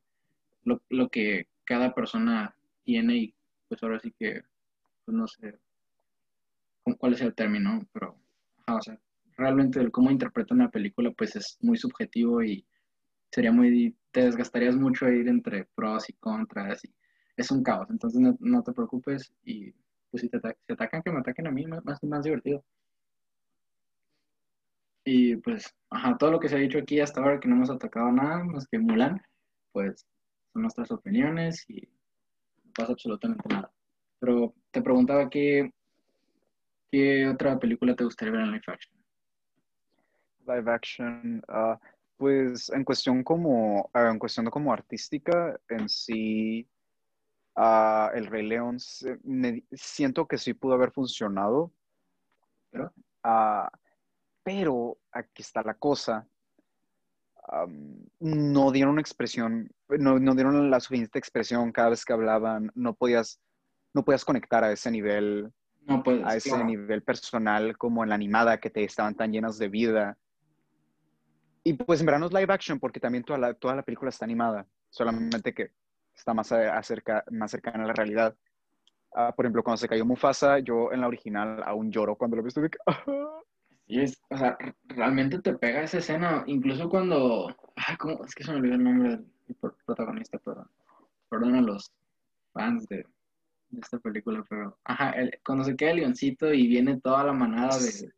lo, 0.64 0.82
lo, 0.90 1.10
que 1.10 1.48
cada 1.66 1.94
persona 1.94 2.56
tiene 2.84 3.16
y 3.16 3.36
pues 3.68 3.82
ahora 3.84 4.00
sí 4.00 4.14
que, 4.18 4.44
pues 5.06 5.16
no 5.16 5.28
sé 5.28 5.60
cuál 6.98 7.14
es 7.14 7.22
el 7.22 7.36
término, 7.36 7.86
pero, 7.94 8.16
o 8.68 8.82
sea, 8.82 9.00
realmente 9.38 9.80
el 9.80 9.92
cómo 9.92 10.12
interpretan 10.12 10.60
una 10.60 10.70
película 10.70 11.12
pues 11.12 11.36
es 11.36 11.58
muy 11.62 11.78
subjetivo 11.78 12.44
y 12.44 12.66
sería 13.32 13.52
muy, 13.52 13.96
te 14.12 14.26
desgastarías 14.26 14.76
mucho 14.76 15.08
ir 15.10 15.28
entre 15.28 15.66
pros 15.76 16.10
y 16.10 16.14
contras 16.14 16.84
y 16.86 16.94
es 17.38 17.52
un 17.52 17.64
caos, 17.64 17.90
entonces 17.90 18.22
no, 18.40 18.64
te 18.64 18.74
preocupes 18.74 19.34
y 19.44 19.72
pues 20.12 20.22
si 20.22 20.30
te 20.30 20.38
atacan, 20.74 21.02
que 21.02 21.12
me 21.12 21.20
ataquen 21.20 21.48
a 21.48 21.52
mí, 21.52 21.66
más, 21.68 22.04
más 22.04 22.24
divertido. 22.24 22.64
Y 25.06 25.38
pues, 25.38 25.74
ajá, 25.90 26.18
todo 26.18 26.32
lo 26.32 26.40
que 26.40 26.50
se 26.50 26.56
ha 26.56 26.60
dicho 26.60 26.80
aquí 26.80 27.00
hasta 27.00 27.22
ahora 27.22 27.40
que 27.40 27.48
no 27.48 27.56
hemos 27.56 27.70
atacado 27.70 28.12
nada 28.12 28.44
más 28.44 28.68
que 28.68 28.80
Mulan, 28.80 29.22
pues 29.72 30.06
son 30.52 30.64
nuestras 30.64 30.92
opiniones 30.92 31.64
y 31.70 31.88
no 32.64 32.72
pasa 32.76 32.94
absolutamente 32.94 33.48
nada. 33.48 33.72
Pero 34.20 34.54
te 34.72 34.82
preguntaba 34.82 35.30
qué, 35.30 35.72
qué 36.92 37.28
otra 37.28 37.58
película 37.58 37.96
te 37.96 38.04
gustaría 38.04 38.34
ver 38.34 38.42
en 38.42 38.52
live 38.52 38.64
action. 38.68 38.98
Live 40.48 40.72
action, 40.72 41.42
ah, 41.48 41.80
pues 42.20 42.70
en 42.72 42.84
cuestión 42.84 43.24
como, 43.24 43.90
ah, 43.94 44.10
en 44.12 44.20
cuestión 44.20 44.46
de 44.46 44.52
como 44.52 44.74
artística, 44.74 45.58
en 45.70 45.88
sí, 45.88 46.68
uh, 47.56 48.10
El 48.14 48.28
Rey 48.28 48.46
León, 48.46 48.78
siento 49.72 50.28
que 50.28 50.38
sí 50.38 50.54
pudo 50.54 50.74
haber 50.74 50.92
funcionado. 50.92 51.72
¿Pero? 52.72 52.94
pero 54.44 54.98
aquí 55.14 55.42
está 55.42 55.64
la 55.64 55.76
cosa. 55.76 56.28
no 58.20 58.72
dieron 58.72 59.00
expresión, 59.00 59.72
no, 59.88 60.20
no, 60.20 60.36
dieron 60.36 60.70
la 60.70 60.82
suficiente 60.82 61.20
expresión 61.20 61.72
cada 61.72 61.90
vez 61.90 62.04
que 62.04 62.12
hablaban, 62.12 62.70
no 62.76 62.96
podías, 62.96 63.40
no 63.94 64.04
podías 64.04 64.26
conectar 64.26 64.66
a 64.66 64.74
ese 64.74 64.92
nivel, 64.92 65.54
no 65.86 66.04
puedes, 66.04 66.26
a 66.26 66.36
ese 66.36 66.62
nivel 66.66 67.02
personal 67.02 67.78
como 67.78 68.04
en 68.04 68.10
la 68.10 68.16
animada 68.16 68.60
que 68.60 68.70
te 68.70 68.84
estaban 68.84 69.16
tan 69.16 69.32
llenas 69.32 69.58
de 69.58 69.70
vida. 69.70 70.18
Y 71.64 71.74
pues 71.74 72.00
en 72.00 72.06
verano 72.06 72.28
es 72.28 72.34
live 72.34 72.54
action 72.54 72.80
porque 72.80 73.00
también 73.00 73.24
toda 73.24 73.40
la, 73.40 73.54
toda 73.54 73.76
la 73.76 73.84
película 73.84 74.10
está 74.10 74.26
animada, 74.26 74.66
solamente 74.90 75.54
que 75.54 75.72
está 76.16 76.34
más, 76.34 76.52
acerca, 76.52 77.24
más 77.32 77.52
cercana 77.52 77.84
a 77.84 77.88
la 77.88 77.94
realidad. 77.94 78.36
Ah, 79.14 79.34
por 79.36 79.46
ejemplo, 79.46 79.64
cuando 79.64 79.78
se 79.78 79.88
cayó 79.88 80.06
Mufasa, 80.06 80.60
yo 80.60 80.92
en 80.92 81.02
la 81.02 81.08
original 81.08 81.64
aún 81.66 81.92
lloro 81.92 82.16
cuando 82.16 82.38
lo 82.38 82.44
vi, 82.44 82.50
estuve 82.50 82.70
Y 83.88 84.02
es, 84.02 84.22
o 84.30 84.38
sea, 84.38 84.56
realmente 84.86 85.40
te 85.42 85.58
pega 85.58 85.82
esa 85.82 85.98
escena, 85.98 86.44
incluso 86.46 86.90
cuando, 86.90 87.48
ay, 87.76 87.96
¿cómo? 87.98 88.24
es 88.24 88.36
que 88.36 88.44
se 88.44 88.52
me 88.52 88.58
olvidó 88.58 88.76
el 88.76 88.84
nombre 88.84 89.10
del, 89.10 89.26
protagonista, 89.86 90.38
pero 90.46 90.70
perdón 91.28 91.56
a 91.56 91.62
los 91.62 91.92
fans 92.54 92.88
de, 92.88 92.98
de 92.98 93.80
esta 93.82 93.98
película, 93.98 94.46
pero, 94.48 94.78
ajá, 94.84 95.16
cuando 95.44 95.64
se 95.64 95.76
queda 95.76 95.92
el 95.92 95.98
leoncito 95.98 96.54
y 96.54 96.68
viene 96.68 97.02
toda 97.02 97.24
la 97.24 97.34
manada 97.34 97.80
de, 97.80 98.12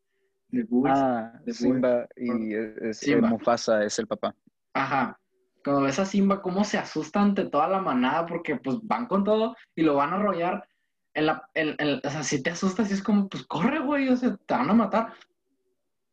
Bulls. 0.64 0.91
Ah, 0.93 1.39
de 1.45 1.54
Simba 1.54 2.08
y 2.16 2.54
es, 2.54 3.08
Mufasa 3.22 3.84
es 3.84 3.97
el 3.99 4.08
papá. 4.08 4.36
Ajá. 4.74 5.18
Cuando 5.64 5.84
ves 5.84 5.99
a 5.99 6.06
Simba, 6.06 6.41
cómo 6.41 6.64
se 6.64 6.78
asusta 6.78 7.22
ante 7.22 7.45
toda 7.45 7.68
la 7.68 7.80
manada 7.80 8.26
porque 8.26 8.56
pues 8.58 8.78
van 8.84 9.06
con 9.08 9.24
todo 9.24 9.56
y 9.76 9.84
lo 9.84 9.95
van 9.95 10.14
a 10.14 10.16
arrollar. 10.16 10.68
En 11.14 11.26
la, 11.26 11.49
en, 11.54 11.76
o 12.04 12.10
sea, 12.10 12.24
si 12.24 12.41
te 12.41 12.52
asustas 12.52 12.89
y 12.89 12.93
es 12.93 13.04
como, 13.04 13.28
pues 13.28 13.45
corre, 13.45 13.80
güey, 13.80 14.10
o 14.10 14.16
sea, 14.16 14.38
te 14.38 14.54
van 14.54 14.70
a 14.70 14.74
matar. 14.74 15.14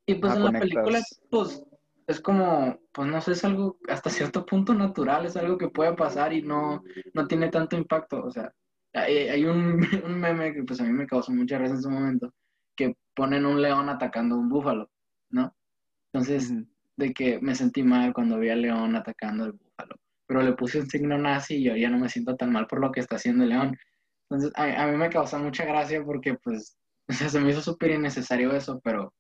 Y 0.07 0.15
pues 0.15 0.35
en 0.35 0.45
la 0.45 0.53
película, 0.53 1.01
pues 1.31 1.63
es 2.09 2.21
como, 2.21 2.79
pues 2.93 3.07
no 3.07 3.21
sé, 3.21 3.33
es 3.33 3.45
algo 3.45 3.79
hasta 3.89 4.09
cierto 4.09 4.47
punto 4.47 4.73
natural, 4.75 5.27
es 5.27 5.37
algo 5.37 5.59
que 5.59 5.69
puede 5.69 5.93
pasar 5.93 6.33
y 6.33 6.43
no, 6.43 6.83
no 7.13 7.27
tiene 7.29 7.51
tanto 7.51 7.77
impacto. 7.77 8.25
O 8.25 8.31
sea, 8.31 8.53
hay, 8.95 9.45
un, 9.45 9.81
un, 10.05 10.19
meme 10.19 10.55
que 10.55 10.63
pues 10.65 10.81
a 10.81 10.85
mí 10.85 10.93
me 10.93 11.07
causó 11.07 11.33
mucha 11.33 11.59
risa 11.59 11.75
en 11.75 11.83
su 11.83 11.91
momento, 11.91 12.33
que 12.79 12.97
ponen 13.15 13.45
un 13.45 13.61
león 13.61 13.91
atacando 13.91 14.37
a 14.37 14.39
un 14.39 14.49
búfalo, 14.49 14.91
¿no? 15.31 15.55
Entonces, 16.13 16.55
de 16.97 17.13
que 17.13 17.41
me 17.41 17.55
sentí 17.55 17.83
mal 17.83 18.15
cuando 18.15 18.39
vi 18.39 18.49
al 18.49 18.63
león 18.63 18.97
atacando 18.97 19.45
al 19.45 19.53
búfalo, 19.53 19.97
pero 20.27 20.43
le 20.43 20.53
puse 20.55 20.81
un 20.81 20.89
signo 20.89 21.19
nazi 21.19 21.57
y 21.57 21.65
yo 21.65 21.77
ya 21.77 21.91
no 21.91 21.99
me 21.99 22.09
siento 22.09 22.37
tan 22.37 22.53
mal 22.53 22.67
por 22.67 22.81
lo 22.81 22.93
que 22.93 23.01
está 23.01 23.17
haciendo 23.17 23.45
el 23.45 23.51
león. 23.51 23.77
Entonces, 24.31 24.53
a, 24.57 24.85
a 24.85 24.87
mí 24.87 24.97
me 24.97 25.11
causa 25.11 25.39
mucha 25.39 25.65
gracia 25.65 26.03
porque 26.05 26.35
pues, 26.35 26.79
o 27.09 27.13
sea, 27.13 27.29
se 27.29 27.41
me 27.41 27.51
hizo 27.51 27.61
súper 27.61 27.91
innecesario 27.91 28.53
eso, 28.53 28.81
pero 28.83 29.13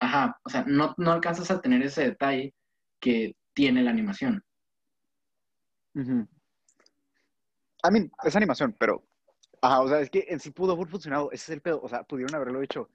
Ajá, 0.00 0.40
o 0.44 0.48
sea, 0.48 0.64
no, 0.66 0.94
no 0.96 1.12
alcanzas 1.12 1.50
a 1.50 1.60
tener 1.60 1.82
ese 1.82 2.02
detalle 2.04 2.54
que 3.00 3.36
tiene 3.52 3.82
la 3.82 3.90
animación. 3.90 4.42
A 7.82 7.90
mí, 7.90 8.10
es 8.24 8.36
animación, 8.36 8.74
pero. 8.78 9.06
Ajá, 9.62 9.80
o 9.82 9.88
sea, 9.88 10.00
es 10.00 10.10
que 10.10 10.26
en 10.28 10.40
sí 10.40 10.50
pudo 10.50 10.72
haber 10.72 10.88
funcionado, 10.88 11.30
ese 11.32 11.44
es 11.44 11.50
el 11.50 11.60
pedo, 11.60 11.80
o 11.82 11.88
sea, 11.88 12.02
pudieron 12.04 12.34
haberlo 12.34 12.62
hecho, 12.62 12.88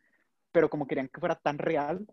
pero 0.51 0.69
como 0.69 0.87
querían 0.87 1.07
que 1.07 1.19
fuera 1.19 1.35
tan 1.35 1.57
real, 1.57 2.07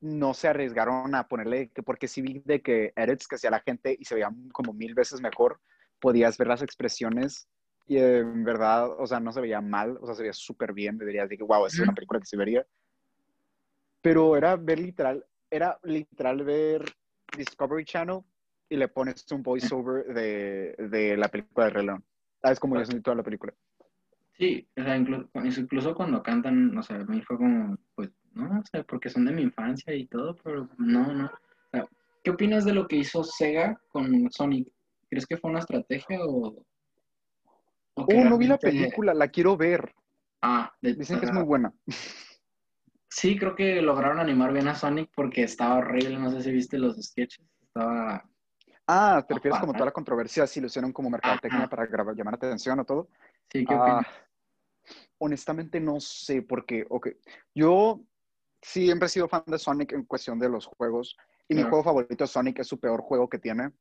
no 0.00 0.34
se 0.34 0.48
arriesgaron 0.48 1.14
a 1.14 1.28
ponerle, 1.28 1.70
que 1.70 1.82
porque 1.82 2.08
sí 2.08 2.22
vi 2.22 2.42
de 2.44 2.62
que 2.62 2.92
edits 2.96 3.28
que 3.28 3.36
hacía 3.36 3.50
la 3.50 3.60
gente 3.60 3.96
y 3.98 4.04
se 4.04 4.14
veían 4.14 4.48
como 4.50 4.72
mil 4.72 4.94
veces 4.94 5.20
mejor, 5.20 5.60
podías 6.00 6.38
ver 6.38 6.48
las 6.48 6.62
expresiones 6.62 7.48
y 7.86 7.98
en 7.98 8.44
verdad, 8.44 8.90
o 8.98 9.06
sea, 9.06 9.20
no 9.20 9.32
se 9.32 9.40
veía 9.40 9.60
mal, 9.60 9.98
o 10.00 10.06
sea, 10.06 10.14
se 10.14 10.22
veía 10.22 10.32
súper 10.32 10.72
bien, 10.72 10.98
deberías 10.98 11.28
decir, 11.28 11.44
wow, 11.44 11.66
esa 11.66 11.76
es 11.76 11.82
una 11.82 11.94
película 11.94 12.20
que 12.20 12.26
se 12.26 12.36
vería 12.36 12.66
pero 14.02 14.36
era 14.36 14.56
ver 14.56 14.80
literal, 14.80 15.24
era 15.48 15.78
literal 15.84 16.44
ver 16.44 16.84
Discovery 17.36 17.84
Channel 17.84 18.20
y 18.68 18.76
le 18.76 18.88
pones 18.88 19.24
un 19.30 19.42
voiceover 19.42 20.12
de, 20.12 20.74
de 20.88 21.16
la 21.16 21.28
película 21.28 21.66
de 21.66 21.70
Relón. 21.70 22.04
¿Sabes 22.42 22.60
cómo 22.60 22.76
yo 22.76 22.84
sentí 22.84 23.02
toda 23.02 23.16
la 23.16 23.22
película? 23.22 23.54
Sí, 24.32 24.68
o 24.76 24.82
sea, 24.82 24.96
incluso, 24.96 25.28
incluso 25.34 25.94
cuando 25.94 26.22
cantan, 26.22 26.76
o 26.76 26.82
sea, 26.82 26.96
a 26.96 27.04
mí 27.04 27.22
fue 27.22 27.36
como, 27.36 27.78
pues, 27.94 28.10
no, 28.32 28.58
o 28.58 28.66
sea, 28.70 28.82
porque 28.82 29.08
son 29.08 29.24
de 29.24 29.32
mi 29.32 29.42
infancia 29.42 29.94
y 29.94 30.06
todo, 30.06 30.36
pero 30.42 30.68
no, 30.78 31.12
no. 31.12 31.26
O 31.26 31.70
sea, 31.70 31.86
¿Qué 32.24 32.30
opinas 32.30 32.64
de 32.64 32.72
lo 32.72 32.86
que 32.86 32.96
hizo 32.96 33.24
Sega 33.24 33.80
con 33.88 34.30
Sonic? 34.30 34.68
¿Crees 35.08 35.26
que 35.26 35.36
fue 35.36 35.50
una 35.50 35.60
estrategia 35.60 36.18
o...? 36.24 36.64
oh, 37.94 38.24
no 38.24 38.38
vi 38.38 38.46
la 38.46 38.58
película, 38.58 39.12
la 39.12 39.28
quiero 39.28 39.56
ver. 39.56 39.94
Ah, 40.40 40.72
dicen 40.80 41.20
que 41.20 41.26
es 41.26 41.32
muy 41.32 41.44
buena. 41.44 41.72
Sí, 43.08 43.38
creo 43.38 43.54
que 43.54 43.82
lograron 43.82 44.20
animar 44.20 44.54
bien 44.54 44.68
a 44.68 44.74
Sonic 44.74 45.10
porque 45.14 45.42
estaba 45.42 45.76
horrible. 45.76 46.18
No 46.18 46.30
sé 46.30 46.40
si 46.40 46.50
viste 46.50 46.78
los 46.78 46.96
sketches. 46.96 47.44
Estaba. 47.60 48.26
Ah, 48.94 49.24
te 49.26 49.32
refieres 49.32 49.58
como 49.58 49.72
toda 49.72 49.86
la 49.86 49.92
controversia, 49.92 50.46
si 50.46 50.60
lo 50.60 50.66
hicieron 50.66 50.92
como 50.92 51.08
mercadotecnia 51.08 51.66
para 51.66 51.86
grabar, 51.86 52.14
llamar 52.14 52.34
atención 52.34 52.78
o 52.78 52.84
todo. 52.84 53.08
Sí, 53.50 53.64
¿qué 53.64 53.74
ah, 53.74 54.02
honestamente 55.16 55.80
no 55.80 55.98
sé, 55.98 56.42
porque, 56.42 56.84
ok, 56.90 57.08
yo 57.54 58.02
siempre 58.60 59.06
he 59.06 59.08
sido 59.08 59.28
fan 59.28 59.44
de 59.46 59.58
Sonic 59.58 59.92
en 59.92 60.04
cuestión 60.04 60.38
de 60.38 60.50
los 60.50 60.66
juegos. 60.66 61.16
Y 61.48 61.54
mi 61.54 61.62
juego 61.62 61.82
favorito 61.82 62.24
de 62.24 62.28
Sonic 62.28 62.58
es 62.58 62.66
su 62.66 62.78
peor 62.78 63.00
juego 63.00 63.30
que 63.30 63.38
tiene. 63.38 63.72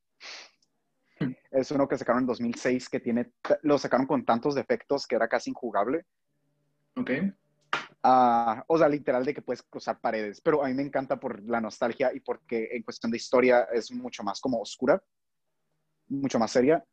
es 1.51 1.72
uno 1.72 1.89
que 1.89 1.97
sacaron 1.97 2.22
en 2.22 2.28
2006 2.28 2.88
que 2.88 3.01
tiene, 3.01 3.34
lo 3.64 3.78
sacaron 3.78 4.07
con 4.07 4.24
tantos 4.24 4.55
defectos 4.55 5.05
que 5.07 5.16
era 5.16 5.28
casi 5.28 5.49
injugable. 5.49 6.05
Ok. 6.95 7.12
Ah, 8.04 8.64
o 8.68 8.78
sea, 8.78 8.89
literal 8.89 9.24
de 9.24 9.34
que 9.34 9.43
puedes 9.43 9.62
cruzar 9.62 9.99
paredes, 9.99 10.41
pero 10.41 10.64
a 10.64 10.68
mí 10.68 10.74
me 10.74 10.82
encanta 10.82 11.20
por 11.20 11.43
la 11.43 11.62
nostalgia 11.62 12.12
y 12.14 12.20
porque 12.20 12.70
en 12.72 12.82
cuestión 12.82 13.12
de 13.12 13.18
historia 13.18 13.68
es 13.72 13.91
mucho 13.91 14.24
más 14.24 14.41
como 14.41 14.60
oscura, 14.60 15.02
mucho 16.08 16.39
más 16.39 16.52
seria. 16.52 16.84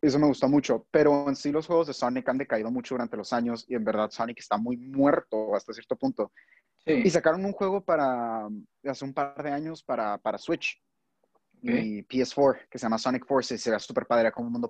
Eso 0.00 0.18
me 0.18 0.26
gusta 0.26 0.46
mucho, 0.46 0.86
pero 0.90 1.28
en 1.28 1.36
sí 1.36 1.50
los 1.50 1.66
juegos 1.66 1.88
de 1.88 1.92
Sonic 1.92 2.28
han 2.28 2.38
decaído 2.38 2.70
mucho 2.70 2.94
durante 2.94 3.16
los 3.16 3.32
años 3.32 3.64
y 3.68 3.74
en 3.74 3.84
verdad 3.84 4.10
Sonic 4.10 4.38
está 4.38 4.56
muy 4.56 4.76
muerto 4.76 5.54
hasta 5.54 5.72
cierto 5.72 5.96
punto. 5.96 6.32
Y 6.84 7.08
sacaron 7.10 7.44
un 7.44 7.52
juego 7.52 7.84
para 7.84 8.48
hace 8.84 9.04
un 9.04 9.14
par 9.14 9.40
de 9.42 9.50
años 9.50 9.82
para, 9.84 10.18
para 10.18 10.38
Switch 10.38 10.82
y 11.62 12.02
PS4 12.02 12.68
que 12.68 12.78
se 12.78 12.84
llama 12.84 12.98
Sonic 12.98 13.24
Forces. 13.26 13.64
Ve 13.68 13.78
súper 13.78 14.06
padre, 14.06 14.22
era 14.22 14.32
como 14.32 14.48
un 14.48 14.52
mundo 14.54 14.68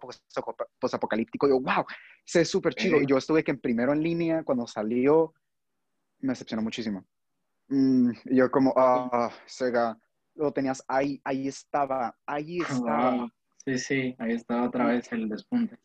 post-apocalíptico. 0.78 1.48
Yo, 1.48 1.58
wow, 1.60 1.86
se 2.24 2.40
ve 2.40 2.44
súper 2.44 2.74
chido. 2.74 3.00
Y 3.00 3.06
yo 3.06 3.16
estuve 3.16 3.42
que 3.42 3.52
en 3.52 3.60
primero 3.60 3.94
en 3.94 4.02
línea, 4.02 4.44
cuando 4.44 4.66
salió, 4.66 5.32
me 6.22 6.30
decepcionó 6.30 6.62
muchísimo. 6.62 7.04
Mm, 7.68 8.10
y 8.24 8.36
yo, 8.36 8.50
como, 8.50 8.72
ah, 8.76 9.30
Sega, 9.46 9.98
lo 10.34 10.52
tenías 10.52 10.82
ahí, 10.88 11.20
ahí 11.24 11.48
estaba, 11.48 12.16
ahí 12.26 12.60
estaba. 12.60 13.30
Sí, 13.64 13.78
sí, 13.78 14.16
ahí 14.18 14.32
estaba 14.32 14.64
otra 14.64 14.86
vez 14.86 15.12
el 15.12 15.28
despunte. 15.28 15.78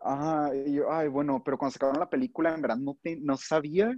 Ajá, 0.00 0.54
y 0.54 0.74
yo, 0.74 0.92
ay, 0.92 1.08
bueno, 1.08 1.42
pero 1.44 1.56
cuando 1.56 1.72
sacaron 1.72 2.00
la 2.00 2.10
película, 2.10 2.54
en 2.54 2.62
verdad 2.62 2.76
no, 2.76 2.98
te, 3.02 3.16
no 3.16 3.36
sabía 3.36 3.94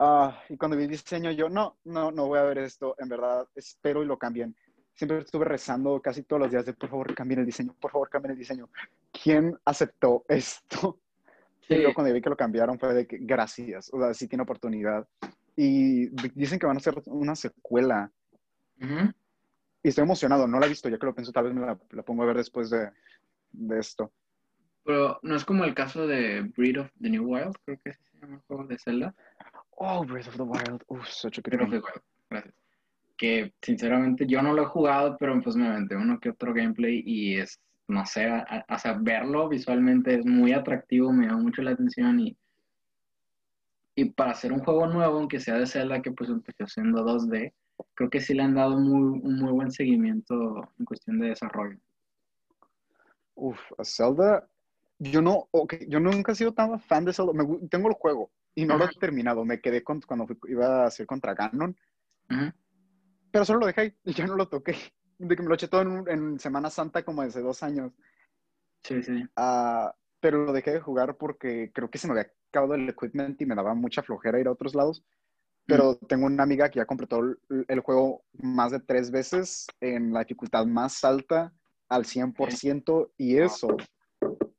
Ah, 0.00 0.44
y 0.48 0.56
cuando 0.56 0.76
vi 0.76 0.84
el 0.84 0.90
diseño, 0.90 1.32
yo 1.32 1.48
no, 1.48 1.78
no, 1.84 2.12
no 2.12 2.28
voy 2.28 2.38
a 2.38 2.44
ver 2.44 2.58
esto, 2.58 2.94
en 2.98 3.08
verdad, 3.08 3.48
espero 3.56 4.02
y 4.02 4.06
lo 4.06 4.16
cambien. 4.16 4.54
Siempre 4.94 5.18
estuve 5.18 5.44
rezando 5.44 6.00
casi 6.00 6.22
todos 6.22 6.42
los 6.42 6.50
días 6.52 6.64
de, 6.66 6.72
por 6.72 6.88
favor, 6.88 7.14
cambien 7.14 7.40
el 7.40 7.46
diseño, 7.46 7.74
por 7.80 7.90
favor, 7.90 8.08
cambien 8.08 8.32
el 8.32 8.38
diseño. 8.38 8.68
¿Quién 9.10 9.58
aceptó 9.64 10.24
esto? 10.28 11.00
Sí. 11.68 11.74
Y 11.74 11.82
yo 11.82 11.92
cuando 11.92 12.12
vi 12.12 12.22
que 12.22 12.30
lo 12.30 12.36
cambiaron 12.36 12.78
fue 12.78 12.94
de 12.94 13.06
que, 13.06 13.18
gracias, 13.20 13.92
o 13.92 14.00
sea, 14.00 14.14
sí 14.14 14.26
tiene 14.26 14.42
oportunidad. 14.42 15.06
Y 15.54 16.08
dicen 16.34 16.58
que 16.58 16.66
van 16.66 16.76
a 16.76 16.78
hacer 16.78 16.94
una 17.06 17.34
secuela. 17.34 18.10
Y 19.82 19.88
estoy 19.88 20.04
emocionado, 20.04 20.46
no 20.46 20.58
la 20.58 20.66
he 20.66 20.70
visto, 20.70 20.88
ya 20.88 20.98
que 20.98 21.06
lo 21.06 21.14
pienso, 21.14 21.32
tal 21.32 21.44
vez 21.44 21.54
me 21.54 21.66
la, 21.66 21.78
la 21.90 22.02
pongo 22.02 22.22
a 22.22 22.26
ver 22.26 22.36
después 22.36 22.70
de, 22.70 22.90
de, 23.50 23.78
esto. 23.78 24.12
Pero 24.84 25.18
no 25.22 25.36
es 25.36 25.44
como 25.44 25.64
el 25.64 25.74
caso 25.74 26.06
de 26.06 26.42
Breed 26.56 26.80
of 26.80 26.90
the 27.00 27.10
New 27.10 27.24
Wild, 27.24 27.56
creo 27.64 27.78
que 27.84 27.92
se 27.92 28.18
llama 28.20 28.36
el 28.36 28.40
juego 28.42 28.64
de 28.64 28.78
Zelda. 28.78 29.14
Oh, 29.72 30.04
Breath 30.04 30.28
of 30.28 30.36
the 30.36 30.42
Wild. 30.42 30.84
Uf, 30.88 31.06
such 31.08 31.38
a 31.38 31.42
good 31.42 31.56
Breath 31.56 31.62
of 31.62 31.70
the 31.70 31.78
Wild. 31.78 32.02
Gracias. 32.30 32.54
Que 33.16 33.52
sinceramente 33.60 34.26
yo 34.26 34.40
no 34.42 34.54
lo 34.54 34.62
he 34.62 34.66
jugado, 34.66 35.16
pero 35.18 35.40
pues 35.42 35.56
me 35.56 35.66
aventé 35.66 35.96
uno 35.96 36.20
que 36.20 36.30
otro 36.30 36.54
gameplay 36.54 37.02
y 37.04 37.38
es, 37.38 37.60
no 37.88 38.06
sé, 38.06 38.30
o 38.30 38.78
sea, 38.78 38.98
verlo 39.00 39.48
visualmente 39.48 40.14
es 40.14 40.26
muy 40.26 40.52
atractivo, 40.52 41.12
me 41.12 41.26
llama 41.26 41.42
mucho 41.42 41.62
la 41.62 41.72
atención 41.72 42.20
y, 42.20 42.36
y 43.94 44.10
para 44.10 44.32
hacer 44.32 44.52
un 44.52 44.60
juego 44.60 44.86
nuevo, 44.86 45.18
aunque 45.18 45.40
sea 45.40 45.54
de 45.54 45.66
Zelda, 45.66 46.02
que 46.02 46.12
pues 46.12 46.30
empezó 46.30 46.66
siendo 46.66 47.04
2D, 47.04 47.52
creo 47.94 48.10
que 48.10 48.20
sí 48.20 48.34
le 48.34 48.42
han 48.42 48.54
dado 48.54 48.78
muy, 48.78 49.20
un 49.20 49.38
muy 49.40 49.52
buen 49.52 49.72
seguimiento 49.72 50.68
en 50.78 50.84
cuestión 50.84 51.18
de 51.18 51.28
desarrollo. 51.28 51.78
Uf, 53.34 53.58
a 53.78 53.84
Zelda, 53.84 54.48
yo 54.98 55.22
no, 55.22 55.48
okay, 55.50 55.86
yo 55.88 55.98
nunca 55.98 56.32
he 56.32 56.34
sido 56.34 56.52
tan 56.52 56.78
fan 56.80 57.04
de 57.04 57.12
Zelda, 57.12 57.32
me, 57.32 57.68
tengo 57.68 57.88
el 57.88 57.94
juego, 57.94 58.30
y 58.58 58.64
no 58.64 58.76
lo 58.76 58.86
he 58.86 58.88
terminado. 58.88 59.44
Me 59.44 59.60
quedé 59.60 59.84
con, 59.84 60.00
cuando 60.00 60.26
iba 60.48 60.82
a 60.82 60.86
hacer 60.86 61.06
contra 61.06 61.32
Ganon. 61.32 61.76
Pero 63.30 63.44
solo 63.44 63.60
lo 63.60 63.66
dejé 63.66 63.94
y 64.04 64.12
ya 64.12 64.26
no 64.26 64.34
lo 64.34 64.48
toqué. 64.48 64.74
De 65.18 65.36
que 65.36 65.42
me 65.42 65.48
lo 65.48 65.54
eché 65.54 65.68
todo 65.68 65.82
en, 66.08 66.38
Semana 66.38 66.70
Santa 66.70 67.04
como 67.04 67.22
hace 67.22 67.40
dos 67.40 67.62
años. 67.62 67.92
Sí, 68.82 69.02
sí. 69.02 69.24
Uh, 69.36 69.90
pero 70.20 70.44
lo 70.44 70.52
dejé 70.52 70.72
de 70.72 70.80
jugar 70.80 71.16
porque 71.16 71.70
creo 71.72 71.90
que 71.90 71.98
se 71.98 72.06
me 72.06 72.12
había 72.12 72.32
acabado 72.50 72.74
el 72.74 72.88
equipment 72.88 73.40
y 73.40 73.46
me 73.46 73.54
daba 73.54 73.74
mucha 73.74 74.02
flojera 74.02 74.40
ir 74.40 74.46
a 74.46 74.52
otros 74.52 74.74
lados. 74.74 75.04
Pero 75.66 75.96
tengo 75.96 76.26
una 76.26 76.44
amiga 76.44 76.70
que 76.70 76.78
ya 76.78 76.86
completó 76.86 77.20
el, 77.20 77.38
el, 77.68 77.80
juego 77.80 78.24
más 78.32 78.72
de 78.72 78.80
tres 78.80 79.10
veces 79.10 79.66
en 79.80 80.14
la 80.14 80.20
dificultad 80.20 80.64
más 80.64 81.04
alta 81.04 81.52
al 81.90 82.04
100% 82.04 83.12
y 83.18 83.36
eso 83.36 83.76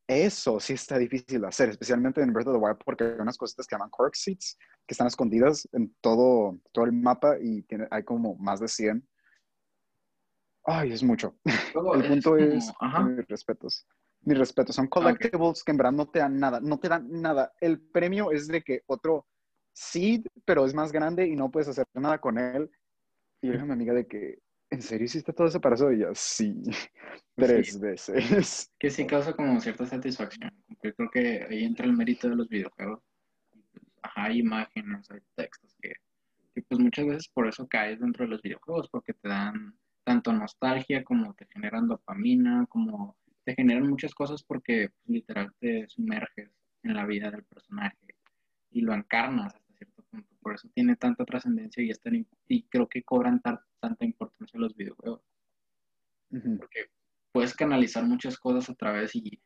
eso 0.09 0.59
sí 0.59 0.73
está 0.73 0.97
difícil 0.97 1.41
de 1.41 1.47
hacer, 1.47 1.69
especialmente 1.69 2.19
en 2.19 2.33
Breath 2.33 2.47
of 2.47 2.55
the 2.55 2.59
Wild, 2.59 2.79
porque 2.83 3.03
hay 3.03 3.19
unas 3.19 3.37
cositas 3.37 3.67
que 3.67 3.75
llaman 3.75 3.91
Cork 3.91 4.15
Seeds, 4.15 4.57
que 4.87 4.93
están 4.93 5.05
escondidas 5.05 5.69
en 5.71 5.95
todo, 6.01 6.59
todo 6.71 6.85
el 6.85 6.93
mapa 6.93 7.37
y 7.39 7.61
tiene, 7.61 7.87
hay 7.91 8.03
como 8.03 8.35
más 8.37 8.59
de 8.59 8.67
100. 8.67 9.07
Ay, 10.71 10.91
es 10.91 11.01
mucho. 11.03 11.35
el 11.45 12.07
punto 12.07 12.37
es, 12.37 12.71
mis 13.05 13.27
respetos. 13.27 13.87
Mis 14.21 14.37
respetos. 14.37 14.75
Son 14.75 14.87
collectibles 14.87 15.63
que 15.63 15.71
en 15.71 15.77
verdad 15.77 15.91
no 15.91 16.07
te 16.07 16.19
dan 16.19 16.39
nada, 16.39 16.59
no 16.59 16.79
te 16.79 16.89
dan 16.89 17.09
nada. 17.09 17.51
El 17.59 17.79
premio 17.79 18.31
es 18.31 18.47
de 18.47 18.61
que 18.61 18.83
otro 18.85 19.25
seed, 19.73 20.25
pero 20.45 20.65
es 20.65 20.73
más 20.75 20.91
grande 20.91 21.27
y 21.27 21.35
no 21.35 21.49
puedes 21.49 21.69
hacer 21.69 21.87
nada 21.95 22.19
con 22.19 22.37
él. 22.37 22.69
Y 23.41 23.51
yo 23.51 23.65
mi 23.65 23.71
amiga 23.71 23.93
de 23.93 24.05
que 24.05 24.39
¿en 24.69 24.81
serio 24.81 25.05
hiciste 25.05 25.33
todo 25.33 25.47
eso 25.47 25.59
para 25.59 25.75
eso? 25.75 25.91
Y 25.91 25.99
yo, 25.99 26.09
sí, 26.13 26.61
tres 27.35 27.79
veces. 27.79 28.71
Que 28.79 28.89
sí 28.89 29.07
causa 29.07 29.33
como 29.33 29.59
cierta 29.59 29.85
satisfacción. 29.85 30.51
Yo 30.83 30.93
creo 30.93 31.09
que 31.09 31.47
ahí 31.49 31.63
entra 31.63 31.85
el 31.85 31.93
mérito 31.93 32.29
de 32.29 32.35
los 32.35 32.47
videojuegos. 32.47 33.01
Ajá, 34.01 34.25
hay 34.25 34.39
imágenes, 34.39 35.09
hay 35.09 35.19
textos 35.35 35.75
que, 35.81 35.93
pues 36.67 36.79
muchas 36.79 37.07
veces 37.07 37.27
por 37.29 37.47
eso 37.47 37.67
caes 37.67 37.99
dentro 37.99 38.25
de 38.25 38.31
los 38.31 38.41
videojuegos, 38.41 38.87
porque 38.89 39.13
te 39.13 39.27
dan 39.27 39.75
tanto 40.09 40.33
nostalgia 40.33 41.03
como 41.03 41.35
te 41.35 41.45
generan 41.45 41.87
dopamina, 41.87 42.65
como 42.67 43.15
te 43.43 43.53
generan 43.53 43.87
muchas 43.87 44.15
cosas 44.15 44.41
porque 44.41 44.89
pues, 44.89 45.07
literal 45.07 45.53
te 45.59 45.87
sumerges 45.87 46.49
en 46.81 46.95
la 46.95 47.05
vida 47.05 47.29
del 47.29 47.43
personaje 47.43 48.15
y 48.71 48.81
lo 48.81 48.95
encarnas 48.95 49.53
por 50.41 50.55
eso 50.55 50.67
tiene 50.73 50.95
tanta 50.95 51.25
trascendencia 51.25 51.83
y, 51.83 51.91
y 52.47 52.63
creo 52.63 52.87
que 52.87 53.03
cobran 53.03 53.39
tanta 53.41 54.03
importancia 54.03 54.59
los 54.59 54.75
videojuegos. 54.75 55.21
Porque 56.29 56.89
puedes 57.31 57.53
canalizar 57.53 58.03
muchas 58.03 58.35
cosas 58.39 58.67
a 58.67 58.73
través 58.73 59.15
y 59.15 59.39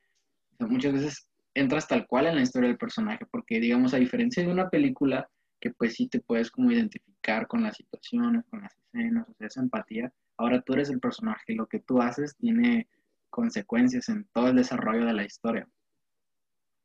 muchas 0.59 0.93
veces 0.93 1.28
entras 1.53 1.89
tal 1.89 2.07
cual 2.07 2.28
en 2.28 2.36
la 2.36 2.41
historia 2.41 2.70
del 2.70 2.78
personaje, 2.78 3.26
porque 3.26 3.59
digamos, 3.59 3.93
a 3.93 3.97
diferencia 3.97 4.43
de 4.43 4.51
una 4.51 4.70
película, 4.70 5.30
que 5.59 5.72
pues 5.72 5.95
sí 5.95 6.07
te 6.07 6.22
puedes 6.22 6.49
como 6.49 6.72
identificar 6.72 7.47
con 7.47 7.64
las 7.64 7.76
situaciones, 7.76 8.45
con 8.49 8.61
las 8.61 8.74
escenas, 8.78 9.28
o 9.28 9.34
sea, 9.34 9.47
esa 9.47 9.61
empatía, 9.61 10.14
ahora 10.38 10.62
tú 10.62 10.74
eres 10.74 10.90
el 10.90 11.00
personaje 11.00 11.54
y 11.54 11.56
lo 11.56 11.68
que 11.68 11.80
tú 11.80 12.02
haces 12.02 12.36
tiene 12.38 12.88
consecuencias 13.30 14.10
en 14.10 14.28
todo 14.34 14.50
el 14.50 14.56
desarrollo 14.56 15.06
de 15.06 15.14
la 15.14 15.26
historia. 15.26 15.68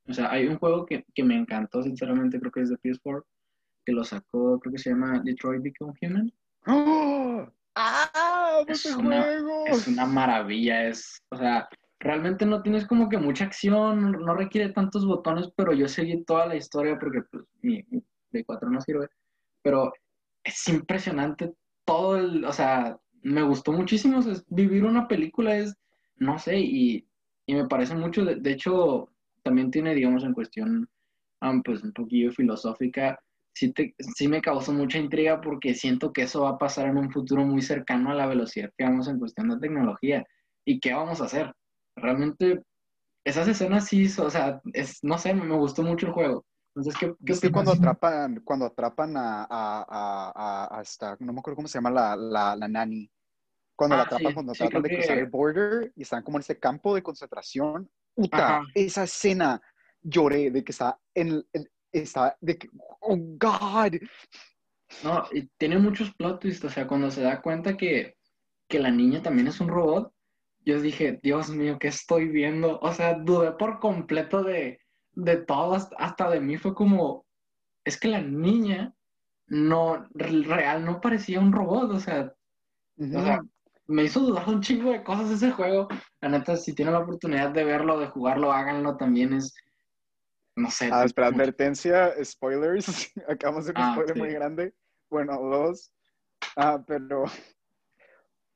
O 0.08 0.12
sea, 0.12 0.30
hay 0.30 0.46
un 0.46 0.58
juego 0.58 0.86
que, 0.86 1.04
que 1.14 1.22
me 1.22 1.36
encantó, 1.36 1.82
sinceramente, 1.82 2.40
creo 2.40 2.50
que 2.50 2.62
es 2.62 2.70
de 2.70 2.78
PS4, 2.78 3.22
que 3.84 3.92
lo 3.92 4.04
sacó, 4.04 4.58
creo 4.58 4.72
que 4.72 4.78
se 4.78 4.90
llama 4.90 5.20
Detroit 5.22 5.62
Become 5.62 5.92
Human. 6.00 6.32
¡Oh! 6.66 7.46
¡Ah! 7.74 8.64
Es 8.66 8.86
una, 8.86 9.22
juego! 9.22 9.66
es 9.66 9.86
una 9.86 10.06
maravilla, 10.06 10.88
es, 10.88 11.22
o 11.28 11.36
sea, 11.36 11.68
realmente 12.00 12.46
no 12.46 12.62
tienes 12.62 12.86
como 12.86 13.08
que 13.08 13.18
mucha 13.18 13.44
acción, 13.44 14.12
no 14.12 14.34
requiere 14.34 14.72
tantos 14.72 15.06
botones, 15.06 15.50
pero 15.56 15.72
yo 15.72 15.88
seguí 15.88 16.24
toda 16.24 16.46
la 16.46 16.56
historia 16.56 16.98
porque 16.98 17.22
pues 17.30 17.44
mi, 17.60 17.84
de 18.30 18.44
4 18.44 18.70
no 18.70 18.80
sirve, 18.80 19.08
pero 19.62 19.92
es 20.42 20.68
impresionante 20.68 21.52
todo 21.84 22.16
el, 22.16 22.44
o 22.44 22.52
sea, 22.52 22.98
me 23.28 23.42
gustó 23.42 23.72
muchísimo, 23.72 24.20
vivir 24.48 24.84
una 24.84 25.08
película 25.08 25.56
es, 25.56 25.74
no 26.16 26.38
sé, 26.38 26.58
y, 26.58 27.06
y 27.46 27.54
me 27.54 27.66
parece 27.66 27.94
mucho, 27.94 28.24
de, 28.24 28.36
de, 28.36 28.52
hecho, 28.52 29.10
también 29.42 29.70
tiene, 29.70 29.94
digamos, 29.94 30.24
en 30.24 30.34
cuestión, 30.34 30.88
um, 31.42 31.62
pues 31.62 31.82
un 31.82 31.92
poquillo 31.92 32.32
filosófica, 32.32 33.18
sí, 33.54 33.72
te, 33.72 33.94
sí 33.98 34.28
me 34.28 34.40
causó 34.40 34.72
mucha 34.72 34.98
intriga 34.98 35.40
porque 35.40 35.74
siento 35.74 36.12
que 36.12 36.22
eso 36.22 36.42
va 36.42 36.50
a 36.50 36.58
pasar 36.58 36.88
en 36.88 36.98
un 36.98 37.10
futuro 37.10 37.44
muy 37.44 37.62
cercano 37.62 38.10
a 38.10 38.14
la 38.14 38.26
velocidad 38.26 38.70
que 38.76 38.84
vamos 38.84 39.08
en 39.08 39.18
cuestión 39.18 39.48
de 39.48 39.58
tecnología. 39.58 40.24
¿Y 40.64 40.80
qué 40.80 40.92
vamos 40.92 41.20
a 41.20 41.24
hacer? 41.24 41.52
Realmente, 41.96 42.62
esas 43.24 43.48
escenas 43.48 43.86
sí, 43.86 44.06
o 44.18 44.30
sea, 44.30 44.60
es, 44.72 44.98
no 45.02 45.18
sé, 45.18 45.34
me 45.34 45.56
gustó 45.56 45.82
mucho 45.82 46.06
el 46.06 46.12
juego. 46.12 46.44
Entonces, 46.74 46.96
¿qué, 47.00 47.14
qué 47.24 47.32
es 47.32 47.40
que 47.40 47.50
cuando 47.50 47.72
atrapan, 47.72 48.40
cuando 48.44 48.66
atrapan 48.66 49.16
a, 49.16 49.42
a, 49.44 49.84
a, 49.88 50.78
a, 50.78 50.82
esta, 50.82 51.16
no 51.18 51.32
me 51.32 51.40
acuerdo 51.40 51.56
cómo 51.56 51.68
se 51.68 51.78
llama 51.78 51.90
la, 51.90 52.14
la, 52.14 52.54
la 52.54 52.68
nani, 52.68 53.10
cuando 53.78 53.94
la 53.94 54.02
ah, 54.02 54.06
atrapan, 54.06 54.34
cuando 54.34 54.52
tratan 54.54 54.82
de 54.82 54.88
cruzar 54.88 55.18
el 55.18 55.26
border 55.26 55.92
y 55.94 56.02
están 56.02 56.24
como 56.24 56.36
en 56.36 56.40
ese 56.40 56.58
campo 56.58 56.96
de 56.96 57.02
concentración, 57.04 57.88
puta, 58.12 58.62
esa 58.74 59.04
escena 59.04 59.62
lloré 60.02 60.50
de 60.50 60.64
que 60.64 60.72
está 60.72 60.98
en, 61.14 61.46
en, 61.52 61.70
está 61.92 62.36
de 62.40 62.58
que, 62.58 62.68
oh 62.72 63.16
God. 63.16 64.00
No, 65.04 65.24
y 65.30 65.46
tiene 65.56 65.78
muchos 65.78 66.12
plot 66.14 66.40
twists, 66.40 66.64
o 66.64 66.70
sea, 66.70 66.88
cuando 66.88 67.08
se 67.12 67.22
da 67.22 67.40
cuenta 67.40 67.76
que, 67.76 68.16
que 68.66 68.80
la 68.80 68.90
niña 68.90 69.22
también 69.22 69.46
es 69.46 69.60
un 69.60 69.68
robot, 69.68 70.12
yo 70.64 70.80
dije, 70.80 71.20
Dios 71.22 71.48
mío, 71.48 71.78
¿qué 71.78 71.86
estoy 71.86 72.26
viendo? 72.26 72.80
O 72.80 72.92
sea, 72.92 73.14
dudé 73.14 73.52
por 73.52 73.78
completo 73.78 74.42
de, 74.42 74.80
de 75.12 75.36
todo, 75.36 75.76
hasta 75.98 76.30
de 76.30 76.40
mí 76.40 76.56
fue 76.56 76.74
como, 76.74 77.26
es 77.84 77.96
que 77.96 78.08
la 78.08 78.22
niña 78.22 78.92
no, 79.46 80.04
real, 80.14 80.84
no 80.84 81.00
parecía 81.00 81.38
un 81.38 81.52
robot, 81.52 81.92
o 81.92 82.00
sea, 82.00 82.34
o 83.00 83.22
sea, 83.22 83.40
me 83.88 84.04
hizo 84.04 84.20
dudar 84.20 84.48
un 84.48 84.60
chingo 84.60 84.92
de 84.92 85.02
cosas 85.02 85.30
ese 85.30 85.50
juego. 85.50 85.88
La 86.20 86.28
neta, 86.28 86.56
si 86.56 86.74
tienen 86.74 86.94
la 86.94 87.00
oportunidad 87.00 87.50
de 87.50 87.64
verlo, 87.64 87.98
de 87.98 88.06
jugarlo, 88.08 88.52
háganlo 88.52 88.96
también, 88.96 89.32
es, 89.32 89.54
no 90.56 90.70
sé. 90.70 90.90
Ah, 90.92 91.04
espera, 91.04 91.28
advertencia, 91.28 92.12
spoilers. 92.22 93.10
Acabamos 93.28 93.64
de 93.64 93.72
un 93.72 93.78
ah, 93.78 93.92
spoiler 93.94 94.16
muy 94.16 94.30
grande. 94.30 94.74
Bueno, 95.10 95.40
dos. 95.40 95.90
Ah, 96.56 96.82
pero 96.86 97.24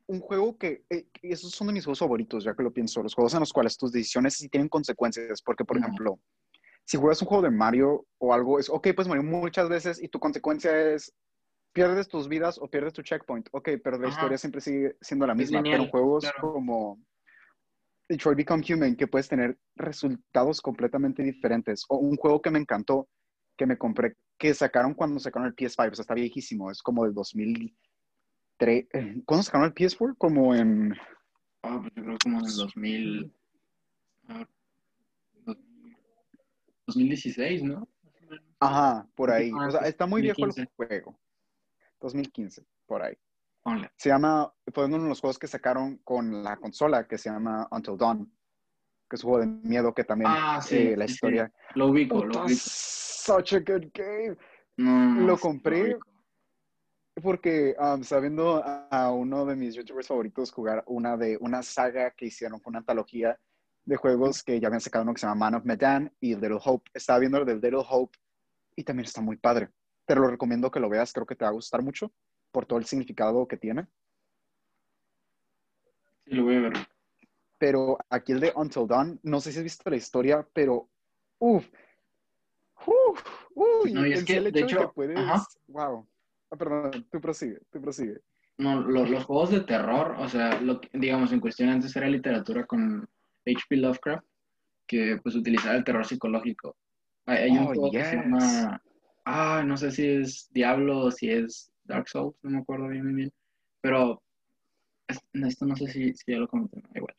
un 0.06 0.20
juego 0.20 0.58
que, 0.58 0.84
eh, 0.90 1.06
esos 1.22 1.52
son 1.52 1.68
de 1.68 1.72
mis 1.72 1.84
juegos 1.84 2.00
favoritos, 2.00 2.44
ya 2.44 2.54
que 2.54 2.62
lo 2.62 2.72
pienso, 2.72 3.02
los 3.02 3.14
juegos 3.14 3.32
en 3.34 3.40
los 3.40 3.52
cuales 3.52 3.76
tus 3.78 3.92
decisiones 3.92 4.34
sí 4.34 4.48
tienen 4.48 4.68
consecuencias, 4.68 5.40
porque, 5.42 5.64
por 5.64 5.78
ejemplo, 5.78 6.20
si 6.84 6.98
juegas 6.98 7.22
un 7.22 7.28
juego 7.28 7.44
de 7.44 7.50
Mario 7.50 8.06
o 8.18 8.34
algo, 8.34 8.58
es, 8.58 8.68
ok, 8.68 8.88
pues 8.94 9.08
morir 9.08 9.22
muchas 9.22 9.68
veces 9.68 10.02
y 10.02 10.08
tu 10.08 10.18
consecuencia 10.18 10.76
es, 10.92 11.14
pierdes 11.72 12.08
tus 12.08 12.28
vidas 12.28 12.58
o 12.58 12.68
pierdes 12.68 12.92
tu 12.92 13.02
checkpoint. 13.02 13.48
Ok, 13.52 13.70
pero 13.82 13.98
la 13.98 14.08
historia 14.08 14.38
siempre 14.38 14.60
sigue 14.60 14.96
siendo 15.00 15.26
la 15.26 15.34
misma. 15.34 15.62
pero 15.62 15.82
en 15.82 15.90
juegos 15.90 16.30
como 16.40 16.98
Detroit 18.08 18.36
Become 18.38 18.64
Human, 18.68 18.96
que 18.96 19.06
puedes 19.06 19.28
tener 19.28 19.58
resultados 19.76 20.60
completamente 20.60 21.22
diferentes. 21.22 21.84
O 21.88 21.96
un 21.96 22.16
juego 22.16 22.42
que 22.42 22.50
me 22.50 22.58
encantó, 22.58 23.08
que 23.56 23.66
me 23.66 23.78
compré, 23.78 24.16
que 24.38 24.54
sacaron 24.54 24.94
cuando 24.94 25.18
sacaron 25.20 25.48
el 25.48 25.54
PS5, 25.54 25.92
o 25.92 25.94
sea, 25.94 26.02
está 26.02 26.14
viejísimo, 26.14 26.70
es 26.70 26.82
como 26.82 27.04
del 27.04 27.14
2003. 27.14 28.86
¿Cuándo 29.24 29.42
sacaron 29.42 29.66
el 29.68 29.74
PS4? 29.74 30.16
Como 30.18 30.54
en... 30.54 30.94
Ah, 31.62 31.78
pues 31.80 31.92
yo 31.94 32.02
creo 32.02 32.16
como 32.22 32.38
en 32.40 32.46
el 32.46 32.56
2000... 32.56 33.32
2016, 36.86 37.62
¿no? 37.62 37.88
Ajá, 38.58 39.08
por 39.14 39.30
ahí. 39.30 39.52
O 39.52 39.70
sea, 39.70 39.80
está 39.82 40.06
muy 40.06 40.20
viejo 40.22 40.44
el 40.44 40.68
juego. 40.76 41.18
2015, 42.02 42.64
por 42.86 43.02
ahí. 43.02 43.16
Se 43.96 44.08
llama, 44.08 44.52
fue 44.74 44.86
uno 44.86 45.00
de 45.02 45.08
los 45.08 45.20
juegos 45.20 45.38
que 45.38 45.46
sacaron 45.46 45.98
con 45.98 46.42
la 46.42 46.56
consola 46.56 47.06
que 47.06 47.16
se 47.16 47.30
llama 47.30 47.68
Until 47.70 47.96
Dawn, 47.96 48.30
que 49.08 49.16
es 49.16 49.24
un 49.24 49.30
juego 49.30 49.46
de 49.46 49.68
miedo 49.68 49.94
que 49.94 50.04
también 50.04 50.30
ah, 50.34 50.60
sí, 50.60 50.78
eh, 50.78 50.96
la 50.96 51.04
historia. 51.04 51.52
Lo 51.74 51.86
ubico, 51.88 52.24
lo 52.24 52.44
ubico. 52.44 52.58
Such 52.58 53.54
a 53.54 53.60
good 53.60 53.86
game. 53.94 54.36
lo 54.76 55.38
compré 55.38 55.96
porque 57.20 57.76
um, 57.78 58.02
sabiendo 58.02 58.62
a, 58.64 59.12
uno 59.12 59.44
de 59.44 59.54
mis 59.54 59.74
youtubers 59.74 60.08
favoritos 60.08 60.50
jugar 60.50 60.82
una 60.86 61.16
de 61.16 61.36
una 61.40 61.62
saga 61.62 62.10
que 62.12 62.26
hicieron 62.26 62.58
con 62.60 62.72
una 62.72 62.78
antología 62.78 63.38
de 63.84 63.96
juegos 63.96 64.42
que 64.42 64.58
ya 64.58 64.68
habían 64.68 64.80
sacado 64.80 65.02
uno 65.02 65.12
que 65.12 65.20
se 65.20 65.26
llama 65.26 65.50
Man 65.50 65.54
of 65.56 65.64
Medan 65.64 66.12
y 66.20 66.34
Little 66.34 66.58
Hope. 66.64 66.90
Estaba 66.94 67.18
viendo 67.18 67.38
el 67.38 67.44
de 67.44 67.54
Little 67.54 67.84
Hope 67.88 68.18
y 68.76 68.84
también 68.84 69.06
está 69.06 69.20
muy 69.20 69.36
padre. 69.36 69.68
Te 70.06 70.14
lo 70.14 70.26
recomiendo 70.28 70.70
que 70.70 70.80
lo 70.80 70.88
veas, 70.88 71.12
creo 71.12 71.26
que 71.26 71.36
te 71.36 71.44
va 71.44 71.50
a 71.50 71.54
gustar 71.54 71.82
mucho 71.82 72.12
por 72.50 72.66
todo 72.66 72.78
el 72.78 72.84
significado 72.84 73.46
que 73.46 73.56
tiene. 73.56 73.86
Sí, 76.24 76.34
lo 76.34 76.44
voy 76.44 76.56
a 76.56 76.60
ver. 76.60 76.72
Pero 77.58 77.98
aquí 78.10 78.32
el 78.32 78.40
de 78.40 78.52
Until 78.54 78.86
Dawn, 78.86 79.20
no 79.22 79.40
sé 79.40 79.52
si 79.52 79.58
has 79.58 79.64
visto 79.64 79.88
la 79.88 79.96
historia, 79.96 80.46
pero 80.52 80.88
uff, 81.38 81.68
uff, 82.86 83.22
uff, 83.54 83.90
no, 83.92 84.06
y 84.06 84.12
es 84.12 84.24
que, 84.24 84.40
de 84.40 84.60
hecho, 84.60 84.92
puedes, 84.92 85.18
wow. 85.68 86.06
Ah, 86.50 86.56
perdón, 86.56 87.06
tú 87.10 87.20
prosigue, 87.20 87.60
tú 87.70 87.80
prosigue. 87.80 88.20
No, 88.58 88.80
los, 88.80 89.08
los 89.08 89.24
juegos 89.24 89.50
de 89.50 89.60
terror, 89.60 90.16
o 90.18 90.28
sea, 90.28 90.60
lo, 90.60 90.80
digamos, 90.92 91.32
en 91.32 91.40
cuestión 91.40 91.70
antes 91.70 91.96
era 91.96 92.06
literatura 92.08 92.66
con 92.66 93.08
H.P. 93.46 93.76
Lovecraft, 93.76 94.24
que 94.86 95.18
pues 95.22 95.34
utilizaba 95.34 95.76
el 95.76 95.84
terror 95.84 96.04
psicológico. 96.04 96.76
Hay, 97.26 97.50
un 97.52 97.58
oh, 97.58 97.66
juego 97.66 97.90
que 97.90 98.04
se 98.04 98.16
llama, 98.16 98.82
ah, 99.24 99.62
no 99.66 99.76
sé 99.76 99.90
si 99.90 100.06
es 100.06 100.48
Diablo 100.52 100.98
o 100.98 101.10
si 101.10 101.30
es 101.30 101.72
Dark 101.84 102.08
Souls, 102.08 102.36
no 102.42 102.50
me 102.50 102.58
acuerdo 102.58 102.88
bien, 102.88 103.14
bien, 103.14 103.32
pero 103.80 104.22
esto 105.08 105.66
no 105.66 105.76
sé 105.76 105.88
si, 105.88 106.14
si 106.14 106.32
ya 106.32 106.38
lo 106.38 106.48
comenté, 106.48 106.82
igual. 106.94 107.14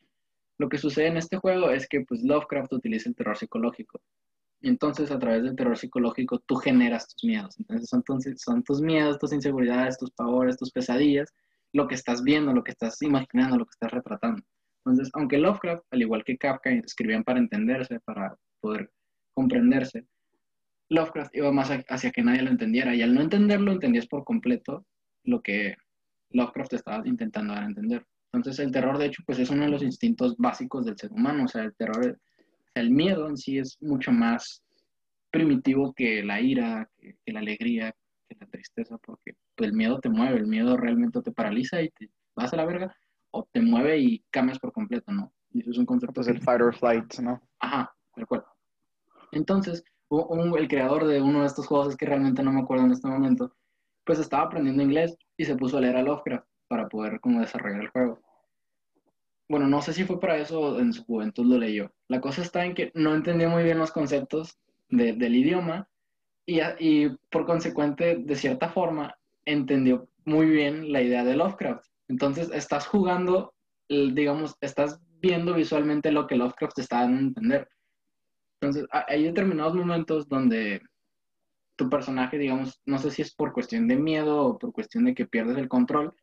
Lo 0.57 0.69
que 0.69 0.77
sucede 0.77 1.07
en 1.07 1.17
este 1.17 1.37
juego 1.37 1.71
es 1.71 1.87
que 1.87 2.01
pues 2.01 2.23
Lovecraft 2.23 2.73
utiliza 2.73 3.09
el 3.09 3.15
terror 3.15 3.37
psicológico. 3.37 4.01
Y 4.61 4.69
entonces 4.69 5.11
a 5.11 5.19
través 5.19 5.43
del 5.43 5.55
terror 5.55 5.77
psicológico 5.77 6.39
tú 6.39 6.55
generas 6.55 7.07
tus 7.07 7.23
miedos. 7.25 7.57
Entonces 7.59 7.89
son, 7.89 8.03
son 8.37 8.63
tus 8.63 8.81
miedos, 8.81 9.19
tus 9.19 9.33
inseguridades, 9.33 9.97
tus 9.97 10.11
pavores, 10.11 10.57
tus 10.57 10.71
pesadillas, 10.71 11.33
lo 11.73 11.87
que 11.87 11.95
estás 11.95 12.23
viendo, 12.23 12.53
lo 12.53 12.63
que 12.63 12.71
estás 12.71 13.01
imaginando, 13.01 13.57
lo 13.57 13.65
que 13.65 13.73
estás 13.73 13.91
retratando. 13.91 14.41
Entonces, 14.85 15.09
aunque 15.13 15.37
Lovecraft, 15.37 15.83
al 15.91 16.01
igual 16.01 16.23
que 16.23 16.37
Kafka, 16.37 16.71
escribían 16.71 17.23
para 17.23 17.39
entenderse, 17.39 17.99
para 18.01 18.37
poder 18.59 18.91
comprenderse, 19.33 20.05
Lovecraft 20.89 21.35
iba 21.35 21.51
más 21.51 21.71
hacia 21.89 22.11
que 22.11 22.23
nadie 22.23 22.41
lo 22.41 22.51
entendiera 22.51 22.95
y 22.95 23.01
al 23.01 23.13
no 23.13 23.21
entenderlo 23.21 23.71
entendías 23.71 24.07
por 24.07 24.23
completo 24.23 24.85
lo 25.23 25.41
que 25.41 25.75
Lovecraft 26.31 26.73
estaba 26.73 27.07
intentando 27.07 27.53
dar 27.53 27.63
a 27.63 27.67
entender. 27.67 28.05
Entonces 28.31 28.65
el 28.65 28.71
terror 28.71 28.97
de 28.97 29.05
hecho 29.05 29.23
pues 29.25 29.39
es 29.39 29.49
uno 29.49 29.65
de 29.65 29.71
los 29.71 29.83
instintos 29.83 30.35
básicos 30.37 30.85
del 30.85 30.97
ser 30.97 31.11
humano, 31.11 31.45
o 31.45 31.47
sea, 31.47 31.63
el 31.63 31.75
terror, 31.75 32.19
el 32.73 32.91
miedo 32.91 33.27
en 33.27 33.37
sí 33.37 33.59
es 33.59 33.77
mucho 33.81 34.11
más 34.11 34.63
primitivo 35.31 35.93
que 35.93 36.23
la 36.23 36.39
ira, 36.41 36.89
que, 36.97 37.33
la 37.33 37.39
alegría, 37.39 37.93
que 38.29 38.37
la 38.39 38.47
tristeza, 38.47 38.97
porque 38.99 39.35
pues, 39.55 39.69
el 39.69 39.75
miedo 39.75 39.99
te 39.99 40.09
mueve, 40.09 40.37
el 40.37 40.47
miedo 40.47 40.77
realmente 40.77 41.21
te 41.21 41.31
paraliza 41.31 41.81
y 41.81 41.89
te 41.89 42.09
vas 42.35 42.53
a 42.53 42.57
la 42.57 42.65
verga 42.65 42.95
o 43.31 43.47
te 43.51 43.61
mueve 43.61 43.97
y 43.97 44.23
cambias 44.29 44.59
por 44.59 44.71
completo, 44.71 45.11
¿no? 45.11 45.33
Y 45.51 45.61
eso 45.61 45.71
es 45.71 45.77
un 45.77 45.85
concepto. 45.87 46.21
Es 46.21 46.27
el 46.27 46.41
fight 46.41 46.61
or 46.61 46.75
flight, 46.75 47.19
¿no? 47.19 47.41
Ajá, 47.59 47.91
de 48.15 48.23
acuerdo. 48.23 48.45
Entonces, 49.31 49.83
el 50.57 50.67
creador 50.67 51.05
de 51.05 51.21
uno 51.21 51.41
de 51.41 51.47
estos 51.47 51.67
juegos, 51.67 51.89
es 51.89 51.97
que 51.97 52.05
realmente 52.05 52.43
no 52.43 52.51
me 52.51 52.61
acuerdo 52.61 52.85
en 52.85 52.91
este 52.91 53.07
momento, 53.07 53.55
pues 54.05 54.19
estaba 54.19 54.43
aprendiendo 54.43 54.83
inglés 54.83 55.17
y 55.37 55.45
se 55.45 55.55
puso 55.55 55.77
a 55.77 55.81
leer 55.81 55.97
a 55.97 56.03
Lovecraft 56.03 56.47
para 56.67 56.87
poder 56.87 57.19
como 57.19 57.39
desarrollar 57.39 57.81
el 57.81 57.89
juego. 57.89 58.19
Bueno, 59.49 59.67
no 59.67 59.81
sé 59.81 59.93
si 59.93 60.03
fue 60.03 60.19
para 60.19 60.37
eso 60.37 60.79
en 60.79 60.93
su 60.93 61.03
juventud 61.03 61.45
lo 61.45 61.57
leyó. 61.57 61.91
La 62.07 62.21
cosa 62.21 62.41
está 62.41 62.65
en 62.65 62.73
que 62.73 62.91
no 62.95 63.13
entendía 63.13 63.49
muy 63.49 63.63
bien 63.63 63.77
los 63.77 63.91
conceptos 63.91 64.57
del 64.89 65.35
idioma 65.35 65.87
y, 66.45 66.59
y 66.79 67.09
por 67.29 67.45
consecuente, 67.45 68.17
de 68.17 68.35
cierta 68.35 68.69
forma, 68.69 69.15
entendió 69.45 70.07
muy 70.25 70.47
bien 70.47 70.91
la 70.91 71.01
idea 71.01 71.23
de 71.23 71.35
Lovecraft. 71.35 71.85
Entonces, 72.07 72.49
estás 72.53 72.87
jugando, 72.87 73.53
digamos, 73.89 74.55
estás 74.61 74.99
viendo 75.19 75.53
visualmente 75.53 76.11
lo 76.11 76.27
que 76.27 76.35
Lovecraft 76.35 76.79
está 76.79 77.01
dando 77.01 77.17
a 77.17 77.21
entender. 77.21 77.69
Entonces, 78.63 78.87
hay 78.91 79.25
determinados 79.25 79.75
momentos 79.75 80.29
donde 80.29 80.81
tu 81.75 81.89
personaje, 81.89 82.37
digamos, 82.37 82.81
no 82.85 82.97
sé 82.97 83.11
si 83.11 83.21
es 83.21 83.35
por 83.35 83.51
cuestión 83.51 83.89
de 83.89 83.97
miedo 83.97 84.45
o 84.45 84.57
por 84.57 84.71
cuestión 84.71 85.03
de 85.03 85.13
que 85.13 85.25
pierdes 85.25 85.57
el 85.57 85.67
control, 85.67 86.13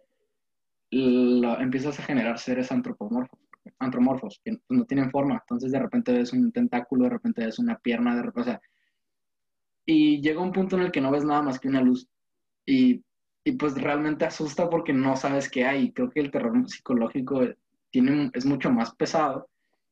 empiezas 0.91 1.99
a 1.99 2.03
generar 2.03 2.39
seres 2.39 2.73
antropomorfos, 2.73 3.39
antropomorfos 3.79 4.41
que 4.43 4.59
no 4.71 4.87
tienen 4.87 5.11
forma. 5.11 5.35
Entonces, 5.35 5.71
de 5.71 5.81
repente 5.81 6.13
ves 6.13 6.33
un 6.33 6.51
tentáculo, 6.51 7.05
de 7.05 7.11
repente 7.11 7.45
ves 7.45 7.59
una 7.59 7.79
pierna, 7.79 8.17
de 8.17 8.23
repente, 8.23 8.41
o 8.41 8.53
sea, 8.53 8.61
y 9.85 10.23
llega 10.23 10.41
un 10.41 10.53
punto 10.53 10.77
en 10.77 10.83
el 10.85 10.93
que 10.93 11.03
no 11.03 11.11
ves 11.11 11.25
nada 11.25 11.43
más 11.43 11.61
que 11.61 11.69
una 11.69 11.83
luz. 11.83 12.09
Y, 12.65 13.05
y 13.45 13.53
pues 13.53 13.75
realmente 13.75 14.25
asusta 14.25 14.71
porque 14.71 14.95
no 14.95 15.15
sabes 15.15 15.51
qué 15.51 15.67
hay. 15.67 15.93
Creo 15.93 16.09
que 16.09 16.21
el 16.21 16.31
terror 16.31 16.55
psicológico 16.69 17.43
tiene, 17.91 18.31
es 18.33 18.47
mucho 18.47 18.71
más 18.71 18.95
pesado 18.95 19.51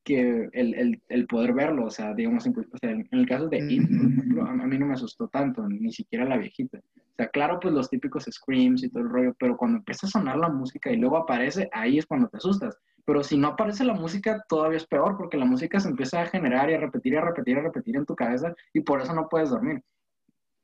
que 0.09 0.49
el, 0.53 0.73
el, 0.73 1.01
el, 1.07 1.27
poder 1.27 1.53
verlo, 1.53 1.85
o 1.85 1.91
sea, 1.91 2.15
digamos, 2.15 2.43
en, 2.47 2.55
en 2.81 3.07
el 3.11 3.27
caso 3.27 3.47
de 3.47 3.59
It, 3.59 3.87
por 3.87 4.11
ejemplo, 4.11 4.43
a, 4.43 4.53
mí 4.53 4.79
no 4.79 4.87
me 4.87 4.95
asustó 4.95 5.27
tanto, 5.27 5.67
ni 5.69 5.91
siquiera 5.91 6.25
la 6.25 6.37
viejita. 6.37 6.79
O 6.79 7.15
sea, 7.15 7.27
claro, 7.27 7.59
pues 7.59 7.75
los 7.75 7.91
típicos 7.91 8.25
screams 8.27 8.83
y 8.83 8.89
todo 8.89 9.03
el 9.03 9.09
rollo, 9.09 9.35
pero 9.37 9.55
cuando 9.55 9.77
empieza 9.77 10.07
a 10.07 10.09
sonar 10.09 10.37
la 10.37 10.49
música 10.49 10.91
y 10.91 10.97
luego 10.97 11.17
aparece, 11.17 11.69
ahí 11.73 11.99
es 11.99 12.07
cuando 12.07 12.27
te 12.27 12.37
asustas. 12.37 12.75
Pero 13.05 13.23
si 13.23 13.37
no 13.37 13.49
aparece 13.49 13.83
la 13.83 13.93
música, 13.93 14.43
todavía 14.49 14.77
es 14.77 14.87
peor, 14.87 15.15
porque 15.15 15.37
la 15.37 15.45
música 15.45 15.79
se 15.79 15.89
empieza 15.89 16.23
a 16.23 16.25
generar 16.25 16.71
y 16.71 16.73
a 16.73 16.79
repetir 16.79 17.13
y 17.13 17.17
a 17.17 17.21
repetir 17.21 17.57
y 17.57 17.59
a 17.59 17.63
repetir 17.63 17.95
en 17.95 18.05
tu 18.07 18.15
cabeza, 18.15 18.55
y 18.73 18.81
por 18.81 19.01
eso 19.01 19.13
no 19.13 19.29
puedes 19.29 19.51
dormir. 19.51 19.83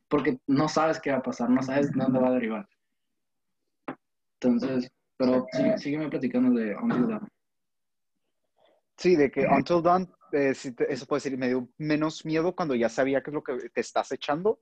Porque 0.08 0.40
no 0.48 0.68
sabes 0.68 1.00
qué 1.00 1.12
va 1.12 1.18
a 1.18 1.24
pasar, 1.24 1.52
no 1.52 1.62
sabes 1.62 1.92
dónde 1.92 2.20
va 2.20 2.30
a 2.30 2.34
derivar. 2.34 2.68
Entonces, 4.42 4.92
pero 5.18 5.46
sigue, 5.52 5.78
sígueme 5.78 6.10
platicando 6.10 6.60
de 6.60 6.76
Until 6.76 7.20
Sí, 8.98 9.16
de 9.16 9.30
que 9.30 9.46
Until 9.46 9.82
Dawn, 9.82 10.10
eh, 10.32 10.54
eso 10.90 11.06
puede 11.06 11.20
ser, 11.20 11.38
me 11.38 11.50
dio 11.50 11.68
menos 11.78 12.26
miedo 12.26 12.56
cuando 12.56 12.76
ya 12.76 12.90
sabía 12.90 13.22
qué 13.22 13.30
es 13.30 13.34
lo 13.34 13.44
que 13.44 13.70
te 13.70 13.82
estás 13.82 14.12
echando 14.12 14.62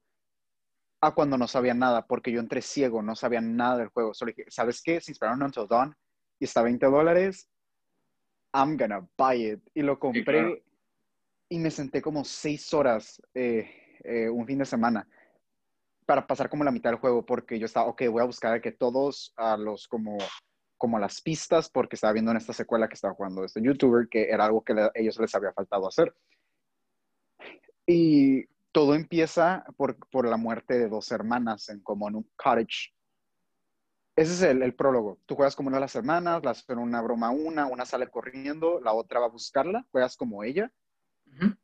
a 1.01 1.13
cuando 1.13 1.37
no 1.37 1.47
sabía 1.47 1.73
nada, 1.73 2.07
porque 2.07 2.31
yo 2.31 2.39
entré 2.39 2.61
ciego, 2.61 3.01
no 3.01 3.15
sabía 3.15 3.41
nada 3.41 3.79
del 3.79 3.89
juego. 3.89 4.13
Solo 4.13 4.31
dije, 4.35 4.49
¿sabes 4.49 4.81
qué? 4.81 5.01
Si 5.01 5.11
inspiraron 5.11 5.43
Until 5.43 5.67
Dawn 5.67 5.95
y 6.39 6.45
está 6.45 6.61
a 6.61 6.63
20 6.63 6.85
dólares, 6.85 7.49
I'm 8.53 8.77
gonna 8.77 9.07
buy 9.17 9.51
it. 9.51 9.59
Y 9.73 9.81
lo 9.81 9.99
compré 9.99 10.63
y 11.49 11.59
me 11.59 11.69
senté 11.69 12.01
como 12.01 12.23
seis 12.23 12.73
horas 12.73 13.21
eh, 13.33 13.69
eh, 14.03 14.29
un 14.29 14.45
fin 14.45 14.59
de 14.59 14.65
semana 14.65 15.07
para 16.05 16.25
pasar 16.25 16.49
como 16.49 16.63
la 16.63 16.71
mitad 16.71 16.89
del 16.89 16.99
juego, 16.99 17.25
porque 17.25 17.59
yo 17.59 17.65
estaba, 17.65 17.87
ok, 17.87 18.03
voy 18.09 18.21
a 18.21 18.25
buscar 18.25 18.61
que 18.61 18.71
todos 18.71 19.33
a 19.37 19.57
los 19.57 19.87
como 19.87 20.17
como 20.83 20.99
las 20.99 21.21
pistas 21.21 21.69
porque 21.69 21.95
estaba 21.95 22.11
viendo 22.11 22.31
en 22.31 22.35
esta 22.35 22.51
secuela 22.51 22.89
que 22.89 22.95
estaba 22.95 23.13
jugando 23.13 23.45
este 23.45 23.61
youtuber 23.61 24.09
que 24.09 24.29
era 24.29 24.43
algo 24.43 24.65
que 24.65 24.73
a 24.73 24.91
ellos 24.95 25.17
les 25.17 25.33
había 25.33 25.53
faltado 25.53 25.87
hacer. 25.87 26.13
Y 27.87 28.47
todo 28.73 28.93
empieza 28.93 29.63
por, 29.77 29.95
por 30.09 30.27
la 30.27 30.35
muerte 30.35 30.77
de 30.77 30.89
dos 30.89 31.09
hermanas 31.13 31.69
en 31.69 31.79
como 31.79 32.09
en 32.09 32.15
un 32.17 32.29
cottage. 32.35 32.93
Ese 34.17 34.33
es 34.33 34.41
el, 34.41 34.61
el, 34.61 34.75
prólogo. 34.75 35.19
Tú 35.25 35.35
juegas 35.35 35.55
como 35.55 35.69
una 35.69 35.77
de 35.77 35.81
las 35.83 35.95
hermanas, 35.95 36.43
le 36.43 36.49
hacen 36.49 36.77
una 36.77 37.01
broma 37.01 37.29
una, 37.29 37.65
una 37.65 37.85
sale 37.85 38.09
corriendo, 38.09 38.81
la 38.81 38.91
otra 38.91 39.21
va 39.21 39.27
a 39.27 39.29
buscarla, 39.29 39.87
juegas 39.89 40.17
como 40.17 40.43
ella. 40.43 40.69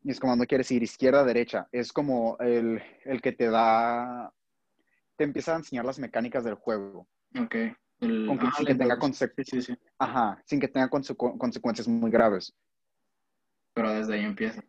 Y 0.02 0.10
es 0.10 0.18
como 0.18 0.34
no 0.34 0.46
quieres 0.46 0.70
ir 0.70 0.82
izquierda, 0.82 1.24
derecha. 1.24 1.68
Es 1.72 1.92
como 1.92 2.38
el, 2.38 2.82
el 3.04 3.20
que 3.20 3.32
te 3.32 3.50
da, 3.50 4.32
te 5.16 5.24
empieza 5.24 5.52
a 5.52 5.58
enseñar 5.58 5.84
las 5.84 5.98
mecánicas 5.98 6.42
del 6.42 6.54
juego. 6.54 7.06
Ok 7.38 7.54
sin, 8.00 8.66
que 8.66 8.74
tenga 8.74 8.98
Ajá, 9.98 10.42
sin 10.46 10.60
que 10.60 10.68
tenga 10.68 10.88
consecuencias 10.88 11.86
muy 11.86 12.10
graves. 12.10 12.54
Pero 13.74 13.92
desde 13.92 14.14
ahí 14.14 14.24
empieza. 14.24 14.62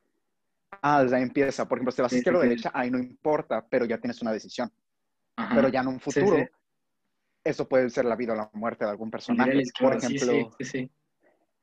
Ah, 0.82 1.04
desde 1.04 1.16
ahí 1.16 1.24
empieza. 1.24 1.68
Por 1.68 1.78
ejemplo, 1.78 1.92
si 1.92 2.02
vas 2.02 2.12
Sí, 2.12 2.18
sí, 2.18 2.20
izquierda 2.20 2.40
o 2.40 2.42
sí. 2.44 2.50
derecha, 2.50 2.72
ahí 2.74 2.92
no 2.92 2.98
importa, 3.00 3.66
pero 3.68 3.86
ya 3.86 3.98
tienes 3.98 4.22
una 4.22 4.32
decisión. 4.32 4.72
Ajá. 5.36 5.56
Pero 5.56 5.70
ya 5.70 5.82
en 5.82 5.88
un 5.88 6.00
Sí, 6.00 6.12
futuro, 6.12 6.38
sí. 6.38 6.50
eso 7.44 7.68
puede 7.68 7.90
ser 7.90 8.06
la 8.06 8.16
vida 8.16 8.34
o 8.34 8.36
la 8.36 8.50
muerte 8.54 8.86
de 8.86 8.92
algún 8.92 9.10
personaje. 9.12 9.64
Por 9.80 9.94
sí, 9.94 9.98
ejemplo, 9.98 10.34
sí, 10.34 10.50
sí, 10.60 10.66
sí. 10.66 10.92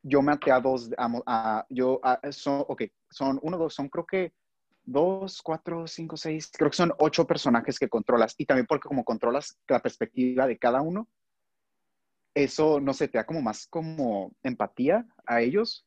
yo 0.03 0.23
maté 0.23 0.51
a 0.51 0.61
dos, 0.61 0.91
a, 0.97 1.11
a- 1.27 1.67
yo, 1.69 2.01
a- 2.03 2.21
son, 2.33 2.65
ok, 2.67 2.83
son 3.11 3.39
uno, 3.43 3.59
dos, 3.59 3.75
son 3.75 3.89
creo 3.89 4.07
que 4.07 4.33
dos, 4.85 5.43
cuatro, 5.43 5.87
cinco, 5.87 6.17
seis, 6.17 6.51
creo 6.53 6.71
que 6.71 6.77
son 6.77 6.93
ocho 6.99 7.27
personajes 7.27 7.79
que 7.79 7.89
controlas. 7.89 8.35
Y 8.39 8.47
también 8.47 8.67
porque 8.67 8.89
como 8.89 9.05
controlas 9.05 9.59
la 9.69 9.81
perspectiva 9.81 10.47
de 10.47 10.59
cada 10.59 10.81
uno, 10.83 11.09
eso, 12.35 12.81
no 12.81 12.93
sé, 12.93 13.09
te 13.09 13.19
da 13.19 13.27
como 13.27 13.43
más 13.43 13.67
como 13.67 14.33
empatía 14.43 15.07
a 15.27 15.41
ellos 15.41 15.87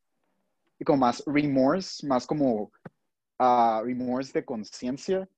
y 0.80 0.84
como 0.84 1.00
más 1.00 1.24
remorse, 1.26 2.06
más 2.08 2.26
como 2.26 2.72
ah, 3.40 3.82
remorse 3.84 4.34
de 4.34 4.46
conciencia. 4.46 5.30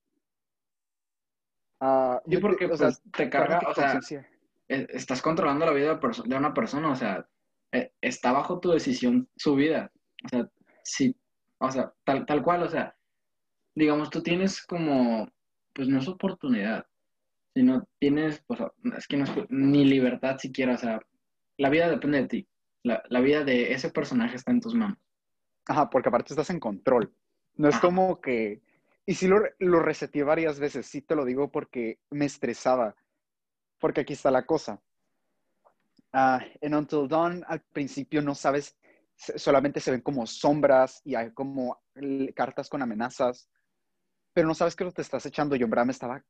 Ah, 1.80 2.22
Sí, 2.26 2.38
porque 2.38 2.66
o 2.66 2.78
sea, 2.78 2.88
pues, 2.88 3.02
te 3.12 3.30
carga, 3.30 3.60
o 3.68 3.74
sea, 3.74 3.94
conciencia. 3.94 4.30
eh, 4.70 4.88
estás 4.90 5.22
controlando 5.22 5.66
la 5.66 5.74
vida 5.74 6.00
de, 6.26 6.36
una 6.36 6.54
persona, 6.54 6.92
o 6.92 6.96
sea, 6.96 7.28
eh, 7.72 7.92
está 8.02 8.32
bajo 8.32 8.60
tu 8.60 8.72
decisión 8.72 9.30
su 9.36 9.56
vida. 9.56 9.92
O 10.26 10.30
sea, 10.30 10.50
sí, 10.84 11.16
o 11.58 11.70
sea, 11.70 11.94
tal, 12.06 12.26
tal 12.26 12.42
cual, 12.42 12.64
o 12.64 12.70
sea, 12.70 12.96
digamos, 13.76 14.10
tú 14.10 14.24
tienes 14.24 14.66
como, 14.66 15.30
pues 15.74 15.88
no 15.88 16.00
es 16.00 16.08
oportunidad, 16.08 16.86
sino 17.54 17.88
tienes, 18.00 18.44
pues, 18.48 18.62
es 18.98 19.08
que 19.08 19.18
no 19.18 19.26
es 19.26 19.32
ni 19.50 19.86
libertad 19.86 20.38
siquiera, 20.38 20.76
o 20.76 20.78
sea, 20.78 21.00
la 21.58 21.70
vida 21.70 21.90
depende 21.90 22.22
de 22.22 22.28
ti. 22.28 22.48
La, 22.84 23.04
la 23.10 23.22
vida 23.22 23.44
de 23.44 23.72
ese 23.74 23.92
personaje 23.92 24.36
está 24.36 24.52
en 24.52 24.60
tus 24.60 24.76
manos. 24.76 24.98
Ajá, 25.68 25.90
porque 25.90 26.10
aparte 26.10 26.34
estás 26.34 26.50
en 26.50 26.60
control. 26.60 27.14
No 27.56 27.70
es 27.70 27.76
Ajá. 27.76 27.88
como 27.88 28.20
que... 28.20 28.62
Y 29.06 29.16
sí 29.16 29.28
lo, 29.28 29.38
lo 29.60 29.80
reseteé 29.80 30.24
varias 30.24 30.60
veces, 30.60 30.86
sí 30.88 31.02
te 31.02 31.16
lo 31.16 31.26
digo 31.26 31.52
porque 31.52 32.00
me 32.10 32.26
estresaba. 32.26 32.96
Porque 33.80 34.02
aquí 34.02 34.14
está 34.14 34.32
la 34.32 34.46
cosa. 34.46 34.82
Ah, 36.14 36.42
en 36.62 36.76
Until 36.76 37.08
Dawn, 37.08 37.44
al 37.48 37.62
principio 37.62 38.22
no 38.22 38.36
sabes, 38.36 38.78
solamente 39.16 39.80
se 39.80 39.92
ven 39.92 40.02
como 40.02 40.26
sombras 40.26 41.02
y 41.04 41.16
hay 41.16 41.32
como 41.32 41.82
cartas 42.36 42.70
con 42.70 42.82
amenazas, 42.82 43.50
pero 44.34 44.48
no 44.48 44.54
sabes 44.54 44.76
qué 44.76 44.84
es 44.84 44.86
lo 44.86 44.92
que 44.92 44.98
te 44.98 45.02
estás 45.02 45.26
echando. 45.26 45.56
Yo 45.56 45.66
en 45.66 45.72
verdad 45.72 45.86
me 45.86 45.92
estaba, 45.92 46.24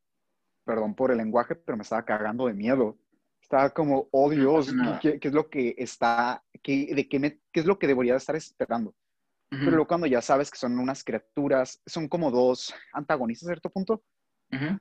perdón 0.65 0.95
por 0.95 1.11
el 1.11 1.17
lenguaje, 1.17 1.55
pero 1.55 1.77
me 1.77 1.83
estaba 1.83 2.05
cagando 2.05 2.47
de 2.47 2.53
miedo. 2.53 2.97
Estaba 3.41 3.69
como, 3.71 4.07
oh 4.11 4.29
Dios, 4.29 4.73
nada. 4.73 4.99
¿qué, 5.01 5.19
qué 5.19 5.27
es 5.27 5.33
lo 5.33 5.49
que 5.49 5.75
está, 5.77 6.43
qué, 6.61 6.93
de 6.95 7.07
qué, 7.09 7.19
me- 7.19 7.39
qué 7.51 7.59
es 7.59 7.65
lo 7.65 7.77
que 7.77 7.87
debería 7.87 8.15
estar 8.15 8.35
esperando? 8.35 8.95
Ujú, 9.51 9.59
Pero 9.63 9.71
luego 9.77 9.87
cuando 9.87 10.07
ya 10.07 10.21
sabes 10.21 10.49
que 10.51 10.57
son 10.57 10.79
unas 10.79 11.03
criaturas, 11.03 11.81
son 11.85 12.07
como 12.07 12.31
dos 12.31 12.73
antagonistas 12.93 13.47
a 13.47 13.51
cierto 13.51 13.69
punto, 13.69 14.03
ujú. 14.51 14.79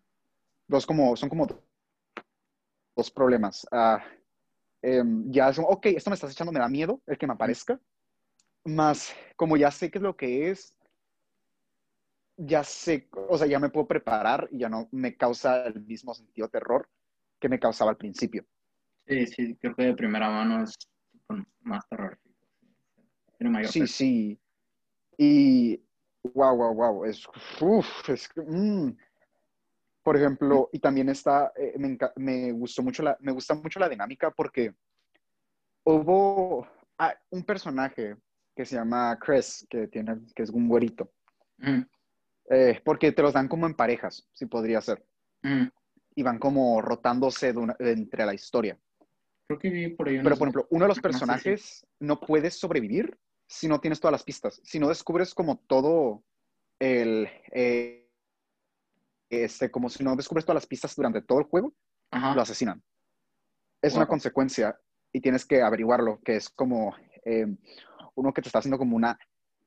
dos 0.68 0.86
como, 0.86 1.16
son 1.16 1.28
como 1.28 1.46
dos 2.96 3.10
problemas. 3.10 3.66
Ah, 3.70 4.02
em, 4.82 5.30
ya 5.32 5.52
como, 5.54 5.68
ok, 5.68 5.86
esto 5.86 6.10
me 6.10 6.14
estás 6.14 6.32
echando, 6.32 6.52
me 6.52 6.60
da 6.60 6.68
miedo 6.68 7.00
el 7.06 7.18
que 7.18 7.26
me 7.26 7.34
aparezca, 7.34 7.80
más 8.64 9.14
como 9.36 9.56
ya 9.56 9.70
sé 9.70 9.90
qué 9.90 9.98
es 9.98 10.02
lo 10.02 10.16
que 10.16 10.50
es, 10.50 10.74
ya 12.36 12.64
sé, 12.64 13.08
o 13.28 13.36
sea, 13.36 13.46
ya 13.46 13.58
me 13.58 13.70
puedo 13.70 13.86
preparar 13.86 14.48
y 14.50 14.58
ya 14.58 14.68
no 14.68 14.88
me 14.92 15.16
causa 15.16 15.66
el 15.66 15.82
mismo 15.84 16.14
sentido 16.14 16.46
de 16.46 16.52
terror 16.52 16.88
que 17.38 17.48
me 17.48 17.58
causaba 17.60 17.90
al 17.90 17.96
principio. 17.96 18.44
Sí, 19.06 19.26
sí, 19.26 19.56
creo 19.56 19.74
que 19.74 19.82
de 19.84 19.94
primera 19.94 20.30
mano 20.30 20.62
es 20.62 20.74
más 21.60 21.86
terrorífico. 21.88 22.34
Tiene 23.38 23.50
mayor 23.52 23.70
Sí, 23.70 23.80
peso. 23.80 23.94
sí. 23.94 24.40
Y 25.18 25.82
wow, 26.34 26.56
wow, 26.56 26.74
wow. 26.74 27.04
Es, 27.04 27.26
uf, 27.60 28.08
es 28.08 28.28
mm. 28.36 28.90
Por 30.02 30.16
ejemplo, 30.16 30.68
y 30.72 30.78
también 30.80 31.08
está, 31.08 31.52
eh, 31.56 31.74
me, 31.78 31.96
me 32.16 32.52
gustó 32.52 32.82
mucho 32.82 33.02
la, 33.04 33.16
me 33.20 33.30
gusta 33.32 33.54
mucho 33.54 33.78
la 33.78 33.88
dinámica 33.88 34.30
porque 34.32 34.74
hubo 35.84 36.66
ah, 36.98 37.14
un 37.30 37.44
personaje 37.44 38.16
que 38.54 38.64
se 38.64 38.76
llama 38.76 39.16
Chris, 39.20 39.66
que 39.70 39.86
tiene, 39.88 40.20
que 40.34 40.42
es 40.42 40.50
un 40.50 40.68
güerito. 40.68 41.10
Eh, 42.54 42.80
porque 42.84 43.12
te 43.12 43.22
los 43.22 43.32
dan 43.32 43.48
como 43.48 43.66
en 43.66 43.74
parejas, 43.74 44.28
si 44.32 44.44
podría 44.46 44.80
ser. 44.82 45.04
ujú. 45.42 45.70
Y 46.14 46.22
van 46.22 46.38
como 46.38 46.82
rotándose 46.82 47.50
una- 47.52 47.74
entre 47.78 48.26
la 48.26 48.34
historia. 48.34 48.78
Creo 49.46 49.58
que 49.58 49.70
vi 49.70 49.88
por 49.88 50.08
ahí 50.08 50.18
Pero, 50.22 50.36
por 50.36 50.48
ejemplo, 50.48 50.66
uno 50.70 50.84
de 50.84 50.88
los 50.88 50.98
Ajá, 50.98 51.08
sí, 51.08 51.08
sí. 51.08 51.18
personajes 51.18 51.86
no 51.98 52.20
puedes 52.20 52.58
sobrevivir 52.58 53.18
si 53.46 53.68
no 53.68 53.80
tienes 53.80 54.00
todas 54.00 54.12
las 54.12 54.22
pistas. 54.22 54.60
Si 54.64 54.78
no 54.78 54.88
descubres 54.88 55.34
como 55.34 55.56
todo 55.66 56.24
el... 56.78 57.26
eh, 57.52 58.10
este, 59.30 59.70
como 59.70 59.88
si 59.88 60.04
no 60.04 60.14
descubres 60.14 60.44
todas 60.44 60.56
las 60.56 60.66
pistas 60.66 60.94
durante 60.94 61.22
todo 61.22 61.38
el 61.38 61.46
juego, 61.46 61.72
Ajá. 62.10 62.34
lo 62.34 62.42
asesinan. 62.42 62.82
Es 63.80 63.92
Wow. 63.94 64.00
una 64.00 64.06
consecuencia 64.08 64.78
y 65.10 65.20
tienes 65.22 65.46
que 65.46 65.62
averiguarlo, 65.62 66.20
que 66.22 66.36
es 66.36 66.50
como 66.50 66.94
eh, 67.24 67.46
uno 68.14 68.32
que 68.34 68.42
te 68.42 68.48
está 68.48 68.58
haciendo 68.58 68.76
como 68.78 68.94
una 68.94 69.18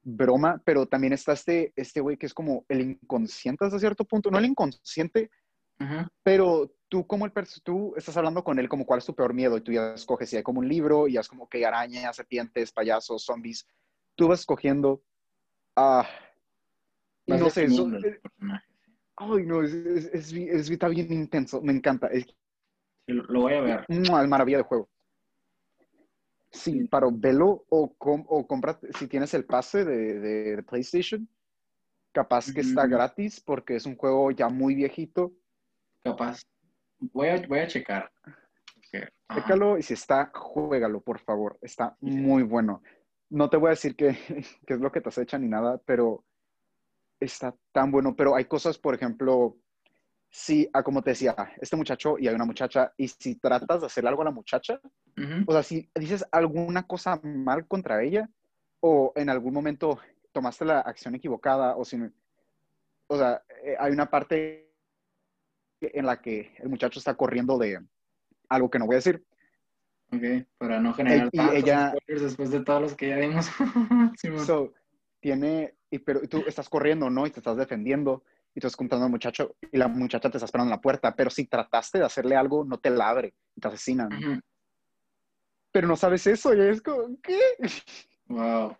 broma, 0.05 0.61
pero 0.63 0.85
también 0.85 1.13
está 1.13 1.33
este 1.33 1.73
este 1.75 1.99
güey 1.99 2.15
que 2.15 2.27
es 2.27 2.33
como 2.33 2.63
el 2.69 2.81
inconsciente 2.81 3.65
hasta 3.65 3.79
cierto 3.79 4.05
punto, 4.05 4.29
no 4.29 4.37
el 4.37 4.45
inconsciente, 4.45 5.31
Ujú, 5.79 6.07
pero 6.23 6.71
tú 6.87 7.07
como 7.07 7.25
el 7.25 7.33
tú 7.63 7.93
estás 7.97 8.15
hablando 8.15 8.43
con 8.43 8.59
él 8.59 8.69
como 8.69 8.85
cuál 8.85 8.99
es 8.99 9.05
tu 9.05 9.15
peor 9.15 9.33
miedo 9.33 9.57
y 9.57 9.61
tú 9.61 9.71
ya 9.71 9.95
escoges 9.95 10.29
si 10.29 10.37
hay 10.37 10.43
como 10.43 10.59
un 10.59 10.69
libro 10.69 11.07
y 11.07 11.17
es 11.17 11.27
como 11.27 11.49
que 11.49 11.65
arañas, 11.65 12.15
serpientes, 12.15 12.71
payasos, 12.71 13.25
zombies, 13.25 13.67
tú 14.15 14.27
vas 14.27 14.41
escogiendo 14.41 15.01
ah 15.75 16.07
Vas 17.27 17.41
no 17.41 17.49
sé, 17.49 17.63
eso, 17.65 17.87
el 17.87 18.21
personaje. 18.21 18.65
ay 19.15 19.45
no, 19.47 19.63
es, 19.63 19.73
es, 19.73 20.05
es, 20.13 20.31
es 20.33 20.69
está 20.69 20.87
bien 20.87 21.11
intenso, 21.11 21.59
me 21.63 21.73
encanta, 21.73 22.07
es 22.07 22.27
lo, 23.07 23.41
voy 23.41 23.53
a 23.53 23.61
ver. 23.61 23.85
es 23.87 24.09
maravilla 24.09 24.57
de 24.57 24.63
juego. 24.63 24.89
Sí, 26.55 26.85
para 26.87 27.07
velo 27.11 27.65
o, 27.69 27.93
com- 27.95 28.25
o 28.27 28.47
compra, 28.47 28.79
si 28.97 29.07
tienes 29.07 29.33
el 29.33 29.45
pase 29.45 29.83
de, 29.83 30.19
de- 30.19 30.55
de 30.55 30.63
PlayStation, 30.63 31.27
capaz 32.13 32.51
que 32.53 32.61
está 32.61 32.81
Ujú. 32.83 32.91
gratis 32.91 33.41
porque 33.41 33.75
es 33.75 33.85
un 33.85 33.97
juego 33.97 34.31
ya 34.31 34.47
muy 34.47 34.73
viejito. 34.73 35.33
Capaz. 36.03 36.41
Voy 36.99 37.27
a, 37.27 37.45
voy 37.47 37.59
a 37.59 37.67
checar. 37.67 38.11
Ajá. 39.27 39.41
Chécalo 39.41 39.77
y 39.77 39.83
si 39.83 39.95
está, 39.95 40.31
juégalo, 40.33 41.01
por 41.01 41.19
favor. 41.19 41.57
Está 41.61 41.97
muy 41.99 42.43
bueno. 42.43 42.81
No 43.29 43.49
te 43.49 43.57
voy 43.57 43.67
a 43.67 43.69
decir 43.71 43.95
qué 43.95 44.15
qué 44.65 44.73
es 44.75 44.79
lo 44.79 44.91
que 44.91 45.01
te 45.01 45.09
acecha 45.09 45.37
ni 45.37 45.49
nada, 45.49 45.81
pero 45.85 46.23
está 47.19 47.53
tan 47.73 47.91
bueno. 47.91 48.15
Pero 48.15 48.35
hay 48.35 48.45
cosas, 48.45 48.77
por 48.77 48.95
ejemplo, 48.95 49.57
si, 50.37 50.69
ah, 50.73 50.83
como 50.83 51.01
te 51.01 51.11
decía, 51.11 51.33
este 51.61 51.77
muchacho 51.77 52.19
y 52.19 52.27
hay 52.27 52.35
una 52.35 52.43
muchacha, 52.43 52.91
y 52.97 53.07
si 53.07 53.35
tratas 53.35 53.79
de 53.79 53.87
hacer 53.87 54.05
algo 54.05 54.21
a 54.21 54.25
la 54.25 54.31
muchacha, 54.31 54.81
o 55.47 55.51
sea, 55.53 55.63
si 55.63 55.89
dices 55.95 56.25
alguna 56.29 56.85
cosa 56.85 57.21
mal 57.23 57.65
contra 57.67 58.03
ella, 58.03 58.29
o 58.81 59.13
en 59.15 59.29
algún 59.29 59.53
momento 59.53 59.97
tomaste 60.33 60.65
la 60.65 60.81
acción 60.81 61.15
equivocada, 61.15 61.77
o 61.77 61.85
si, 61.85 61.97
o 63.07 63.17
sea, 63.17 63.41
eh, 63.63 63.77
hay 63.79 63.93
una 63.93 64.09
parte 64.09 64.73
en 65.79 66.05
la 66.05 66.21
que 66.21 66.53
el 66.57 66.67
muchacho 66.67 66.99
está 66.99 67.15
corriendo 67.15 67.57
de 67.57 67.79
algo 68.49 68.69
que 68.69 68.77
no 68.79 68.87
voy 68.87 68.95
a 68.95 68.97
decir. 68.97 69.25
Ok, 70.11 70.47
para 70.57 70.81
no 70.81 70.93
generar 70.93 71.29
y 71.31 71.37
tantos 71.37 71.55
ella- 71.55 71.93
después 72.07 72.51
de 72.51 72.59
todos 72.59 72.81
los 72.81 72.95
que 72.95 73.07
ya 73.07 73.17
vimos. 73.19 73.49
Simón. 74.19 74.45
So, 74.45 74.73
tiene, 75.21 75.75
y, 75.89 75.99
pero 75.99 76.27
tú 76.27 76.43
estás 76.45 76.67
corriendo, 76.67 77.09
¿no? 77.09 77.25
Y 77.25 77.31
te 77.31 77.39
estás 77.39 77.55
defendiendo, 77.55 78.25
y 78.55 78.61
tú 78.61 78.67
estás 78.67 78.77
contando 78.77 79.05
al 79.05 79.11
muchacho, 79.11 79.55
y 79.71 79.77
la 79.77 79.87
muchacha 79.89 80.29
te 80.29 80.37
está 80.37 80.45
esperando 80.45 80.69
en 80.71 80.77
la 80.77 80.81
puerta, 80.81 81.13
pero 81.15 81.29
si 81.29 81.45
trataste 81.45 81.99
de 81.99 82.05
hacerle 82.05 82.35
algo, 82.37 82.63
no 82.63 82.79
te 82.79 82.89
la 82.89 83.09
abre, 83.09 83.35
y 83.53 83.59
te 83.61 83.67
asesinan. 83.67 84.41
Pero 85.71 85.87
no 85.87 85.97
sabes 85.97 86.25
eso, 86.25 86.53
y 86.55 86.61
es 86.61 86.81
como, 86.81 87.19
¿qué? 87.21 87.37
Wow. 88.27 88.77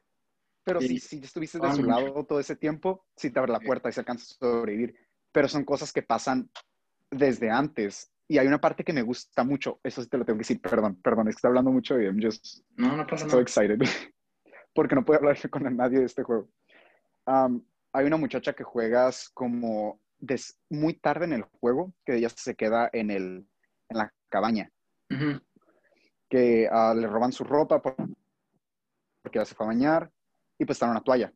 Pero 0.64 0.81
Sí. 0.81 0.97
si, 0.99 1.19
si 1.19 1.23
estuviste 1.26 1.60
de 1.60 1.68
Ah, 1.68 1.73
su 1.73 1.84
mucho. 1.84 1.89
lado 1.89 2.26
todo 2.26 2.39
ese 2.39 2.56
tiempo, 2.56 3.06
sí 3.15 3.30
te 3.30 3.38
abre 3.39 3.52
la 3.52 3.60
puerta 3.60 3.89
y 3.89 3.91
se 3.91 3.99
alcanza 3.99 4.23
a 4.23 4.38
sobrevivir. 4.39 4.95
Pero 5.31 5.47
son 5.47 5.64
cosas 5.65 5.91
que 5.93 6.02
pasan 6.02 6.49
desde 7.11 7.52
antes. 7.52 8.11
Y 8.27 8.38
hay 8.39 8.47
una 8.47 8.60
parte 8.60 8.84
que 8.84 8.93
me 8.93 9.03
gusta 9.03 9.43
mucho, 9.43 9.80
eso 9.84 10.02
sí 10.02 10.10
te 10.10 10.18
lo 10.18 10.26
tengo 10.26 10.38
que 10.38 10.41
decir, 10.43 10.60
perdón, 10.61 10.99
perdón, 11.02 11.27
es 11.27 11.35
que 11.35 11.38
estoy 11.39 11.49
hablando 11.49 11.72
mucho 11.72 11.99
y 12.02 12.06
I'm 12.06 12.19
just 12.19 12.64
No, 12.77 12.95
no 12.97 13.06
pasa 13.06 13.26
so 13.26 13.38
nada. 13.38 13.41
excited. 13.41 13.80
Porque 14.73 14.95
no 14.95 15.06
puedo 15.06 15.19
hablar 15.19 15.38
con 15.49 15.64
nadie 15.76 15.99
de 15.99 16.06
este 16.06 16.23
juego. 16.23 16.49
Um, 17.27 17.64
hay 17.95 18.05
una 18.05 18.17
muchacha 18.17 18.53
que 18.53 18.63
juegas 18.63 19.30
como 19.30 19.99
des- 20.19 20.59
muy 20.69 20.93
tarde 20.95 21.26
en 21.26 21.34
el 21.34 21.43
juego, 21.43 21.93
que 22.05 22.15
ella 22.17 22.30
se 22.30 22.55
queda 22.55 22.89
en, 22.91 23.09
el, 23.09 23.47
en 23.89 23.97
la 23.97 24.13
cabaña, 24.30 24.69
Ujú. 25.09 25.41
que 26.30 26.67
ah, 26.72 26.93
le 26.95 27.07
roban 27.07 27.31
su 27.31 27.43
ropa 27.43 27.81
por- 27.81 27.95
porque 29.22 29.39
ella 29.39 29.45
se 29.45 29.55
fue 29.55 29.65
a 29.65 29.69
bañar 29.69 30.11
y 30.57 30.65
pues 30.65 30.76
está 30.76 30.85
en 30.88 30.91
una 30.91 31.03
toalla. 31.03 31.34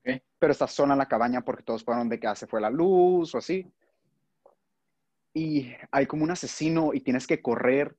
Ok. 0.00 0.22
Pero 0.38 0.52
está 0.52 0.66
sola 0.66 0.94
en 0.94 0.98
la 0.98 1.08
cabaña 1.08 1.42
porque 1.42 1.62
todos 1.62 1.84
fueron 1.84 2.08
de 2.08 2.18
que 2.18 2.26
ah, 2.26 2.34
se 2.34 2.46
fue 2.46 2.60
la 2.60 2.70
luz 2.70 3.34
o 3.34 3.38
así. 3.38 3.70
Y 5.34 5.70
hay 5.90 6.06
como 6.06 6.24
un 6.24 6.30
asesino 6.30 6.94
y 6.94 7.00
tienes 7.00 7.26
que 7.26 7.42
correr, 7.42 7.94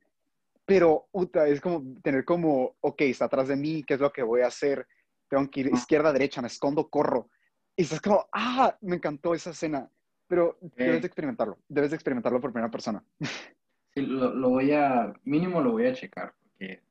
pero 0.65 1.07
puta, 1.11 1.47
es 1.47 1.61
como 1.61 2.01
tener 2.01 2.25
como, 2.25 2.75
ok, 2.81 3.01
está 3.01 3.25
atrás 3.25 3.47
de 3.47 3.55
mí, 3.55 3.83
¿qué 3.83 3.93
es 3.93 3.99
lo 3.99 4.11
que 4.11 4.23
voy 4.23 4.41
a 4.41 4.47
hacer? 4.47 4.87
Tengo 5.29 5.47
que 5.49 5.59
ir 5.61 5.67
Ah. 5.71 5.75
izquierda, 5.77 6.11
derecha, 6.11 6.41
me 6.41 6.47
escondo, 6.47 6.89
corro. 6.89 7.29
Y 7.77 7.83
estás 7.83 8.01
como, 8.01 8.25
ah, 8.33 8.75
me 8.81 8.95
encantó 8.95 9.33
esa 9.33 9.51
escena. 9.51 9.89
Pero 10.27 10.57
debes 10.75 11.01
de 11.01 11.07
experimentarlo, 11.07 11.57
debes 11.69 11.91
de 11.91 11.95
experimentarlo 11.95 12.41
por 12.41 12.51
primera 12.51 12.71
persona. 12.71 13.03
Sí, 13.93 14.05
lo, 14.05 14.31
lo, 14.31 14.49
voy 14.49 14.73
a, 14.73 15.11
mínimo 15.23 15.59
lo 15.59 15.71
voy 15.71 15.87
a 15.87 15.93
checar, 15.93 16.31
porque 16.43 16.83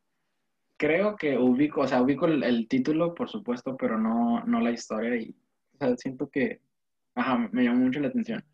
creo 0.76 1.14
que 1.14 1.38
ubico, 1.38 1.82
o 1.82 1.86
sea, 1.86 2.02
ubico 2.02 2.26
el, 2.26 2.42
el, 2.42 2.66
título, 2.66 3.14
por 3.14 3.28
supuesto, 3.28 3.76
pero 3.76 3.96
no, 3.96 4.42
no 4.44 4.58
la 4.58 4.72
historia 4.72 5.14
y 5.14 5.36
o 5.74 5.78
sea, 5.78 5.96
siento 5.96 6.28
que, 6.28 6.60
ajá, 7.14 7.48
me 7.52 7.62
llamó 7.62 7.84
mucho 7.84 8.00
la 8.00 8.08
atención. 8.08 8.44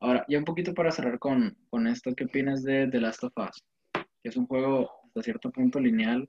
Ahora, 0.00 0.24
ya 0.28 0.38
un 0.38 0.44
poquito 0.44 0.74
para 0.74 0.90
cerrar 0.90 1.20
con, 1.20 1.56
con 1.68 1.86
esto, 1.86 2.12
¿qué 2.16 2.24
opinas 2.24 2.64
de 2.64 2.88
The 2.88 3.00
Last 3.00 3.22
of 3.22 3.32
Us? 3.36 3.62
Que 3.92 4.30
es 4.30 4.36
un 4.36 4.46
juego 4.48 4.90
hasta 5.04 5.22
cierto 5.22 5.52
punto 5.52 5.78
lineal, 5.78 6.28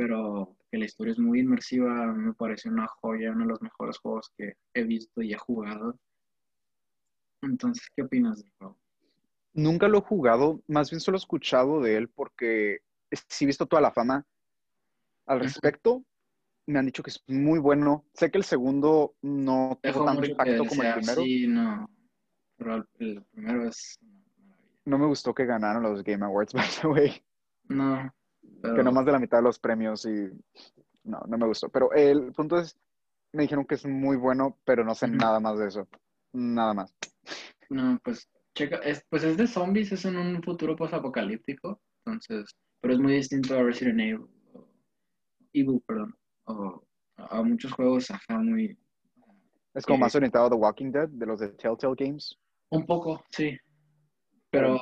pero 0.00 0.56
que 0.70 0.78
la 0.78 0.86
historia 0.86 1.12
es 1.12 1.18
muy 1.18 1.40
inmersiva, 1.40 2.06
me 2.06 2.32
parece 2.32 2.70
una 2.70 2.86
joya, 2.86 3.32
uno 3.32 3.44
de 3.44 3.50
los 3.50 3.60
mejores 3.60 3.98
juegos 3.98 4.32
que 4.34 4.54
he 4.72 4.82
visto 4.82 5.20
y 5.20 5.34
he 5.34 5.36
jugado. 5.36 5.94
Entonces, 7.42 7.86
¿qué 7.94 8.04
opinas 8.04 8.38
del 8.42 8.50
juego? 8.56 8.78
Nunca 9.52 9.88
lo 9.88 9.98
he 9.98 10.00
jugado, 10.00 10.62
más 10.68 10.88
bien 10.88 11.00
solo 11.00 11.18
he 11.18 11.20
escuchado 11.20 11.82
de 11.82 11.98
él 11.98 12.08
porque 12.08 12.78
sí 13.28 13.44
he 13.44 13.46
visto 13.46 13.66
toda 13.66 13.82
la 13.82 13.92
fama 13.92 14.24
al 15.26 15.40
respecto. 15.40 16.02
Me 16.64 16.78
han 16.78 16.86
dicho 16.86 17.02
que 17.02 17.10
es 17.10 17.22
muy 17.26 17.58
bueno. 17.58 18.06
Sé 18.14 18.30
que 18.30 18.38
el 18.38 18.44
segundo 18.44 19.16
no 19.20 19.78
tuvo 19.82 20.06
tanto 20.06 20.24
impacto 20.24 20.64
como 20.64 20.82
el 20.82 20.94
primero. 20.94 21.22
Sí, 21.22 21.46
no. 21.46 21.90
Pero 22.56 22.86
el 23.00 23.22
primero 23.24 23.68
es 23.68 23.98
No 24.86 24.96
me 24.96 25.04
gustó 25.04 25.34
que 25.34 25.44
ganaron 25.44 25.82
los 25.82 26.02
Game 26.02 26.24
Awards, 26.24 26.54
by 26.54 26.66
the 26.80 26.88
way. 26.88 27.22
No. 27.68 28.10
Que 28.62 28.82
no 28.82 28.92
más 28.92 29.06
de 29.06 29.12
la 29.12 29.18
mitad 29.18 29.38
de 29.38 29.44
los 29.44 29.58
premios 29.58 30.04
y 30.04 30.28
no, 31.04 31.20
no 31.26 31.38
me 31.38 31.46
gustó. 31.46 31.68
Pero 31.68 31.92
el 31.92 32.32
punto 32.32 32.58
es, 32.58 32.76
me 33.32 33.42
dijeron 33.42 33.64
que 33.64 33.76
es 33.76 33.86
muy 33.86 34.16
bueno, 34.16 34.58
pero 34.64 34.84
no 34.84 34.94
sé 34.94 35.08
nada 35.08 35.40
más 35.40 35.58
de 35.58 35.68
eso. 35.68 35.88
Nada 36.32 36.74
más. 36.74 36.94
No, 37.70 37.98
pues 38.02 38.28
checa, 38.54 38.76
es, 38.78 39.04
pues 39.08 39.24
es 39.24 39.36
de 39.36 39.46
zombies, 39.46 39.92
es 39.92 40.04
en 40.04 40.16
un 40.16 40.42
futuro 40.42 40.76
post-apocalíptico, 40.76 41.80
entonces, 42.04 42.56
pero 42.80 42.94
es 42.94 43.00
muy 43.00 43.14
distinto 43.14 43.56
a 43.56 43.62
Resident 43.62 44.00
Evil, 44.00 44.26
o, 44.54 44.68
Evil, 45.52 45.82
perdón, 45.86 46.14
o 46.44 46.84
a 47.16 47.42
muchos 47.42 47.72
juegos, 47.72 48.10
ajá, 48.10 48.38
muy... 48.38 48.76
Es 49.74 49.86
como 49.86 49.98
más 49.98 50.14
orientado 50.14 50.46
a 50.46 50.50
The 50.50 50.56
Walking 50.56 50.90
Dead, 50.90 51.08
de 51.08 51.26
los 51.26 51.38
de 51.38 51.48
Telltale 51.50 51.94
Games. 51.96 52.36
Un 52.70 52.84
poco, 52.86 53.24
sí, 53.30 53.56
pero 54.50 54.80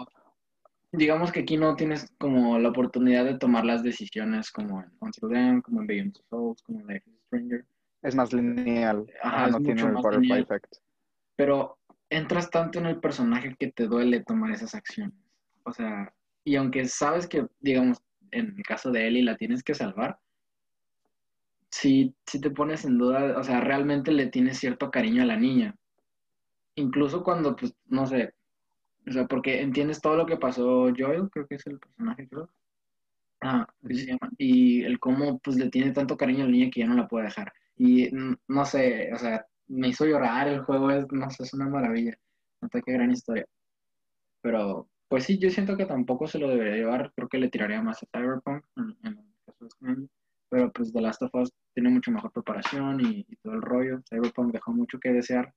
digamos 0.92 1.32
que 1.32 1.40
aquí 1.40 1.56
no 1.56 1.76
tienes 1.76 2.12
como 2.18 2.58
la 2.58 2.70
oportunidad 2.70 3.24
de 3.24 3.38
tomar 3.38 3.64
las 3.64 3.82
decisiones 3.82 4.50
como 4.50 4.82
en 4.82 4.90
Until 5.00 5.28
Dawn, 5.28 5.62
como 5.62 5.80
en 5.80 5.86
Beyond 5.86 6.14
the 6.14 6.22
Souls, 6.30 6.62
como 6.62 6.80
en 6.80 6.86
Life 6.86 7.10
is 7.10 7.16
Stranger. 7.26 7.64
Es 8.02 8.14
más 8.14 8.32
lineal, 8.32 9.06
ajá, 9.22 9.48
no 9.48 9.60
tiene 9.60 9.82
el 9.82 9.92
butterfly 9.92 10.40
effect. 10.40 10.76
Pero 11.36 11.78
entras 12.10 12.50
tanto 12.50 12.78
en 12.78 12.86
el 12.86 13.00
personaje 13.00 13.54
que 13.58 13.72
te 13.72 13.86
duele 13.86 14.24
tomar 14.24 14.52
esas 14.52 14.74
acciones. 14.74 15.18
O 15.64 15.72
sea, 15.72 16.12
y 16.44 16.56
aunque 16.56 16.86
sabes 16.86 17.26
que, 17.26 17.46
digamos, 17.60 18.02
en 18.30 18.54
el 18.56 18.62
caso 18.62 18.90
de 18.90 19.06
Ellie 19.06 19.22
la 19.22 19.36
tienes 19.36 19.62
que 19.62 19.74
salvar, 19.74 20.18
si, 21.70 22.14
si 22.26 22.40
te 22.40 22.50
pones 22.50 22.84
en 22.84 22.98
duda, 22.98 23.38
o 23.38 23.44
sea, 23.44 23.60
realmente 23.60 24.10
le 24.12 24.26
tienes 24.26 24.58
cierto 24.58 24.90
cariño 24.90 25.22
a 25.22 25.26
la 25.26 25.36
niña. 25.36 25.76
Incluso 26.76 27.22
cuando, 27.22 27.56
pues, 27.56 27.74
no 27.86 28.06
sé, 28.06 28.32
o 29.08 29.12
sea, 29.12 29.26
porque 29.26 29.60
entiendes 29.62 30.00
todo 30.00 30.16
lo 30.16 30.26
que 30.26 30.36
pasó 30.36 30.92
Joel, 30.96 31.30
creo 31.30 31.46
que 31.46 31.56
es 31.56 31.66
el 31.66 31.78
personaje, 31.78 32.28
creo. 32.28 32.50
Ah, 33.40 33.66
se 33.86 34.06
llama. 34.06 34.30
Y 34.36 34.82
el 34.82 34.98
cómo, 34.98 35.38
pues, 35.38 35.56
le 35.56 35.70
tiene 35.70 35.92
tanto 35.92 36.16
cariño 36.16 36.42
a 36.42 36.46
la 36.46 36.52
niña 36.52 36.70
que 36.70 36.80
ya 36.80 36.86
no 36.86 36.94
la 36.94 37.08
puede 37.08 37.26
dejar. 37.26 37.52
Y 37.76 38.10
no 38.48 38.64
sé, 38.64 39.12
o 39.14 39.18
sea, 39.18 39.46
me 39.68 39.88
hizo 39.88 40.04
llorar, 40.06 40.48
el 40.48 40.62
juego 40.64 40.90
es, 40.90 41.06
no 41.12 41.30
sé, 41.30 41.44
es 41.44 41.54
una 41.54 41.68
maravilla. 41.68 42.18
Nota 42.60 42.82
qué 42.82 42.92
gran 42.92 43.10
historia. 43.10 43.46
Pero, 44.42 44.88
pues 45.08 45.24
sí, 45.24 45.38
yo 45.38 45.50
siento 45.50 45.76
que 45.76 45.86
tampoco 45.86 46.26
se 46.26 46.38
lo 46.38 46.48
debería 46.48 46.76
llevar, 46.76 47.12
creo 47.14 47.28
que 47.28 47.38
le 47.38 47.48
tiraría 47.48 47.82
más 47.82 48.02
a 48.02 48.06
Cyberpunk 48.06 48.64
en, 48.76 48.96
el 49.04 49.18
caso 49.46 49.68
de 49.80 50.08
Pero 50.50 50.72
pues 50.72 50.92
The 50.92 51.00
Last 51.00 51.22
of 51.22 51.34
Us 51.34 51.52
tiene 51.74 51.90
mucho 51.90 52.10
mejor 52.10 52.32
preparación 52.32 53.00
y, 53.00 53.24
todo 53.42 53.54
el 53.54 53.62
rollo. 53.62 54.00
Cyberpunk 54.08 54.52
dejó 54.52 54.72
mucho 54.72 54.98
que 54.98 55.12
desear, 55.12 55.54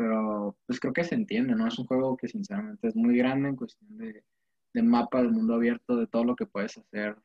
pero 0.00 0.56
pues 0.66 0.80
creo 0.80 0.94
que 0.94 1.04
se 1.04 1.14
entiende, 1.14 1.54
¿no? 1.54 1.66
Es 1.66 1.78
un 1.78 1.84
juego 1.84 2.16
que 2.16 2.26
sinceramente 2.26 2.88
es 2.88 2.96
muy 2.96 3.18
grande 3.18 3.50
en 3.50 3.56
cuestión 3.56 3.98
de, 3.98 4.24
de 4.72 4.82
mapa, 4.82 5.20
del 5.20 5.30
mundo 5.30 5.56
abierto, 5.56 5.94
de 5.94 6.06
todo 6.06 6.24
lo 6.24 6.34
que 6.34 6.46
puedes 6.46 6.78
hacer. 6.78 7.18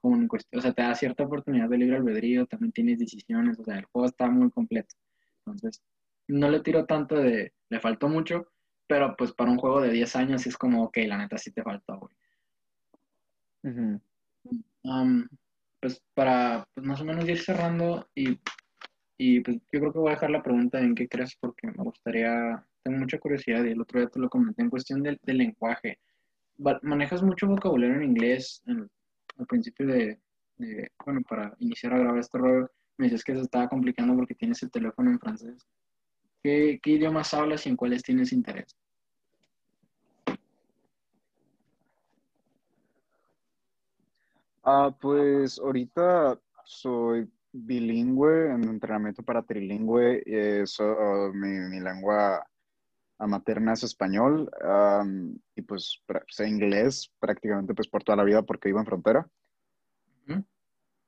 Como 0.00 0.14
en 0.14 0.28
cuestión, 0.28 0.60
o 0.60 0.62
sea, 0.62 0.72
te 0.72 0.82
da 0.82 0.94
cierta 0.94 1.24
oportunidad 1.24 1.68
de 1.68 1.78
libre 1.78 1.96
albedrío, 1.96 2.46
también 2.46 2.70
tienes 2.70 3.00
decisiones, 3.00 3.58
o 3.58 3.64
sea, 3.64 3.76
el 3.76 3.86
juego 3.86 4.06
está 4.06 4.30
muy 4.30 4.52
completo. 4.52 4.94
Entonces, 5.38 5.82
no 6.28 6.48
le 6.48 6.60
tiro 6.60 6.86
tanto 6.86 7.16
de, 7.16 7.52
le 7.68 7.80
faltó 7.80 8.08
mucho, 8.08 8.46
pero 8.86 9.16
pues 9.16 9.32
para 9.32 9.50
un 9.50 9.58
juego 9.58 9.80
de 9.80 9.90
10 9.90 10.14
años 10.14 10.46
es 10.46 10.56
como, 10.56 10.84
ok, 10.84 10.98
la 11.08 11.18
neta 11.18 11.38
sí 11.38 11.50
te 11.50 11.64
faltó, 11.64 11.98
güey. 11.98 12.14
Um, 14.84 15.26
pues 15.80 16.00
para 16.14 16.68
pues, 16.72 16.86
más 16.86 17.00
o 17.00 17.04
menos 17.04 17.28
ir 17.28 17.40
cerrando 17.40 18.08
y, 18.14 18.38
y, 19.18 19.40
pues 19.40 19.58
yo 19.72 19.80
creo 19.80 19.92
que 19.92 19.98
voy 19.98 20.10
a 20.10 20.14
dejar 20.14 20.30
la 20.30 20.42
pregunta 20.42 20.80
en 20.80 20.94
qué 20.94 21.08
crees 21.08 21.36
porque 21.36 21.68
me 21.68 21.84
gustaría, 21.84 22.64
tengo 22.82 22.98
mucha 22.98 23.18
curiosidad 23.18 23.64
y 23.64 23.70
el 23.70 23.80
otro 23.80 24.00
día 24.00 24.08
te 24.08 24.18
lo 24.18 24.28
comenté 24.28 24.62
en 24.62 24.70
cuestión 24.70 25.02
del, 25.02 25.18
lenguaje. 25.24 25.98
¿Manejas 26.82 27.22
mucho 27.22 27.46
vocabulario 27.46 27.96
en 27.96 28.04
inglés 28.04 28.62
al 28.66 29.46
principio 29.46 29.86
de, 29.86 30.20
de, 30.58 30.90
bueno, 31.04 31.22
para 31.28 31.54
iniciar 31.58 31.94
a 31.94 31.98
grabar 31.98 32.20
este 32.20 32.38
rollo? 32.38 32.70
Me 32.98 33.06
dices 33.06 33.24
que 33.24 33.34
se 33.34 33.42
estaba 33.42 33.68
complicando 33.68 34.14
porque 34.14 34.34
tienes 34.34 34.62
el 34.62 34.70
teléfono 34.70 35.10
en 35.10 35.18
francés. 35.18 35.66
¿Qué, 36.42 36.80
qué 36.82 36.90
idiomas 36.90 37.32
hablas 37.34 37.66
y 37.66 37.70
en 37.70 37.76
cuáles 37.76 38.02
tienes 38.02 38.32
interés? 38.32 38.76
Ah, 44.64 44.94
pues 45.00 45.58
ahorita 45.58 46.38
soy 46.64 47.28
bilingüe 47.52 48.50
en 48.52 48.64
entrenamiento 48.64 49.22
para 49.22 49.42
trilingüe. 49.42 50.22
Eh, 50.26 50.64
mi, 51.34 51.80
lengua 51.80 52.46
materna 53.18 53.74
es 53.74 53.84
español 53.84 54.50
y 55.54 55.62
pues 55.62 56.02
sé 56.26 56.48
inglés 56.48 57.12
prácticamente 57.20 57.72
pues 57.72 57.86
por 57.86 58.02
toda 58.02 58.16
la 58.16 58.24
vida 58.24 58.42
porque 58.42 58.68
vivo 58.68 58.80
en 58.80 58.86
frontera 58.86 59.28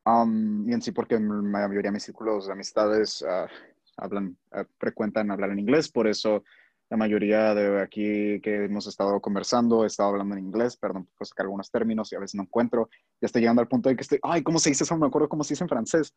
y 0.06 0.72
en 0.72 0.82
sí 0.82 0.92
porque 0.92 1.14
la 1.14 1.20
mayoría 1.20 1.82
de 1.82 1.92
mis 1.92 2.02
círculos 2.02 2.46
de 2.46 2.52
amistades 2.52 3.22
uh, 3.22 3.48
hablan, 3.96 4.36
uh, 4.52 4.64
frecuentan 4.78 5.30
hablar 5.30 5.50
en 5.50 5.60
inglés, 5.60 5.88
por 5.88 6.06
eso 6.06 6.44
la 6.90 6.97
mayoría 6.97 7.55
de 7.55 7.81
aquí 7.81 8.40
que 8.40 8.65
hemos 8.65 8.86
estado 8.86 9.20
conversando, 9.20 9.85
he 9.85 9.86
estado 9.86 10.11
hablando 10.11 10.36
en 10.36 10.44
inglés, 10.44 10.77
perdón, 10.77 11.09
puedo 11.16 11.27
sacar 11.27 11.44
algunos 11.44 11.70
términos 11.70 12.12
y 12.12 12.16
a 12.16 12.20
veces 12.20 12.35
no 12.35 12.43
encuentro. 12.43 12.89
Ya 13.20 13.27
estoy 13.27 13.43
llegando 13.43 13.62
al 13.62 13.69
punto 13.69 13.89
de 13.89 13.97
que 13.97 14.02
estoy, 14.02 14.19
ay, 14.23 14.43
¿cómo 14.43 14.59
se 14.59 14.70
dice 14.70 14.85
eso? 14.85 14.94
No 14.94 15.01
me 15.01 15.06
acuerdo 15.06 15.28
cómo 15.28 15.44
se 15.44 15.55
dice 15.55 15.65
en 15.65 15.69
francés. 15.69 16.15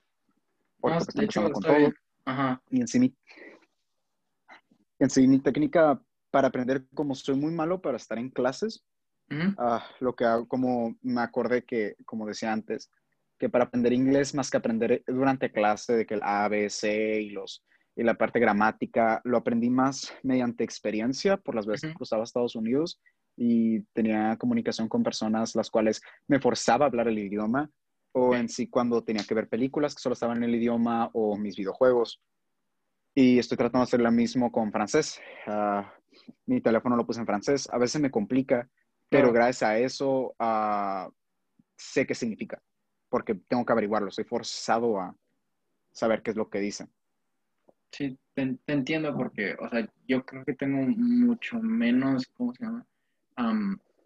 Porque, 0.80 0.98
ah, 0.98 1.06
de 1.14 1.26
hecho, 1.26 1.52
con 1.52 1.64
todo. 1.64 1.94
Ajá. 2.26 2.61
Y 2.69 2.81
en 2.81 2.88
sí, 2.88 2.99
mi, 2.99 3.15
en 4.99 5.10
sí, 5.10 5.27
mi 5.27 5.39
técnica 5.39 6.02
para 6.30 6.49
aprender, 6.49 6.85
como 6.94 7.15
soy 7.15 7.35
muy 7.35 7.52
malo 7.52 7.81
para 7.81 7.98
estar 7.98 8.18
en 8.18 8.30
clases, 8.30 8.84
uh, 9.31 9.80
lo 10.02 10.15
que 10.15 10.26
hago, 10.26 10.48
como 10.48 10.95
me 11.02 11.22
acordé 11.22 11.64
que, 11.64 11.95
como 12.06 12.27
decía 12.27 12.52
antes, 12.52 12.91
que 13.39 13.49
para 13.49 13.65
aprender 13.65 13.94
inglés, 13.94 14.35
más 14.35 14.49
que 14.49 14.57
aprender 14.57 15.03
durante 15.07 15.52
clase 15.52 15.95
de 15.95 16.06
que 16.06 16.15
el 16.15 16.22
A, 16.23 16.48
B, 16.49 16.69
C 16.69 17.22
y, 17.22 17.30
los, 17.30 17.64
y 17.98 18.03
la 18.03 18.14
parte 18.14 18.40
gramática, 18.40 19.22
lo 19.26 19.38
aprendí 19.38 19.69
más 19.69 20.14
mediante 20.24 20.64
experiencia 20.64 21.36
por 21.36 21.56
las 21.56 21.65
veces 21.65 21.90
que 21.90 21.95
cruzaba 21.95 22.24
Estados 22.24 22.56
Unidos 22.56 23.02
y 23.36 23.82
tenía 23.94 24.38
comunicación 24.38 24.88
con 24.88 25.03
personas 25.03 25.56
las 25.56 25.69
cuales 25.69 26.02
me 26.28 26.40
forzaba 26.40 26.86
a 26.86 26.88
hablar 26.88 27.07
el 27.07 27.19
idioma 27.19 27.69
o 28.14 28.36
en 28.36 28.48
sí 28.48 28.68
cuando 28.68 29.03
tenía 29.03 29.24
que 29.24 29.34
ver 29.34 29.49
películas 29.49 29.94
que 29.94 30.02
solo 30.02 30.14
estaban 30.14 30.38
en 30.38 30.44
el 30.44 30.56
idioma 30.56 31.10
o 31.14 31.36
mis 31.38 31.57
videojuegos. 31.57 32.22
Y 33.14 33.40
estoy 33.40 33.57
tratando 33.57 33.80
de 33.80 33.90
hacer 33.90 34.02
lo 34.02 34.11
mismo 34.11 34.52
con 34.52 34.72
francés. 34.72 35.19
Ah, 35.48 35.91
mi 36.45 36.61
teléfono 36.61 36.95
lo 36.95 37.06
puse 37.06 37.19
en 37.19 37.26
francés. 37.26 37.68
A 37.72 37.78
veces 37.78 37.99
me 37.99 38.11
complica, 38.11 38.69
pero 39.10 39.32
gracias 39.34 39.64
a 39.64 39.78
eso 39.78 40.36
uh, 40.40 41.11
sé 41.76 42.06
qué 42.06 42.15
significa 42.15 42.61
porque 43.10 43.36
tengo 43.36 43.65
que 43.65 43.72
averiguarlo, 43.72 44.11
soy 44.11 44.26
forzado 44.26 44.99
a 44.99 45.15
saber 45.91 46.22
qué 46.22 46.32
es 46.32 46.38
lo 46.38 46.49
que 46.49 46.60
dicen. 46.60 46.91
Sí, 47.91 48.18
te, 48.34 48.57
entiendo 48.68 49.15
porque, 49.15 49.55
o 49.59 49.69
sea, 49.69 49.89
yo 50.07 50.26
creo 50.26 50.45
que 50.45 50.53
tengo 50.53 50.81
mucho 50.97 51.59
menos, 51.59 52.27
¿cómo 52.34 52.53
se 52.53 52.64
llama? 52.64 52.85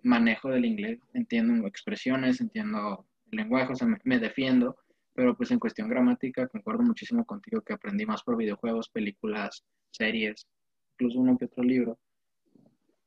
manejo 0.03 0.49
del 0.49 0.66
inglés, 0.66 0.99
entiendo 1.14 1.68
expresiones, 1.68 2.41
entiendo 2.41 3.06
lenguaje, 3.32 3.72
o 3.72 3.76
sea, 3.76 3.88
me, 4.03 4.20
defiendo, 4.20 4.76
pero 5.14 5.36
pues 5.36 5.52
en 5.52 5.60
cuestión 5.60 5.90
gramática 5.90 6.48
concuerdo 6.48 6.84
muchísimo 6.84 7.26
contigo 7.26 7.62
que 7.62 7.74
aprendí 7.74 8.06
más 8.06 8.24
por 8.24 8.38
videojuegos, 8.38 8.90
películas, 8.90 9.64
series, 9.91 10.48
incluso 10.94 11.20
uno 11.20 11.38
que 11.38 11.45
otro 11.45 11.64
libro, 11.64 11.98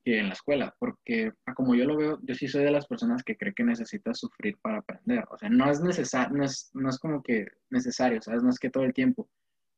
que 0.04 0.18
en 0.18 0.28
la 0.28 0.34
escuela, 0.34 0.74
porque 0.78 1.32
ah, 1.46 1.54
como 1.54 1.74
yo 1.74 1.84
lo 1.84 1.96
veo, 1.96 2.18
yo 2.22 2.34
sí 2.34 2.46
soy 2.46 2.64
de 2.64 2.70
las 2.70 2.86
personas 2.86 3.22
que 3.22 3.36
cree 3.36 3.54
que 3.54 3.64
necesitas 3.64 4.18
sufrir 4.18 4.56
para 4.60 4.78
aprender. 4.78 5.24
O 5.30 5.38
sea, 5.38 5.48
no 5.48 5.70
es 5.70 5.80
necesario, 5.80 6.36
no 6.36 6.44
es, 6.44 6.70
no 6.74 6.90
es 6.90 6.98
como 6.98 7.22
que 7.22 7.46
necesario, 7.70 8.20
¿sabes? 8.20 8.42
No 8.42 8.50
es 8.50 8.58
que 8.58 8.70
todo 8.70 8.84
el 8.84 8.92
tiempo, 8.92 9.28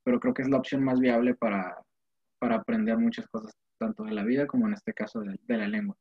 pero 0.07 0.21
creo 0.21 0.33
que 0.33 0.43
es 0.43 0.49
la 0.49 0.59
opción 0.59 0.85
más 0.85 1.01
viable 1.01 1.35
para, 1.35 1.77
para 2.39 2.55
aprender 2.55 2.97
muchas 2.97 3.27
cosas, 3.27 3.53
tanto 3.77 4.05
de 4.05 4.13
la 4.13 4.23
vida 4.23 4.47
como 4.47 4.69
en 4.69 4.75
este 4.75 4.95
caso 4.95 5.19
de, 5.19 5.37
de 5.43 5.57
la 5.57 5.67
lengua. 5.67 5.97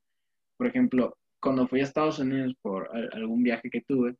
Por 0.57 0.67
ejemplo, 0.67 1.17
cuando 1.41 1.67
fui 1.67 1.79
a 1.79 1.83
Estados 1.85 2.19
Unidos 2.19 2.53
por 2.61 2.87
algún 3.13 3.41
viaje 3.41 3.67
que 3.67 3.81
tuve, 3.81 4.15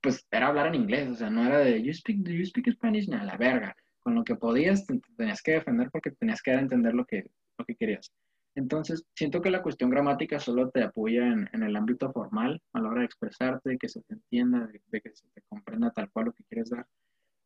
pues 0.00 0.26
era 0.30 0.46
hablar 0.46 0.68
en 0.68 0.76
inglés, 0.76 1.10
o 1.10 1.14
sea, 1.14 1.28
no 1.28 1.44
era 1.44 1.58
de, 1.58 1.82
you 1.82 1.92
speak, 1.92 2.20
do 2.20 2.30
you 2.30 2.46
speak 2.46 2.72
Spanish? 2.72 3.10
No, 3.10 3.22
la 3.22 3.36
verga. 3.36 3.76
Con 3.98 4.14
lo 4.14 4.24
que 4.24 4.36
podías, 4.36 4.86
tenías 5.18 5.42
que 5.42 5.52
defender 5.52 5.90
porque 5.90 6.12
tenías 6.12 6.40
que 6.40 6.52
dar 6.52 6.60
a 6.60 6.62
entender 6.62 6.94
lo 6.94 7.04
que, 7.04 7.30
lo 7.58 7.64
que 7.66 7.74
querías. 7.74 8.10
Entonces, 8.54 9.04
siento 9.14 9.42
que 9.42 9.50
la 9.50 9.62
cuestión 9.62 9.90
gramática 9.90 10.40
solo 10.40 10.70
te 10.70 10.82
apoya 10.82 11.26
en, 11.26 11.46
en, 11.52 11.62
el 11.62 11.76
ámbito 11.76 12.10
formal, 12.10 12.62
a 12.72 12.80
la 12.80 12.88
hora 12.88 13.00
de 13.00 13.06
expresarte, 13.06 13.76
que 13.76 13.88
se 13.90 14.00
te 14.00 14.14
entienda, 14.14 14.66
de, 14.66 15.00
que 15.02 15.10
se 15.12 15.28
te 15.34 15.42
comprenda 15.42 15.90
tal 15.90 16.10
cual 16.10 16.26
lo 16.26 16.32
que 16.32 16.44
quieres 16.44 16.70
dar 16.70 16.86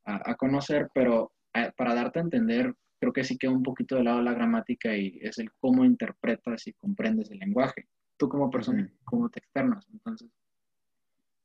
a, 0.04 0.30
a 0.30 0.34
conocer, 0.36 0.88
pero 0.94 1.32
para 1.76 1.94
darte 1.94 2.18
a 2.18 2.22
entender, 2.22 2.74
creo 2.98 3.12
que 3.12 3.24
sí 3.24 3.38
queda 3.38 3.52
un 3.52 3.62
poquito 3.62 3.96
de 3.96 4.04
lado 4.04 4.22
la 4.22 4.34
gramática 4.34 4.96
y 4.96 5.18
es 5.20 5.38
el 5.38 5.52
cómo 5.60 5.84
interpretas 5.84 6.66
y 6.66 6.72
comprendes 6.72 7.30
el 7.30 7.38
lenguaje, 7.38 7.86
tú 8.16 8.28
como 8.28 8.50
persona, 8.50 8.90
cómo 9.04 9.28
te 9.28 9.40
externas. 9.40 9.86
Entonces, 9.92 10.30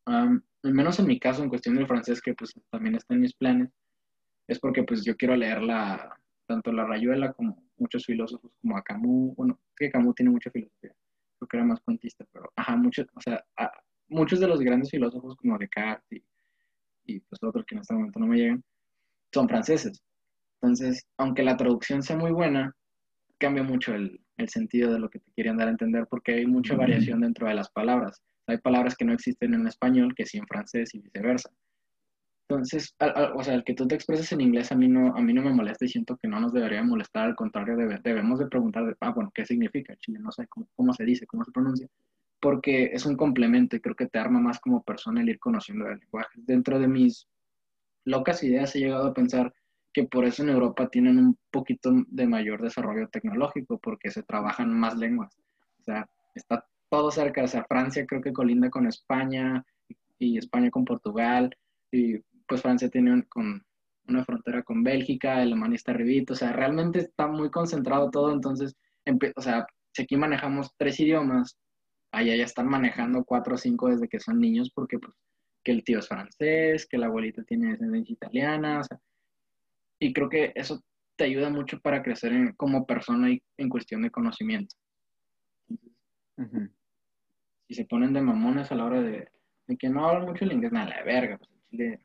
um, 0.07 0.41
al 0.63 0.73
menos 0.73 0.99
en 0.99 1.07
mi 1.07 1.19
caso, 1.19 1.43
en 1.43 1.49
cuestión 1.49 1.75
del 1.75 1.87
francés, 1.87 2.21
que 2.21 2.33
pues 2.33 2.53
también 2.69 2.95
está 2.95 3.13
en 3.13 3.21
mis 3.21 3.33
planes, 3.33 3.69
es 4.47 4.59
porque 4.59 4.83
pues 4.83 5.03
yo 5.03 5.15
quiero 5.15 5.35
leer 5.35 5.61
la, 5.61 6.17
tanto 6.47 6.71
la 6.71 6.85
Rayuela 6.85 7.33
como 7.33 7.63
muchos 7.77 8.05
filósofos 8.05 8.51
como 8.61 8.77
a 8.77 8.81
Camus, 8.81 9.35
bueno, 9.35 9.59
que 9.75 9.91
Camus 9.91 10.15
tiene 10.15 10.31
mucha 10.31 10.49
filosofía, 10.49 10.95
creo 11.37 11.47
que 11.47 11.57
era 11.57 11.65
más 11.65 11.79
cuentista, 11.81 12.25
pero 12.31 12.51
ajá, 12.55 12.75
muchos, 12.75 13.07
o 13.13 13.21
sea, 13.21 13.45
muchos 14.07 14.39
de 14.39 14.47
los 14.47 14.59
grandes 14.59 14.89
filósofos 14.89 15.35
como 15.35 15.57
Descartes 15.57 16.11
y, 16.11 16.23
y 17.05 17.19
pues 17.19 17.41
otros 17.43 17.65
que 17.65 17.75
en 17.75 17.81
este 17.81 17.93
momento 17.93 18.19
no 18.19 18.27
me 18.27 18.37
llegan, 18.37 18.63
son 19.33 19.47
franceses. 19.47 20.01
Entonces, 20.61 21.05
aunque 21.17 21.43
la 21.43 21.57
traducción 21.57 22.03
sea 22.03 22.17
muy 22.17 22.31
buena, 22.31 22.75
cambia 23.37 23.63
mucho 23.63 23.93
el, 23.93 24.19
el 24.37 24.49
sentido 24.49 24.91
de 24.91 24.99
lo 24.99 25.09
que 25.09 25.19
te 25.19 25.31
quieren 25.33 25.57
dar 25.57 25.67
a 25.67 25.71
entender 25.71 26.07
porque 26.09 26.33
hay 26.33 26.45
mucha 26.45 26.75
variación 26.75 27.21
dentro 27.21 27.47
de 27.47 27.53
las 27.53 27.69
palabras. 27.69 28.21
Hay 28.47 28.57
palabras 28.57 28.95
que 28.95 29.05
no 29.05 29.13
existen 29.13 29.53
en 29.53 29.67
español 29.67 30.15
que 30.15 30.25
sí 30.25 30.37
en 30.37 30.47
francés 30.47 30.93
y 30.95 30.99
viceversa. 30.99 31.49
Entonces, 32.47 32.95
o 33.35 33.43
sea, 33.43 33.53
el 33.53 33.63
que 33.63 33.75
tú 33.75 33.87
te 33.87 33.93
expreses 33.93 34.31
en 34.31 34.41
inglés 34.41 34.71
a 34.71 34.75
mí 34.75 34.87
no, 34.87 35.15
a 35.15 35.21
mí 35.21 35.33
no 35.33 35.43
me 35.43 35.53
molesta 35.53 35.85
y 35.85 35.89
siento 35.89 36.17
que 36.17 36.27
no 36.27 36.39
nos 36.39 36.51
debería 36.51 36.81
molestar, 36.81 37.27
al 37.27 37.35
contrario, 37.35 37.77
debemos 38.03 38.39
de 38.39 38.47
preguntar, 38.47 38.97
ah, 39.01 39.11
bueno, 39.11 39.29
¿qué 39.35 39.45
significa 39.45 39.95
chile? 39.97 40.17
No 40.19 40.31
sé 40.31 40.47
cómo, 40.47 40.67
cómo, 40.75 40.91
se 40.93 41.05
dice, 41.05 41.27
cómo 41.27 41.45
se 41.45 41.51
pronuncia, 41.51 41.87
porque 42.39 42.85
es 42.85 43.05
un 43.05 43.15
complemento 43.15 43.75
y 43.75 43.81
creo 43.81 43.95
que 43.95 44.07
te 44.07 44.17
arma 44.17 44.39
más 44.39 44.59
como 44.59 44.81
persona 44.81 45.21
el 45.21 45.29
ir 45.29 45.37
conociendo 45.37 45.87
el 45.87 45.99
lenguaje. 45.99 46.39
Dentro 46.41 46.79
de 46.79 46.87
mis 46.87 47.27
locas 48.09 48.43
ideas 48.43 48.75
he 48.75 48.79
llegado 48.79 49.07
a 49.07 49.13
pensar 49.13 49.53
que 49.93 50.03
por 50.03 50.25
eso 50.25 50.43
en 50.43 50.49
Europa 50.49 50.89
tienen 50.89 51.17
un 51.17 51.37
poquito 51.51 51.91
de 52.07 52.27
mayor 52.27 52.61
desarrollo 52.61 53.07
tecnológico, 53.09 53.79
porque 53.79 54.11
se 54.11 54.23
trabajan 54.23 54.71
más 54.73 54.97
lenguas. 54.97 55.35
O 55.79 55.83
sea, 55.83 56.09
está 56.35 56.65
todo 56.89 57.11
cerca, 57.11 57.43
o 57.43 57.47
sea, 57.47 57.65
Francia 57.65 58.05
creo 58.05 58.21
que 58.21 58.33
colinda 58.33 58.69
con 58.69 58.87
España 58.87 59.63
y 60.17 60.37
España 60.37 60.69
con 60.69 60.85
Portugal, 60.85 61.55
y 61.91 62.19
pues 62.47 62.61
Francia 62.61 62.89
tiene 62.89 63.23
con 63.29 63.63
una 64.07 64.25
frontera 64.25 64.63
con 64.63 64.83
Bélgica, 64.83 65.37
Alemania 65.37 65.75
está 65.75 65.91
arribito, 65.91 66.33
o 66.33 66.35
sea, 66.35 66.51
realmente 66.51 66.99
está 66.99 67.27
muy 67.27 67.51
concentrado 67.51 68.09
todo, 68.09 68.33
entonces, 68.33 68.75
o 69.35 69.41
sea, 69.41 69.67
si 69.93 70.03
aquí 70.03 70.17
manejamos 70.17 70.73
tres 70.77 70.99
idiomas, 70.99 71.57
allá 72.11 72.35
ya 72.35 72.43
están 72.43 72.67
manejando 72.67 73.23
cuatro 73.23 73.55
o 73.55 73.57
cinco 73.57 73.89
desde 73.89 74.07
que 74.07 74.19
son 74.19 74.39
niños, 74.39 74.71
porque 74.73 74.97
pues 74.97 75.13
que 75.63 75.71
el 75.71 75.83
tío 75.83 75.99
es 75.99 76.07
francés, 76.07 76.87
que 76.87 76.97
la 76.97 77.07
abuelita 77.07 77.43
tiene 77.43 77.71
descendencia 77.71 78.13
italiana, 78.13 78.79
o 78.79 78.83
sea, 78.83 78.99
y 79.99 80.13
creo 80.13 80.29
que 80.29 80.53
eso 80.55 80.81
te 81.15 81.25
ayuda 81.25 81.49
mucho 81.49 81.79
para 81.81 82.01
crecer 82.01 82.55
como 82.55 82.85
persona 82.85 83.29
y 83.29 83.43
en 83.57 83.69
cuestión 83.69 84.01
de 84.01 84.11
conocimiento. 84.11 84.75
Si 87.67 87.75
se 87.75 87.85
ponen 87.85 88.13
de 88.13 88.21
mamones 88.21 88.71
a 88.71 88.75
la 88.75 88.85
hora 88.85 89.01
de, 89.01 89.29
que 89.77 89.89
no 89.89 90.07
hablan 90.07 90.25
mucho 90.25 90.45
el 90.45 90.53
inglés, 90.53 90.71
nada, 90.71 90.89
la 90.89 91.03
verga, 91.03 91.37
pues 91.37 91.51
en 91.51 91.61
Chile, 91.69 91.99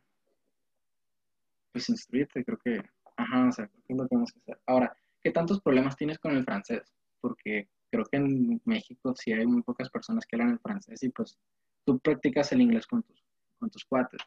pues 1.72 1.88
instruirte, 1.88 2.44
creo 2.44 2.58
que, 2.58 2.82
ajá, 3.16 3.48
o 3.48 3.52
sea, 3.52 3.68
creo 3.68 3.82
que 3.86 3.92
es 3.92 3.96
lo 3.96 4.04
que 4.04 4.08
tenemos 4.08 4.32
que 4.32 4.40
hacer. 4.40 4.58
Ahora, 4.66 4.96
¿qué 5.22 5.30
tantos 5.30 5.60
problemas 5.60 5.96
tienes 5.96 6.18
con 6.18 6.36
el 6.36 6.44
francés? 6.44 6.92
Porque 7.20 7.68
creo 7.90 8.04
que 8.06 8.16
en 8.16 8.60
México 8.64 9.14
sí 9.14 9.32
hay 9.32 9.46
muy 9.46 9.62
pocas 9.62 9.88
personas 9.88 10.26
que 10.26 10.34
hablan 10.34 10.50
el 10.50 10.58
francés 10.58 11.02
y 11.04 11.10
pues 11.10 11.38
tú 11.84 12.00
practicas 12.00 12.50
el 12.52 12.60
inglés 12.60 12.86
con 12.86 13.04
tus, 13.04 13.23
con 13.64 13.70
tus 13.70 13.84
cuates 13.84 14.20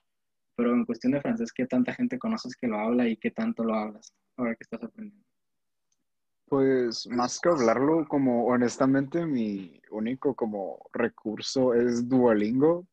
pero 0.57 0.73
en 0.73 0.85
cuestión 0.85 1.13
de 1.13 1.21
francés, 1.21 1.53
¿qué 1.53 1.67
tanta 1.67 1.93
gente 1.93 2.17
conoces 2.17 2.55
que 2.55 2.67
lo 2.67 2.79
habla 2.79 3.07
y 3.07 3.15
qué 3.15 3.29
tanto 3.29 3.63
lo 3.63 3.75
hablas 3.75 4.11
ahora 4.35 4.55
que 4.55 4.63
estás 4.63 4.83
aprendiendo? 4.83 5.23
Pues 6.49 7.07
más 7.11 7.39
que 7.39 7.49
hablarlo, 7.49 8.07
como 8.07 8.47
honestamente 8.47 9.23
mi 9.25 9.79
único 9.91 10.33
como 10.33 10.79
recurso 10.91 11.75
es 11.75 12.09
Duolingo. 12.09 12.87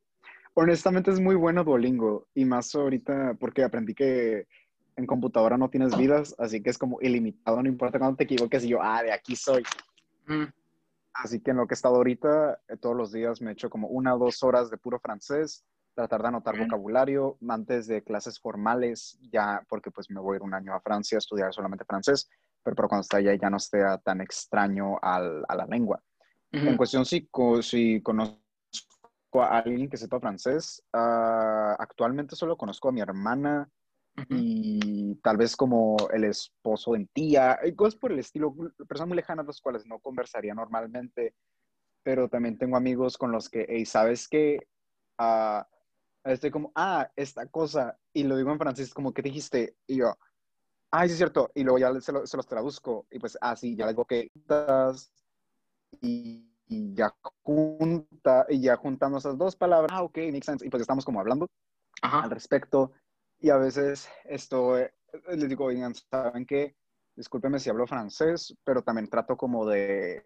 Honestamente 0.53 1.11
es 1.11 1.21
muy 1.21 1.37
bueno 1.37 1.65
Duolingo 1.65 2.27
y 2.35 2.45
más 2.45 2.75
ahorita 2.75 3.35
porque 3.41 3.65
aprendí 3.65 3.95
que 3.95 4.47
en 4.97 5.07
computadora 5.07 5.57
no 5.57 5.71
tienes 5.71 5.97
vidas, 5.97 6.35
así 6.39 6.63
que 6.63 6.69
es 6.69 6.77
como 6.77 7.01
ilimitado, 7.01 7.63
no 7.63 7.69
importa 7.69 7.99
cuándo 7.99 8.19
te 8.19 8.25
equivoques 8.25 8.63
y 8.65 8.69
yo, 8.69 8.83
ah, 8.83 9.03
de 9.03 9.13
aquí 9.13 9.37
soy. 9.37 9.63
Mm. 10.27 10.45
Así 11.15 11.41
que 11.41 11.53
en 11.53 11.57
lo 11.57 11.67
que 11.67 11.73
he 11.73 11.77
estado 11.77 11.97
ahorita, 11.97 12.61
eh, 12.69 12.77
todos 12.77 12.95
los 12.95 13.11
días 13.11 13.41
me 13.41 13.51
he 13.51 13.53
hecho 13.55 13.71
como 13.71 13.89
una 13.89 14.15
o 14.15 14.19
dos 14.19 14.43
horas 14.43 14.71
de 14.71 14.77
puro 14.77 14.99
francés 14.99 15.65
tratar 15.95 16.23
de 16.23 16.29
anotar 16.29 16.59
vocabulario 16.59 17.39
antes 17.49 17.87
de 17.87 18.03
clases 18.03 18.39
formales, 18.41 19.19
ya 19.31 19.65
porque 19.69 19.91
pues 19.91 20.11
me 20.11 20.21
voy 20.21 20.35
a 20.35 20.37
ir 20.37 20.43
un 20.43 20.55
año 20.55 20.75
a 20.75 20.81
Francia 20.81 21.17
a 21.17 21.21
estudiar 21.21 21.55
solamente 21.55 21.85
francés, 21.85 22.29
pero, 22.63 22.75
pero 22.75 22.89
cuando 22.89 23.03
esté 23.03 23.19
allá 23.19 23.35
ya 23.35 23.51
no 23.51 23.57
esté 23.57 23.83
tan 24.03 24.21
extraño 24.21 24.99
al, 25.01 25.45
a 25.49 25.57
la 25.57 25.67
lengua. 25.67 26.03
En 26.53 26.77
cuestión 26.77 27.05
si, 27.05 27.29
si 27.63 28.01
conozco 28.01 29.43
a 29.43 29.59
alguien 29.59 29.89
que 29.89 29.97
sepa 29.97 30.21
francés, 30.21 30.85
uh, 30.93 31.75
actualmente 31.79 32.37
solo 32.37 32.57
conozco 32.57 32.89
a 32.89 32.93
mi 32.93 33.01
hermana 33.01 33.69
y 34.29 35.17
tal 35.17 35.37
vez 35.37 35.57
como 35.57 35.97
el 36.13 36.23
esposo 36.23 36.93
de 36.93 37.01
mi 37.01 37.07
tía, 37.07 37.59
cosas 37.75 37.97
por 37.97 38.13
el 38.13 38.21
estilo, 38.21 38.55
personas 38.87 39.09
muy 39.09 39.17
lejanas 39.17 39.47
los 39.47 39.61
cuales 39.61 39.85
no 39.87 39.99
conversaría 39.99 40.55
normalmente, 40.55 41.35
pero 42.05 42.29
también 42.29 42.57
tengo 42.57 42.77
amigos 42.77 43.19
con 43.19 43.33
los 43.33 43.49
que, 43.49 43.67
hey, 43.69 43.85
¿sabes 43.85 44.29
qué? 44.29 44.69
Uh, 45.19 45.63
estoy 46.25 46.51
como, 46.51 46.73
ah, 46.75 47.11
esta 47.17 47.47
cosa, 47.47 47.99
y 48.13 48.25
lo 48.25 48.37
digo 48.37 48.51
en 48.51 48.59
francés, 48.59 48.95
como, 48.95 49.13
¿qué 49.13 49.23
dijiste? 49.23 49.77
Y 49.87 49.97
yo, 49.99 50.17
ah, 50.91 51.07
sí 51.07 51.13
es 51.13 51.19
cierto, 51.19 51.51
y 51.55 51.63
luego 51.63 51.79
ya 51.79 52.01
se, 52.01 52.27
se 52.27 52.37
los 52.37 52.47
traduzco, 52.47 53.07
y 53.11 53.19
pues, 53.19 53.37
ah, 53.41 53.55
sí, 53.57 53.77
ya 53.77 53.87
les 53.87 53.95
digo 53.95 54.07
que 54.07 54.31
y, 56.01 56.51
y, 56.69 56.95
ya 56.95 57.15
junta, 57.43 58.47
y 58.49 58.61
ya 58.61 58.77
juntando 58.77 59.19
esas 59.19 59.37
dos 59.37 59.55
palabras, 59.57 59.93
ah, 59.93 60.03
ok, 60.03 60.19
makes 60.33 60.47
sense, 60.47 60.67
y 60.67 60.71
pues 60.71 60.81
estamos 60.81 61.05
como 61.05 61.21
hablando 61.21 61.49
al 62.03 62.31
respecto, 62.31 62.93
y 63.39 63.51
a 63.51 63.57
veces 63.57 64.09
esto, 64.25 64.79
eh, 64.79 64.93
les 65.29 65.49
digo, 65.49 65.67
oigan, 65.67 65.95
¿saben 65.95 66.47
qué? 66.47 66.75
Discúlpenme 67.15 67.61
si 67.61 67.71
hablo 67.71 67.87
francés, 67.87 68.57
pero 68.65 68.83
también 68.83 69.09
trato 69.09 69.37
como 69.37 69.67
de, 69.67 70.23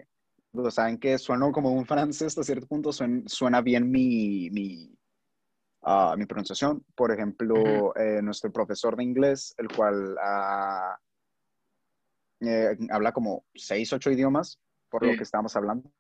¿saben 0.71 0.99
qué? 0.99 1.19
Sueno 1.19 1.53
como 1.53 1.73
un 1.73 1.85
francés, 1.85 2.29
hasta 2.29 2.45
cierto 2.45 2.67
punto 2.67 2.93
suena, 2.93 3.23
suena 3.27 3.61
bien 3.61 3.91
mi, 3.91 4.49
mi 4.51 4.99
mi 6.17 6.27
pronunciación. 6.27 6.85
Por 6.95 7.13
ejemplo, 7.13 7.95
eh, 7.97 8.21
nuestro 8.23 8.53
profesor 8.53 8.97
de 8.97 9.05
inglés, 9.05 9.55
el 9.59 9.69
cual 9.69 10.17
ah, 10.23 10.99
eh, 12.41 12.77
habla 12.91 13.13
como 13.13 13.45
seis, 13.55 13.93
ocho 13.93 14.11
idiomas, 14.11 14.59
por 14.89 15.07
lo 15.07 15.17
que 15.17 15.23
estamos 15.23 15.55
hablando. 15.57 15.91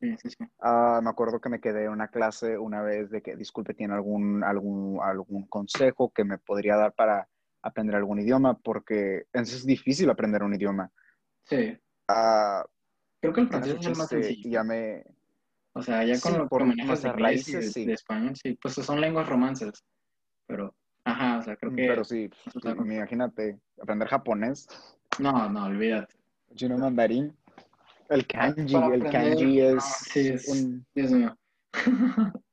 Sí, 0.00 0.16
sí, 0.16 0.36
ah, 0.60 1.00
me 1.02 1.10
acuerdo 1.10 1.40
que 1.40 1.50
me 1.50 1.60
quedé 1.60 1.84
en 1.84 1.90
una 1.90 2.08
clase 2.08 2.56
una 2.56 2.80
vez 2.80 3.10
de 3.10 3.20
que, 3.20 3.36
disculpe, 3.36 3.74
tiene 3.74 3.94
algún, 3.94 4.42
algún, 4.42 4.98
algún 5.02 5.46
consejo 5.46 6.10
que 6.10 6.24
me 6.24 6.38
podría 6.38 6.76
dar 6.76 6.94
para 6.94 7.28
aprender 7.62 7.96
algún 7.96 8.20
idioma, 8.20 8.58
porque 8.58 9.26
es 9.32 9.66
difícil 9.66 10.08
aprender 10.08 10.42
un 10.42 10.54
idioma. 10.54 10.90
Sí. 11.44 11.78
Ah, 12.08 12.64
Creo 13.20 13.34
que 13.34 13.40
el 13.42 13.48
francés 13.48 13.76
es 13.78 13.86
el 13.86 13.96
más 13.96 14.08
sencillo. 14.08 14.50
Ya 14.50 14.64
me, 14.64 15.04
o 15.72 15.82
sea, 15.82 16.04
ya 16.04 16.18
con 16.20 16.36
lo 16.38 16.48
que 16.48 16.64
manejas 16.64 17.02
de 17.02 17.08
inglés 17.10 17.48
y 17.48 17.52
raíces, 17.52 17.64
de, 17.66 17.70
sí. 17.80 17.86
de 17.86 17.92
español, 17.92 18.36
sí, 18.36 18.58
pues 18.60 18.74
son 18.74 19.00
lenguas 19.00 19.28
romances. 19.28 19.84
Pero, 20.46 20.74
ajá, 21.04 21.38
o 21.38 21.42
sea, 21.42 21.56
creo 21.56 21.72
que. 21.74 21.86
Pero 21.86 22.04
sí, 22.04 22.28
con- 22.62 22.90
imagínate, 22.92 23.60
aprender 23.80 24.08
japonés, 24.08 24.66
No, 25.18 25.48
no, 25.48 25.64
olvídate. 25.66 26.16
chino 26.54 26.76
mandarín. 26.78 27.36
El 28.08 28.26
kanji, 28.26 28.72
Para 28.74 28.86
el 28.86 29.06
aprender, 29.06 29.12
kanji 29.12 29.60
no, 29.60 29.76
es, 29.76 29.84
sí, 29.84 30.28
es- 30.28 30.48
un... 30.48 30.84
Dios 30.94 31.12
mío. 31.12 31.38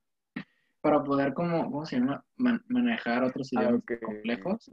Para 0.82 1.04
poder, 1.04 1.34
como, 1.34 1.64
¿cómo 1.72 1.86
se 1.86 1.98
llama? 2.00 2.24
Man- 2.36 2.64
manejar 2.68 3.24
otros 3.24 3.50
Ah, 3.56 3.62
idiomas 3.64 3.82
complejos. 4.04 4.72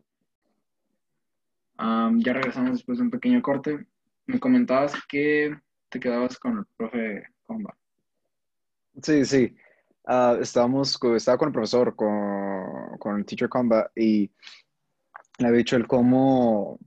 Am, 1.76 2.20
ya 2.20 2.34
regresamos 2.34 2.72
después 2.72 2.98
de 2.98 3.04
un 3.04 3.10
pequeño 3.10 3.42
corte. 3.42 3.86
Me 4.26 4.38
comentabas 4.38 4.94
que 5.08 5.56
te 5.88 5.98
quedabas 5.98 6.38
con 6.38 6.58
el 6.58 6.66
profe 6.76 7.24
Comba. 7.42 7.76
Sí, 9.02 9.24
sí. 9.24 9.56
Ah, 10.06 10.36
estábamos, 10.40 10.98
estaba 11.16 11.38
con 11.38 11.48
el 11.48 11.52
profesor, 11.52 11.96
con, 11.96 12.98
con 12.98 13.16
el 13.16 13.24
teacher 13.24 13.48
Comba, 13.48 13.90
y 13.94 14.30
le 15.38 15.46
había 15.46 15.58
dicho 15.58 15.76
el 15.76 15.86
cómo, 15.86 16.78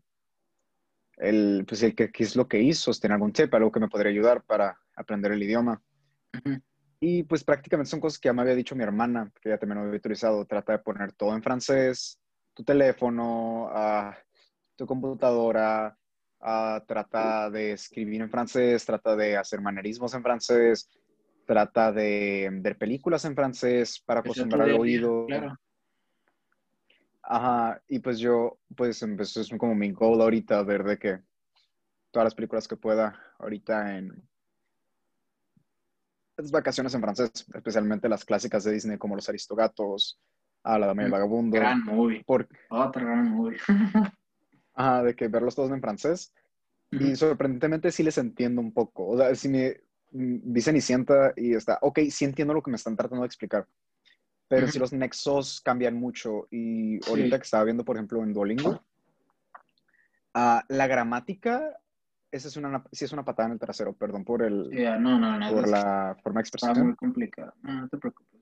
el, 1.17 1.65
pues 1.67 1.81
el 1.83 1.95
qué 1.95 2.11
es 2.17 2.35
lo 2.35 2.47
que 2.47 2.61
hizo, 2.61 2.93
si 2.93 3.01
tiene 3.01 3.15
algún 3.15 3.33
tip, 3.33 3.53
algo 3.53 3.71
que 3.71 3.79
me 3.79 3.89
podría 3.89 4.11
ayudar 4.11 4.43
para 4.43 4.79
aprender 4.95 5.31
el 5.31 5.43
idioma. 5.43 5.81
Y 6.99 7.23
pues 7.23 7.43
prácticamente 7.43 7.89
son 7.89 7.99
cosas 7.99 8.19
que 8.19 8.29
ya 8.29 8.33
me 8.33 8.41
había 8.41 8.55
dicho 8.55 8.75
mi 8.75 8.83
hermana, 8.83 9.31
que 9.41 9.49
ya 9.49 9.57
también 9.57 9.79
me 9.79 9.87
había 9.87 9.99
utilizado. 9.99 10.45
Trata 10.45 10.73
de 10.73 10.79
poner 10.79 11.13
todo 11.13 11.35
en 11.35 11.43
francés, 11.43 12.19
tu 12.53 12.63
teléfono, 12.63 13.69
ah, 13.71 14.17
tu 14.75 14.85
computadora, 14.85 15.97
ah, 16.39 16.83
trata 16.87 17.49
de 17.49 17.73
escribir 17.73 18.21
en 18.21 18.29
francés, 18.29 18.85
trata 18.85 19.15
de 19.15 19.37
hacer 19.37 19.61
manerismos 19.61 20.13
en 20.13 20.23
francés, 20.23 20.89
trata 21.47 21.93
de 21.93 22.49
ver 22.51 22.77
películas 22.77 23.23
en 23.25 23.33
francés 23.33 24.03
para 24.05 24.19
acostumbrar 24.19 24.67
día, 24.67 24.77
oído. 24.77 25.25
Claro. 25.25 25.57
Ajá, 27.23 27.81
y 27.87 27.99
pues 27.99 28.19
yo, 28.19 28.59
pues 28.75 29.01
empezó 29.01 29.41
es 29.41 29.49
como 29.57 29.73
mi 29.73 29.91
goal 29.91 30.21
ahorita, 30.21 30.61
ver 30.63 30.83
de 30.83 30.99
que 30.99 31.19
todas 32.11 32.25
las 32.25 32.35
películas 32.35 32.67
que 32.67 32.75
pueda 32.75 33.17
ahorita 33.39 33.97
en 33.97 34.27
las 36.37 36.51
vacaciones 36.51 36.93
en 36.93 37.01
francés, 37.01 37.31
especialmente 37.53 38.09
las 38.09 38.25
clásicas 38.25 38.63
de 38.63 38.73
Disney 38.73 38.97
como 38.97 39.15
Los 39.15 39.29
Aristogatos, 39.29 40.19
a 40.63 40.77
La 40.77 40.87
Dama 40.87 41.03
y 41.03 41.05
el 41.05 41.11
Vagabundo, 41.11 41.55
Gran 41.55 41.83
movie. 41.83 42.23
por, 42.25 42.47
Otra 42.69 43.03
gran 43.03 43.31
movie. 43.31 43.57
ajá, 44.73 45.03
de 45.03 45.15
que 45.15 45.27
verlos 45.29 45.55
todos 45.55 45.71
en 45.71 45.81
francés. 45.81 46.33
Y 46.91 47.15
sorprendentemente 47.15 47.91
sí 47.91 48.03
les 48.03 48.17
entiendo 48.17 48.61
un 48.61 48.73
poco. 48.73 49.07
O 49.07 49.17
sea, 49.17 49.35
si 49.35 49.49
me 49.49 49.69
mm, 49.69 49.86
vi 50.11 50.61
Cenicienta 50.61 51.33
y 51.35 51.53
está, 51.53 51.77
ok, 51.81 51.99
sí 52.09 52.25
entiendo 52.25 52.53
lo 52.53 52.61
que 52.61 52.71
me 52.71 52.77
están 52.77 52.95
tratando 52.95 53.21
de 53.23 53.27
explicar. 53.27 53.67
Pero 54.47 54.67
si 54.67 54.77
Ujú. 54.77 54.83
los 54.83 54.93
nexos 54.93 55.59
cambian 55.61 55.95
mucho 55.95 56.47
y 56.49 56.99
Sí. 57.01 57.09
ahorita 57.09 57.37
que 57.37 57.43
estaba 57.43 57.65
viendo, 57.65 57.83
por 57.83 57.97
ejemplo, 57.97 58.23
en 58.23 58.33
Duolingo, 58.33 58.81
ah, 60.33 60.63
la 60.69 60.87
gramática, 60.87 61.77
esa 62.31 62.47
es 62.47 62.55
una, 62.57 62.83
sí 62.91 63.05
es 63.05 63.11
una 63.11 63.25
patada 63.25 63.47
en 63.47 63.53
el 63.53 63.59
trasero, 63.59 63.93
perdón 63.93 64.23
por, 64.23 64.43
el, 64.43 64.69
Sí, 64.71 64.85
ah, 64.85 64.97
no, 64.97 65.19
no, 65.19 65.37
no. 65.37 65.49
por 65.49 65.67
la 65.67 66.15
forma 66.23 66.39
de 66.41 66.43
Está 66.45 66.57
expresión, 66.57 66.87
muy 66.87 66.95
complicado. 66.95 67.53
No, 67.61 67.87
te 67.89 67.97
preocupes. 67.97 68.39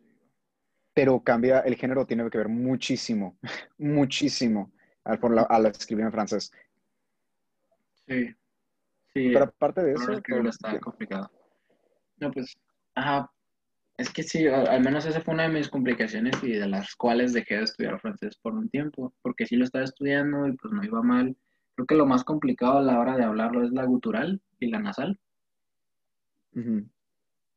pero 0.93 1.21
cambia, 1.23 1.59
el 1.61 1.75
género 1.75 2.05
tiene 2.05 2.29
que 2.29 2.37
ver 2.37 2.47
muchísimo, 2.49 3.37
muchísimo 3.77 4.71
al, 5.03 5.19
por 5.19 5.33
la- 5.33 5.43
al 5.43 5.65
escribir 5.65 6.05
en 6.05 6.11
francés. 6.11 6.51
Sí. 8.07 8.27
Sí. 9.13 9.29
Pero 9.33 9.45
aparte 9.45 9.81
de 9.83 9.93
eso, 9.93 10.21
todo 10.21 10.49
está 10.49 10.69
bien. 10.69 10.81
complicado. 10.81 11.31
No, 12.17 12.31
pues, 12.31 12.55
ajá, 12.95 13.29
es 13.97 14.11
que 14.11 14.23
sí, 14.23 14.47
al 14.47 14.81
menos 14.81 15.05
esa 15.05 15.21
fue 15.21 15.33
una 15.33 15.43
de 15.43 15.53
mis 15.53 15.69
complicaciones 15.69 16.35
y 16.43 16.51
de 16.51 16.67
las 16.67 16.95
cuales 16.95 17.33
dejé 17.33 17.57
de 17.57 17.63
estudiar 17.63 17.99
francés 17.99 18.35
por 18.41 18.53
un 18.53 18.69
tiempo, 18.69 19.13
porque 19.21 19.45
sí 19.45 19.55
lo 19.55 19.63
estaba 19.63 19.85
estudiando 19.85 20.47
y 20.47 20.55
pues 20.57 20.73
no 20.73 20.83
iba 20.83 21.01
mal. 21.01 21.35
Creo 21.75 21.87
que 21.87 21.95
lo 21.95 22.05
más 22.05 22.23
complicado 22.23 22.77
a 22.77 22.81
la 22.81 22.99
hora 22.99 23.15
de 23.15 23.23
hablarlo 23.23 23.63
es 23.63 23.71
la 23.71 23.85
gutural 23.85 24.41
y 24.59 24.69
la 24.69 24.79
nasal. 24.79 25.19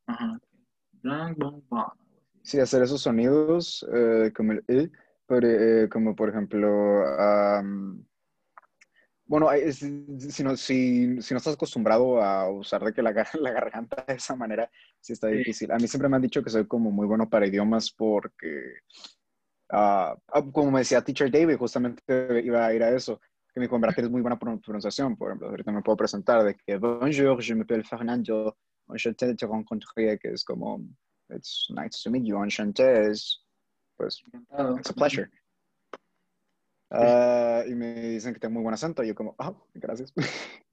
Ajá. 0.06 0.40
Blanc, 1.02 1.36
algo 1.40 1.62
así. 1.72 2.00
Sí, 2.42 2.60
hacer 2.60 2.82
esos 2.82 3.02
sonidos 3.02 3.86
eh, 3.92 4.32
como 4.34 4.52
el 4.52 4.92
pero, 5.26 5.46
eh, 5.46 5.88
como 5.90 6.16
por 6.16 6.30
ejemplo, 6.30 7.04
bueno, 9.28 9.52
es- 9.52 9.78
si, 9.78 10.42
no, 10.44 10.56
si, 10.56 11.20
si 11.22 11.34
no 11.34 11.38
estás 11.38 11.54
acostumbrado 11.54 12.22
a 12.22 12.50
usar 12.50 12.82
de 12.84 12.92
que 12.94 13.02
la, 13.02 13.12
la 13.40 13.52
garganta 13.52 14.04
de 14.08 14.14
esa 14.14 14.34
manera, 14.36 14.70
sí 15.00 15.12
está 15.14 15.28
difícil. 15.28 15.70
A 15.72 15.76
mí 15.78 15.86
siempre 15.88 16.08
me 16.08 16.16
han 16.16 16.22
dicho 16.22 16.42
que 16.42 16.50
soy 16.50 16.66
como 16.66 16.90
muy 16.90 17.06
bueno 17.06 17.28
para 17.30 17.46
idiomas 17.46 17.90
porque, 17.92 18.80
ah, 19.70 20.16
como 20.52 20.70
me 20.70 20.80
decía 20.80 21.02
Teacher 21.02 21.30
David, 21.30 21.56
justamente 21.56 22.02
iba 22.44 22.66
a 22.66 22.74
ir 22.74 22.82
a 22.82 22.90
eso, 22.94 23.20
que 23.52 23.60
me 23.60 23.66
dijo, 23.66 23.78
verdad 23.78 23.94
tienes 23.94 24.10
muy 24.12 24.22
buena 24.22 24.38
pron- 24.38 24.60
pronunciación, 24.62 25.16
por 25.16 25.28
ejemplo, 25.30 25.48
ahorita 25.50 25.72
me 25.72 25.82
puedo 25.82 25.96
presentar 25.96 26.42
de 26.44 26.54
que, 26.56 26.76
bonjour, 26.78 27.40
je 27.42 27.54
m'appelle 27.54 27.84
Fernando, 27.84 28.56
enchanté 28.88 29.26
de 29.26 29.34
te 29.34 29.46
rencontrer, 29.46 30.18
que 30.18 30.32
es 30.32 30.44
como, 30.44 30.80
it's 31.30 31.66
nice 31.70 32.02
to 32.02 32.10
meet 32.10 32.24
you, 32.24 32.42
enchanté, 32.42 33.10
es, 33.10 33.44
pues, 33.96 34.22
it's 34.78 34.90
a 34.90 34.94
pleasure. 34.94 35.30
Ah, 36.90 37.62
y 37.66 37.74
me 37.74 37.94
dicen 37.94 38.32
que 38.34 38.40
tengo 38.40 38.54
muy 38.54 38.62
buen 38.62 38.74
acento, 38.74 39.02
y 39.02 39.08
yo 39.08 39.14
como, 39.14 39.34
ah, 39.38 39.54
gracias. 39.74 40.12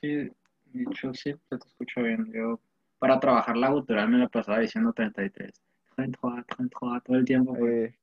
Sí, 0.00 0.08
de 0.08 0.82
hecho, 0.82 1.12
sí, 1.12 1.34
se 1.48 1.58
te 1.58 1.66
escucho 1.68 2.02
bien. 2.02 2.32
Yo, 2.32 2.58
para 2.98 3.20
trabajar 3.20 3.56
la 3.56 3.68
gutural 3.70 4.08
me 4.08 4.18
la 4.18 4.28
pasaba 4.28 4.60
diciendo 4.60 4.92
33. 4.94 5.52
33, 5.96 6.46
33, 6.46 7.02
todo 7.04 7.16
el 7.16 7.24
tiempo. 7.24 7.54
Eh, 7.66 7.94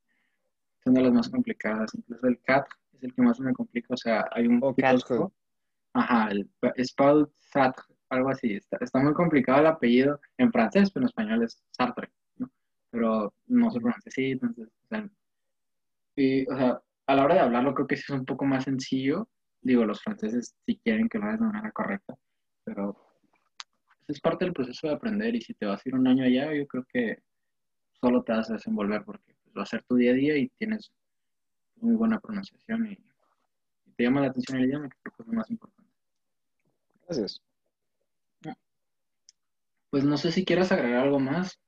son 0.84 0.94
de 0.94 1.02
las 1.02 1.12
más 1.12 1.30
complicadas. 1.30 1.96
Incluso 1.96 2.28
el 2.28 2.40
cat 2.42 2.68
es 2.94 3.04
el 3.04 3.14
que 3.14 3.22
más 3.24 3.40
me 3.40 3.54
complica. 3.54 3.94
O 3.94 3.98
sea, 3.98 4.26
hay 4.32 4.46
un 4.48 4.60
Oh, 4.62 4.74
filósofo. 4.74 5.34
Ajá, 5.94 6.30
el 6.30 6.48
Paul 6.96 7.32
Sartre, 7.40 7.96
algo 8.10 8.30
así. 8.30 8.54
Está, 8.54 8.78
está 8.82 9.00
muy 9.00 9.14
complicado 9.14 9.62
el 9.62 9.68
apellido 9.68 10.20
en 10.38 10.52
francés, 10.52 10.92
pero 10.92 11.04
en 11.06 11.08
español 11.10 11.44
es 11.44 11.64
Sartre, 11.72 12.12
¿no? 12.38 12.52
Pero 12.92 13.34
no 13.48 13.72
se 13.72 13.80
pronuncia 13.80 14.10
así, 14.10 14.32
entonces, 14.32 14.68
o 14.68 14.88
sea, 14.88 15.10
y, 16.16 16.48
o 16.50 16.56
sea, 16.56 16.82
a 17.08 17.16
la 17.16 17.24
hora 17.24 17.36
de 17.36 17.42
hablarlo 17.42 17.74
creo 17.74 17.88
que 17.88 17.96
sí 17.96 18.04
es 18.08 18.20
un 18.20 18.26
poco 18.26 18.46
más 18.46 18.66
sencillo. 18.66 19.30
Digo, 19.62 19.86
los 19.86 20.02
franceses 20.02 20.56
sí 20.66 20.80
quieren 20.84 21.10
que 21.10 21.18
lo 21.18 21.26
hagas 21.26 21.40
de 21.40 21.46
manera 21.48 21.72
correcta, 21.72 22.16
pero 22.64 22.96
es 24.08 24.20
parte 24.22 24.46
del 24.46 24.54
proceso 24.54 24.88
de 24.88 24.94
aprender 24.94 25.36
y 25.36 25.42
si 25.42 25.54
te 25.54 25.66
vas 25.66 25.82
a 25.84 25.90
ir 25.90 25.96
un 25.96 26.08
año 26.08 26.24
allá, 26.24 26.54
yo 26.54 26.68
creo 26.68 26.86
que 26.92 27.18
solo 28.00 28.24
te 28.24 28.34
vas 28.34 28.50
a 28.50 28.54
desenvolver 28.54 29.04
porque 29.04 29.36
pues, 29.44 29.58
va 29.58 29.64
a 29.64 29.66
ser 29.66 29.84
tu 29.84 29.96
día 29.96 30.12
a 30.12 30.16
día 30.16 30.38
y 30.38 30.50
tienes 30.58 30.92
muy 31.78 31.96
buena 31.96 32.20
pronunciación 32.20 32.88
y, 32.88 32.94
y 33.86 33.92
te 33.94 34.04
llama 34.04 34.22
la 34.22 34.28
atención 34.28 34.60
el 34.60 34.66
idioma, 34.66 34.90
que 34.90 34.98
creo 35.02 35.16
que 35.16 35.24
es 35.24 35.28
lo 35.28 35.34
más 35.34 35.50
importante. 35.50 35.92
gracias. 37.06 37.42
Pues 39.90 40.04
no 40.04 40.18
sé 40.18 40.32
si 40.34 40.44
quieras 40.44 40.72
agregar 40.72 41.04
algo 41.04 41.20
más. 41.20 41.60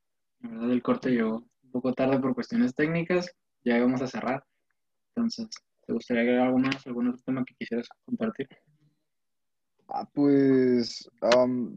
La 0.42 0.50
verdad, 0.50 0.72
el 0.72 0.84
corte 0.84 1.10
llegó 1.10 1.38
un 1.64 1.72
poco 1.72 1.94
tarde 1.94 2.20
por 2.20 2.36
cuestiones 2.36 2.76
técnicas. 2.76 3.34
Ya 3.64 3.78
íbamos 3.78 4.02
a 4.02 4.08
cerrar. 4.08 4.44
Entonces, 5.16 5.48
¿te 5.86 5.94
gustaría 5.94 6.24
agregar 6.24 6.48
algo 6.48 6.60
más? 6.60 6.86
¿Algún 6.88 7.10
otro 7.10 7.22
tema 7.26 7.44
que 7.46 7.56
quisieras 7.56 7.88
compartir? 8.06 8.48
Ah, 9.88 10.08
pues 10.14 11.10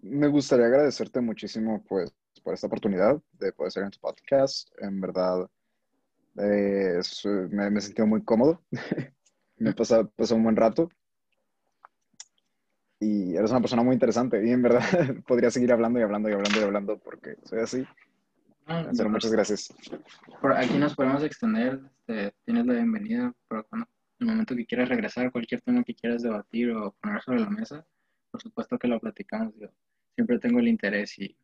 me 0.02 0.28
gustaría 0.28 0.66
agradecerte 0.66 1.20
muchísimo 1.20 1.82
pues 1.88 2.14
por 2.42 2.52
esta 2.52 2.66
oportunidad 2.66 3.20
de 3.32 3.52
poder 3.52 3.68
estar 3.68 3.84
en 3.84 3.90
tu 3.90 4.00
podcast. 4.00 4.68
En 4.80 5.00
verdad, 5.00 5.48
me, 6.34 7.70
me 7.70 7.78
he 7.78 7.80
sentido 7.80 8.06
muy 8.06 8.22
cómodo. 8.22 8.62
me 9.56 9.72
pasó, 9.72 10.10
pasó 10.10 10.36
un 10.36 10.44
buen 10.44 10.56
rato. 10.56 10.88
Y 13.00 13.34
eres 13.34 13.50
una 13.50 13.60
persona 13.60 13.82
muy 13.82 13.94
interesante. 13.94 14.46
Y 14.46 14.50
en 14.50 14.62
verdad 14.62 14.82
podría 15.26 15.50
seguir 15.50 15.72
hablando 15.72 15.98
y 15.98 16.02
hablando 16.02 16.28
y 16.28 16.32
hablando 16.32 16.60
y 16.60 16.64
hablando 16.64 16.98
porque 16.98 17.36
soy 17.44 17.60
así. 17.60 17.84
Ah, 18.66 18.84
Pero 18.96 19.10
muchas 19.10 19.32
gracias. 19.32 19.74
Por 20.40 20.52
aquí 20.52 20.78
nos 20.78 20.94
podemos 20.94 21.22
extender. 21.22 21.80
este, 22.06 22.34
tienes 22.44 22.66
la 22.66 22.74
bienvenida. 22.74 23.34
Pero 23.48 23.66
cuando, 23.66 23.88
el 24.20 24.26
momento 24.26 24.54
que 24.54 24.66
quieras 24.66 24.88
regresar, 24.88 25.32
cualquier 25.32 25.60
tema 25.60 25.82
que 25.82 25.94
quieras 25.94 26.22
debatir 26.22 26.70
o 26.70 26.92
poner 27.00 27.22
sobre 27.22 27.40
la 27.40 27.50
mesa, 27.50 27.84
por 28.30 28.40
supuesto 28.40 28.78
que 28.78 28.88
lo 28.88 29.00
platicamos. 29.00 29.54
Yo 29.56 29.68
siempre 30.14 30.38
tengo 30.38 30.60
el 30.60 30.68
interés 30.68 31.18
y 31.18 31.36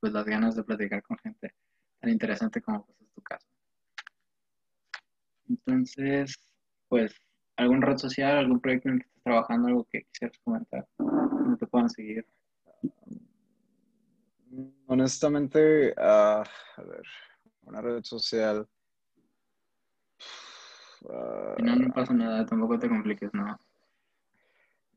pues 0.00 0.12
las 0.12 0.24
ganas 0.24 0.56
de 0.56 0.64
platicar 0.64 1.02
con 1.02 1.16
gente 1.18 1.54
tan 2.00 2.10
interesante 2.10 2.60
como 2.60 2.84
pues, 2.84 3.00
es 3.00 3.12
tu 3.12 3.22
caso. 3.22 3.46
Entonces, 5.48 6.38
pues, 6.88 7.14
¿algún 7.56 7.82
red 7.82 7.96
social, 7.96 8.38
algún 8.38 8.60
proyecto 8.60 8.88
en 8.88 8.96
el 8.96 9.00
que 9.00 9.06
estés 9.06 9.22
trabajando, 9.22 9.68
algo 9.68 9.84
que 9.84 10.02
quisieras 10.04 10.38
comentar? 10.44 10.86
¿Cómo 10.96 11.56
te 11.56 11.66
puedan 11.66 11.88
seguir? 11.90 12.26
Honestamente, 14.86 15.94
ah, 15.96 16.44
a 16.76 16.82
ver, 16.82 17.02
una 17.62 17.80
red 17.80 18.02
social. 18.04 18.68
ah, 21.10 21.54
Si 21.56 21.62
no, 21.62 21.76
no 21.76 21.92
pasa 21.92 22.14
nada, 22.14 22.46
tampoco 22.46 22.78
te 22.78 22.88
compliques, 22.88 23.32
¿no? 23.34 23.58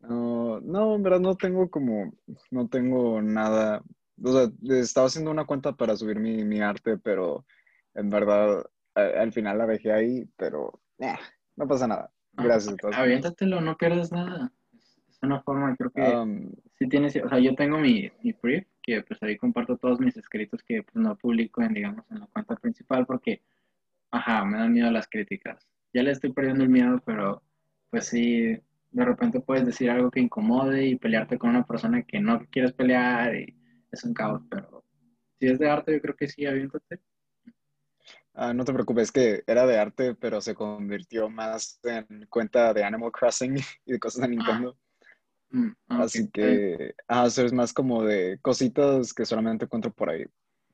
No, 0.01 0.59
no, 0.61 0.95
en 0.95 1.03
verdad 1.03 1.19
no 1.19 1.35
tengo 1.35 1.69
como, 1.69 2.13
no 2.51 2.67
tengo 2.67 3.21
nada. 3.21 3.81
O 4.23 4.31
sea, 4.31 4.49
estaba 4.79 5.07
haciendo 5.07 5.31
una 5.31 5.45
cuenta 5.45 5.73
para 5.73 5.95
subir 5.95 6.19
mi, 6.19 6.43
mi 6.43 6.61
arte, 6.61 6.97
pero 6.97 7.45
en 7.93 8.09
verdad 8.09 8.63
a- 8.95 9.21
al 9.21 9.31
final 9.31 9.57
la 9.57 9.65
dejé 9.67 9.91
ahí, 9.91 10.29
pero 10.37 10.79
eh, 10.99 11.15
no 11.55 11.67
pasa 11.67 11.87
nada. 11.87 12.11
Ah, 12.37 12.43
Gracias 12.43 12.79
formas. 12.79 12.99
Aviéntatelo, 12.99 13.61
no 13.61 13.75
pierdes 13.77 14.11
nada. 14.11 14.51
Es, 14.73 14.99
una 15.21 15.41
forma, 15.41 15.75
creo 15.75 15.89
que 15.91 16.13
Am, 16.13 16.51
sí 16.77 16.87
tienes, 16.87 17.15
o 17.15 17.27
sea, 17.29 17.39
yo 17.39 17.55
tengo 17.55 17.79
mi, 17.79 18.11
mi 18.23 18.33
brief, 18.33 18.67
que 18.87 19.03
pues 19.03 19.21
ahí 19.23 19.37
comparto 19.37 19.77
todos 19.77 20.01
mis 20.01 20.17
escritos 20.17 20.63
que 20.63 20.83
pues 20.83 20.95
no 20.95 21.17
publico 21.17 21.61
en, 21.63 21.75
digamos, 21.75 22.05
en 22.11 22.21
la 22.21 22.27
cuenta 22.27 22.57
principal 22.57 23.05
porque, 23.07 23.43
ajá, 24.11 24.45
me 24.45 24.57
dan 24.59 24.73
miedo 24.73 24.91
las 24.91 25.07
críticas. 25.09 25.67
Ya 25.93 26.03
le 26.03 26.11
estoy 26.11 26.33
perdiendo 26.33 26.63
el 26.65 26.69
miedo, 26.71 27.01
pero 27.05 27.43
pues 27.91 28.07
sí, 28.07 28.57
de 28.91 29.05
repente 29.05 29.41
puedes 29.41 29.65
decir 29.67 29.91
algo 29.91 30.11
que 30.11 30.21
incomode 30.21 30.85
y 30.87 30.97
pelearte 30.97 31.39
con 31.39 31.51
una 31.51 31.65
persona 31.67 32.03
que 32.03 32.19
no 32.21 32.45
quieres 32.51 32.73
pelear 32.73 33.35
y 33.35 33.55
es 33.91 34.03
un 34.05 34.13
caos, 34.15 34.43
pero 34.49 34.85
si 35.39 35.47
es 35.47 35.59
de 35.59 35.69
arte, 35.69 35.93
yo 35.93 36.01
creo 36.01 36.15
que 36.17 36.29
sí, 36.29 36.45
aviéntate. 36.47 37.01
ah, 38.33 38.53
no 38.53 38.65
te 38.65 38.73
preocupes, 38.73 39.11
que 39.11 39.43
era 39.47 39.65
de 39.65 39.77
arte, 39.79 40.15
pero 40.15 40.41
se 40.41 40.55
convirtió 40.55 41.29
más 41.29 41.79
en 41.83 42.25
cuenta 42.29 42.73
de 42.73 42.83
Animal 42.83 43.11
Crossing 43.11 43.55
y 43.85 43.91
de 43.93 43.99
cosas 43.99 44.21
de 44.21 44.27
Ah, 44.27 44.29
Nintendo. 44.29 44.77
Mm, 45.49 45.69
ah, 45.89 46.03
Así 46.03 46.29
que, 46.29 46.93
ah, 47.07 47.25
eso 47.27 47.45
es 47.45 47.53
más 47.53 47.73
como 47.73 48.03
de 48.03 48.39
cositas 48.41 49.13
que 49.13 49.25
solamente 49.25 49.65
encuentro 49.65 49.91
por 49.91 50.09
ahí. 50.09 50.25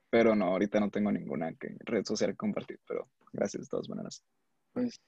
Pero 0.09 0.35
no, 0.35 0.45
ahorita 0.45 0.79
no 0.79 0.89
tengo 0.89 1.11
ninguna 1.11 1.53
que, 1.53 1.75
red 1.79 2.05
social 2.05 2.31
que 2.31 2.37
compartir, 2.37 2.79
pero 2.87 3.09
gracias 3.31 3.63
de 3.63 3.69
todas 3.69 3.89
maneras. 3.89 4.23
Pues 4.73 5.01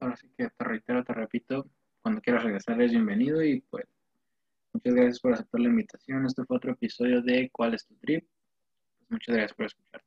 ahora 0.00 0.16
sí 0.16 0.30
que 0.36 0.48
te 0.48 0.64
reitero, 0.64 1.04
te 1.04 1.12
repito, 1.12 1.66
cuando 2.02 2.20
quieras 2.20 2.44
regresar 2.44 2.76
eres 2.76 2.92
bienvenido 2.92 3.42
y 3.42 3.60
pues 3.62 3.86
muchas 4.72 4.94
gracias 4.94 5.20
por 5.20 5.32
aceptar 5.32 5.60
la 5.60 5.68
invitación. 5.68 6.26
Este 6.26 6.44
fue 6.44 6.56
otro 6.56 6.72
episodio 6.72 7.22
de 7.22 7.50
¿Cuál 7.52 7.74
es 7.74 7.86
tu 7.86 7.94
trip? 7.96 8.26
Pues 8.98 9.10
muchas 9.10 9.34
gracias 9.34 9.56
por 9.56 9.66
escuchar. 9.66 10.02